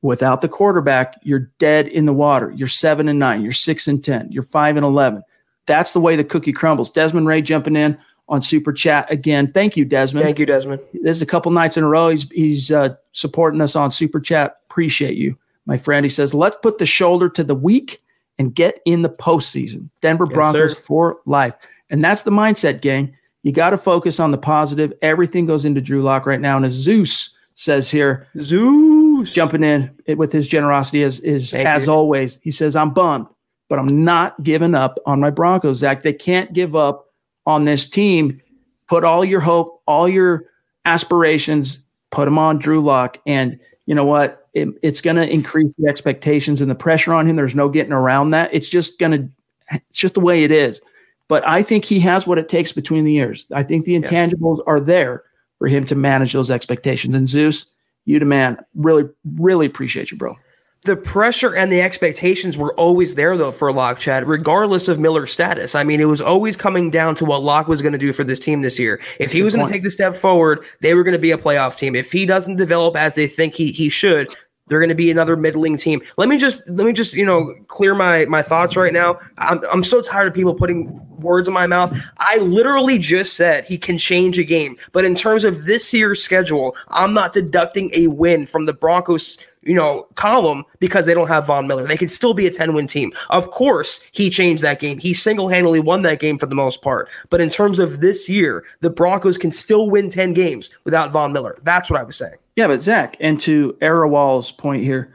without 0.02 0.40
the 0.40 0.48
quarterback, 0.48 1.18
you're 1.22 1.50
dead 1.58 1.88
in 1.88 2.06
the 2.06 2.12
water. 2.12 2.50
You're 2.50 2.68
seven 2.68 3.08
and 3.08 3.18
nine, 3.18 3.42
you're 3.42 3.52
six 3.52 3.88
and 3.88 4.02
10, 4.02 4.32
you're 4.32 4.42
five 4.42 4.76
and 4.76 4.84
11. 4.84 5.22
That's 5.66 5.92
the 5.92 6.00
way 6.00 6.16
the 6.16 6.24
cookie 6.24 6.52
crumbles. 6.52 6.90
Desmond 6.90 7.26
Ray 7.26 7.42
jumping 7.42 7.76
in 7.76 7.98
on 8.30 8.40
Super 8.40 8.72
Chat 8.72 9.10
again. 9.12 9.52
Thank 9.52 9.76
you, 9.76 9.84
Desmond. 9.84 10.24
Thank 10.24 10.38
you, 10.38 10.46
Desmond. 10.46 10.80
This 10.94 11.16
is 11.16 11.22
a 11.22 11.26
couple 11.26 11.50
nights 11.50 11.76
in 11.76 11.82
a 11.82 11.88
row. 11.88 12.08
He's 12.08 12.30
he's 12.30 12.70
uh, 12.70 12.94
supporting 13.12 13.60
us 13.60 13.76
on 13.76 13.90
Super 13.90 14.20
Chat. 14.20 14.56
Appreciate 14.70 15.16
you, 15.16 15.36
my 15.66 15.76
friend. 15.76 16.04
He 16.04 16.10
says, 16.10 16.32
"Let's 16.32 16.56
put 16.62 16.78
the 16.78 16.86
shoulder 16.86 17.28
to 17.30 17.44
the 17.44 17.56
weak 17.56 18.02
and 18.38 18.54
get 18.54 18.80
in 18.86 19.02
the 19.02 19.10
postseason." 19.10 19.90
Denver 20.00 20.26
yes, 20.26 20.34
Broncos 20.34 20.76
sir. 20.76 20.80
for 20.80 21.20
life, 21.26 21.54
and 21.90 22.02
that's 22.02 22.22
the 22.22 22.30
mindset, 22.30 22.80
gang. 22.80 23.14
You 23.42 23.52
got 23.52 23.70
to 23.70 23.78
focus 23.78 24.20
on 24.20 24.30
the 24.30 24.38
positive. 24.38 24.92
Everything 25.02 25.44
goes 25.44 25.64
into 25.64 25.80
Drew 25.80 26.02
Lock 26.02 26.24
right 26.24 26.40
now, 26.40 26.56
and 26.56 26.64
as 26.64 26.72
Zeus 26.72 27.36
says 27.56 27.90
here, 27.90 28.28
Zeus 28.38 29.32
jumping 29.32 29.64
in 29.64 29.90
with 30.16 30.32
his 30.32 30.46
generosity 30.46 31.02
as 31.02 31.18
is 31.20 31.52
as 31.52 31.86
you. 31.86 31.92
always. 31.92 32.38
He 32.44 32.52
says, 32.52 32.76
"I'm 32.76 32.90
bummed, 32.90 33.26
but 33.68 33.80
I'm 33.80 34.04
not 34.04 34.40
giving 34.44 34.76
up 34.76 35.00
on 35.04 35.18
my 35.18 35.30
Broncos, 35.30 35.78
Zach. 35.78 36.04
They 36.04 36.12
can't 36.12 36.52
give 36.52 36.76
up." 36.76 37.08
On 37.50 37.64
this 37.64 37.88
team, 37.88 38.40
put 38.88 39.04
all 39.04 39.24
your 39.24 39.40
hope, 39.40 39.82
all 39.86 40.08
your 40.08 40.46
aspirations, 40.84 41.84
put 42.10 42.24
them 42.24 42.38
on 42.38 42.58
Drew 42.58 42.80
Lock. 42.80 43.18
And 43.26 43.58
you 43.86 43.94
know 43.94 44.04
what? 44.04 44.48
It, 44.54 44.68
it's 44.82 45.00
going 45.00 45.16
to 45.16 45.28
increase 45.28 45.72
the 45.78 45.88
expectations 45.88 46.60
and 46.60 46.70
the 46.70 46.74
pressure 46.74 47.12
on 47.12 47.26
him. 47.26 47.36
There's 47.36 47.54
no 47.54 47.68
getting 47.68 47.92
around 47.92 48.30
that. 48.30 48.50
It's 48.52 48.68
just 48.68 48.98
going 48.98 49.12
to, 49.12 49.76
it's 49.88 49.98
just 49.98 50.14
the 50.14 50.20
way 50.20 50.44
it 50.44 50.50
is. 50.50 50.80
But 51.28 51.46
I 51.46 51.62
think 51.62 51.84
he 51.84 52.00
has 52.00 52.26
what 52.26 52.38
it 52.38 52.48
takes 52.48 52.72
between 52.72 53.04
the 53.04 53.14
ears. 53.16 53.46
I 53.52 53.62
think 53.62 53.84
the 53.84 54.00
intangibles 54.00 54.58
yes. 54.58 54.64
are 54.66 54.80
there 54.80 55.22
for 55.58 55.68
him 55.68 55.84
to 55.84 55.94
manage 55.94 56.32
those 56.32 56.50
expectations. 56.50 57.14
And 57.14 57.28
Zeus, 57.28 57.66
you 58.04 58.18
the 58.18 58.24
man, 58.24 58.58
really, 58.74 59.04
really 59.24 59.66
appreciate 59.66 60.10
you, 60.10 60.16
bro 60.16 60.36
the 60.84 60.96
pressure 60.96 61.54
and 61.54 61.70
the 61.70 61.82
expectations 61.82 62.56
were 62.56 62.74
always 62.74 63.14
there 63.14 63.36
though 63.36 63.52
for 63.52 63.72
Lock 63.72 63.98
Chad, 63.98 64.26
regardless 64.26 64.88
of 64.88 64.98
Miller's 64.98 65.30
status. 65.30 65.74
I 65.74 65.84
mean, 65.84 66.00
it 66.00 66.06
was 66.06 66.20
always 66.20 66.56
coming 66.56 66.90
down 66.90 67.14
to 67.16 67.24
what 67.24 67.42
Lock 67.42 67.68
was 67.68 67.82
going 67.82 67.92
to 67.92 67.98
do 67.98 68.12
for 68.12 68.24
this 68.24 68.40
team 68.40 68.62
this 68.62 68.78
year. 68.78 69.00
If 69.18 69.30
he 69.30 69.42
was 69.42 69.54
going 69.54 69.66
to 69.66 69.72
take 69.72 69.82
the 69.82 69.90
step 69.90 70.16
forward, 70.16 70.64
they 70.80 70.94
were 70.94 71.04
going 71.04 71.12
to 71.12 71.18
be 71.18 71.32
a 71.32 71.38
playoff 71.38 71.76
team. 71.76 71.94
If 71.94 72.10
he 72.10 72.24
doesn't 72.24 72.56
develop 72.56 72.96
as 72.96 73.14
they 73.14 73.26
think 73.26 73.54
he 73.54 73.72
he 73.72 73.90
should, 73.90 74.34
they're 74.70 74.78
going 74.78 74.88
to 74.88 74.94
be 74.94 75.10
another 75.10 75.36
middling 75.36 75.76
team. 75.76 76.00
Let 76.16 76.28
me 76.28 76.38
just 76.38 76.62
let 76.68 76.86
me 76.86 76.92
just 76.94 77.12
you 77.12 77.26
know 77.26 77.52
clear 77.68 77.94
my 77.94 78.24
my 78.26 78.40
thoughts 78.40 78.76
right 78.76 78.92
now. 78.92 79.18
I'm 79.36 79.60
I'm 79.70 79.84
so 79.84 80.00
tired 80.00 80.28
of 80.28 80.34
people 80.34 80.54
putting 80.54 81.06
words 81.18 81.46
in 81.46 81.52
my 81.52 81.66
mouth. 81.66 81.94
I 82.18 82.38
literally 82.38 82.98
just 82.98 83.34
said 83.34 83.64
he 83.66 83.76
can 83.76 83.98
change 83.98 84.38
a 84.38 84.44
game, 84.44 84.76
but 84.92 85.04
in 85.04 85.14
terms 85.14 85.44
of 85.44 85.66
this 85.66 85.92
year's 85.92 86.22
schedule, 86.22 86.74
I'm 86.88 87.12
not 87.12 87.34
deducting 87.34 87.90
a 87.94 88.06
win 88.06 88.46
from 88.46 88.64
the 88.64 88.72
Broncos 88.72 89.36
you 89.62 89.74
know, 89.74 90.06
column 90.14 90.64
because 90.78 91.06
they 91.06 91.14
don't 91.14 91.28
have 91.28 91.46
Von 91.46 91.66
Miller. 91.66 91.86
They 91.86 91.96
could 91.96 92.10
still 92.10 92.34
be 92.34 92.46
a 92.46 92.50
10 92.50 92.72
win 92.74 92.86
team. 92.86 93.12
Of 93.28 93.50
course, 93.50 94.00
he 94.12 94.30
changed 94.30 94.62
that 94.62 94.80
game. 94.80 94.98
He 94.98 95.12
single 95.12 95.48
handedly 95.48 95.80
won 95.80 96.02
that 96.02 96.20
game 96.20 96.38
for 96.38 96.46
the 96.46 96.54
most 96.54 96.82
part. 96.82 97.08
But 97.28 97.40
in 97.40 97.50
terms 97.50 97.78
of 97.78 98.00
this 98.00 98.28
year, 98.28 98.64
the 98.80 98.90
Broncos 98.90 99.36
can 99.38 99.50
still 99.52 99.90
win 99.90 100.08
10 100.08 100.32
games 100.32 100.70
without 100.84 101.10
Von 101.10 101.32
Miller. 101.32 101.58
That's 101.62 101.90
what 101.90 102.00
I 102.00 102.02
was 102.02 102.16
saying. 102.16 102.36
Yeah, 102.56 102.68
but 102.68 102.82
Zach, 102.82 103.16
and 103.20 103.38
to 103.40 103.76
Arawal's 103.80 104.50
point 104.50 104.82
here, 104.82 105.14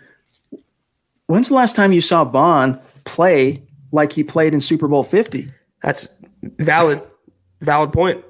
when's 1.28 1.50
the 1.50 1.56
last 1.56 1.76
time 1.76 1.91
you 1.91 2.02
saw 2.02 2.24
Von 2.24 2.80
play 3.04 3.62
like 3.91 4.12
he 4.12 4.24
played 4.24 4.54
in 4.54 4.60
Super 4.60 4.88
Bowl 4.88 5.04
50? 5.04 5.52
That's 5.84 6.08
valid, 6.60 7.02
valid 7.62 7.93
point 7.93 8.24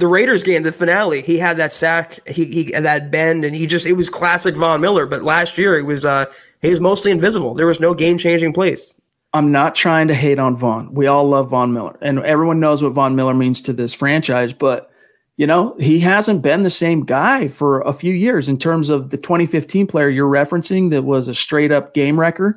the 0.00 0.06
Raiders 0.06 0.42
game, 0.42 0.62
the 0.62 0.72
finale, 0.72 1.22
he 1.22 1.38
had 1.38 1.56
that 1.58 1.72
sack, 1.72 2.26
he, 2.26 2.44
he 2.46 2.64
that 2.72 3.10
bend, 3.10 3.44
and 3.44 3.54
he 3.54 3.66
just 3.66 3.86
it 3.86 3.92
was 3.92 4.10
classic 4.10 4.56
Von 4.56 4.80
Miller. 4.80 5.06
But 5.06 5.22
last 5.22 5.56
year 5.58 5.76
it 5.76 5.84
was 5.84 6.04
uh 6.04 6.26
he 6.62 6.70
was 6.70 6.80
mostly 6.80 7.10
invisible. 7.10 7.54
There 7.54 7.66
was 7.66 7.80
no 7.80 7.94
game 7.94 8.18
changing 8.18 8.52
plays. 8.52 8.94
I'm 9.32 9.52
not 9.52 9.76
trying 9.76 10.08
to 10.08 10.14
hate 10.14 10.40
on 10.40 10.56
Von. 10.56 10.92
We 10.92 11.06
all 11.06 11.28
love 11.28 11.50
Von 11.50 11.72
Miller, 11.72 11.96
and 12.02 12.18
everyone 12.20 12.58
knows 12.58 12.82
what 12.82 12.92
Von 12.92 13.14
Miller 13.14 13.34
means 13.34 13.62
to 13.62 13.72
this 13.72 13.94
franchise. 13.94 14.52
But 14.52 14.90
you 15.36 15.46
know 15.46 15.76
he 15.78 16.00
hasn't 16.00 16.42
been 16.42 16.62
the 16.62 16.70
same 16.70 17.04
guy 17.04 17.46
for 17.48 17.82
a 17.82 17.92
few 17.92 18.12
years 18.12 18.48
in 18.48 18.58
terms 18.58 18.90
of 18.90 19.10
the 19.10 19.16
2015 19.16 19.86
player 19.86 20.08
you're 20.08 20.30
referencing 20.30 20.90
that 20.90 21.02
was 21.02 21.28
a 21.28 21.34
straight 21.34 21.70
up 21.70 21.94
game 21.94 22.18
wrecker. 22.18 22.56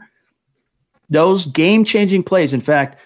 Those 1.10 1.46
game 1.46 1.86
changing 1.86 2.24
plays, 2.24 2.54
in 2.54 2.62
fact 2.62 2.98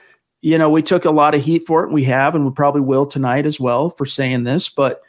you 0.41 0.57
know, 0.57 0.69
we 0.69 0.81
took 0.81 1.05
a 1.05 1.11
lot 1.11 1.35
of 1.35 1.43
heat 1.43 1.65
for 1.65 1.83
it. 1.83 1.91
We 1.91 2.03
have, 2.05 2.35
and 2.35 2.45
we 2.45 2.51
probably 2.51 2.81
will 2.81 3.05
tonight 3.05 3.45
as 3.45 3.59
well 3.59 3.89
for 3.89 4.05
saying 4.05 4.43
this. 4.43 4.69
But 4.69 5.01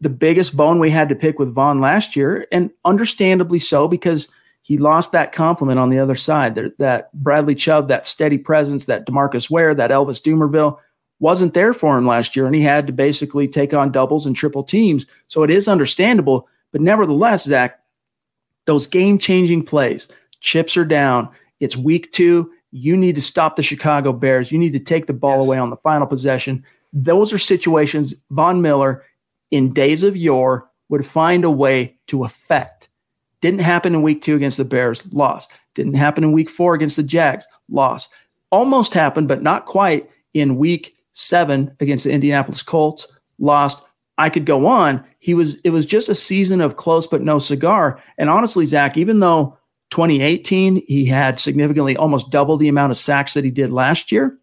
the 0.00 0.08
biggest 0.08 0.56
bone 0.56 0.78
we 0.78 0.90
had 0.90 1.08
to 1.08 1.14
pick 1.14 1.38
with 1.38 1.54
Von 1.54 1.80
last 1.80 2.16
year, 2.16 2.46
and 2.50 2.70
understandably 2.84 3.58
so, 3.58 3.88
because 3.88 4.28
he 4.62 4.78
lost 4.78 5.12
that 5.12 5.32
compliment 5.32 5.78
on 5.78 5.90
the 5.90 5.98
other 6.00 6.16
side. 6.16 6.56
That, 6.56 6.78
that 6.78 7.14
Bradley 7.14 7.54
Chubb, 7.54 7.88
that 7.88 8.06
steady 8.06 8.38
presence, 8.38 8.86
that 8.86 9.06
Demarcus 9.06 9.48
Ware, 9.48 9.74
that 9.76 9.92
Elvis 9.92 10.20
Dumervil 10.20 10.78
wasn't 11.20 11.54
there 11.54 11.72
for 11.72 11.96
him 11.96 12.06
last 12.06 12.34
year, 12.34 12.46
and 12.46 12.54
he 12.54 12.62
had 12.62 12.86
to 12.86 12.92
basically 12.92 13.48
take 13.48 13.72
on 13.72 13.92
doubles 13.92 14.26
and 14.26 14.34
triple 14.34 14.64
teams. 14.64 15.06
So 15.28 15.44
it 15.44 15.50
is 15.50 15.68
understandable. 15.68 16.48
But 16.72 16.80
nevertheless, 16.80 17.44
Zach, 17.44 17.80
those 18.66 18.86
game 18.86 19.18
changing 19.18 19.64
plays, 19.64 20.08
chips 20.40 20.76
are 20.76 20.84
down. 20.84 21.30
It's 21.60 21.76
week 21.76 22.12
two 22.12 22.50
you 22.72 22.96
need 22.96 23.14
to 23.14 23.22
stop 23.22 23.56
the 23.56 23.62
Chicago 23.62 24.12
Bears. 24.12 24.52
You 24.52 24.58
need 24.58 24.72
to 24.72 24.80
take 24.80 25.06
the 25.06 25.12
ball 25.12 25.38
yes. 25.38 25.46
away 25.46 25.58
on 25.58 25.70
the 25.70 25.76
final 25.76 26.06
possession. 26.06 26.64
Those 26.92 27.32
are 27.32 27.38
situations 27.38 28.14
Von 28.30 28.62
Miller, 28.62 29.04
in 29.50 29.72
days 29.72 30.02
of 30.02 30.16
yore, 30.16 30.68
would 30.88 31.06
find 31.06 31.44
a 31.44 31.50
way 31.50 31.98
to 32.08 32.24
affect. 32.24 32.88
Didn't 33.40 33.60
happen 33.60 33.94
in 33.94 34.02
week 34.02 34.22
two 34.22 34.34
against 34.34 34.56
the 34.56 34.64
Bears, 34.64 35.12
lost. 35.12 35.52
Didn't 35.74 35.94
happen 35.94 36.24
in 36.24 36.32
week 36.32 36.50
four 36.50 36.74
against 36.74 36.96
the 36.96 37.02
Jags, 37.02 37.46
lost. 37.68 38.12
Almost 38.50 38.94
happened, 38.94 39.28
but 39.28 39.42
not 39.42 39.66
quite 39.66 40.10
in 40.34 40.56
week 40.56 40.96
seven 41.12 41.74
against 41.80 42.04
the 42.04 42.12
Indianapolis 42.12 42.62
Colts, 42.62 43.12
lost. 43.38 43.84
I 44.18 44.30
could 44.30 44.46
go 44.46 44.66
on. 44.66 45.04
He 45.18 45.34
was, 45.34 45.56
it 45.56 45.70
was 45.70 45.84
just 45.84 46.08
a 46.08 46.14
season 46.14 46.60
of 46.60 46.76
close 46.76 47.06
but 47.06 47.22
no 47.22 47.38
cigar. 47.38 48.02
And 48.16 48.30
honestly, 48.30 48.64
Zach, 48.64 48.96
even 48.96 49.20
though 49.20 49.55
2018, 49.90 50.84
he 50.86 51.06
had 51.06 51.38
significantly 51.38 51.96
almost 51.96 52.30
double 52.30 52.56
the 52.56 52.68
amount 52.68 52.90
of 52.90 52.96
sacks 52.96 53.34
that 53.34 53.44
he 53.44 53.50
did 53.50 53.72
last 53.72 54.10
year. 54.10 54.38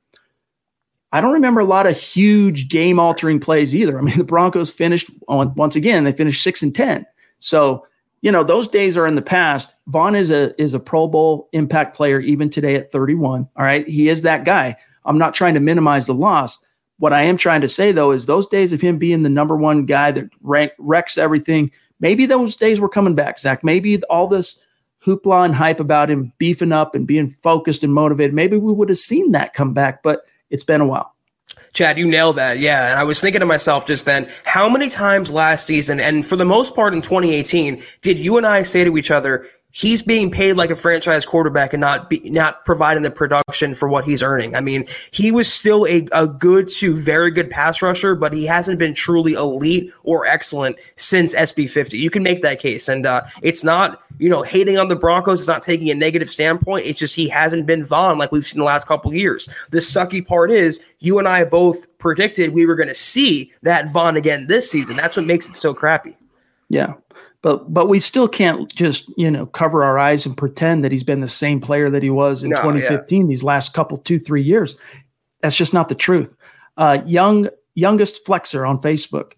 I 1.11 1.21
don't 1.21 1.33
remember 1.33 1.61
a 1.61 1.65
lot 1.65 1.85
of 1.85 1.97
huge 1.97 2.69
game 2.69 2.99
altering 2.99 3.39
plays 3.39 3.75
either. 3.75 3.99
I 3.99 4.01
mean, 4.01 4.17
the 4.17 4.23
Broncos 4.23 4.71
finished 4.71 5.09
on, 5.27 5.53
once 5.55 5.75
again, 5.75 6.03
they 6.03 6.11
finished 6.11 6.43
six 6.43 6.61
and 6.63 6.73
10. 6.73 7.05
So 7.39 7.85
you 8.23 8.31
know, 8.31 8.43
those 8.43 8.69
days 8.69 8.95
are 8.95 9.05
in 9.05 9.15
the 9.15 9.21
past. 9.21 9.75
Von 9.87 10.15
is 10.15 10.31
a 10.31 10.59
is 10.59 10.73
a 10.73 10.79
Pro 10.79 11.07
Bowl 11.07 11.49
impact 11.51 11.95
player 11.95 12.21
even 12.21 12.49
today 12.49 12.75
at 12.75 12.89
31. 12.89 13.49
All 13.57 13.65
right. 13.65 13.85
He 13.85 14.07
is 14.07 14.21
that 14.21 14.45
guy. 14.45 14.77
I'm 15.05 15.17
not 15.17 15.33
trying 15.33 15.55
to 15.55 15.59
minimize 15.59 16.07
the 16.07 16.13
loss. 16.13 16.63
What 16.99 17.11
I 17.11 17.23
am 17.23 17.35
trying 17.35 17.59
to 17.61 17.67
say 17.67 17.91
though 17.91 18.11
is 18.11 18.25
those 18.25 18.47
days 18.47 18.71
of 18.71 18.79
him 18.79 18.97
being 18.97 19.23
the 19.23 19.29
number 19.29 19.57
one 19.57 19.85
guy 19.85 20.11
that 20.11 20.29
rank, 20.41 20.71
wrecks 20.79 21.17
everything, 21.17 21.69
maybe 21.99 22.25
those 22.25 22.55
days 22.55 22.79
were 22.79 22.87
coming 22.87 23.13
back, 23.13 23.39
Zach. 23.39 23.61
Maybe 23.61 24.01
all 24.03 24.27
this 24.27 24.57
hoopla 25.05 25.45
and 25.45 25.55
hype 25.55 25.79
about 25.79 26.09
him 26.09 26.31
beefing 26.37 26.71
up 26.71 26.95
and 26.95 27.05
being 27.05 27.29
focused 27.43 27.83
and 27.83 27.93
motivated, 27.93 28.33
maybe 28.33 28.57
we 28.57 28.71
would 28.71 28.89
have 28.89 28.97
seen 28.97 29.31
that 29.31 29.53
come 29.53 29.73
back, 29.73 30.03
but 30.03 30.25
it's 30.49 30.63
been 30.63 30.81
a 30.81 30.85
while. 30.85 31.13
Chad, 31.73 31.97
you 31.97 32.07
nailed 32.07 32.37
that. 32.37 32.59
Yeah. 32.59 32.91
And 32.91 32.99
I 32.99 33.03
was 33.03 33.19
thinking 33.19 33.39
to 33.39 33.45
myself 33.45 33.87
just 33.87 34.05
then, 34.05 34.29
how 34.45 34.69
many 34.69 34.89
times 34.89 35.31
last 35.31 35.65
season, 35.65 35.99
and 35.99 36.25
for 36.25 36.35
the 36.35 36.45
most 36.45 36.75
part 36.75 36.93
in 36.93 37.01
2018, 37.01 37.81
did 38.01 38.19
you 38.19 38.37
and 38.37 38.45
I 38.45 38.61
say 38.61 38.83
to 38.83 38.95
each 38.95 39.09
other, 39.09 39.47
he's 39.73 40.03
being 40.03 40.29
paid 40.29 40.53
like 40.53 40.69
a 40.69 40.75
franchise 40.75 41.25
quarterback 41.25 41.73
and 41.73 41.81
not 41.81 42.07
be, 42.07 42.19
not 42.29 42.63
providing 42.63 43.01
the 43.01 43.09
production 43.09 43.73
for 43.73 43.89
what 43.89 44.05
he's 44.05 44.21
earning. 44.21 44.55
I 44.55 44.61
mean, 44.61 44.85
he 45.09 45.31
was 45.31 45.51
still 45.51 45.85
a, 45.87 46.07
a 46.11 46.27
good 46.27 46.69
to 46.69 46.93
very 46.93 47.31
good 47.31 47.49
pass 47.49 47.81
rusher, 47.81 48.15
but 48.15 48.33
he 48.33 48.45
hasn't 48.45 48.77
been 48.77 48.93
truly 48.93 49.33
elite 49.33 49.91
or 50.03 50.27
excellent 50.27 50.77
since 50.95 51.33
SB50. 51.33 51.93
You 51.93 52.11
can 52.11 52.21
make 52.21 52.43
that 52.43 52.59
case. 52.59 52.87
And 52.87 53.07
uh, 53.07 53.23
it's 53.41 53.63
not, 53.63 53.99
you 54.19 54.29
know, 54.29 54.43
hating 54.43 54.77
on 54.77 54.89
the 54.89 54.95
Broncos. 54.95 55.39
It's 55.39 55.47
not 55.47 55.63
taking 55.63 55.89
a 55.89 55.95
negative 55.95 56.29
standpoint. 56.29 56.85
It's 56.85 56.99
just 56.99 57.15
he 57.15 57.27
hasn't 57.27 57.65
been 57.65 57.83
Von 57.83 58.19
like 58.19 58.31
we've 58.31 58.45
seen 58.45 58.59
the 58.59 58.65
last 58.65 58.87
couple 58.87 59.11
years. 59.11 59.49
The 59.71 59.79
sucky 59.79 60.25
part 60.25 60.51
is 60.51 60.85
you 60.99 61.17
and 61.17 61.27
I 61.27 61.45
both 61.45 61.87
predicted 61.97 62.53
we 62.53 62.67
were 62.67 62.75
going 62.75 62.89
to 62.89 62.93
see 62.93 63.51
that 63.63 63.91
Von 63.91 64.17
again 64.17 64.45
this 64.45 64.69
season. 64.69 64.95
That's 64.97 65.17
what 65.17 65.25
makes 65.25 65.49
it 65.49 65.55
so 65.55 65.73
crappy. 65.73 66.15
Yeah 66.69 66.93
but 67.43 67.71
but 67.71 67.87
we 67.87 67.99
still 67.99 68.27
can't 68.27 68.73
just 68.73 69.07
you 69.15 69.29
know 69.29 69.45
cover 69.45 69.83
our 69.83 69.99
eyes 69.99 70.25
and 70.25 70.35
pretend 70.35 70.83
that 70.83 70.91
he's 70.91 71.03
been 71.03 71.19
the 71.19 71.27
same 71.27 71.61
player 71.61 71.91
that 71.91 72.01
he 72.01 72.09
was 72.09 72.43
in 72.43 72.49
no, 72.49 72.57
2015 72.57 73.21
yeah. 73.21 73.27
these 73.27 73.43
last 73.43 73.73
couple 73.73 73.97
two 73.97 74.17
three 74.17 74.41
years. 74.41 74.75
That's 75.41 75.57
just 75.57 75.73
not 75.73 75.89
the 75.89 75.95
truth. 75.95 76.35
Uh, 76.77 76.99
young 77.05 77.49
youngest 77.75 78.25
flexer 78.25 78.67
on 78.67 78.79
facebook. 78.79 79.33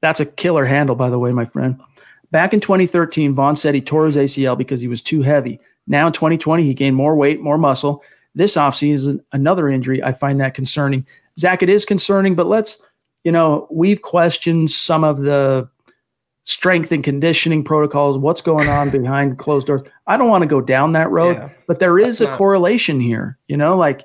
That's 0.00 0.18
a 0.18 0.26
killer 0.26 0.64
handle 0.64 0.96
by 0.96 1.10
the 1.10 1.20
way 1.20 1.30
my 1.30 1.44
friend. 1.44 1.80
Back 2.32 2.54
in 2.54 2.60
2013 2.60 3.34
Von 3.34 3.54
said 3.54 3.74
he 3.74 3.82
tore 3.82 4.06
his 4.06 4.16
acl 4.16 4.58
because 4.58 4.80
he 4.80 4.88
was 4.88 5.02
too 5.02 5.22
heavy. 5.22 5.60
Now 5.86 6.06
in 6.08 6.12
2020 6.14 6.64
he 6.64 6.74
gained 6.74 6.96
more 6.96 7.14
weight 7.14 7.40
more 7.40 7.58
muscle. 7.58 8.02
This 8.34 8.56
offseason 8.56 9.22
another 9.32 9.68
injury 9.68 10.02
i 10.02 10.10
find 10.10 10.40
that 10.40 10.54
concerning. 10.54 11.06
Zach 11.38 11.62
it 11.62 11.68
is 11.68 11.84
concerning 11.84 12.34
but 12.34 12.46
let's 12.46 12.80
you 13.24 13.30
know 13.30 13.68
we've 13.70 14.00
questioned 14.00 14.70
some 14.70 15.04
of 15.04 15.18
the 15.18 15.68
strength 16.44 16.92
and 16.92 17.04
conditioning 17.04 17.62
protocols, 17.62 18.18
what's 18.18 18.40
going 18.40 18.68
on 18.68 18.90
behind 19.02 19.38
closed 19.38 19.66
doors. 19.66 19.82
I 20.06 20.16
don't 20.16 20.28
want 20.28 20.42
to 20.42 20.48
go 20.48 20.60
down 20.60 20.92
that 20.92 21.10
road, 21.10 21.36
yeah, 21.36 21.50
but 21.66 21.78
there 21.78 21.98
is 21.98 22.20
a 22.20 22.24
not- 22.24 22.38
correlation 22.38 23.00
here, 23.00 23.38
you 23.48 23.56
know, 23.56 23.76
like 23.76 24.04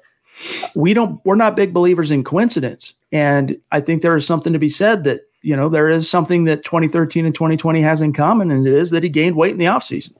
we 0.75 0.93
don't 0.93 1.19
we're 1.25 1.35
not 1.35 1.55
big 1.55 1.73
believers 1.73 2.11
in 2.11 2.23
coincidence. 2.23 2.93
And 3.11 3.57
I 3.71 3.81
think 3.81 4.01
there 4.01 4.15
is 4.15 4.27
something 4.27 4.53
to 4.53 4.59
be 4.59 4.69
said 4.69 5.03
that, 5.05 5.21
you 5.41 5.55
know, 5.55 5.69
there 5.69 5.89
is 5.89 6.09
something 6.09 6.43
that 6.43 6.65
2013 6.65 7.25
and 7.25 7.33
2020 7.33 7.81
has 7.81 8.01
in 8.01 8.13
common 8.13 8.51
and 8.51 8.67
it 8.67 8.73
is 8.73 8.91
that 8.91 9.03
he 9.03 9.09
gained 9.09 9.35
weight 9.35 9.51
in 9.51 9.57
the 9.57 9.65
offseason. 9.65 10.15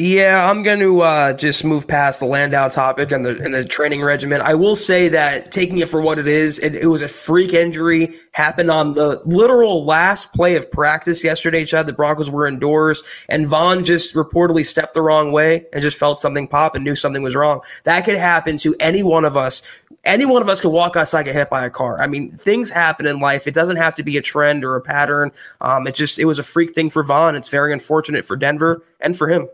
Yeah, 0.00 0.48
I'm 0.48 0.62
going 0.62 0.78
to 0.78 1.00
uh, 1.00 1.32
just 1.32 1.64
move 1.64 1.88
past 1.88 2.20
the 2.20 2.26
Landau 2.26 2.68
topic 2.68 3.10
and 3.10 3.24
the 3.24 3.36
and 3.42 3.52
the 3.52 3.64
training 3.64 4.00
regimen. 4.00 4.40
I 4.40 4.54
will 4.54 4.76
say 4.76 5.08
that 5.08 5.50
taking 5.50 5.78
it 5.78 5.88
for 5.88 6.00
what 6.00 6.20
it 6.20 6.28
is, 6.28 6.60
it, 6.60 6.76
it, 6.76 6.86
was 6.86 7.02
a 7.02 7.08
freak 7.08 7.52
injury. 7.52 8.16
Happened 8.30 8.70
on 8.70 8.94
the 8.94 9.20
literal 9.24 9.84
last 9.84 10.32
play 10.32 10.54
of 10.54 10.70
practice 10.70 11.24
yesterday. 11.24 11.64
Chad, 11.64 11.88
the 11.88 11.92
Broncos 11.92 12.30
were 12.30 12.46
indoors, 12.46 13.02
and 13.28 13.48
Von 13.48 13.82
just 13.82 14.14
reportedly 14.14 14.64
stepped 14.64 14.94
the 14.94 15.02
wrong 15.02 15.32
way 15.32 15.66
and 15.72 15.82
just 15.82 15.98
felt 15.98 16.20
something 16.20 16.46
pop 16.46 16.76
and 16.76 16.84
knew 16.84 16.94
something 16.94 17.22
was 17.22 17.34
wrong. 17.34 17.60
That 17.82 18.04
could 18.04 18.16
happen 18.16 18.56
to 18.58 18.76
any 18.78 19.02
one 19.02 19.24
of 19.24 19.36
us. 19.36 19.62
Any 20.04 20.26
one 20.26 20.42
of 20.42 20.48
us 20.48 20.60
could 20.60 20.70
walk 20.70 20.94
outside 20.94 21.22
and 21.22 21.26
get 21.26 21.34
hit 21.34 21.50
by 21.50 21.66
a 21.66 21.70
car. 21.70 22.00
I 22.00 22.06
mean, 22.06 22.30
things 22.30 22.70
happen 22.70 23.04
in 23.04 23.18
life. 23.18 23.48
It 23.48 23.54
doesn't 23.54 23.78
have 23.78 23.96
to 23.96 24.04
be 24.04 24.16
a 24.16 24.22
trend 24.22 24.64
or 24.64 24.76
a 24.76 24.80
pattern. 24.80 25.32
Um, 25.60 25.88
it 25.88 25.96
just 25.96 26.20
it 26.20 26.26
was 26.26 26.38
a 26.38 26.44
freak 26.44 26.72
thing 26.72 26.88
for 26.88 27.02
Von. 27.02 27.34
It's 27.34 27.48
very 27.48 27.72
unfortunate 27.72 28.24
for 28.24 28.36
Denver 28.36 28.84
and 29.00 29.18
for 29.18 29.28
him. 29.28 29.48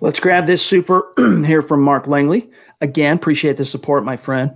Let's 0.00 0.20
grab 0.20 0.46
this 0.46 0.64
super 0.64 1.12
here 1.44 1.62
from 1.62 1.82
Mark 1.82 2.06
Langley. 2.06 2.50
Again, 2.80 3.16
appreciate 3.16 3.56
the 3.56 3.64
support, 3.64 4.04
my 4.04 4.16
friend. 4.16 4.54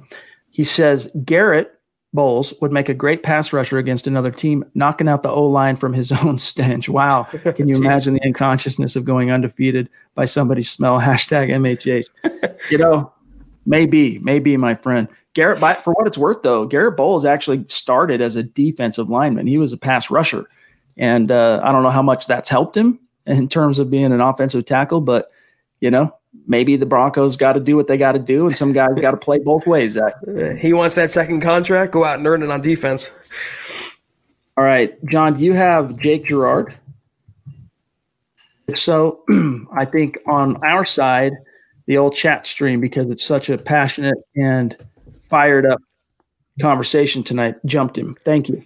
He 0.51 0.65
says 0.65 1.11
Garett 1.25 1.73
Bolles 2.13 2.53
would 2.61 2.73
make 2.73 2.89
a 2.89 2.95
great 2.95 3.23
pass 3.23 3.53
rusher 3.53 3.79
against 3.79 4.07
another 4.07 4.31
team, 4.31 4.65
knocking 4.75 5.09
out 5.09 5.23
the 5.23 5.31
O 5.31 5.47
line 5.47 5.77
from 5.77 5.93
his 5.93 6.11
own 6.25 6.39
stench. 6.39 6.89
Wow. 6.89 7.25
Can 7.25 7.69
you 7.69 7.77
imagine 7.83 8.15
the 8.15 8.25
unconsciousness 8.25 8.97
of 8.97 9.05
going 9.05 9.31
undefeated 9.31 9.89
by 10.15 10.25
somebody's 10.25 10.71
smell? 10.71 11.01
Hashtag 11.01 11.49
MHH. 11.51 12.07
you 12.71 12.79
know, 12.79 13.13
maybe, 13.65 14.19
maybe, 14.19 14.57
my 14.57 14.75
friend. 14.75 15.09
Garrett, 15.33 15.61
by, 15.61 15.75
for 15.75 15.93
what 15.95 16.09
it's 16.09 16.19
worth, 16.19 16.43
though, 16.43 16.67
Garett 16.67 16.97
Bolles 16.97 17.25
actually 17.25 17.65
started 17.69 18.21
as 18.21 18.35
a 18.35 18.43
defensive 18.43 19.09
lineman. 19.09 19.47
He 19.47 19.59
was 19.59 19.73
a 19.73 19.79
pass 19.79 20.11
rusher. 20.11 20.49
And 20.97 21.31
uh, 21.31 21.61
I 21.63 21.73
don't 21.73 21.83
know 21.83 21.91
how 21.91 22.03
much 22.03 22.27
that's 22.27 22.51
helped 22.51 22.77
him 22.77 23.00
in 23.27 23.49
terms 23.49 23.79
of 23.79 23.91
being 23.91 24.13
an 24.13 24.21
offensive 24.21 24.65
tackle, 24.65 25.01
but 25.01 25.27
you 25.81 25.91
know, 25.91 26.15
maybe 26.47 26.77
the 26.77 26.87
Broncos 26.87 27.37
got 27.37 27.55
to 27.55 27.61
do 27.61 27.77
what 27.77 27.87
they 27.87 27.97
got 27.97 28.13
to 28.13 28.19
do, 28.19 28.47
and 28.47 28.57
some 28.57 28.73
guys 28.73 28.91
got 29.01 29.13
to 29.13 29.17
play 29.17 29.39
both 29.39 29.67
ways. 29.67 29.93
Zach. 29.93 30.15
He 30.59 30.73
wants 30.73 30.95
that 30.95 31.11
second 31.11 31.41
contract. 31.41 31.93
Go 31.93 32.05
out 32.05 32.19
and 32.19 32.27
earn 32.27 32.43
it 32.43 32.51
on 32.51 32.61
defense. 32.61 33.11
All 34.57 34.65
right, 34.65 35.03
John. 35.07 35.37
Do 35.37 35.45
you 35.45 35.55
have 35.55 35.97
Jake 35.97 36.27
Gerard? 36.27 36.75
So, 38.75 39.23
I 39.77 39.85
think 39.85 40.19
on 40.27 40.63
our 40.65 40.85
side, 40.85 41.33
the 41.87 41.97
old 41.97 42.15
chat 42.15 42.47
stream, 42.47 42.81
because 42.81 43.11
it's 43.11 43.25
such 43.25 43.49
a 43.51 43.59
passionate 43.59 44.19
and 44.37 44.77
fired 45.23 45.67
up 45.67 45.81
conversation 46.61 47.23
tonight, 47.23 47.57
jumped 47.65 47.97
him. 47.97 48.15
Thank 48.15 48.49
you. 48.49 48.63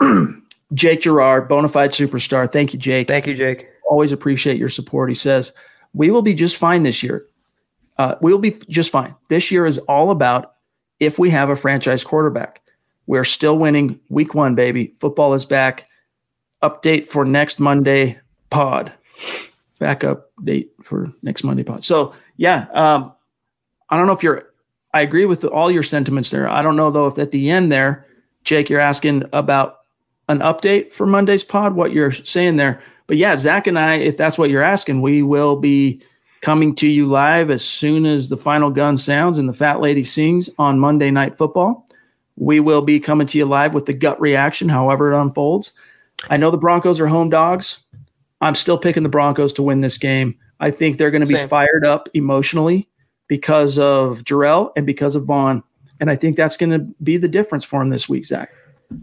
Jake 0.74 1.02
Gerard, 1.02 1.48
bona 1.48 1.68
fide 1.68 1.90
superstar. 1.90 2.50
Thank 2.50 2.72
you, 2.72 2.78
Jake. 2.78 3.08
Thank 3.08 3.26
you, 3.26 3.34
Jake. 3.34 3.68
Always 3.88 4.12
appreciate 4.12 4.56
your 4.56 4.68
support. 4.68 5.08
He 5.08 5.14
says, 5.14 5.52
We 5.94 6.10
will 6.10 6.22
be 6.22 6.34
just 6.34 6.56
fine 6.56 6.82
this 6.82 7.02
year. 7.02 7.26
Uh, 7.98 8.14
we 8.20 8.32
will 8.32 8.38
be 8.38 8.52
just 8.68 8.90
fine. 8.90 9.14
This 9.28 9.50
year 9.50 9.66
is 9.66 9.78
all 9.78 10.10
about 10.10 10.54
if 11.00 11.18
we 11.18 11.30
have 11.30 11.50
a 11.50 11.56
franchise 11.56 12.04
quarterback. 12.04 12.62
We're 13.06 13.24
still 13.24 13.58
winning 13.58 13.98
week 14.08 14.34
one, 14.34 14.54
baby. 14.54 14.94
Football 14.98 15.34
is 15.34 15.44
back. 15.44 15.86
Update 16.62 17.06
for 17.06 17.24
next 17.24 17.58
Monday 17.58 18.18
pod. 18.48 18.92
Backup 19.78 20.30
date 20.44 20.72
for 20.82 21.12
next 21.22 21.42
Monday 21.42 21.62
pod. 21.62 21.84
So, 21.84 22.14
yeah, 22.36 22.66
um, 22.72 23.12
I 23.88 23.96
don't 23.96 24.06
know 24.06 24.12
if 24.12 24.22
you're, 24.22 24.46
I 24.94 25.00
agree 25.00 25.24
with 25.24 25.44
all 25.44 25.70
your 25.70 25.82
sentiments 25.82 26.30
there. 26.30 26.48
I 26.48 26.62
don't 26.62 26.76
know, 26.76 26.90
though, 26.90 27.06
if 27.06 27.18
at 27.18 27.32
the 27.32 27.50
end 27.50 27.72
there, 27.72 28.06
Jake, 28.44 28.70
you're 28.70 28.80
asking 28.80 29.24
about 29.32 29.79
an 30.30 30.38
update 30.38 30.92
for 30.92 31.06
Monday's 31.06 31.42
pod, 31.42 31.74
what 31.74 31.92
you're 31.92 32.12
saying 32.12 32.56
there. 32.56 32.80
But 33.08 33.16
yeah, 33.16 33.34
Zach 33.34 33.66
and 33.66 33.78
I, 33.78 33.96
if 33.96 34.16
that's 34.16 34.38
what 34.38 34.48
you're 34.48 34.62
asking, 34.62 35.02
we 35.02 35.22
will 35.22 35.56
be 35.56 36.00
coming 36.40 36.74
to 36.76 36.88
you 36.88 37.06
live 37.06 37.50
as 37.50 37.64
soon 37.64 38.06
as 38.06 38.28
the 38.28 38.36
final 38.36 38.70
gun 38.70 38.96
sounds 38.96 39.38
and 39.38 39.48
the 39.48 39.52
fat 39.52 39.80
lady 39.80 40.04
sings 40.04 40.48
on 40.58 40.78
Monday 40.78 41.10
Night 41.10 41.36
Football. 41.36 41.88
We 42.36 42.60
will 42.60 42.80
be 42.80 43.00
coming 43.00 43.26
to 43.26 43.38
you 43.38 43.44
live 43.44 43.74
with 43.74 43.86
the 43.86 43.92
gut 43.92 44.20
reaction, 44.20 44.68
however 44.68 45.12
it 45.12 45.20
unfolds. 45.20 45.72
I 46.30 46.36
know 46.36 46.52
the 46.52 46.56
Broncos 46.56 47.00
are 47.00 47.08
home 47.08 47.28
dogs. 47.28 47.82
I'm 48.40 48.54
still 48.54 48.78
picking 48.78 49.02
the 49.02 49.08
Broncos 49.08 49.52
to 49.54 49.62
win 49.62 49.80
this 49.80 49.98
game. 49.98 50.38
I 50.60 50.70
think 50.70 50.96
they're 50.96 51.10
going 51.10 51.22
to 51.22 51.26
be 51.26 51.34
Same. 51.34 51.48
fired 51.48 51.84
up 51.84 52.08
emotionally 52.14 52.88
because 53.26 53.78
of 53.78 54.22
Jurrell 54.24 54.70
and 54.76 54.86
because 54.86 55.16
of 55.16 55.24
Von. 55.24 55.64
And 55.98 56.08
I 56.08 56.16
think 56.16 56.36
that's 56.36 56.56
going 56.56 56.70
to 56.70 56.94
be 57.02 57.16
the 57.16 57.28
difference 57.28 57.64
for 57.64 57.82
him 57.82 57.90
this 57.90 58.08
week, 58.08 58.24
Zach. 58.24 58.50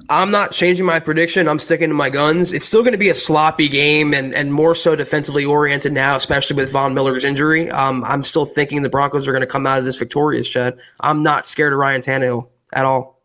I'm 0.10 0.32
not 0.32 0.52
changing 0.52 0.86
my 0.86 1.00
prediction. 1.00 1.48
I'm 1.48 1.60
sticking 1.60 1.90
to 1.90 1.96
my 1.96 2.10
guns. 2.10 2.52
It's 2.52 2.68
still 2.68 2.82
going 2.82 2.94
to 2.94 2.98
be 2.98 3.10
a 3.10 3.14
sloppy 3.14 3.70
game 3.70 4.14
and, 4.14 4.34
and 4.34 4.52
more 4.52 4.76
so 4.76 4.96
defensively 4.96 5.46
oriented 5.46 5.94
now, 5.94 6.16
especially 6.16 6.58
with 6.58 6.72
Von 6.72 6.94
Miller's 6.94 7.24
injury. 7.24 7.70
Um, 7.72 8.04
I'm 8.04 8.24
still 8.24 8.46
thinking 8.46 8.82
the 8.82 8.90
Broncos 8.90 9.28
are 9.28 9.32
going 9.32 9.42
to 9.42 9.48
come 9.48 9.66
out 9.66 9.78
of 9.78 9.86
this 9.86 9.98
victorious, 9.98 10.48
Chad. 10.48 10.78
I'm 11.00 11.24
not 11.24 11.48
scared 11.48 11.72
of 11.72 11.80
Ryan 11.80 12.02
Tannehill 12.02 12.50
at 12.74 12.84
all. 12.84 13.22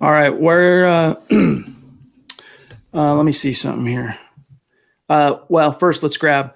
All 0.00 0.10
right. 0.10 0.30
Where, 0.30 0.86
uh, 0.86 1.14
uh, 2.94 3.14
let 3.14 3.24
me 3.24 3.32
see 3.32 3.52
something 3.52 3.86
here. 3.86 4.18
Uh, 5.08 5.38
well, 5.48 5.70
first, 5.72 6.02
let's 6.02 6.16
grab 6.16 6.54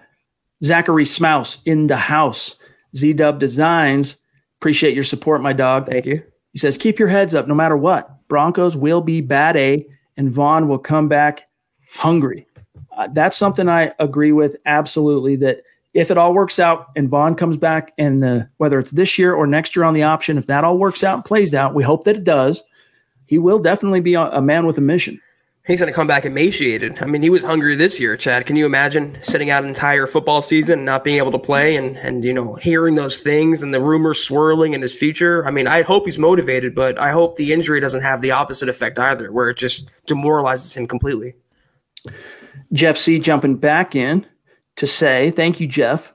Zachary 0.65 1.05
Smouse 1.05 1.63
in 1.65 1.87
the 1.87 1.97
house. 1.97 2.57
Z 2.97 3.13
Dub 3.15 3.39
Designs. 3.39 4.17
Appreciate 4.61 4.95
your 4.95 5.05
support, 5.05 5.43
my 5.43 5.53
dog. 5.53 5.87
Thank 5.87 6.07
you. 6.07 6.23
He 6.53 6.59
says, 6.59 6.77
keep 6.77 6.99
your 6.99 7.09
heads 7.09 7.35
up 7.35 7.49
no 7.49 7.55
matter 7.55 7.77
what. 7.77 8.11
Broncos 8.33 8.75
will 8.75 9.03
be 9.03 9.21
bad 9.21 9.59
A, 9.59 9.87
and 10.17 10.31
Von 10.31 10.67
will 10.67 10.79
come 10.79 11.07
back 11.07 11.51
hungry. 11.91 12.47
Uh, 12.97 13.09
that's 13.13 13.37
something 13.37 13.69
I 13.69 13.93
agree 13.99 14.33
with 14.33 14.57
absolutely. 14.65 15.37
That 15.37 15.59
if 15.93 16.11
it 16.11 16.17
all 16.17 16.33
works 16.33 16.59
out 16.59 16.87
and 16.97 17.11
Von 17.11 17.35
comes 17.35 17.59
back, 17.59 17.93
and 17.99 18.23
the, 18.23 18.49
whether 18.57 18.79
it's 18.79 18.93
this 18.93 19.19
year 19.19 19.35
or 19.35 19.47
next 19.47 19.77
year 19.77 19.85
on 19.85 19.93
the 19.93 20.05
option, 20.05 20.39
if 20.39 20.47
that 20.47 20.65
all 20.65 20.79
works 20.79 21.05
out 21.05 21.17
and 21.17 21.25
plays 21.27 21.55
out, 21.55 21.75
we 21.75 21.83
hope 21.83 22.05
that 22.05 22.17
it 22.17 22.25
does. 22.25 22.65
He 23.27 23.37
will 23.37 23.59
definitely 23.59 24.01
be 24.01 24.15
a, 24.15 24.23
a 24.23 24.41
man 24.41 24.65
with 24.65 24.79
a 24.79 24.81
mission. 24.81 25.21
He's 25.65 25.79
going 25.79 25.93
to 25.93 25.95
come 25.95 26.09
back 26.09 26.25
emaciated. 26.25 27.01
I 27.01 27.07
mean, 27.07 27.23
he 27.23 27.31
was 27.31 27.43
hungry 27.43 27.77
this 27.77 28.01
year, 28.01 28.17
Chad. 28.17 28.47
Can 28.47 28.57
you 28.57 28.67
imagine 28.67 29.17
sitting 29.23 29.49
out 29.49 29.63
an 29.63 29.69
entire 29.69 30.09
football 30.09 30.43
season 30.43 30.81
and 30.81 30.85
not 30.85 31.05
being 31.05 31.19
able 31.19 31.31
to 31.31 31.39
play 31.39 31.77
and, 31.77 31.97
and, 31.99 32.25
you 32.25 32.33
know, 32.33 32.55
hearing 32.55 32.97
those 32.97 33.21
things 33.21 33.63
and 33.63 33.73
the 33.73 33.81
rumors 33.81 34.19
swirling 34.19 34.75
in 34.75 34.83
his 34.83 34.93
future? 34.93 35.47
I 35.47 35.53
mean, 35.53 35.69
I 35.69 35.83
hope 35.83 36.07
he's 36.07 36.19
motivated, 36.19 36.75
but 36.75 36.99
I 36.99 37.13
hope 37.13 37.37
the 37.37 37.53
injury 37.53 37.79
doesn't 37.79 38.03
have 38.03 38.23
the 38.23 38.33
opposite 38.33 38.69
effect 38.69 38.99
either, 38.99 39.31
where 39.31 39.51
it 39.51 39.57
just 39.57 39.89
demoralizes 40.07 40.77
him 40.77 40.89
completely. 40.89 41.35
Jeff 42.73 42.97
C. 42.97 43.21
jumping 43.21 43.55
back 43.55 43.95
in 43.95 44.27
to 44.77 44.87
say, 44.89 45.31
thank 45.31 45.61
you, 45.61 45.69
Jeff. 45.69 46.13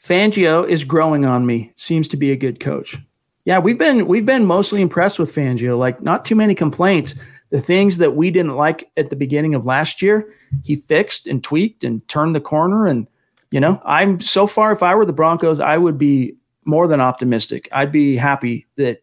Fangio 0.00 0.66
is 0.66 0.84
growing 0.84 1.26
on 1.26 1.44
me. 1.44 1.70
Seems 1.76 2.08
to 2.08 2.16
be 2.16 2.30
a 2.30 2.36
good 2.36 2.60
coach. 2.60 2.96
Yeah, 3.44 3.58
we've 3.58 3.78
been 3.78 4.06
we've 4.06 4.26
been 4.26 4.44
mostly 4.44 4.80
impressed 4.80 5.18
with 5.18 5.34
Fangio. 5.34 5.78
Like, 5.78 6.02
not 6.02 6.24
too 6.24 6.34
many 6.34 6.54
complaints 6.54 7.14
the 7.50 7.60
things 7.60 7.98
that 7.98 8.16
we 8.16 8.30
didn't 8.30 8.56
like 8.56 8.90
at 8.96 9.10
the 9.10 9.16
beginning 9.16 9.54
of 9.54 9.66
last 9.66 10.02
year, 10.02 10.32
he 10.64 10.76
fixed 10.76 11.26
and 11.26 11.42
tweaked 11.42 11.84
and 11.84 12.06
turned 12.08 12.34
the 12.34 12.40
corner. 12.40 12.86
And, 12.86 13.06
you 13.50 13.60
know, 13.60 13.80
I'm 13.84 14.20
so 14.20 14.46
far, 14.46 14.72
if 14.72 14.82
I 14.82 14.94
were 14.94 15.04
the 15.04 15.12
Broncos, 15.12 15.60
I 15.60 15.76
would 15.76 15.98
be 15.98 16.34
more 16.64 16.88
than 16.88 17.00
optimistic. 17.00 17.68
I'd 17.72 17.92
be 17.92 18.16
happy 18.16 18.66
that 18.76 19.02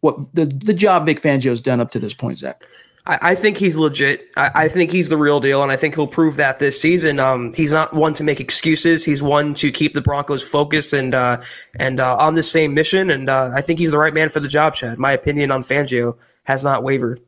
what 0.00 0.34
the, 0.34 0.44
the 0.44 0.74
job 0.74 1.06
Vic 1.06 1.22
Fangio's 1.22 1.60
done 1.60 1.80
up 1.80 1.90
to 1.92 1.98
this 1.98 2.12
point, 2.12 2.38
Zach. 2.38 2.64
I, 3.06 3.18
I 3.22 3.34
think 3.34 3.56
he's 3.56 3.76
legit. 3.76 4.28
I, 4.36 4.50
I, 4.54 4.68
think 4.68 4.90
he's 4.90 5.08
the 5.08 5.16
real 5.16 5.40
deal, 5.40 5.62
and 5.62 5.72
I 5.72 5.76
think 5.76 5.94
he'll 5.94 6.06
prove 6.06 6.36
that 6.36 6.58
this 6.58 6.80
season. 6.80 7.18
Um, 7.18 7.52
he's 7.54 7.72
not 7.72 7.94
one 7.94 8.14
to 8.14 8.24
make 8.24 8.40
excuses. 8.40 9.04
He's 9.04 9.22
one 9.22 9.54
to 9.54 9.72
keep 9.72 9.94
the 9.94 10.02
Broncos 10.02 10.42
focused 10.42 10.92
and 10.92 11.14
uh, 11.14 11.40
and 11.78 11.98
uh, 11.98 12.16
on 12.16 12.34
the 12.34 12.42
same 12.42 12.74
mission. 12.74 13.10
And 13.10 13.28
uh, 13.28 13.50
I 13.54 13.62
think 13.62 13.78
he's 13.78 13.90
the 13.90 13.98
right 13.98 14.14
man 14.14 14.28
for 14.28 14.40
the 14.40 14.48
job. 14.48 14.74
Chad, 14.74 14.98
my 14.98 15.12
opinion 15.12 15.50
on 15.50 15.62
Fangio 15.62 16.16
has 16.44 16.62
not 16.62 16.82
wavered. 16.82 17.20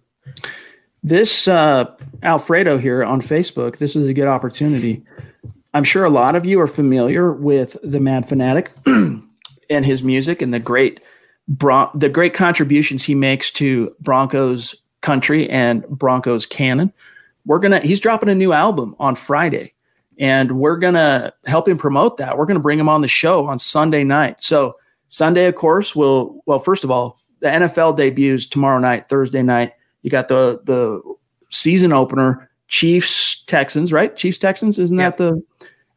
This 1.03 1.47
uh, 1.49 1.95
Alfredo 2.23 2.79
here 2.79 3.05
on 3.05 3.21
Facebook, 3.21 3.77
this 3.77 3.95
is 3.95 4.07
a 4.07 4.15
good 4.15 4.29
opportunity. 4.29 5.05
I'm 5.75 5.85
sure 5.85 6.05
a 6.05 6.11
lot 6.11 6.37
of 6.37 6.45
you 6.45 6.61
are 6.61 6.69
familiar 6.69 7.33
with 7.33 7.77
the 7.83 8.01
Mad 8.01 8.27
Fanatic 8.27 8.73
and 8.87 9.85
his 9.85 10.03
music 10.03 10.41
and 10.41 10.55
the 10.55 10.61
great 10.61 11.03
Bron- 11.47 11.91
the 11.95 12.09
great 12.09 12.33
contributions 12.33 13.05
he 13.05 13.15
makes 13.15 13.51
to 13.53 13.95
Broncos 14.01 14.83
country 15.03 15.49
and 15.51 15.87
Broncos 15.89 16.47
canon. 16.47 16.91
We're 17.45 17.59
gonna 17.59 17.81
he's 17.81 18.01
dropping 18.01 18.31
a 18.31 18.35
new 18.35 18.55
album 18.55 18.97
on 18.99 19.15
Friday, 19.15 19.75
and 20.19 20.53
we're 20.53 20.79
gonna 20.79 21.35
help 21.45 21.69
him 21.69 21.77
promote 21.77 22.17
that. 22.17 22.39
We're 22.39 22.47
gonna 22.47 22.61
bring 22.61 22.81
him 22.81 22.89
on 22.89 23.03
the 23.03 23.09
show 23.09 23.47
on 23.47 23.59
Sunday 23.59 24.05
night. 24.05 24.43
So 24.43 24.77
Sunday, 25.09 25.45
of 25.45 25.55
course, 25.55 25.95
will 25.95 26.43
well 26.47 26.61
first 26.61 26.83
of 26.83 26.91
all 26.91 27.21
the 27.41 27.49
NFL 27.49 27.99
debuts 27.99 28.47
tomorrow 28.47 28.79
night, 28.79 29.11
Thursday 29.11 29.43
night. 29.43 29.75
You 30.05 30.11
got 30.11 30.29
the 30.29 30.61
the 30.65 31.01
season 31.49 31.93
opener, 31.93 32.49
Chiefs 32.69 33.43
Texans, 33.47 33.93
right? 33.93 34.15
Chiefs 34.15 34.39
Texans, 34.39 34.79
isn't 34.79 34.99
that 34.99 35.17
the? 35.17 35.43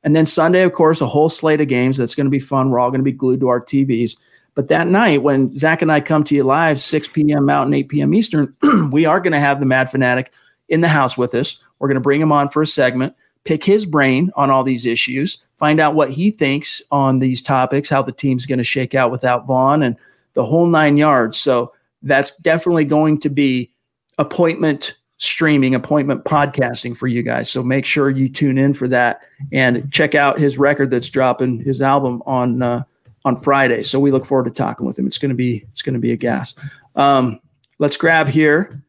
And 0.03 0.15
then 0.15 0.25
Sunday, 0.25 0.63
of 0.63 0.71
course, 0.71 1.01
a 1.01 1.05
whole 1.05 1.27
slate 1.27 1.59
of 1.59 1.67
games 1.67 1.97
that's 1.97 2.15
going 2.15 2.25
to 2.25 2.31
be 2.31 2.39
fun. 2.39 2.69
We're 2.69 2.79
all 2.79 2.89
going 2.89 3.01
to 3.01 3.05
be 3.05 3.11
glued 3.11 3.41
to 3.41 3.49
our 3.49 3.59
TVs. 3.59 4.17
But 4.55 4.69
that 4.69 4.87
night, 4.87 5.21
when 5.21 5.55
Zach 5.57 5.81
and 5.81 5.91
I 5.91 5.99
come 5.99 6.23
to 6.23 6.35
you 6.35 6.43
live, 6.43 6.79
6 6.79 7.09
p.m. 7.09 7.45
Mountain, 7.45 7.73
8 7.73 7.89
p.m. 7.89 8.13
Eastern, 8.13 8.55
we 8.91 9.05
are 9.05 9.19
going 9.19 9.33
to 9.33 9.39
have 9.39 9.59
the 9.59 9.65
Mad 9.65 9.91
Fanatic 9.91 10.31
in 10.69 10.79
the 10.79 10.87
house 10.87 11.17
with 11.17 11.35
us. 11.35 11.61
We're 11.77 11.89
going 11.89 11.95
to 11.95 12.01
bring 12.01 12.21
him 12.21 12.31
on 12.31 12.47
for 12.49 12.61
a 12.61 12.67
segment, 12.67 13.13
pick 13.43 13.63
his 13.63 13.85
brain 13.85 14.31
on 14.37 14.49
all 14.49 14.63
these 14.63 14.85
issues, 14.85 15.43
find 15.57 15.81
out 15.81 15.95
what 15.95 16.11
he 16.11 16.31
thinks 16.31 16.81
on 16.89 17.19
these 17.19 17.41
topics, 17.41 17.89
how 17.89 18.01
the 18.01 18.13
team's 18.13 18.45
going 18.45 18.57
to 18.57 18.63
shake 18.63 18.95
out 18.95 19.11
without 19.11 19.45
Von, 19.45 19.83
and 19.83 19.97
the 20.33 20.45
whole 20.45 20.67
nine 20.67 20.95
yards. 20.95 21.37
So 21.37 21.73
that's 22.01 22.37
definitely 22.37 22.85
going 22.85 23.19
to 23.19 23.29
be 23.29 23.71
appointment 24.17 24.97
streaming, 25.17 25.75
appointment 25.75 26.23
podcasting 26.23 26.95
for 26.95 27.07
you 27.07 27.23
guys. 27.23 27.49
So 27.49 27.63
make 27.63 27.85
sure 27.85 28.09
you 28.09 28.29
tune 28.29 28.57
in 28.57 28.73
for 28.73 28.87
that 28.87 29.21
and 29.51 29.91
check 29.91 30.15
out 30.15 30.39
his 30.39 30.57
record 30.57 30.91
that's 30.91 31.09
dropping 31.09 31.59
his 31.59 31.81
album 31.81 32.21
on 32.25 32.61
uh, 32.61 32.83
on 33.25 33.35
Friday. 33.35 33.83
So 33.83 33.99
we 33.99 34.11
look 34.11 34.25
forward 34.25 34.45
to 34.45 34.51
talking 34.51 34.85
with 34.85 34.97
him. 34.97 35.07
It's 35.07 35.17
to 35.17 35.33
be 35.33 35.65
it's 35.69 35.81
to 35.81 35.99
be 35.99 36.11
a 36.11 36.17
gas. 36.17 36.55
Um, 36.95 37.39
let's 37.79 37.97
grab 37.97 38.27
here. 38.27 38.81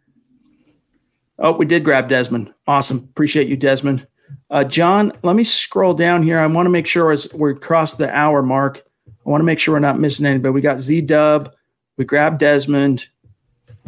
Oh, 1.38 1.52
we 1.52 1.66
did 1.66 1.84
grab 1.84 2.08
Desmond. 2.08 2.52
Awesome. 2.66 2.98
Appreciate 2.98 3.48
you, 3.48 3.56
Desmond. 3.56 4.06
Uh, 4.50 4.64
John, 4.64 5.12
let 5.22 5.36
me 5.36 5.44
scroll 5.44 5.94
down 5.94 6.22
here. 6.22 6.38
I 6.38 6.46
want 6.46 6.66
to 6.66 6.70
make 6.70 6.86
sure 6.86 7.12
as 7.12 7.32
we 7.32 7.54
cross 7.54 7.94
the 7.94 8.10
hour 8.10 8.42
mark, 8.42 8.82
I 9.08 9.30
want 9.30 9.40
to 9.40 9.44
make 9.44 9.58
sure 9.58 9.74
we're 9.74 9.80
not 9.80 10.00
missing 10.00 10.26
anybody. 10.26 10.52
We 10.52 10.60
got 10.60 10.80
Z 10.80 11.02
Dub. 11.02 11.54
We 11.96 12.04
grabbed 12.04 12.40
Desmond. 12.40 13.06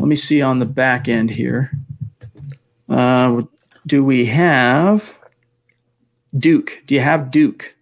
Let 0.01 0.09
me 0.09 0.16
see 0.16 0.40
on 0.40 0.60
the 0.60 0.66
back 0.66 1.09
end 1.09 1.31
here. 1.31 1.70
Uh, 2.89 3.43
do 3.86 4.02
we 4.02 4.24
have 4.24 5.14
Duke? 6.36 6.81
Do 6.86 6.94
you 6.94 7.02
have 7.02 7.31
Duke? 7.31 7.77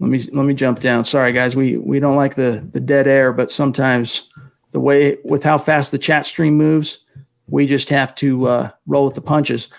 Let 0.00 0.10
me 0.10 0.18
let 0.32 0.44
me 0.44 0.54
jump 0.54 0.80
down. 0.80 1.04
Sorry, 1.04 1.32
guys. 1.32 1.54
We 1.54 1.76
we 1.76 2.00
don't 2.00 2.16
like 2.16 2.34
the 2.34 2.66
the 2.72 2.80
dead 2.80 3.06
air, 3.06 3.32
but 3.32 3.52
sometimes 3.52 4.28
the 4.72 4.80
way 4.80 5.18
with 5.24 5.44
how 5.44 5.56
fast 5.56 5.92
the 5.92 5.98
chat 5.98 6.26
stream 6.26 6.56
moves, 6.56 7.04
we 7.46 7.64
just 7.68 7.90
have 7.90 8.12
to 8.16 8.48
uh, 8.48 8.70
roll 8.88 9.04
with 9.04 9.14
the 9.14 9.20
punches. 9.20 9.70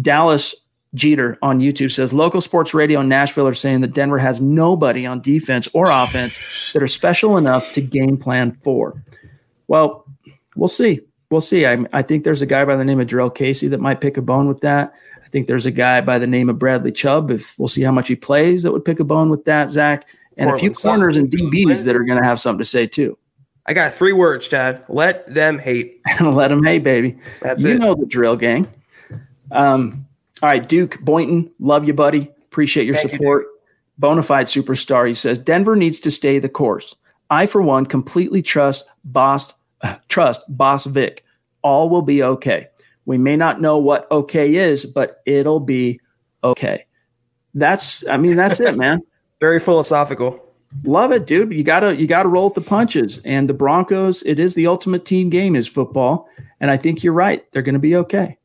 Dallas 0.00 0.54
Jeter 0.94 1.36
on 1.42 1.58
YouTube 1.58 1.90
says 1.90 2.12
local 2.12 2.40
sports 2.40 2.74
radio 2.74 3.00
in 3.00 3.08
Nashville 3.08 3.48
are 3.48 3.54
saying 3.54 3.80
that 3.80 3.92
Denver 3.92 4.18
has 4.18 4.40
nobody 4.40 5.04
on 5.04 5.20
defense 5.20 5.68
or 5.74 5.90
offense 5.90 6.38
that 6.74 6.82
are 6.82 6.88
special 6.88 7.36
enough 7.36 7.72
to 7.72 7.80
game 7.80 8.16
plan 8.16 8.56
for. 8.62 9.02
Well, 9.72 10.04
we'll 10.54 10.68
see. 10.68 11.00
We'll 11.30 11.40
see. 11.40 11.64
I, 11.64 11.82
I 11.94 12.02
think 12.02 12.24
there's 12.24 12.42
a 12.42 12.46
guy 12.46 12.62
by 12.66 12.76
the 12.76 12.84
name 12.84 13.00
of 13.00 13.06
Jurrell 13.06 13.34
Casey 13.34 13.68
that 13.68 13.80
might 13.80 14.02
pick 14.02 14.18
a 14.18 14.22
bone 14.22 14.46
with 14.46 14.60
that. 14.60 14.92
I 15.24 15.28
think 15.30 15.46
there's 15.46 15.64
a 15.64 15.70
guy 15.70 16.02
by 16.02 16.18
the 16.18 16.26
name 16.26 16.50
of 16.50 16.58
Bradley 16.58 16.92
Chubb. 16.92 17.30
If 17.30 17.58
we'll 17.58 17.68
see 17.68 17.80
how 17.80 17.90
much 17.90 18.08
he 18.08 18.14
plays, 18.14 18.64
that 18.64 18.72
would 18.72 18.84
pick 18.84 19.00
a 19.00 19.04
bone 19.04 19.30
with 19.30 19.46
that, 19.46 19.70
Zach, 19.70 20.06
and 20.36 20.50
Portland 20.50 20.56
a 20.56 20.58
few 20.58 20.70
corners 20.74 21.16
and 21.16 21.30
DBs 21.30 21.84
that 21.84 21.96
are 21.96 22.04
going 22.04 22.20
to 22.20 22.28
have 22.28 22.38
something 22.38 22.58
to 22.58 22.66
say 22.66 22.86
too. 22.86 23.16
I 23.64 23.72
got 23.72 23.94
three 23.94 24.12
words, 24.12 24.46
Chad. 24.46 24.84
Let 24.90 25.26
them 25.32 25.58
hate. 25.58 26.02
Let 26.20 26.48
them 26.48 26.62
hate, 26.62 26.84
baby. 26.84 27.16
That's 27.40 27.64
you 27.64 27.70
it. 27.70 27.72
You 27.72 27.78
know 27.78 27.94
the 27.94 28.04
drill, 28.04 28.36
gang. 28.36 28.68
Um, 29.50 30.06
all 30.42 30.50
right, 30.50 30.68
Duke 30.68 31.00
Boynton, 31.00 31.50
love 31.60 31.86
you, 31.86 31.94
buddy. 31.94 32.30
Appreciate 32.44 32.84
your 32.84 32.96
Thank 32.96 33.12
support. 33.12 33.46
You, 33.46 34.06
Bonafide 34.06 34.52
superstar. 34.52 35.08
He 35.08 35.14
says 35.14 35.38
Denver 35.38 35.76
needs 35.76 35.98
to 36.00 36.10
stay 36.10 36.38
the 36.40 36.50
course. 36.50 36.94
I, 37.30 37.46
for 37.46 37.62
one, 37.62 37.86
completely 37.86 38.42
trust 38.42 38.90
Boss 39.04 39.54
trust 40.08 40.42
Boss 40.48 40.86
Vic. 40.86 41.24
All 41.62 41.88
will 41.88 42.02
be 42.02 42.22
okay. 42.22 42.68
We 43.04 43.18
may 43.18 43.36
not 43.36 43.60
know 43.60 43.78
what 43.78 44.10
okay 44.10 44.54
is, 44.54 44.84
but 44.84 45.22
it'll 45.26 45.60
be 45.60 46.00
okay. 46.44 46.86
That's, 47.54 48.06
I 48.06 48.16
mean, 48.16 48.36
that's 48.36 48.60
it, 48.60 48.76
man. 48.76 49.00
Very 49.40 49.58
philosophical. 49.58 50.40
Love 50.84 51.12
it, 51.12 51.26
dude. 51.26 51.52
You 51.52 51.64
gotta 51.64 51.96
you 51.96 52.06
gotta 52.06 52.28
roll 52.28 52.46
with 52.46 52.54
the 52.54 52.62
punches. 52.62 53.18
And 53.24 53.48
the 53.48 53.54
Broncos, 53.54 54.22
it 54.22 54.38
is 54.38 54.54
the 54.54 54.66
ultimate 54.66 55.04
team 55.04 55.28
game 55.28 55.54
is 55.54 55.68
football. 55.68 56.28
And 56.60 56.70
I 56.70 56.76
think 56.76 57.02
you're 57.02 57.12
right. 57.12 57.44
They're 57.52 57.62
gonna 57.62 57.78
be 57.78 57.96
okay. 57.96 58.38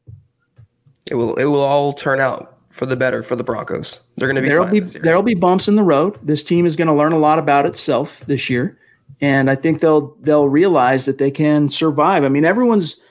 It 1.10 1.16
will 1.16 1.36
it 1.36 1.46
will 1.46 1.62
all 1.62 1.94
turn 1.94 2.20
out 2.20 2.58
for 2.70 2.86
the 2.86 2.98
better 2.98 3.24
for 3.24 3.38
the 3.38 3.44
Broncos. 3.44 4.02
They're 4.18 4.28
gonna 4.28 4.42
be 4.42 4.50
there'll 4.50 4.68
be 4.68 4.82
there'll 4.82 5.24
be 5.24 5.36
bumps 5.36 5.70
in 5.70 5.76
the 5.78 5.84
road. 5.84 6.18
This 6.22 6.44
team 6.44 6.66
is 6.66 6.76
gonna 6.76 6.96
learn 6.96 7.14
a 7.14 7.20
lot 7.20 7.40
about 7.40 7.66
itself 7.66 8.20
this 8.22 8.50
year 8.50 8.78
and 9.22 9.50
I 9.50 9.56
think 9.56 9.80
they'll 9.80 10.16
they'll 10.22 10.50
realize 10.50 11.06
that 11.06 11.18
they 11.18 11.32
can 11.32 11.70
survive. 11.70 12.24
I 12.24 12.30
mean, 12.30 12.46
everyone's 12.46 13.02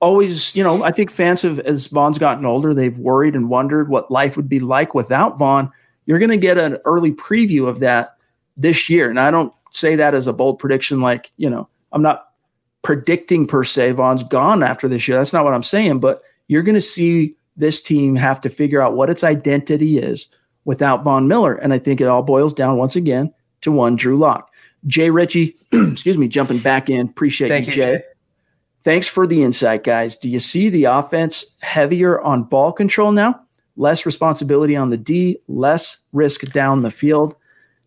always, 0.00 0.54
you 0.54 0.62
know, 0.62 0.82
I 0.82 0.90
think 0.90 1.10
fans 1.10 1.42
have 1.42 1.58
as 1.60 1.86
Von's 1.86 2.18
gotten 2.18 2.44
older, 2.44 2.74
they've 2.74 2.98
worried 2.98 3.34
and 3.34 3.48
wondered 3.48 3.88
what 3.88 4.10
life 4.10 4.36
would 4.36 4.48
be 4.48 4.60
like 4.60 4.94
without 4.94 5.38
Von. 5.38 5.72
You're 6.06 6.18
going 6.18 6.30
to 6.30 6.36
get 6.36 6.58
an 6.58 6.78
early 6.84 7.12
preview 7.12 7.66
of 7.66 7.80
that 7.80 8.16
this 8.56 8.90
year, 8.90 9.08
and 9.08 9.18
I 9.18 9.30
don't 9.30 9.52
say 9.70 9.96
that 9.96 10.14
as 10.14 10.26
a 10.26 10.32
bold 10.32 10.58
prediction. 10.58 11.00
Like, 11.00 11.30
you 11.38 11.48
know, 11.48 11.68
I'm 11.92 12.02
not 12.02 12.28
predicting 12.82 13.46
per 13.46 13.64
se 13.64 13.92
Von's 13.92 14.22
gone 14.22 14.62
after 14.62 14.88
this 14.88 15.08
year. 15.08 15.16
That's 15.16 15.32
not 15.32 15.44
what 15.44 15.54
I'm 15.54 15.62
saying, 15.62 16.00
but 16.00 16.22
you're 16.48 16.62
going 16.62 16.74
to 16.74 16.80
see 16.80 17.34
this 17.56 17.80
team 17.80 18.16
have 18.16 18.40
to 18.42 18.50
figure 18.50 18.82
out 18.82 18.94
what 18.94 19.08
its 19.08 19.24
identity 19.24 19.98
is 19.98 20.28
without 20.66 21.04
Von 21.04 21.28
Miller, 21.28 21.54
and 21.54 21.72
I 21.72 21.78
think 21.78 22.00
it 22.00 22.08
all 22.08 22.22
boils 22.22 22.52
down 22.52 22.76
once 22.76 22.96
again 22.96 23.32
to 23.62 23.72
one 23.72 23.96
Drew 23.96 24.18
Lock. 24.18 24.50
Jay 24.86 25.10
Ritchie, 25.10 25.56
excuse 25.72 26.18
me, 26.18 26.28
jumping 26.28 26.58
back 26.58 26.90
in. 26.90 27.08
Appreciate 27.08 27.48
Thank 27.48 27.66
you, 27.66 27.72
Jay. 27.72 27.82
Jay. 27.82 28.02
Thanks 28.82 29.08
for 29.08 29.26
the 29.26 29.42
insight, 29.42 29.82
guys. 29.82 30.16
Do 30.16 30.28
you 30.28 30.38
see 30.38 30.68
the 30.68 30.84
offense 30.84 31.56
heavier 31.62 32.20
on 32.20 32.44
ball 32.44 32.70
control 32.72 33.12
now? 33.12 33.40
Less 33.76 34.04
responsibility 34.04 34.76
on 34.76 34.90
the 34.90 34.96
D, 34.96 35.38
less 35.48 36.04
risk 36.12 36.42
down 36.52 36.82
the 36.82 36.90
field. 36.90 37.34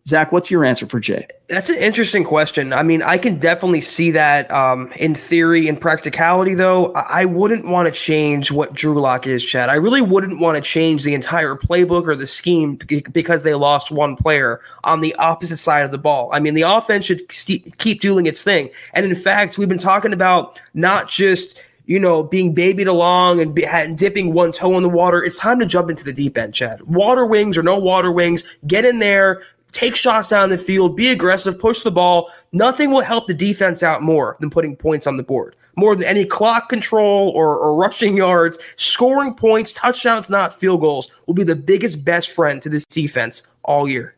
Zach, 0.08 0.32
what's 0.32 0.50
your 0.50 0.64
answer 0.64 0.86
for 0.86 1.00
Jay? 1.00 1.26
That's 1.48 1.68
an 1.68 1.76
interesting 1.76 2.24
question. 2.24 2.72
I 2.72 2.82
mean, 2.82 3.02
I 3.02 3.18
can 3.18 3.38
definitely 3.38 3.82
see 3.82 4.10
that 4.12 4.50
um, 4.50 4.90
in 4.92 5.14
theory 5.14 5.68
and 5.68 5.78
practicality, 5.78 6.54
though. 6.54 6.92
I 6.94 7.26
wouldn't 7.26 7.68
want 7.68 7.86
to 7.86 7.92
change 7.92 8.50
what 8.50 8.72
Drew 8.72 8.98
Lock 8.98 9.26
is, 9.26 9.44
Chad. 9.44 9.68
I 9.68 9.74
really 9.74 10.00
wouldn't 10.00 10.40
want 10.40 10.56
to 10.56 10.62
change 10.62 11.02
the 11.02 11.12
entire 11.12 11.56
playbook 11.56 12.08
or 12.08 12.16
the 12.16 12.26
scheme 12.26 12.76
because 13.12 13.42
they 13.42 13.52
lost 13.52 13.90
one 13.90 14.16
player 14.16 14.62
on 14.82 15.02
the 15.02 15.14
opposite 15.16 15.58
side 15.58 15.84
of 15.84 15.90
the 15.90 15.98
ball. 15.98 16.30
I 16.32 16.40
mean, 16.40 16.54
the 16.54 16.62
offense 16.62 17.04
should 17.04 17.30
st- 17.30 17.76
keep 17.76 18.00
doing 18.00 18.24
its 18.24 18.42
thing. 18.42 18.70
And 18.94 19.04
in 19.04 19.14
fact, 19.14 19.58
we've 19.58 19.68
been 19.68 19.76
talking 19.76 20.14
about 20.14 20.58
not 20.72 21.10
just 21.10 21.62
you 21.84 21.98
know, 21.98 22.22
being 22.22 22.52
babied 22.52 22.86
along 22.86 23.40
and, 23.40 23.54
be, 23.54 23.64
and 23.64 23.96
dipping 23.96 24.34
one 24.34 24.52
toe 24.52 24.76
in 24.76 24.82
the 24.82 24.90
water. 24.90 25.24
It's 25.24 25.38
time 25.38 25.58
to 25.58 25.64
jump 25.64 25.88
into 25.88 26.04
the 26.04 26.12
deep 26.12 26.36
end, 26.36 26.52
Chad. 26.52 26.82
Water 26.82 27.24
wings 27.24 27.56
or 27.56 27.62
no 27.62 27.78
water 27.78 28.12
wings, 28.12 28.44
get 28.66 28.84
in 28.84 28.98
there, 28.98 29.40
take 29.72 29.96
shots 29.96 30.28
down 30.28 30.50
the 30.50 30.58
field, 30.58 30.96
be 30.96 31.08
aggressive, 31.08 31.58
push 31.58 31.82
the 31.82 31.90
ball. 31.90 32.30
Nothing 32.52 32.90
will 32.90 33.02
help 33.02 33.26
the 33.26 33.34
defense 33.34 33.82
out 33.82 34.02
more 34.02 34.36
than 34.40 34.50
putting 34.50 34.76
points 34.76 35.06
on 35.06 35.16
the 35.16 35.22
board. 35.22 35.56
More 35.76 35.94
than 35.94 36.08
any 36.08 36.24
clock 36.24 36.68
control 36.68 37.30
or, 37.36 37.56
or 37.56 37.74
rushing 37.74 38.16
yards, 38.16 38.58
scoring 38.76 39.34
points, 39.34 39.72
touchdowns, 39.72 40.28
not 40.28 40.58
field 40.58 40.80
goals, 40.80 41.08
will 41.26 41.34
be 41.34 41.44
the 41.44 41.54
biggest 41.54 42.04
best 42.04 42.30
friend 42.30 42.60
to 42.62 42.68
this 42.68 42.84
defense 42.84 43.46
all 43.62 43.88
year. 43.88 44.16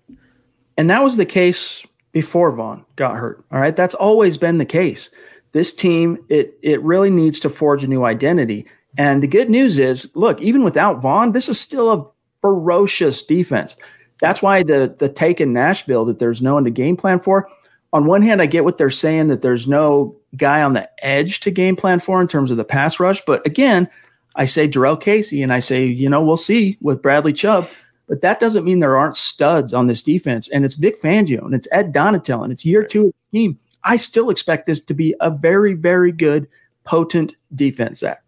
And 0.79 0.89
that 0.89 1.03
was 1.03 1.17
the 1.17 1.27
case 1.27 1.85
before 2.13 2.51
Von 2.53 2.85
got 2.97 3.17
hurt. 3.17 3.45
All 3.53 3.61
right. 3.61 3.77
That's 3.77 3.95
always 3.95 4.39
been 4.39 4.59
the 4.59 4.65
case. 4.65 5.11
This 5.53 5.75
team, 5.75 6.17
it 6.29 6.59
it 6.63 6.81
really 6.83 7.11
needs 7.11 7.41
to 7.41 7.51
forge 7.51 7.85
a 7.85 7.89
new 7.89 8.05
identity. 8.05 8.67
And 8.97 9.23
the 9.23 9.27
good 9.27 9.51
news 9.51 9.79
is, 9.79 10.15
look, 10.17 10.41
even 10.41 10.65
without 10.65 11.03
Von, 11.03 11.33
this 11.33 11.49
is 11.49 11.61
still 11.61 11.93
a 11.93 12.07
ferocious 12.41 13.23
defense. 13.23 13.77
That's 14.21 14.43
why 14.43 14.63
the 14.63 14.95
the 14.99 15.09
take 15.09 15.41
in 15.41 15.53
Nashville 15.53 16.05
that 16.07 16.19
there's 16.19 16.43
no 16.43 16.55
one 16.55 16.65
to 16.65 16.71
game 16.71 16.97
plan 16.97 17.21
for. 17.21 17.49
On 17.93 18.07
one 18.07 18.23
hand, 18.23 18.41
I 18.41 18.47
get 18.47 18.65
what 18.65 18.79
they're 18.79 18.91
saying 18.91 19.29
that 19.29 19.43
there's 19.43 19.67
no 19.67 20.17
guy 20.37 20.63
on 20.63 20.75
the 20.75 20.89
edge 21.05 21.41
to 21.41 21.51
game 21.51 21.75
plan 21.75 21.99
for 21.99 22.21
in 22.21 22.29
terms 22.29 22.51
of 22.51 22.57
the 22.57 22.65
pass 22.65 23.01
rush. 23.01 23.21
But 23.27 23.45
again, 23.45 23.89
I 24.37 24.45
say 24.45 24.69
Jurrell 24.69 25.01
Casey 25.01 25.43
and 25.43 25.53
I 25.53 25.59
say, 25.59 25.87
you 25.87 26.09
know, 26.09 26.23
we'll 26.23 26.37
see 26.37 26.79
with 26.81 27.03
Bradley 27.03 27.33
Chubb. 27.33 27.69
But 28.09 28.21
that 28.23 28.41
doesn't 28.41 28.65
mean 28.65 28.81
there 28.81 28.99
aren't 28.99 29.17
studs 29.17 29.73
on 29.73 29.87
this 29.87 30.03
defense. 30.03 30.49
And 30.49 30.65
it's 30.65 30.75
Vic 30.75 31.01
Fangio 31.01 31.45
and 31.45 31.55
it's 31.55 31.69
Ed 31.73 31.93
Donatell 31.93 32.45
and 32.45 32.53
it's 32.53 32.65
year 32.65 32.85
two 32.85 33.07
of 33.07 33.15
the 33.33 33.39
team. 33.39 33.59
I 33.83 33.97
still 33.97 34.31
expect 34.31 34.67
this 34.67 34.81
to 34.83 34.95
be 34.95 35.15
a 35.21 35.31
very, 35.31 35.75
very 35.75 36.13
good, 36.13 36.49
potent 36.85 37.35
defense, 37.55 38.01
Zach. 38.01 38.23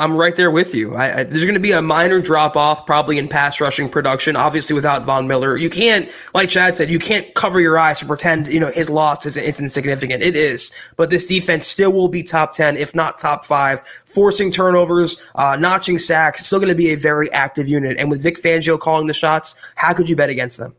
I'm 0.00 0.16
right 0.16 0.34
there 0.34 0.50
with 0.50 0.74
you. 0.74 0.94
I, 0.94 1.18
I, 1.18 1.24
there's 1.24 1.44
going 1.44 1.54
to 1.54 1.60
be 1.60 1.72
a 1.72 1.82
minor 1.82 2.20
drop 2.20 2.56
off 2.56 2.86
probably 2.86 3.18
in 3.18 3.28
pass 3.28 3.60
rushing 3.60 3.88
production. 3.88 4.34
Obviously, 4.34 4.74
without 4.74 5.04
Von 5.04 5.28
Miller, 5.28 5.56
you 5.58 5.68
can't, 5.68 6.10
like 6.34 6.48
Chad 6.48 6.76
said, 6.76 6.90
you 6.90 6.98
can't 6.98 7.34
cover 7.34 7.60
your 7.60 7.78
eyes 7.78 7.98
to 7.98 8.06
pretend 8.06 8.48
you 8.48 8.58
know 8.58 8.70
his 8.70 8.88
loss 8.88 9.26
is 9.26 9.36
it's 9.36 9.60
insignificant. 9.60 10.22
It 10.22 10.36
is, 10.36 10.72
but 10.96 11.10
this 11.10 11.26
defense 11.26 11.66
still 11.66 11.92
will 11.92 12.08
be 12.08 12.22
top 12.22 12.54
ten, 12.54 12.76
if 12.76 12.94
not 12.94 13.18
top 13.18 13.44
five, 13.44 13.82
forcing 14.06 14.50
turnovers, 14.50 15.18
uh, 15.34 15.56
notching 15.56 15.98
sacks. 15.98 16.46
Still 16.46 16.60
going 16.60 16.70
to 16.70 16.74
be 16.74 16.90
a 16.90 16.96
very 16.96 17.30
active 17.32 17.68
unit. 17.68 17.98
And 17.98 18.10
with 18.10 18.22
Vic 18.22 18.40
Fangio 18.40 18.80
calling 18.80 19.06
the 19.06 19.12
shots, 19.12 19.54
how 19.74 19.92
could 19.92 20.08
you 20.08 20.16
bet 20.16 20.30
against 20.30 20.56
them? 20.56 20.74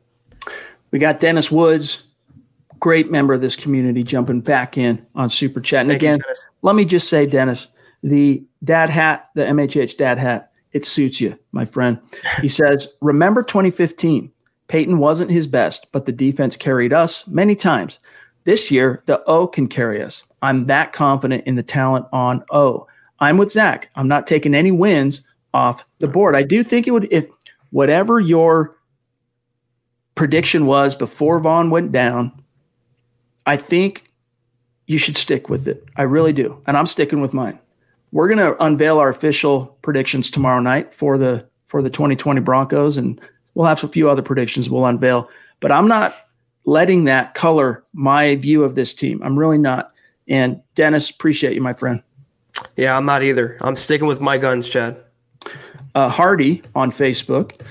We 0.90 0.98
got 1.00 1.20
Dennis 1.20 1.52
Woods, 1.52 2.04
great 2.80 3.12
member 3.12 3.36
of 3.36 3.42
this 3.42 3.56
community, 3.56 4.04
jumping 4.04 4.42
back 4.42 4.78
in 4.78 5.06
on 5.14 5.30
Super 5.30 5.62
Chat. 5.62 5.82
And 5.82 5.92
Thank 5.92 6.02
again, 6.02 6.20
you, 6.28 6.36
let 6.64 6.76
me 6.76 6.86
just 6.86 7.08
say, 7.08 7.28
Dennis 7.28 7.68
the 8.04 8.44
dad 8.64 8.90
hat, 8.90 9.30
the 9.36 9.44
MHH 9.44 9.98
dad 9.98 10.18
hat, 10.18 10.52
it 10.72 10.86
suits 10.86 11.20
you, 11.20 11.38
my 11.52 11.66
friend. 11.66 12.00
He 12.42 12.48
says, 12.48 12.88
Remember 13.02 13.44
2015? 13.44 14.32
Peyton 14.68 15.00
wasn't 15.00 15.32
his 15.32 15.48
best, 15.48 15.88
but 15.92 16.06
the 16.06 16.14
defense 16.14 16.56
carried 16.56 16.94
us 16.94 17.28
many 17.28 17.56
times. 17.56 18.00
This 18.46 18.72
year, 18.72 19.04
the 19.06 19.24
O 19.26 19.46
can 19.48 19.68
carry 19.68 20.02
us. 20.02 20.24
I'm 20.42 20.68
that 20.68 20.94
confident 20.94 21.46
in 21.46 21.56
the 21.56 21.64
talent 21.64 22.06
on 22.12 22.44
O. 22.52 22.88
I'm 23.20 23.38
with 23.38 23.52
Zach. 23.52 23.90
I'm 23.96 24.08
not 24.08 24.26
taking 24.26 24.56
any 24.56 24.72
wins 24.72 25.28
off 25.54 25.86
the 26.00 26.08
board. 26.08 26.36
I 26.36 26.44
do 26.44 26.64
think 26.64 26.88
it 26.88 26.92
would, 26.92 27.08
if 27.12 27.28
whatever 27.70 28.20
your 28.20 28.78
prediction 30.16 30.66
was 30.66 30.96
before 30.96 31.40
Von 31.40 31.70
went 31.70 31.92
down, 31.92 32.32
I 33.46 33.58
think 33.58 34.12
you 34.88 34.98
should 34.98 35.18
stick 35.18 35.50
with 35.50 35.68
it. 35.68 35.84
I 35.96 36.04
really 36.04 36.34
do. 36.34 36.62
And 36.66 36.78
I'm 36.78 36.88
sticking 36.88 37.22
with 37.22 37.34
mine. 37.34 37.60
We're 38.12 38.28
going 38.28 38.40
to 38.40 38.62
unveil 38.64 38.98
our 38.98 39.10
official 39.10 39.78
predictions 39.82 40.30
tomorrow 40.30 40.60
night 40.60 40.94
for 40.94 41.18
the 41.18 41.48
for 41.68 41.82
the 41.82 41.90
2020 41.90 42.42
Broncos, 42.42 42.98
and 42.98 43.20
we'll 43.54 43.68
have 43.68 43.84
a 43.84 43.88
few 43.88 44.10
other 44.10 44.22
predictions 44.22 44.70
we'll 44.70 44.86
unveil. 44.86 45.30
But 45.62 45.72
I'm 45.72 45.88
not 45.88 46.14
letting 46.66 47.06
that 47.06 47.34
color 47.34 47.86
my 47.94 48.36
view 48.36 48.64
of 48.64 48.76
this 48.76 48.94
team. 48.94 49.22
I'm 49.24 49.40
really 49.40 49.58
not. 49.58 49.94
And 50.28 50.62
Dennis, 50.76 51.10
appreciate 51.10 51.56
you, 51.56 51.62
my 51.62 51.74
friend. 51.74 52.04
Yeah, 52.76 52.98
I'm 52.98 53.06
not 53.06 53.24
either. 53.24 53.58
I'm 53.62 53.78
sticking 53.78 54.08
with 54.08 54.20
my 54.20 54.38
guns, 54.38 54.68
Chad. 54.68 55.02
Uh, 55.96 56.10
Hardy 56.10 56.62
on 56.76 56.92
Facebook 56.92 57.62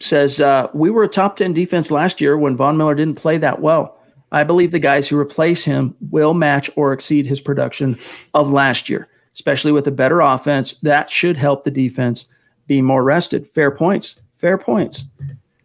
says 0.00 0.40
uh, 0.40 0.68
we 0.74 0.90
were 0.90 1.04
a 1.04 1.08
top 1.08 1.36
10 1.36 1.52
defense 1.52 1.90
last 1.90 2.20
year 2.20 2.36
when 2.36 2.56
Von 2.56 2.76
Miller 2.76 2.94
didn't 2.94 3.16
play 3.16 3.38
that 3.38 3.60
well. 3.60 3.98
I 4.32 4.42
believe 4.42 4.72
the 4.72 4.78
guys 4.78 5.08
who 5.08 5.18
replace 5.18 5.64
him 5.64 5.94
will 6.10 6.34
match 6.34 6.68
or 6.76 6.92
exceed 6.92 7.26
his 7.26 7.40
production 7.40 7.96
of 8.32 8.50
last 8.50 8.88
year 8.88 9.08
especially 9.34 9.72
with 9.72 9.86
a 9.86 9.92
better 9.92 10.20
offense. 10.20 10.74
That 10.80 11.10
should 11.10 11.36
help 11.36 11.64
the 11.64 11.70
defense 11.70 12.26
be 12.66 12.80
more 12.80 13.02
rested. 13.02 13.46
Fair 13.46 13.70
points. 13.70 14.22
Fair 14.36 14.56
points. 14.56 15.04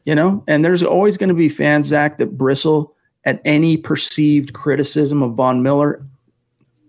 You 0.06 0.16
know, 0.16 0.44
and 0.48 0.66
there's 0.66 0.82
always 0.82 1.18
going 1.18 1.28
to 1.30 1.36
be 1.36 1.50
fans, 1.50 1.88
Zach, 1.88 2.18
that 2.18 2.38
bristle 2.38 2.96
at 3.26 3.42
any 3.46 3.78
perceived 3.78 4.54
criticism 4.54 5.22
of 5.22 5.36
Von 5.36 5.62
Miller. 5.62 6.04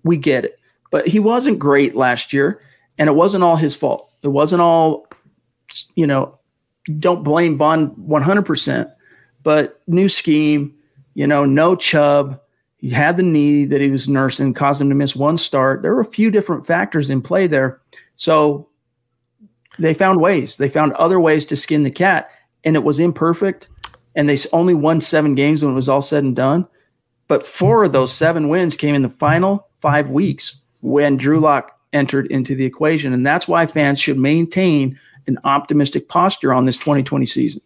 We 0.04 0.16
get 0.16 0.44
it. 0.44 0.58
But 0.90 1.06
he 1.06 1.18
wasn't 1.18 1.58
great 1.58 1.94
last 1.94 2.32
year, 2.32 2.62
and 2.98 3.08
it 3.08 3.12
wasn't 3.12 3.44
all 3.44 3.56
his 3.56 3.76
fault. 3.76 4.10
It 4.22 4.28
wasn't 4.28 4.62
all, 4.62 5.06
you 5.94 6.06
know, 6.06 6.38
don't 6.98 7.22
blame 7.22 7.58
Von 7.58 7.94
100%, 7.96 8.90
but 9.42 9.80
new 9.86 10.08
scheme, 10.08 10.74
you 11.14 11.26
know, 11.26 11.44
no 11.44 11.76
Chubb, 11.76 12.40
he 12.80 12.88
had 12.88 13.18
the 13.18 13.22
knee 13.22 13.66
that 13.66 13.82
he 13.82 13.90
was 13.90 14.08
nursing, 14.08 14.54
caused 14.54 14.80
him 14.80 14.88
to 14.88 14.94
miss 14.94 15.14
one 15.14 15.36
start. 15.36 15.82
There 15.82 15.94
were 15.94 16.00
a 16.00 16.06
few 16.06 16.30
different 16.30 16.66
factors 16.66 17.10
in 17.10 17.20
play 17.20 17.46
there. 17.46 17.80
So 18.16 18.70
they 19.78 19.92
found 19.92 20.20
ways. 20.20 20.56
They 20.56 20.68
found 20.68 20.92
other 20.94 21.20
ways 21.20 21.44
to 21.46 21.56
skin 21.56 21.82
the 21.82 21.90
cat, 21.90 22.30
and 22.64 22.76
it 22.76 22.84
was 22.84 22.98
imperfect. 22.98 23.68
And 24.14 24.28
they 24.28 24.38
only 24.52 24.72
won 24.72 25.02
seven 25.02 25.34
games 25.34 25.62
when 25.62 25.72
it 25.72 25.76
was 25.76 25.90
all 25.90 26.00
said 26.00 26.24
and 26.24 26.34
done. 26.34 26.66
But 27.28 27.46
four 27.46 27.84
of 27.84 27.92
those 27.92 28.14
seven 28.14 28.48
wins 28.48 28.78
came 28.78 28.94
in 28.94 29.02
the 29.02 29.10
final 29.10 29.68
five 29.80 30.08
weeks 30.08 30.56
when 30.80 31.18
Drew 31.18 31.38
Lock 31.38 31.78
entered 31.92 32.26
into 32.28 32.54
the 32.54 32.64
equation. 32.64 33.12
And 33.12 33.26
that's 33.26 33.46
why 33.46 33.66
fans 33.66 34.00
should 34.00 34.18
maintain 34.18 34.98
an 35.26 35.38
optimistic 35.44 36.08
posture 36.08 36.54
on 36.54 36.64
this 36.64 36.78
2020 36.78 37.26
season 37.26 37.60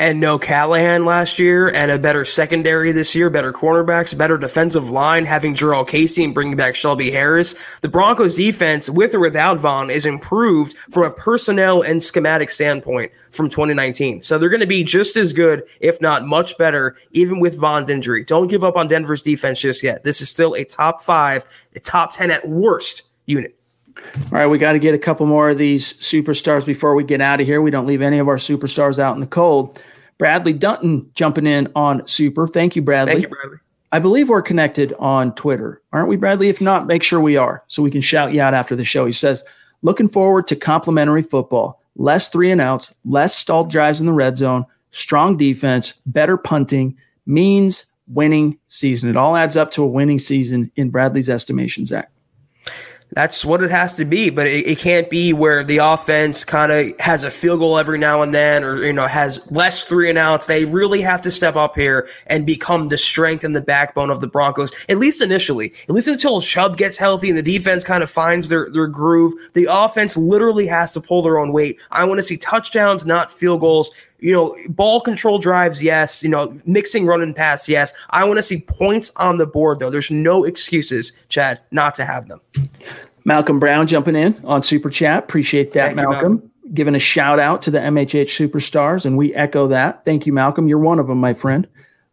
and 0.00 0.18
no 0.18 0.38
Callahan 0.38 1.04
last 1.04 1.38
year, 1.38 1.68
and 1.68 1.90
a 1.90 1.98
better 1.98 2.24
secondary 2.24 2.90
this 2.90 3.14
year, 3.14 3.28
better 3.28 3.52
cornerbacks, 3.52 4.16
better 4.16 4.38
defensive 4.38 4.88
line, 4.88 5.26
having 5.26 5.54
Jurrell 5.54 5.86
Casey 5.86 6.24
and 6.24 6.32
bringing 6.32 6.56
back 6.56 6.74
Shelby 6.74 7.10
Harris. 7.10 7.54
The 7.82 7.88
Broncos 7.88 8.34
defense, 8.34 8.88
with 8.88 9.12
or 9.12 9.20
without 9.20 9.58
Von, 9.58 9.90
is 9.90 10.06
improved 10.06 10.74
from 10.90 11.02
a 11.02 11.10
personnel 11.10 11.82
and 11.82 12.02
schematic 12.02 12.48
standpoint 12.48 13.12
from 13.30 13.50
2019. 13.50 14.22
So 14.22 14.38
they're 14.38 14.48
going 14.48 14.60
to 14.60 14.66
be 14.66 14.82
just 14.82 15.18
as 15.18 15.34
good, 15.34 15.64
if 15.80 16.00
not 16.00 16.24
much 16.24 16.56
better, 16.56 16.96
even 17.12 17.38
with 17.38 17.58
Von's 17.58 17.90
injury. 17.90 18.24
Don't 18.24 18.48
give 18.48 18.64
up 18.64 18.78
on 18.78 18.88
Denver's 18.88 19.20
defense 19.20 19.60
just 19.60 19.82
yet. 19.82 20.02
This 20.02 20.22
is 20.22 20.30
still 20.30 20.54
a 20.54 20.64
top 20.64 21.02
five, 21.02 21.44
a 21.76 21.80
top 21.80 22.14
10 22.14 22.30
at 22.30 22.48
worst 22.48 23.02
unit. 23.26 23.54
All 23.96 24.38
right, 24.38 24.46
we 24.46 24.58
got 24.58 24.72
to 24.72 24.78
get 24.78 24.94
a 24.94 24.98
couple 24.98 25.26
more 25.26 25.50
of 25.50 25.58
these 25.58 25.92
superstars 25.92 26.64
before 26.64 26.94
we 26.94 27.04
get 27.04 27.20
out 27.20 27.40
of 27.40 27.46
here. 27.46 27.60
We 27.60 27.70
don't 27.70 27.86
leave 27.86 28.02
any 28.02 28.18
of 28.18 28.28
our 28.28 28.36
superstars 28.36 28.98
out 28.98 29.14
in 29.14 29.20
the 29.20 29.26
cold. 29.26 29.80
Bradley 30.20 30.52
Dutton 30.52 31.10
jumping 31.14 31.46
in 31.46 31.72
on 31.74 32.06
Super. 32.06 32.46
Thank 32.46 32.76
you, 32.76 32.82
Bradley. 32.82 33.14
Thank 33.14 33.22
you, 33.22 33.28
Bradley. 33.30 33.56
I 33.90 34.00
believe 34.00 34.28
we're 34.28 34.42
connected 34.42 34.92
on 34.98 35.34
Twitter, 35.34 35.80
aren't 35.94 36.10
we, 36.10 36.16
Bradley? 36.16 36.50
If 36.50 36.60
not, 36.60 36.86
make 36.86 37.02
sure 37.02 37.18
we 37.20 37.38
are 37.38 37.64
so 37.68 37.82
we 37.82 37.90
can 37.90 38.02
shout 38.02 38.34
you 38.34 38.42
out 38.42 38.52
after 38.52 38.76
the 38.76 38.84
show. 38.84 39.06
He 39.06 39.12
says, 39.12 39.42
looking 39.80 40.08
forward 40.08 40.46
to 40.48 40.56
complimentary 40.56 41.22
football, 41.22 41.80
less 41.96 42.28
three 42.28 42.50
and 42.50 42.60
outs, 42.60 42.94
less 43.06 43.34
stalled 43.34 43.70
drives 43.70 43.98
in 43.98 44.06
the 44.06 44.12
red 44.12 44.36
zone, 44.36 44.66
strong 44.90 45.38
defense, 45.38 45.94
better 46.04 46.36
punting, 46.36 46.98
means 47.24 47.86
winning 48.06 48.58
season. 48.68 49.08
It 49.08 49.16
all 49.16 49.36
adds 49.36 49.56
up 49.56 49.70
to 49.72 49.82
a 49.82 49.86
winning 49.86 50.18
season 50.18 50.70
in 50.76 50.90
Bradley's 50.90 51.30
estimation, 51.30 51.86
Zach 51.86 52.12
that's 53.12 53.44
what 53.44 53.62
it 53.62 53.70
has 53.70 53.92
to 53.94 54.04
be. 54.04 54.30
But 54.30 54.46
it, 54.46 54.66
it 54.66 54.78
can't 54.78 55.10
be 55.10 55.32
where 55.32 55.64
the 55.64 55.78
offense 55.78 56.44
kind 56.44 56.70
of 56.70 56.98
has 57.00 57.24
a 57.24 57.30
field 57.30 57.60
goal 57.60 57.78
every 57.78 57.98
now 57.98 58.22
and 58.22 58.32
then, 58.32 58.62
or 58.62 58.82
you 58.82 58.92
know 58.92 59.06
has 59.06 59.40
less 59.50 59.84
three 59.84 60.08
and 60.08 60.18
outs. 60.18 60.46
They 60.46 60.64
really 60.64 61.00
have 61.00 61.22
to 61.22 61.30
step 61.30 61.56
up 61.56 61.76
here 61.76 62.08
and 62.26 62.46
become 62.46 62.86
the 62.86 62.96
strength 62.96 63.44
and 63.44 63.54
the 63.54 63.60
backbone 63.60 64.10
of 64.10 64.20
the 64.20 64.26
Broncos, 64.26 64.72
at 64.88 64.98
least 64.98 65.22
initially. 65.22 65.72
At 65.88 65.94
least 65.94 66.08
until 66.08 66.40
Chubb 66.40 66.76
gets 66.76 66.96
healthy 66.96 67.28
and 67.28 67.38
the 67.38 67.42
defense 67.42 67.84
kind 67.84 68.02
of 68.02 68.10
finds 68.10 68.48
their 68.48 68.68
their 68.70 68.86
groove. 68.86 69.34
The 69.54 69.66
offense 69.70 70.16
literally 70.16 70.66
has 70.66 70.90
to 70.92 71.00
pull 71.00 71.22
their 71.22 71.38
own 71.38 71.52
weight. 71.52 71.78
I 71.90 72.04
want 72.04 72.18
to 72.18 72.22
see 72.22 72.36
touchdowns, 72.36 73.04
not 73.06 73.30
field 73.30 73.60
goals 73.60 73.90
you 74.20 74.32
know, 74.32 74.56
ball 74.68 75.00
control 75.00 75.38
drives, 75.38 75.82
yes. 75.82 76.22
You 76.22 76.28
know, 76.28 76.58
mixing 76.66 77.06
run 77.06 77.22
and 77.22 77.34
pass, 77.34 77.68
yes. 77.68 77.94
I 78.10 78.24
want 78.24 78.38
to 78.38 78.42
see 78.42 78.60
points 78.60 79.10
on 79.16 79.38
the 79.38 79.46
board, 79.46 79.78
though. 79.78 79.90
There's 79.90 80.10
no 80.10 80.44
excuses, 80.44 81.12
Chad, 81.28 81.60
not 81.70 81.94
to 81.96 82.04
have 82.04 82.28
them. 82.28 82.40
Malcolm 83.24 83.58
Brown 83.58 83.86
jumping 83.86 84.16
in 84.16 84.40
on 84.44 84.62
Super 84.62 84.90
Chat. 84.90 85.24
Appreciate 85.24 85.72
that, 85.72 85.94
Malcolm. 85.94 86.12
You, 86.12 86.20
Malcolm. 86.20 86.50
Giving 86.72 86.94
a 86.94 87.00
shout 87.00 87.40
out 87.40 87.62
to 87.62 87.70
the 87.70 87.78
MHH 87.78 88.48
superstars, 88.48 89.04
and 89.04 89.18
we 89.18 89.34
echo 89.34 89.66
that. 89.68 90.04
Thank 90.04 90.26
you, 90.26 90.32
Malcolm. 90.32 90.68
You're 90.68 90.78
one 90.78 90.98
of 90.98 91.08
them, 91.08 91.18
my 91.18 91.32
friend. 91.32 91.66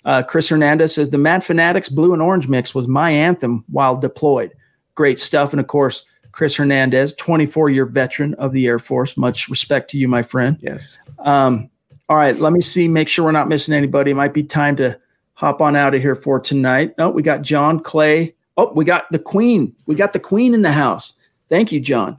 Uh, 0.03 0.23
Chris 0.23 0.49
Hernandez 0.49 0.95
says 0.95 1.09
the 1.09 1.17
Mad 1.17 1.43
Fanatics 1.43 1.89
blue 1.89 2.13
and 2.13 2.21
orange 2.21 2.47
mix 2.47 2.73
was 2.73 2.87
my 2.87 3.11
anthem 3.11 3.63
while 3.67 3.95
deployed. 3.97 4.53
Great 4.95 5.19
stuff. 5.19 5.51
And 5.51 5.59
of 5.59 5.67
course, 5.67 6.05
Chris 6.31 6.55
Hernandez, 6.55 7.13
24 7.15 7.71
year 7.71 7.85
veteran 7.85 8.33
of 8.35 8.51
the 8.51 8.67
Air 8.67 8.79
Force. 8.79 9.17
Much 9.17 9.49
respect 9.49 9.89
to 9.91 9.97
you, 9.97 10.07
my 10.07 10.21
friend. 10.21 10.57
Yes. 10.61 10.97
Um, 11.19 11.69
all 12.09 12.17
right, 12.17 12.37
let 12.37 12.53
me 12.53 12.61
see, 12.61 12.87
make 12.87 13.09
sure 13.09 13.25
we're 13.25 13.31
not 13.31 13.49
missing 13.49 13.73
anybody. 13.73 14.11
It 14.11 14.15
might 14.15 14.33
be 14.33 14.43
time 14.43 14.75
to 14.77 14.99
hop 15.33 15.61
on 15.61 15.75
out 15.75 15.93
of 15.93 16.01
here 16.01 16.15
for 16.15 16.39
tonight. 16.39 16.93
Oh, 16.97 17.09
we 17.09 17.21
got 17.21 17.41
John 17.41 17.79
Clay. 17.79 18.35
Oh, 18.55 18.71
we 18.73 18.85
got 18.85 19.11
the 19.11 19.19
Queen. 19.19 19.75
We 19.85 19.95
got 19.95 20.13
the 20.13 20.19
Queen 20.19 20.53
in 20.53 20.61
the 20.61 20.71
house. 20.71 21.13
Thank 21.49 21.71
you, 21.71 21.79
John. 21.79 22.17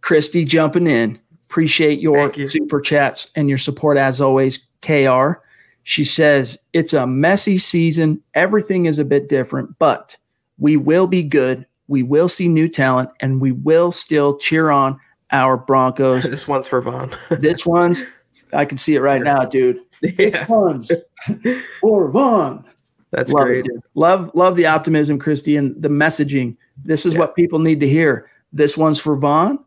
Christy 0.00 0.44
jumping 0.44 0.86
in. 0.86 1.18
Appreciate 1.48 2.00
your 2.00 2.32
you. 2.34 2.48
super 2.48 2.80
chats 2.80 3.30
and 3.36 3.48
your 3.48 3.58
support 3.58 3.96
as 3.96 4.20
always, 4.20 4.66
KR. 4.82 5.32
She 5.82 6.04
says, 6.04 6.58
It's 6.72 6.92
a 6.92 7.06
messy 7.06 7.58
season. 7.58 8.22
Everything 8.34 8.86
is 8.86 8.98
a 8.98 9.04
bit 9.04 9.28
different, 9.28 9.78
but 9.78 10.16
we 10.58 10.76
will 10.76 11.06
be 11.06 11.22
good. 11.22 11.66
We 11.88 12.02
will 12.02 12.28
see 12.28 12.48
new 12.48 12.68
talent 12.68 13.10
and 13.20 13.40
we 13.40 13.52
will 13.52 13.90
still 13.92 14.38
cheer 14.38 14.70
on 14.70 14.98
our 15.32 15.56
Broncos. 15.56 16.24
this 16.30 16.46
one's 16.46 16.66
for 16.66 16.80
Von. 16.80 17.14
this 17.30 17.66
one's, 17.66 18.04
I 18.52 18.64
can 18.64 18.78
see 18.78 18.94
it 18.94 19.00
right 19.00 19.22
now, 19.22 19.44
dude. 19.44 19.80
Yeah. 20.02 20.46
one's 20.48 20.90
for 21.82 22.10
Von. 22.10 22.64
That's 23.10 23.32
love 23.32 23.44
great. 23.44 23.66
It. 23.66 23.72
Love, 23.94 24.30
love 24.34 24.56
the 24.56 24.64
optimism, 24.64 25.18
Christy, 25.18 25.56
and 25.56 25.80
the 25.82 25.88
messaging. 25.90 26.56
This 26.82 27.04
is 27.04 27.14
what 27.14 27.36
people 27.36 27.58
need 27.58 27.80
to 27.80 27.88
hear. 27.88 28.30
This 28.50 28.78
one's 28.78 28.98
for 28.98 29.14
Von, 29.16 29.58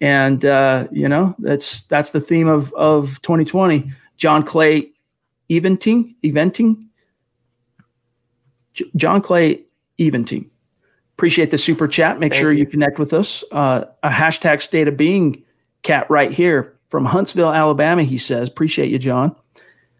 and 0.00 0.44
uh, 0.44 0.88
you 0.90 1.08
know 1.08 1.36
that's 1.38 1.82
that's 1.84 2.10
the 2.10 2.20
theme 2.20 2.48
of 2.48 2.72
of 2.74 3.22
2020. 3.22 3.92
John 4.16 4.42
Clay, 4.42 4.90
eventing, 5.50 6.16
eventing. 6.24 6.86
J- 8.74 8.90
John 8.96 9.20
Clay, 9.20 9.60
eventing. 10.00 10.50
Appreciate 11.14 11.50
the 11.50 11.58
super 11.58 11.86
chat. 11.86 12.18
Make 12.18 12.32
Thank 12.32 12.42
sure 12.42 12.52
you. 12.52 12.60
you. 12.60 12.66
connect 12.66 12.98
with 12.98 13.12
us. 13.12 13.44
Uh, 13.52 13.84
a 14.02 14.10
hashtag 14.10 14.60
state 14.62 14.88
of 14.88 14.96
being 14.96 15.44
cat 15.82 16.10
right 16.10 16.32
here 16.32 16.75
from 16.88 17.04
Huntsville, 17.04 17.52
Alabama. 17.52 18.02
He 18.02 18.18
says, 18.18 18.48
"Appreciate 18.48 18.90
you, 18.90 18.98
John." 18.98 19.34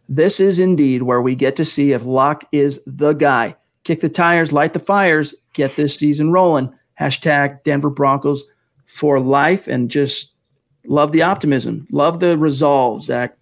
This 0.09 0.39
is 0.39 0.61
indeed 0.61 1.03
where 1.03 1.21
we 1.21 1.35
get 1.35 1.57
to 1.57 1.65
see 1.65 1.93
if 1.93 2.05
Lock 2.05 2.45
is 2.53 2.81
the 2.87 3.13
guy. 3.13 3.57
Kick 3.85 4.01
the 4.01 4.09
tires, 4.09 4.53
light 4.53 4.73
the 4.73 4.79
fires, 4.79 5.35
get 5.53 5.77
this 5.77 5.97
season 5.97 6.33
rolling. 6.33 6.73
Hashtag 7.01 7.63
Denver 7.65 7.91
Broncos 7.91 8.45
for 8.87 9.21
life 9.21 9.69
and 9.69 9.91
just 9.91 10.33
love 10.87 11.13
the 11.13 11.23
optimism. 11.23 11.87
Love 11.91 12.21
the 12.21 12.39
resolve, 12.39 13.03
Zach. 13.05 13.37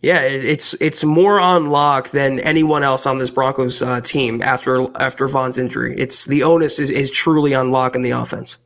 Yeah, 0.00 0.20
it's 0.20 0.74
it's 0.74 1.02
more 1.02 1.40
on 1.40 1.66
lock 1.66 2.10
than 2.10 2.38
anyone 2.40 2.84
else 2.84 3.04
on 3.04 3.18
this 3.18 3.30
Broncos 3.30 3.82
uh, 3.82 4.00
team 4.00 4.40
after 4.40 4.86
after 5.00 5.26
Von's 5.26 5.58
injury. 5.58 5.96
It's 5.98 6.26
the 6.26 6.44
onus 6.44 6.78
is, 6.78 6.88
is 6.90 7.10
truly 7.10 7.54
on 7.54 7.72
lock 7.72 7.96
in 7.96 8.02
the 8.02 8.12
offense. 8.12 8.58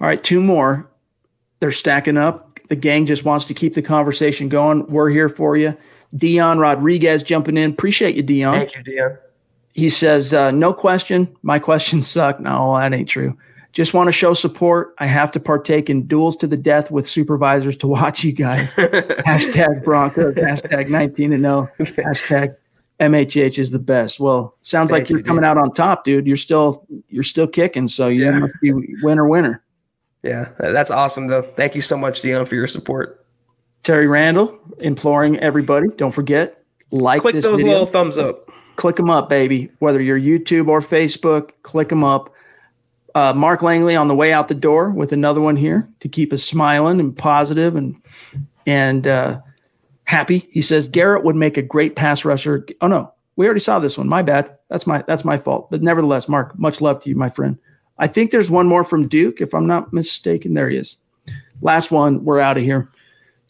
All 0.00 0.06
right, 0.06 0.22
two 0.22 0.40
more. 0.40 0.88
They're 1.60 1.70
stacking 1.70 2.16
up. 2.16 2.51
The 2.68 2.76
gang 2.76 3.06
just 3.06 3.24
wants 3.24 3.44
to 3.46 3.54
keep 3.54 3.74
the 3.74 3.82
conversation 3.82 4.48
going. 4.48 4.86
We're 4.86 5.10
here 5.10 5.28
for 5.28 5.56
you. 5.56 5.76
Dion 6.16 6.58
Rodriguez 6.58 7.22
jumping 7.22 7.56
in. 7.56 7.70
Appreciate 7.70 8.14
you, 8.16 8.22
Dion. 8.22 8.54
Thank 8.54 8.76
you, 8.76 8.82
Dion. 8.82 9.18
He 9.74 9.88
says, 9.88 10.34
uh, 10.34 10.50
no 10.50 10.72
question. 10.72 11.34
My 11.42 11.58
questions 11.58 12.06
suck. 12.06 12.38
No, 12.40 12.76
that 12.78 12.92
ain't 12.92 13.08
true. 13.08 13.36
Just 13.72 13.94
want 13.94 14.08
to 14.08 14.12
show 14.12 14.34
support. 14.34 14.92
I 14.98 15.06
have 15.06 15.32
to 15.32 15.40
partake 15.40 15.88
in 15.88 16.06
duels 16.06 16.36
to 16.38 16.46
the 16.46 16.58
death 16.58 16.90
with 16.90 17.08
supervisors 17.08 17.76
to 17.78 17.86
watch 17.86 18.22
you 18.22 18.32
guys. 18.32 18.74
hashtag 18.74 19.82
Broncos, 19.82 20.34
hashtag 20.34 20.90
19 20.90 21.32
and 21.32 21.42
0, 21.42 21.68
hashtag 21.80 22.54
MHH 23.00 23.58
is 23.58 23.70
the 23.70 23.78
best. 23.78 24.20
Well, 24.20 24.54
sounds 24.60 24.90
like 24.90 25.08
you're 25.08 25.20
you, 25.20 25.24
coming 25.24 25.44
out 25.44 25.56
on 25.56 25.72
top, 25.72 26.04
dude. 26.04 26.26
You're 26.26 26.36
still 26.36 26.86
you're 27.08 27.22
still 27.22 27.46
kicking, 27.46 27.88
so 27.88 28.08
you 28.08 28.26
Yeah. 28.26 28.38
must 28.40 28.54
be 28.60 28.72
winner 29.02 29.26
winner. 29.26 29.62
Yeah, 30.22 30.50
that's 30.58 30.90
awesome 30.90 31.26
though. 31.26 31.42
Thank 31.42 31.74
you 31.74 31.80
so 31.80 31.96
much, 31.96 32.20
Dion, 32.20 32.46
for 32.46 32.54
your 32.54 32.66
support. 32.66 33.24
Terry 33.82 34.06
Randall 34.06 34.56
imploring 34.78 35.38
everybody, 35.40 35.88
don't 35.96 36.12
forget, 36.12 36.62
like 36.92 37.22
Click 37.22 37.34
those 37.34 37.46
video. 37.46 37.66
little 37.72 37.86
thumbs 37.86 38.16
up. 38.16 38.48
click 38.76 38.94
them 38.96 39.10
up, 39.10 39.28
baby. 39.28 39.70
Whether 39.80 40.00
you're 40.00 40.18
YouTube 40.20 40.68
or 40.68 40.80
Facebook, 40.80 41.50
click 41.62 41.88
them 41.88 42.04
up. 42.04 42.32
Uh, 43.14 43.32
Mark 43.34 43.62
Langley 43.62 43.96
on 43.96 44.06
the 44.08 44.14
way 44.14 44.32
out 44.32 44.48
the 44.48 44.54
door 44.54 44.90
with 44.90 45.12
another 45.12 45.40
one 45.40 45.56
here 45.56 45.88
to 46.00 46.08
keep 46.08 46.32
us 46.32 46.42
smiling 46.44 47.00
and 47.00 47.16
positive 47.16 47.74
and 47.76 47.94
and 48.66 49.06
uh, 49.08 49.40
happy. 50.04 50.48
He 50.52 50.62
says 50.62 50.86
Garett 50.88 51.24
would 51.24 51.36
make 51.36 51.56
a 51.56 51.62
great 51.62 51.96
pass 51.96 52.24
rusher. 52.24 52.64
Oh 52.80 52.86
no, 52.86 53.12
we 53.36 53.44
already 53.46 53.60
saw 53.60 53.80
this 53.80 53.98
one. 53.98 54.08
My 54.08 54.22
bad. 54.22 54.56
That's 54.70 54.86
my 54.86 55.02
that's 55.08 55.24
my 55.24 55.36
fault. 55.36 55.70
But 55.70 55.82
nevertheless, 55.82 56.28
Mark, 56.28 56.56
much 56.58 56.80
love 56.80 57.00
to 57.02 57.10
you, 57.10 57.16
my 57.16 57.28
friend. 57.28 57.58
I 57.98 58.06
think 58.06 58.30
there's 58.30 58.50
one 58.50 58.66
more 58.66 58.84
from 58.84 59.08
Duke, 59.08 59.40
if 59.40 59.54
I'm 59.54 59.66
not 59.66 59.92
mistaken. 59.92 60.54
There 60.54 60.68
he 60.68 60.76
is. 60.76 60.96
Last 61.60 61.90
one. 61.90 62.24
We're 62.24 62.40
out 62.40 62.56
of 62.56 62.64
here. 62.64 62.90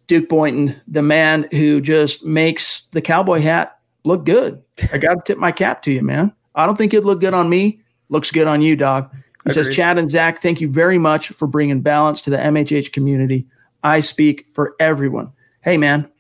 Duke 0.07 0.29
Boynton, 0.29 0.75
the 0.87 1.03
man 1.03 1.49
who 1.53 1.81
just 1.81 2.25
makes 2.25 2.83
the 2.89 3.01
cowboy 3.01 3.41
hat 3.41 3.79
look 4.05 4.27
good. 4.27 4.63
I 4.93 4.99
got 4.99 5.15
to 5.15 5.23
tip 5.25 5.39
my 5.39 5.53
cap 5.53 5.81
to 5.83 5.93
you, 5.93 6.03
man. 6.03 6.33
I 6.55 6.67
don't 6.67 6.77
think 6.77 6.93
it'd 6.93 7.07
look 7.07 7.21
good 7.21 7.35
on 7.35 7.49
me. 7.49 7.81
Looks 8.09 8.31
good 8.31 8.47
on 8.47 8.61
you, 8.61 8.77
dog. 8.77 9.11
He 9.45 9.51
says, 9.51 9.75
Chad 9.75 9.99
and 9.99 10.11
Zach, 10.11 10.41
thank 10.41 10.61
you 10.61 10.69
very 10.69 10.99
much 10.99 11.29
for 11.29 11.49
bringing 11.49 11.81
balance 11.81 12.21
to 12.23 12.31
the 12.31 12.37
MHH 12.37 12.93
community. 12.93 13.47
I 13.83 14.01
speak 14.01 14.47
for 14.53 14.77
everyone. 14.79 15.33
Hey, 15.63 15.79
man, 15.79 16.11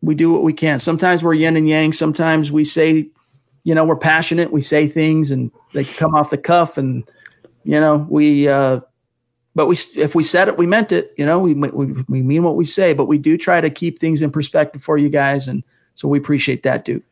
we 0.00 0.14
do 0.14 0.32
what 0.32 0.42
we 0.42 0.52
can. 0.52 0.80
Sometimes 0.80 1.22
we're 1.22 1.34
yin 1.34 1.56
and 1.56 1.68
yang. 1.68 1.92
Sometimes 1.92 2.50
we 2.50 2.64
say, 2.64 3.08
you 3.62 3.74
know, 3.74 3.84
we're 3.84 3.96
passionate. 3.96 4.52
We 4.52 4.60
say 4.60 4.88
things 4.88 5.30
and 5.30 5.52
they 5.72 5.84
come 5.84 6.14
off 6.14 6.30
the 6.30 6.38
cuff 6.38 6.78
and, 6.78 7.08
you 7.68 7.78
know, 7.78 8.06
we, 8.08 8.48
uh, 8.48 8.80
but 9.54 9.66
we, 9.66 9.76
if 9.94 10.14
we 10.14 10.24
said 10.24 10.48
it, 10.48 10.56
we 10.56 10.66
meant 10.66 10.90
it. 10.90 11.12
You 11.18 11.26
know, 11.26 11.38
we, 11.38 11.52
we 11.52 12.02
we 12.08 12.22
mean 12.22 12.42
what 12.42 12.56
we 12.56 12.64
say. 12.64 12.94
But 12.94 13.08
we 13.08 13.18
do 13.18 13.36
try 13.36 13.60
to 13.60 13.68
keep 13.68 13.98
things 13.98 14.22
in 14.22 14.30
perspective 14.30 14.82
for 14.82 14.96
you 14.96 15.10
guys, 15.10 15.48
and 15.48 15.62
so 15.94 16.08
we 16.08 16.16
appreciate 16.16 16.62
that, 16.62 16.86
Duke. 16.86 17.02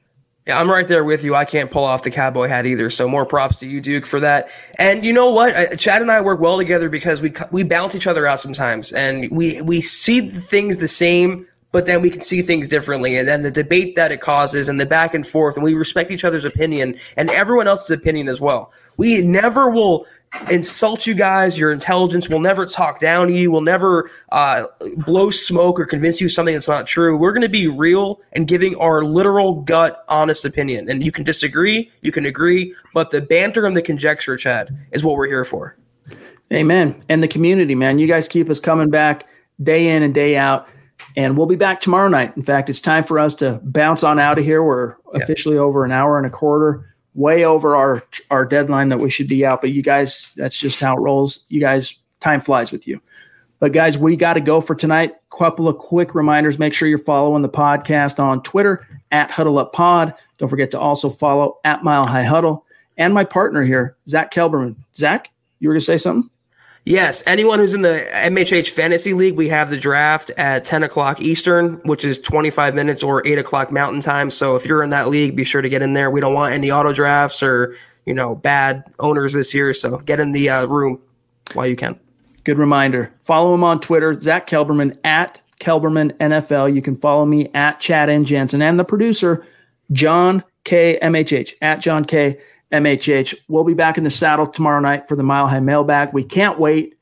Yeah, 0.46 0.58
I'm 0.58 0.70
right 0.70 0.88
there 0.88 1.04
with 1.04 1.22
you. 1.24 1.34
I 1.34 1.44
can't 1.44 1.70
pull 1.70 1.84
off 1.84 2.04
the 2.04 2.10
cowboy 2.10 2.48
hat 2.48 2.64
either. 2.64 2.88
So 2.88 3.06
more 3.06 3.26
props 3.26 3.56
to 3.56 3.66
you, 3.66 3.82
Duke, 3.82 4.06
for 4.06 4.18
that. 4.20 4.48
And 4.78 5.04
you 5.04 5.12
know 5.12 5.28
what? 5.28 5.54
Uh, 5.54 5.76
Chad 5.76 6.00
and 6.00 6.10
I 6.10 6.22
work 6.22 6.40
well 6.40 6.56
together 6.56 6.88
because 6.88 7.20
we 7.20 7.34
we 7.50 7.62
bounce 7.62 7.94
each 7.94 8.06
other 8.06 8.26
out 8.26 8.40
sometimes, 8.40 8.92
and 8.92 9.30
we 9.30 9.60
we 9.60 9.82
see 9.82 10.30
things 10.30 10.78
the 10.78 10.88
same, 10.88 11.46
but 11.70 11.84
then 11.84 12.00
we 12.00 12.08
can 12.08 12.22
see 12.22 12.40
things 12.40 12.66
differently. 12.66 13.18
And 13.18 13.28
then 13.28 13.42
the 13.42 13.50
debate 13.50 13.94
that 13.96 14.10
it 14.10 14.22
causes, 14.22 14.70
and 14.70 14.80
the 14.80 14.86
back 14.86 15.12
and 15.12 15.26
forth, 15.26 15.56
and 15.56 15.64
we 15.64 15.74
respect 15.74 16.10
each 16.10 16.24
other's 16.24 16.46
opinion 16.46 16.96
and 17.18 17.28
everyone 17.32 17.68
else's 17.68 17.90
opinion 17.90 18.28
as 18.28 18.40
well. 18.40 18.72
We 18.96 19.20
never 19.20 19.68
will 19.68 20.06
insult 20.50 21.06
you 21.06 21.14
guys. 21.14 21.58
Your 21.58 21.72
intelligence 21.72 22.28
will 22.28 22.40
never 22.40 22.66
talk 22.66 23.00
down 23.00 23.28
to 23.28 23.32
you. 23.32 23.50
We'll 23.50 23.60
never 23.60 24.10
uh, 24.32 24.64
blow 24.98 25.30
smoke 25.30 25.80
or 25.80 25.86
convince 25.86 26.20
you 26.20 26.28
something 26.28 26.54
that's 26.54 26.68
not 26.68 26.86
true. 26.86 27.16
We're 27.16 27.32
going 27.32 27.42
to 27.42 27.48
be 27.48 27.68
real 27.68 28.20
and 28.32 28.46
giving 28.46 28.76
our 28.76 29.04
literal 29.04 29.62
gut, 29.62 30.04
honest 30.08 30.44
opinion. 30.44 30.90
And 30.90 31.04
you 31.04 31.12
can 31.12 31.24
disagree, 31.24 31.90
you 32.02 32.12
can 32.12 32.26
agree, 32.26 32.74
but 32.94 33.10
the 33.10 33.20
banter 33.20 33.66
and 33.66 33.76
the 33.76 33.82
conjecture, 33.82 34.36
Chad, 34.36 34.76
is 34.92 35.04
what 35.04 35.16
we're 35.16 35.26
here 35.26 35.44
for. 35.44 35.76
Amen. 36.52 37.02
And 37.08 37.22
the 37.22 37.28
community, 37.28 37.74
man, 37.74 37.98
you 37.98 38.06
guys 38.06 38.28
keep 38.28 38.48
us 38.48 38.60
coming 38.60 38.90
back 38.90 39.26
day 39.62 39.88
in 39.88 40.02
and 40.02 40.14
day 40.14 40.36
out. 40.36 40.68
And 41.16 41.36
we'll 41.36 41.46
be 41.46 41.56
back 41.56 41.80
tomorrow 41.80 42.08
night. 42.08 42.36
In 42.36 42.42
fact, 42.42 42.70
it's 42.70 42.80
time 42.80 43.04
for 43.04 43.18
us 43.18 43.34
to 43.36 43.60
bounce 43.64 44.04
on 44.04 44.18
out 44.18 44.38
of 44.38 44.44
here. 44.44 44.62
We're 44.62 44.96
officially 45.14 45.58
over 45.58 45.84
an 45.84 45.92
hour 45.92 46.18
and 46.18 46.26
a 46.26 46.30
quarter, 46.30 46.94
way 47.16 47.44
over 47.44 47.74
our 47.74 48.04
our 48.30 48.44
deadline 48.44 48.90
that 48.90 48.98
we 48.98 49.10
should 49.10 49.28
be 49.28 49.44
out. 49.44 49.60
But 49.60 49.70
you 49.72 49.82
guys, 49.82 50.32
that's 50.36 50.58
just 50.58 50.78
how 50.78 50.96
it 50.96 51.00
rolls. 51.00 51.44
You 51.48 51.60
guys, 51.60 51.98
time 52.20 52.40
flies 52.40 52.70
with 52.70 52.86
you. 52.86 53.00
But 53.58 53.72
guys, 53.72 53.96
we 53.96 54.16
got 54.16 54.34
to 54.34 54.40
go 54.40 54.60
for 54.60 54.74
tonight. 54.74 55.14
Couple 55.36 55.68
of 55.68 55.78
quick 55.78 56.14
reminders. 56.14 56.58
Make 56.58 56.74
sure 56.74 56.88
you're 56.88 56.98
following 56.98 57.42
the 57.42 57.48
podcast 57.48 58.18
on 58.18 58.42
Twitter 58.42 58.86
at 59.10 59.30
Huddle 59.30 59.58
Up 59.58 59.72
Pod. 59.72 60.14
Don't 60.38 60.48
forget 60.48 60.70
to 60.70 60.80
also 60.80 61.10
follow 61.10 61.58
at 61.64 61.82
Mile 61.82 62.06
High 62.06 62.22
Huddle 62.22 62.64
and 62.98 63.12
my 63.12 63.24
partner 63.24 63.62
here, 63.62 63.96
Zach 64.08 64.32
Kelberman. 64.32 64.76
Zach, 64.94 65.30
you 65.58 65.68
were 65.68 65.74
gonna 65.74 65.80
say 65.80 65.98
something? 65.98 66.30
Yes, 66.88 67.20
anyone 67.26 67.58
who's 67.58 67.74
in 67.74 67.82
the 67.82 68.06
MHH 68.12 68.70
Fantasy 68.70 69.12
League, 69.12 69.34
we 69.34 69.48
have 69.48 69.70
the 69.70 69.76
draft 69.76 70.30
at 70.36 70.64
10 70.64 70.84
o'clock 70.84 71.20
Eastern, 71.20 71.80
which 71.82 72.04
is 72.04 72.20
25 72.20 72.76
minutes 72.76 73.02
or 73.02 73.26
8 73.26 73.38
o'clock 73.38 73.72
Mountain 73.72 74.02
Time. 74.02 74.30
So 74.30 74.54
if 74.54 74.64
you're 74.64 74.84
in 74.84 74.90
that 74.90 75.08
league, 75.08 75.34
be 75.34 75.42
sure 75.42 75.60
to 75.60 75.68
get 75.68 75.82
in 75.82 75.94
there. 75.94 76.12
We 76.12 76.20
don't 76.20 76.32
want 76.32 76.54
any 76.54 76.70
auto 76.70 76.92
drafts 76.92 77.42
or, 77.42 77.74
you 78.04 78.14
know, 78.14 78.36
bad 78.36 78.84
owners 79.00 79.32
this 79.32 79.52
year. 79.52 79.74
So 79.74 79.98
get 79.98 80.20
in 80.20 80.30
the 80.30 80.48
uh, 80.48 80.66
room 80.66 81.00
while 81.54 81.66
you 81.66 81.74
can. 81.74 81.98
Good 82.44 82.56
reminder. 82.56 83.12
Follow 83.24 83.52
him 83.52 83.64
on 83.64 83.80
Twitter, 83.80 84.18
Zach 84.20 84.46
Kelberman 84.46 84.96
at 85.02 85.42
Kelberman 85.58 86.16
NFL. 86.18 86.72
You 86.72 86.82
can 86.82 86.94
follow 86.94 87.26
me 87.26 87.50
at 87.52 87.80
Chad 87.80 88.08
N. 88.08 88.24
Jensen 88.24 88.62
and 88.62 88.78
the 88.78 88.84
producer, 88.84 89.44
John 89.90 90.44
K. 90.62 91.00
MHH 91.02 91.54
at 91.60 91.80
John 91.80 92.04
K. 92.04 92.38
MHH. 92.72 93.34
We'll 93.48 93.64
be 93.64 93.74
back 93.74 93.98
in 93.98 94.04
the 94.04 94.10
saddle 94.10 94.46
tomorrow 94.46 94.80
night 94.80 95.06
for 95.08 95.16
the 95.16 95.22
Mile 95.22 95.46
High 95.48 95.60
Mailbag. 95.60 96.12
We 96.12 96.24
can't 96.24 96.58
wait. 96.58 96.94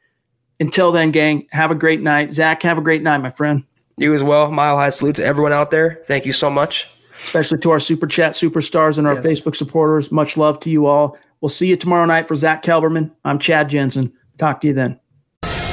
Until 0.60 0.92
then, 0.92 1.10
gang, 1.10 1.46
have 1.50 1.70
a 1.70 1.74
great 1.74 2.00
night. 2.00 2.32
Zach, 2.32 2.62
have 2.62 2.78
a 2.78 2.80
great 2.80 3.02
night, 3.02 3.18
my 3.18 3.30
friend. 3.30 3.64
You 3.96 4.14
as 4.14 4.22
well. 4.22 4.50
Mile 4.50 4.76
high 4.76 4.90
salute 4.90 5.16
to 5.16 5.24
everyone 5.24 5.52
out 5.52 5.70
there. 5.70 6.00
Thank 6.06 6.26
you 6.26 6.32
so 6.32 6.48
much. 6.50 6.88
Especially 7.22 7.58
to 7.58 7.70
our 7.70 7.80
super 7.80 8.06
chat 8.06 8.32
superstars 8.32 8.98
and 8.98 9.06
our 9.06 9.14
Yes. 9.14 9.24
Facebook 9.24 9.56
supporters. 9.56 10.10
Much 10.12 10.36
love 10.36 10.58
to 10.60 10.70
you 10.70 10.86
all. 10.86 11.16
We'll 11.40 11.48
see 11.48 11.68
you 11.68 11.76
tomorrow 11.76 12.04
night 12.04 12.26
for 12.28 12.34
Zach 12.34 12.62
Kelberman. 12.62 13.12
I'm 13.24 13.38
Chad 13.38 13.68
Jensen. 13.68 14.12
Talk 14.38 14.60
to 14.62 14.68
you 14.68 14.74
then. 14.74 14.98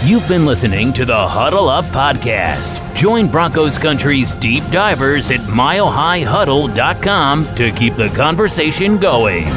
You've 0.04 0.28
been 0.28 0.46
listening 0.46 0.94
to 0.94 1.06
the 1.06 1.28
Huddle 1.28 1.70
Up 1.70 1.86
Podcast. 1.86 2.91
Join 3.02 3.28
Broncos 3.28 3.78
Country's 3.80 4.36
deep 4.36 4.64
divers 4.70 5.32
at 5.32 5.40
milehighhuddle.com 5.40 7.56
to 7.56 7.72
keep 7.72 7.96
the 7.96 8.10
conversation 8.10 9.00
going. 9.00 9.48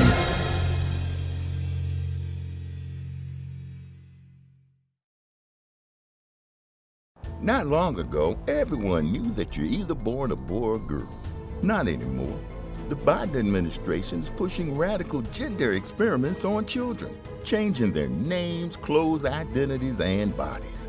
Not 7.43 7.67
long 7.67 8.01
ago, 8.01 8.39
everyone 8.49 9.13
knew 9.13 9.31
that 9.33 9.59
you're 9.59 9.67
either 9.67 9.95
born 9.95 10.33
a 10.33 10.37
boy 10.37 10.69
or 10.69 10.79
girl. 10.79 11.13
Not 11.61 11.87
anymore. 11.87 12.41
The 12.89 12.97
Biden 12.97 13.41
administration 13.41 14.21
is 14.21 14.31
pushing 14.31 14.75
radical 14.75 15.21
gender 15.21 15.75
experiments 15.75 16.47
on 16.47 16.65
children, 16.65 17.15
changing 17.43 17.93
their 17.93 18.09
names, 18.09 18.79
clothes, 18.79 19.27
identities, 19.27 20.01
and 20.01 20.35
bodies. 20.35 20.89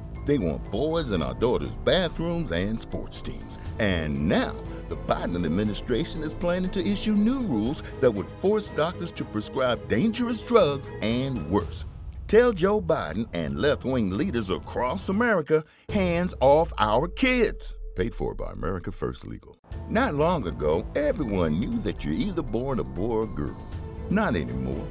They 0.25 0.37
want 0.37 0.69
boys 0.71 1.11
in 1.11 1.21
our 1.21 1.33
daughters' 1.33 1.75
bathrooms 1.77 2.51
and 2.51 2.81
sports 2.81 3.21
teams. 3.21 3.57
And 3.79 4.27
now, 4.27 4.53
the 4.89 4.97
Biden 4.97 5.45
administration 5.45 6.21
is 6.21 6.33
planning 6.33 6.69
to 6.71 6.85
issue 6.85 7.13
new 7.13 7.41
rules 7.41 7.81
that 7.99 8.11
would 8.11 8.29
force 8.29 8.69
doctors 8.69 9.11
to 9.11 9.23
prescribe 9.23 9.87
dangerous 9.87 10.41
drugs 10.41 10.91
and 11.01 11.49
worse. 11.49 11.85
Tell 12.27 12.51
Joe 12.53 12.81
Biden 12.81 13.27
and 13.33 13.59
left 13.59 13.83
wing 13.83 14.11
leaders 14.11 14.49
across 14.49 15.09
America 15.09 15.63
hands 15.89 16.33
off 16.39 16.71
our 16.77 17.07
kids. 17.07 17.73
Paid 17.95 18.15
for 18.15 18.33
by 18.33 18.51
America 18.53 18.91
First 18.91 19.25
Legal. 19.25 19.57
Not 19.89 20.15
long 20.15 20.47
ago, 20.47 20.85
everyone 20.95 21.59
knew 21.59 21.77
that 21.79 22.05
you're 22.05 22.13
either 22.13 22.41
born 22.41 22.79
a 22.79 22.83
boy 22.83 23.17
or 23.17 23.27
girl. 23.27 23.57
Not 24.09 24.35
anymore. 24.35 24.87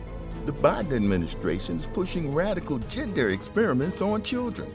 The 0.47 0.53
Biden 0.53 0.97
administration 0.97 1.77
is 1.77 1.87
pushing 1.87 2.35
radical 2.35 2.79
gender 2.79 3.31
experiments 3.31 4.01
on 4.03 4.23
children, 4.23 4.75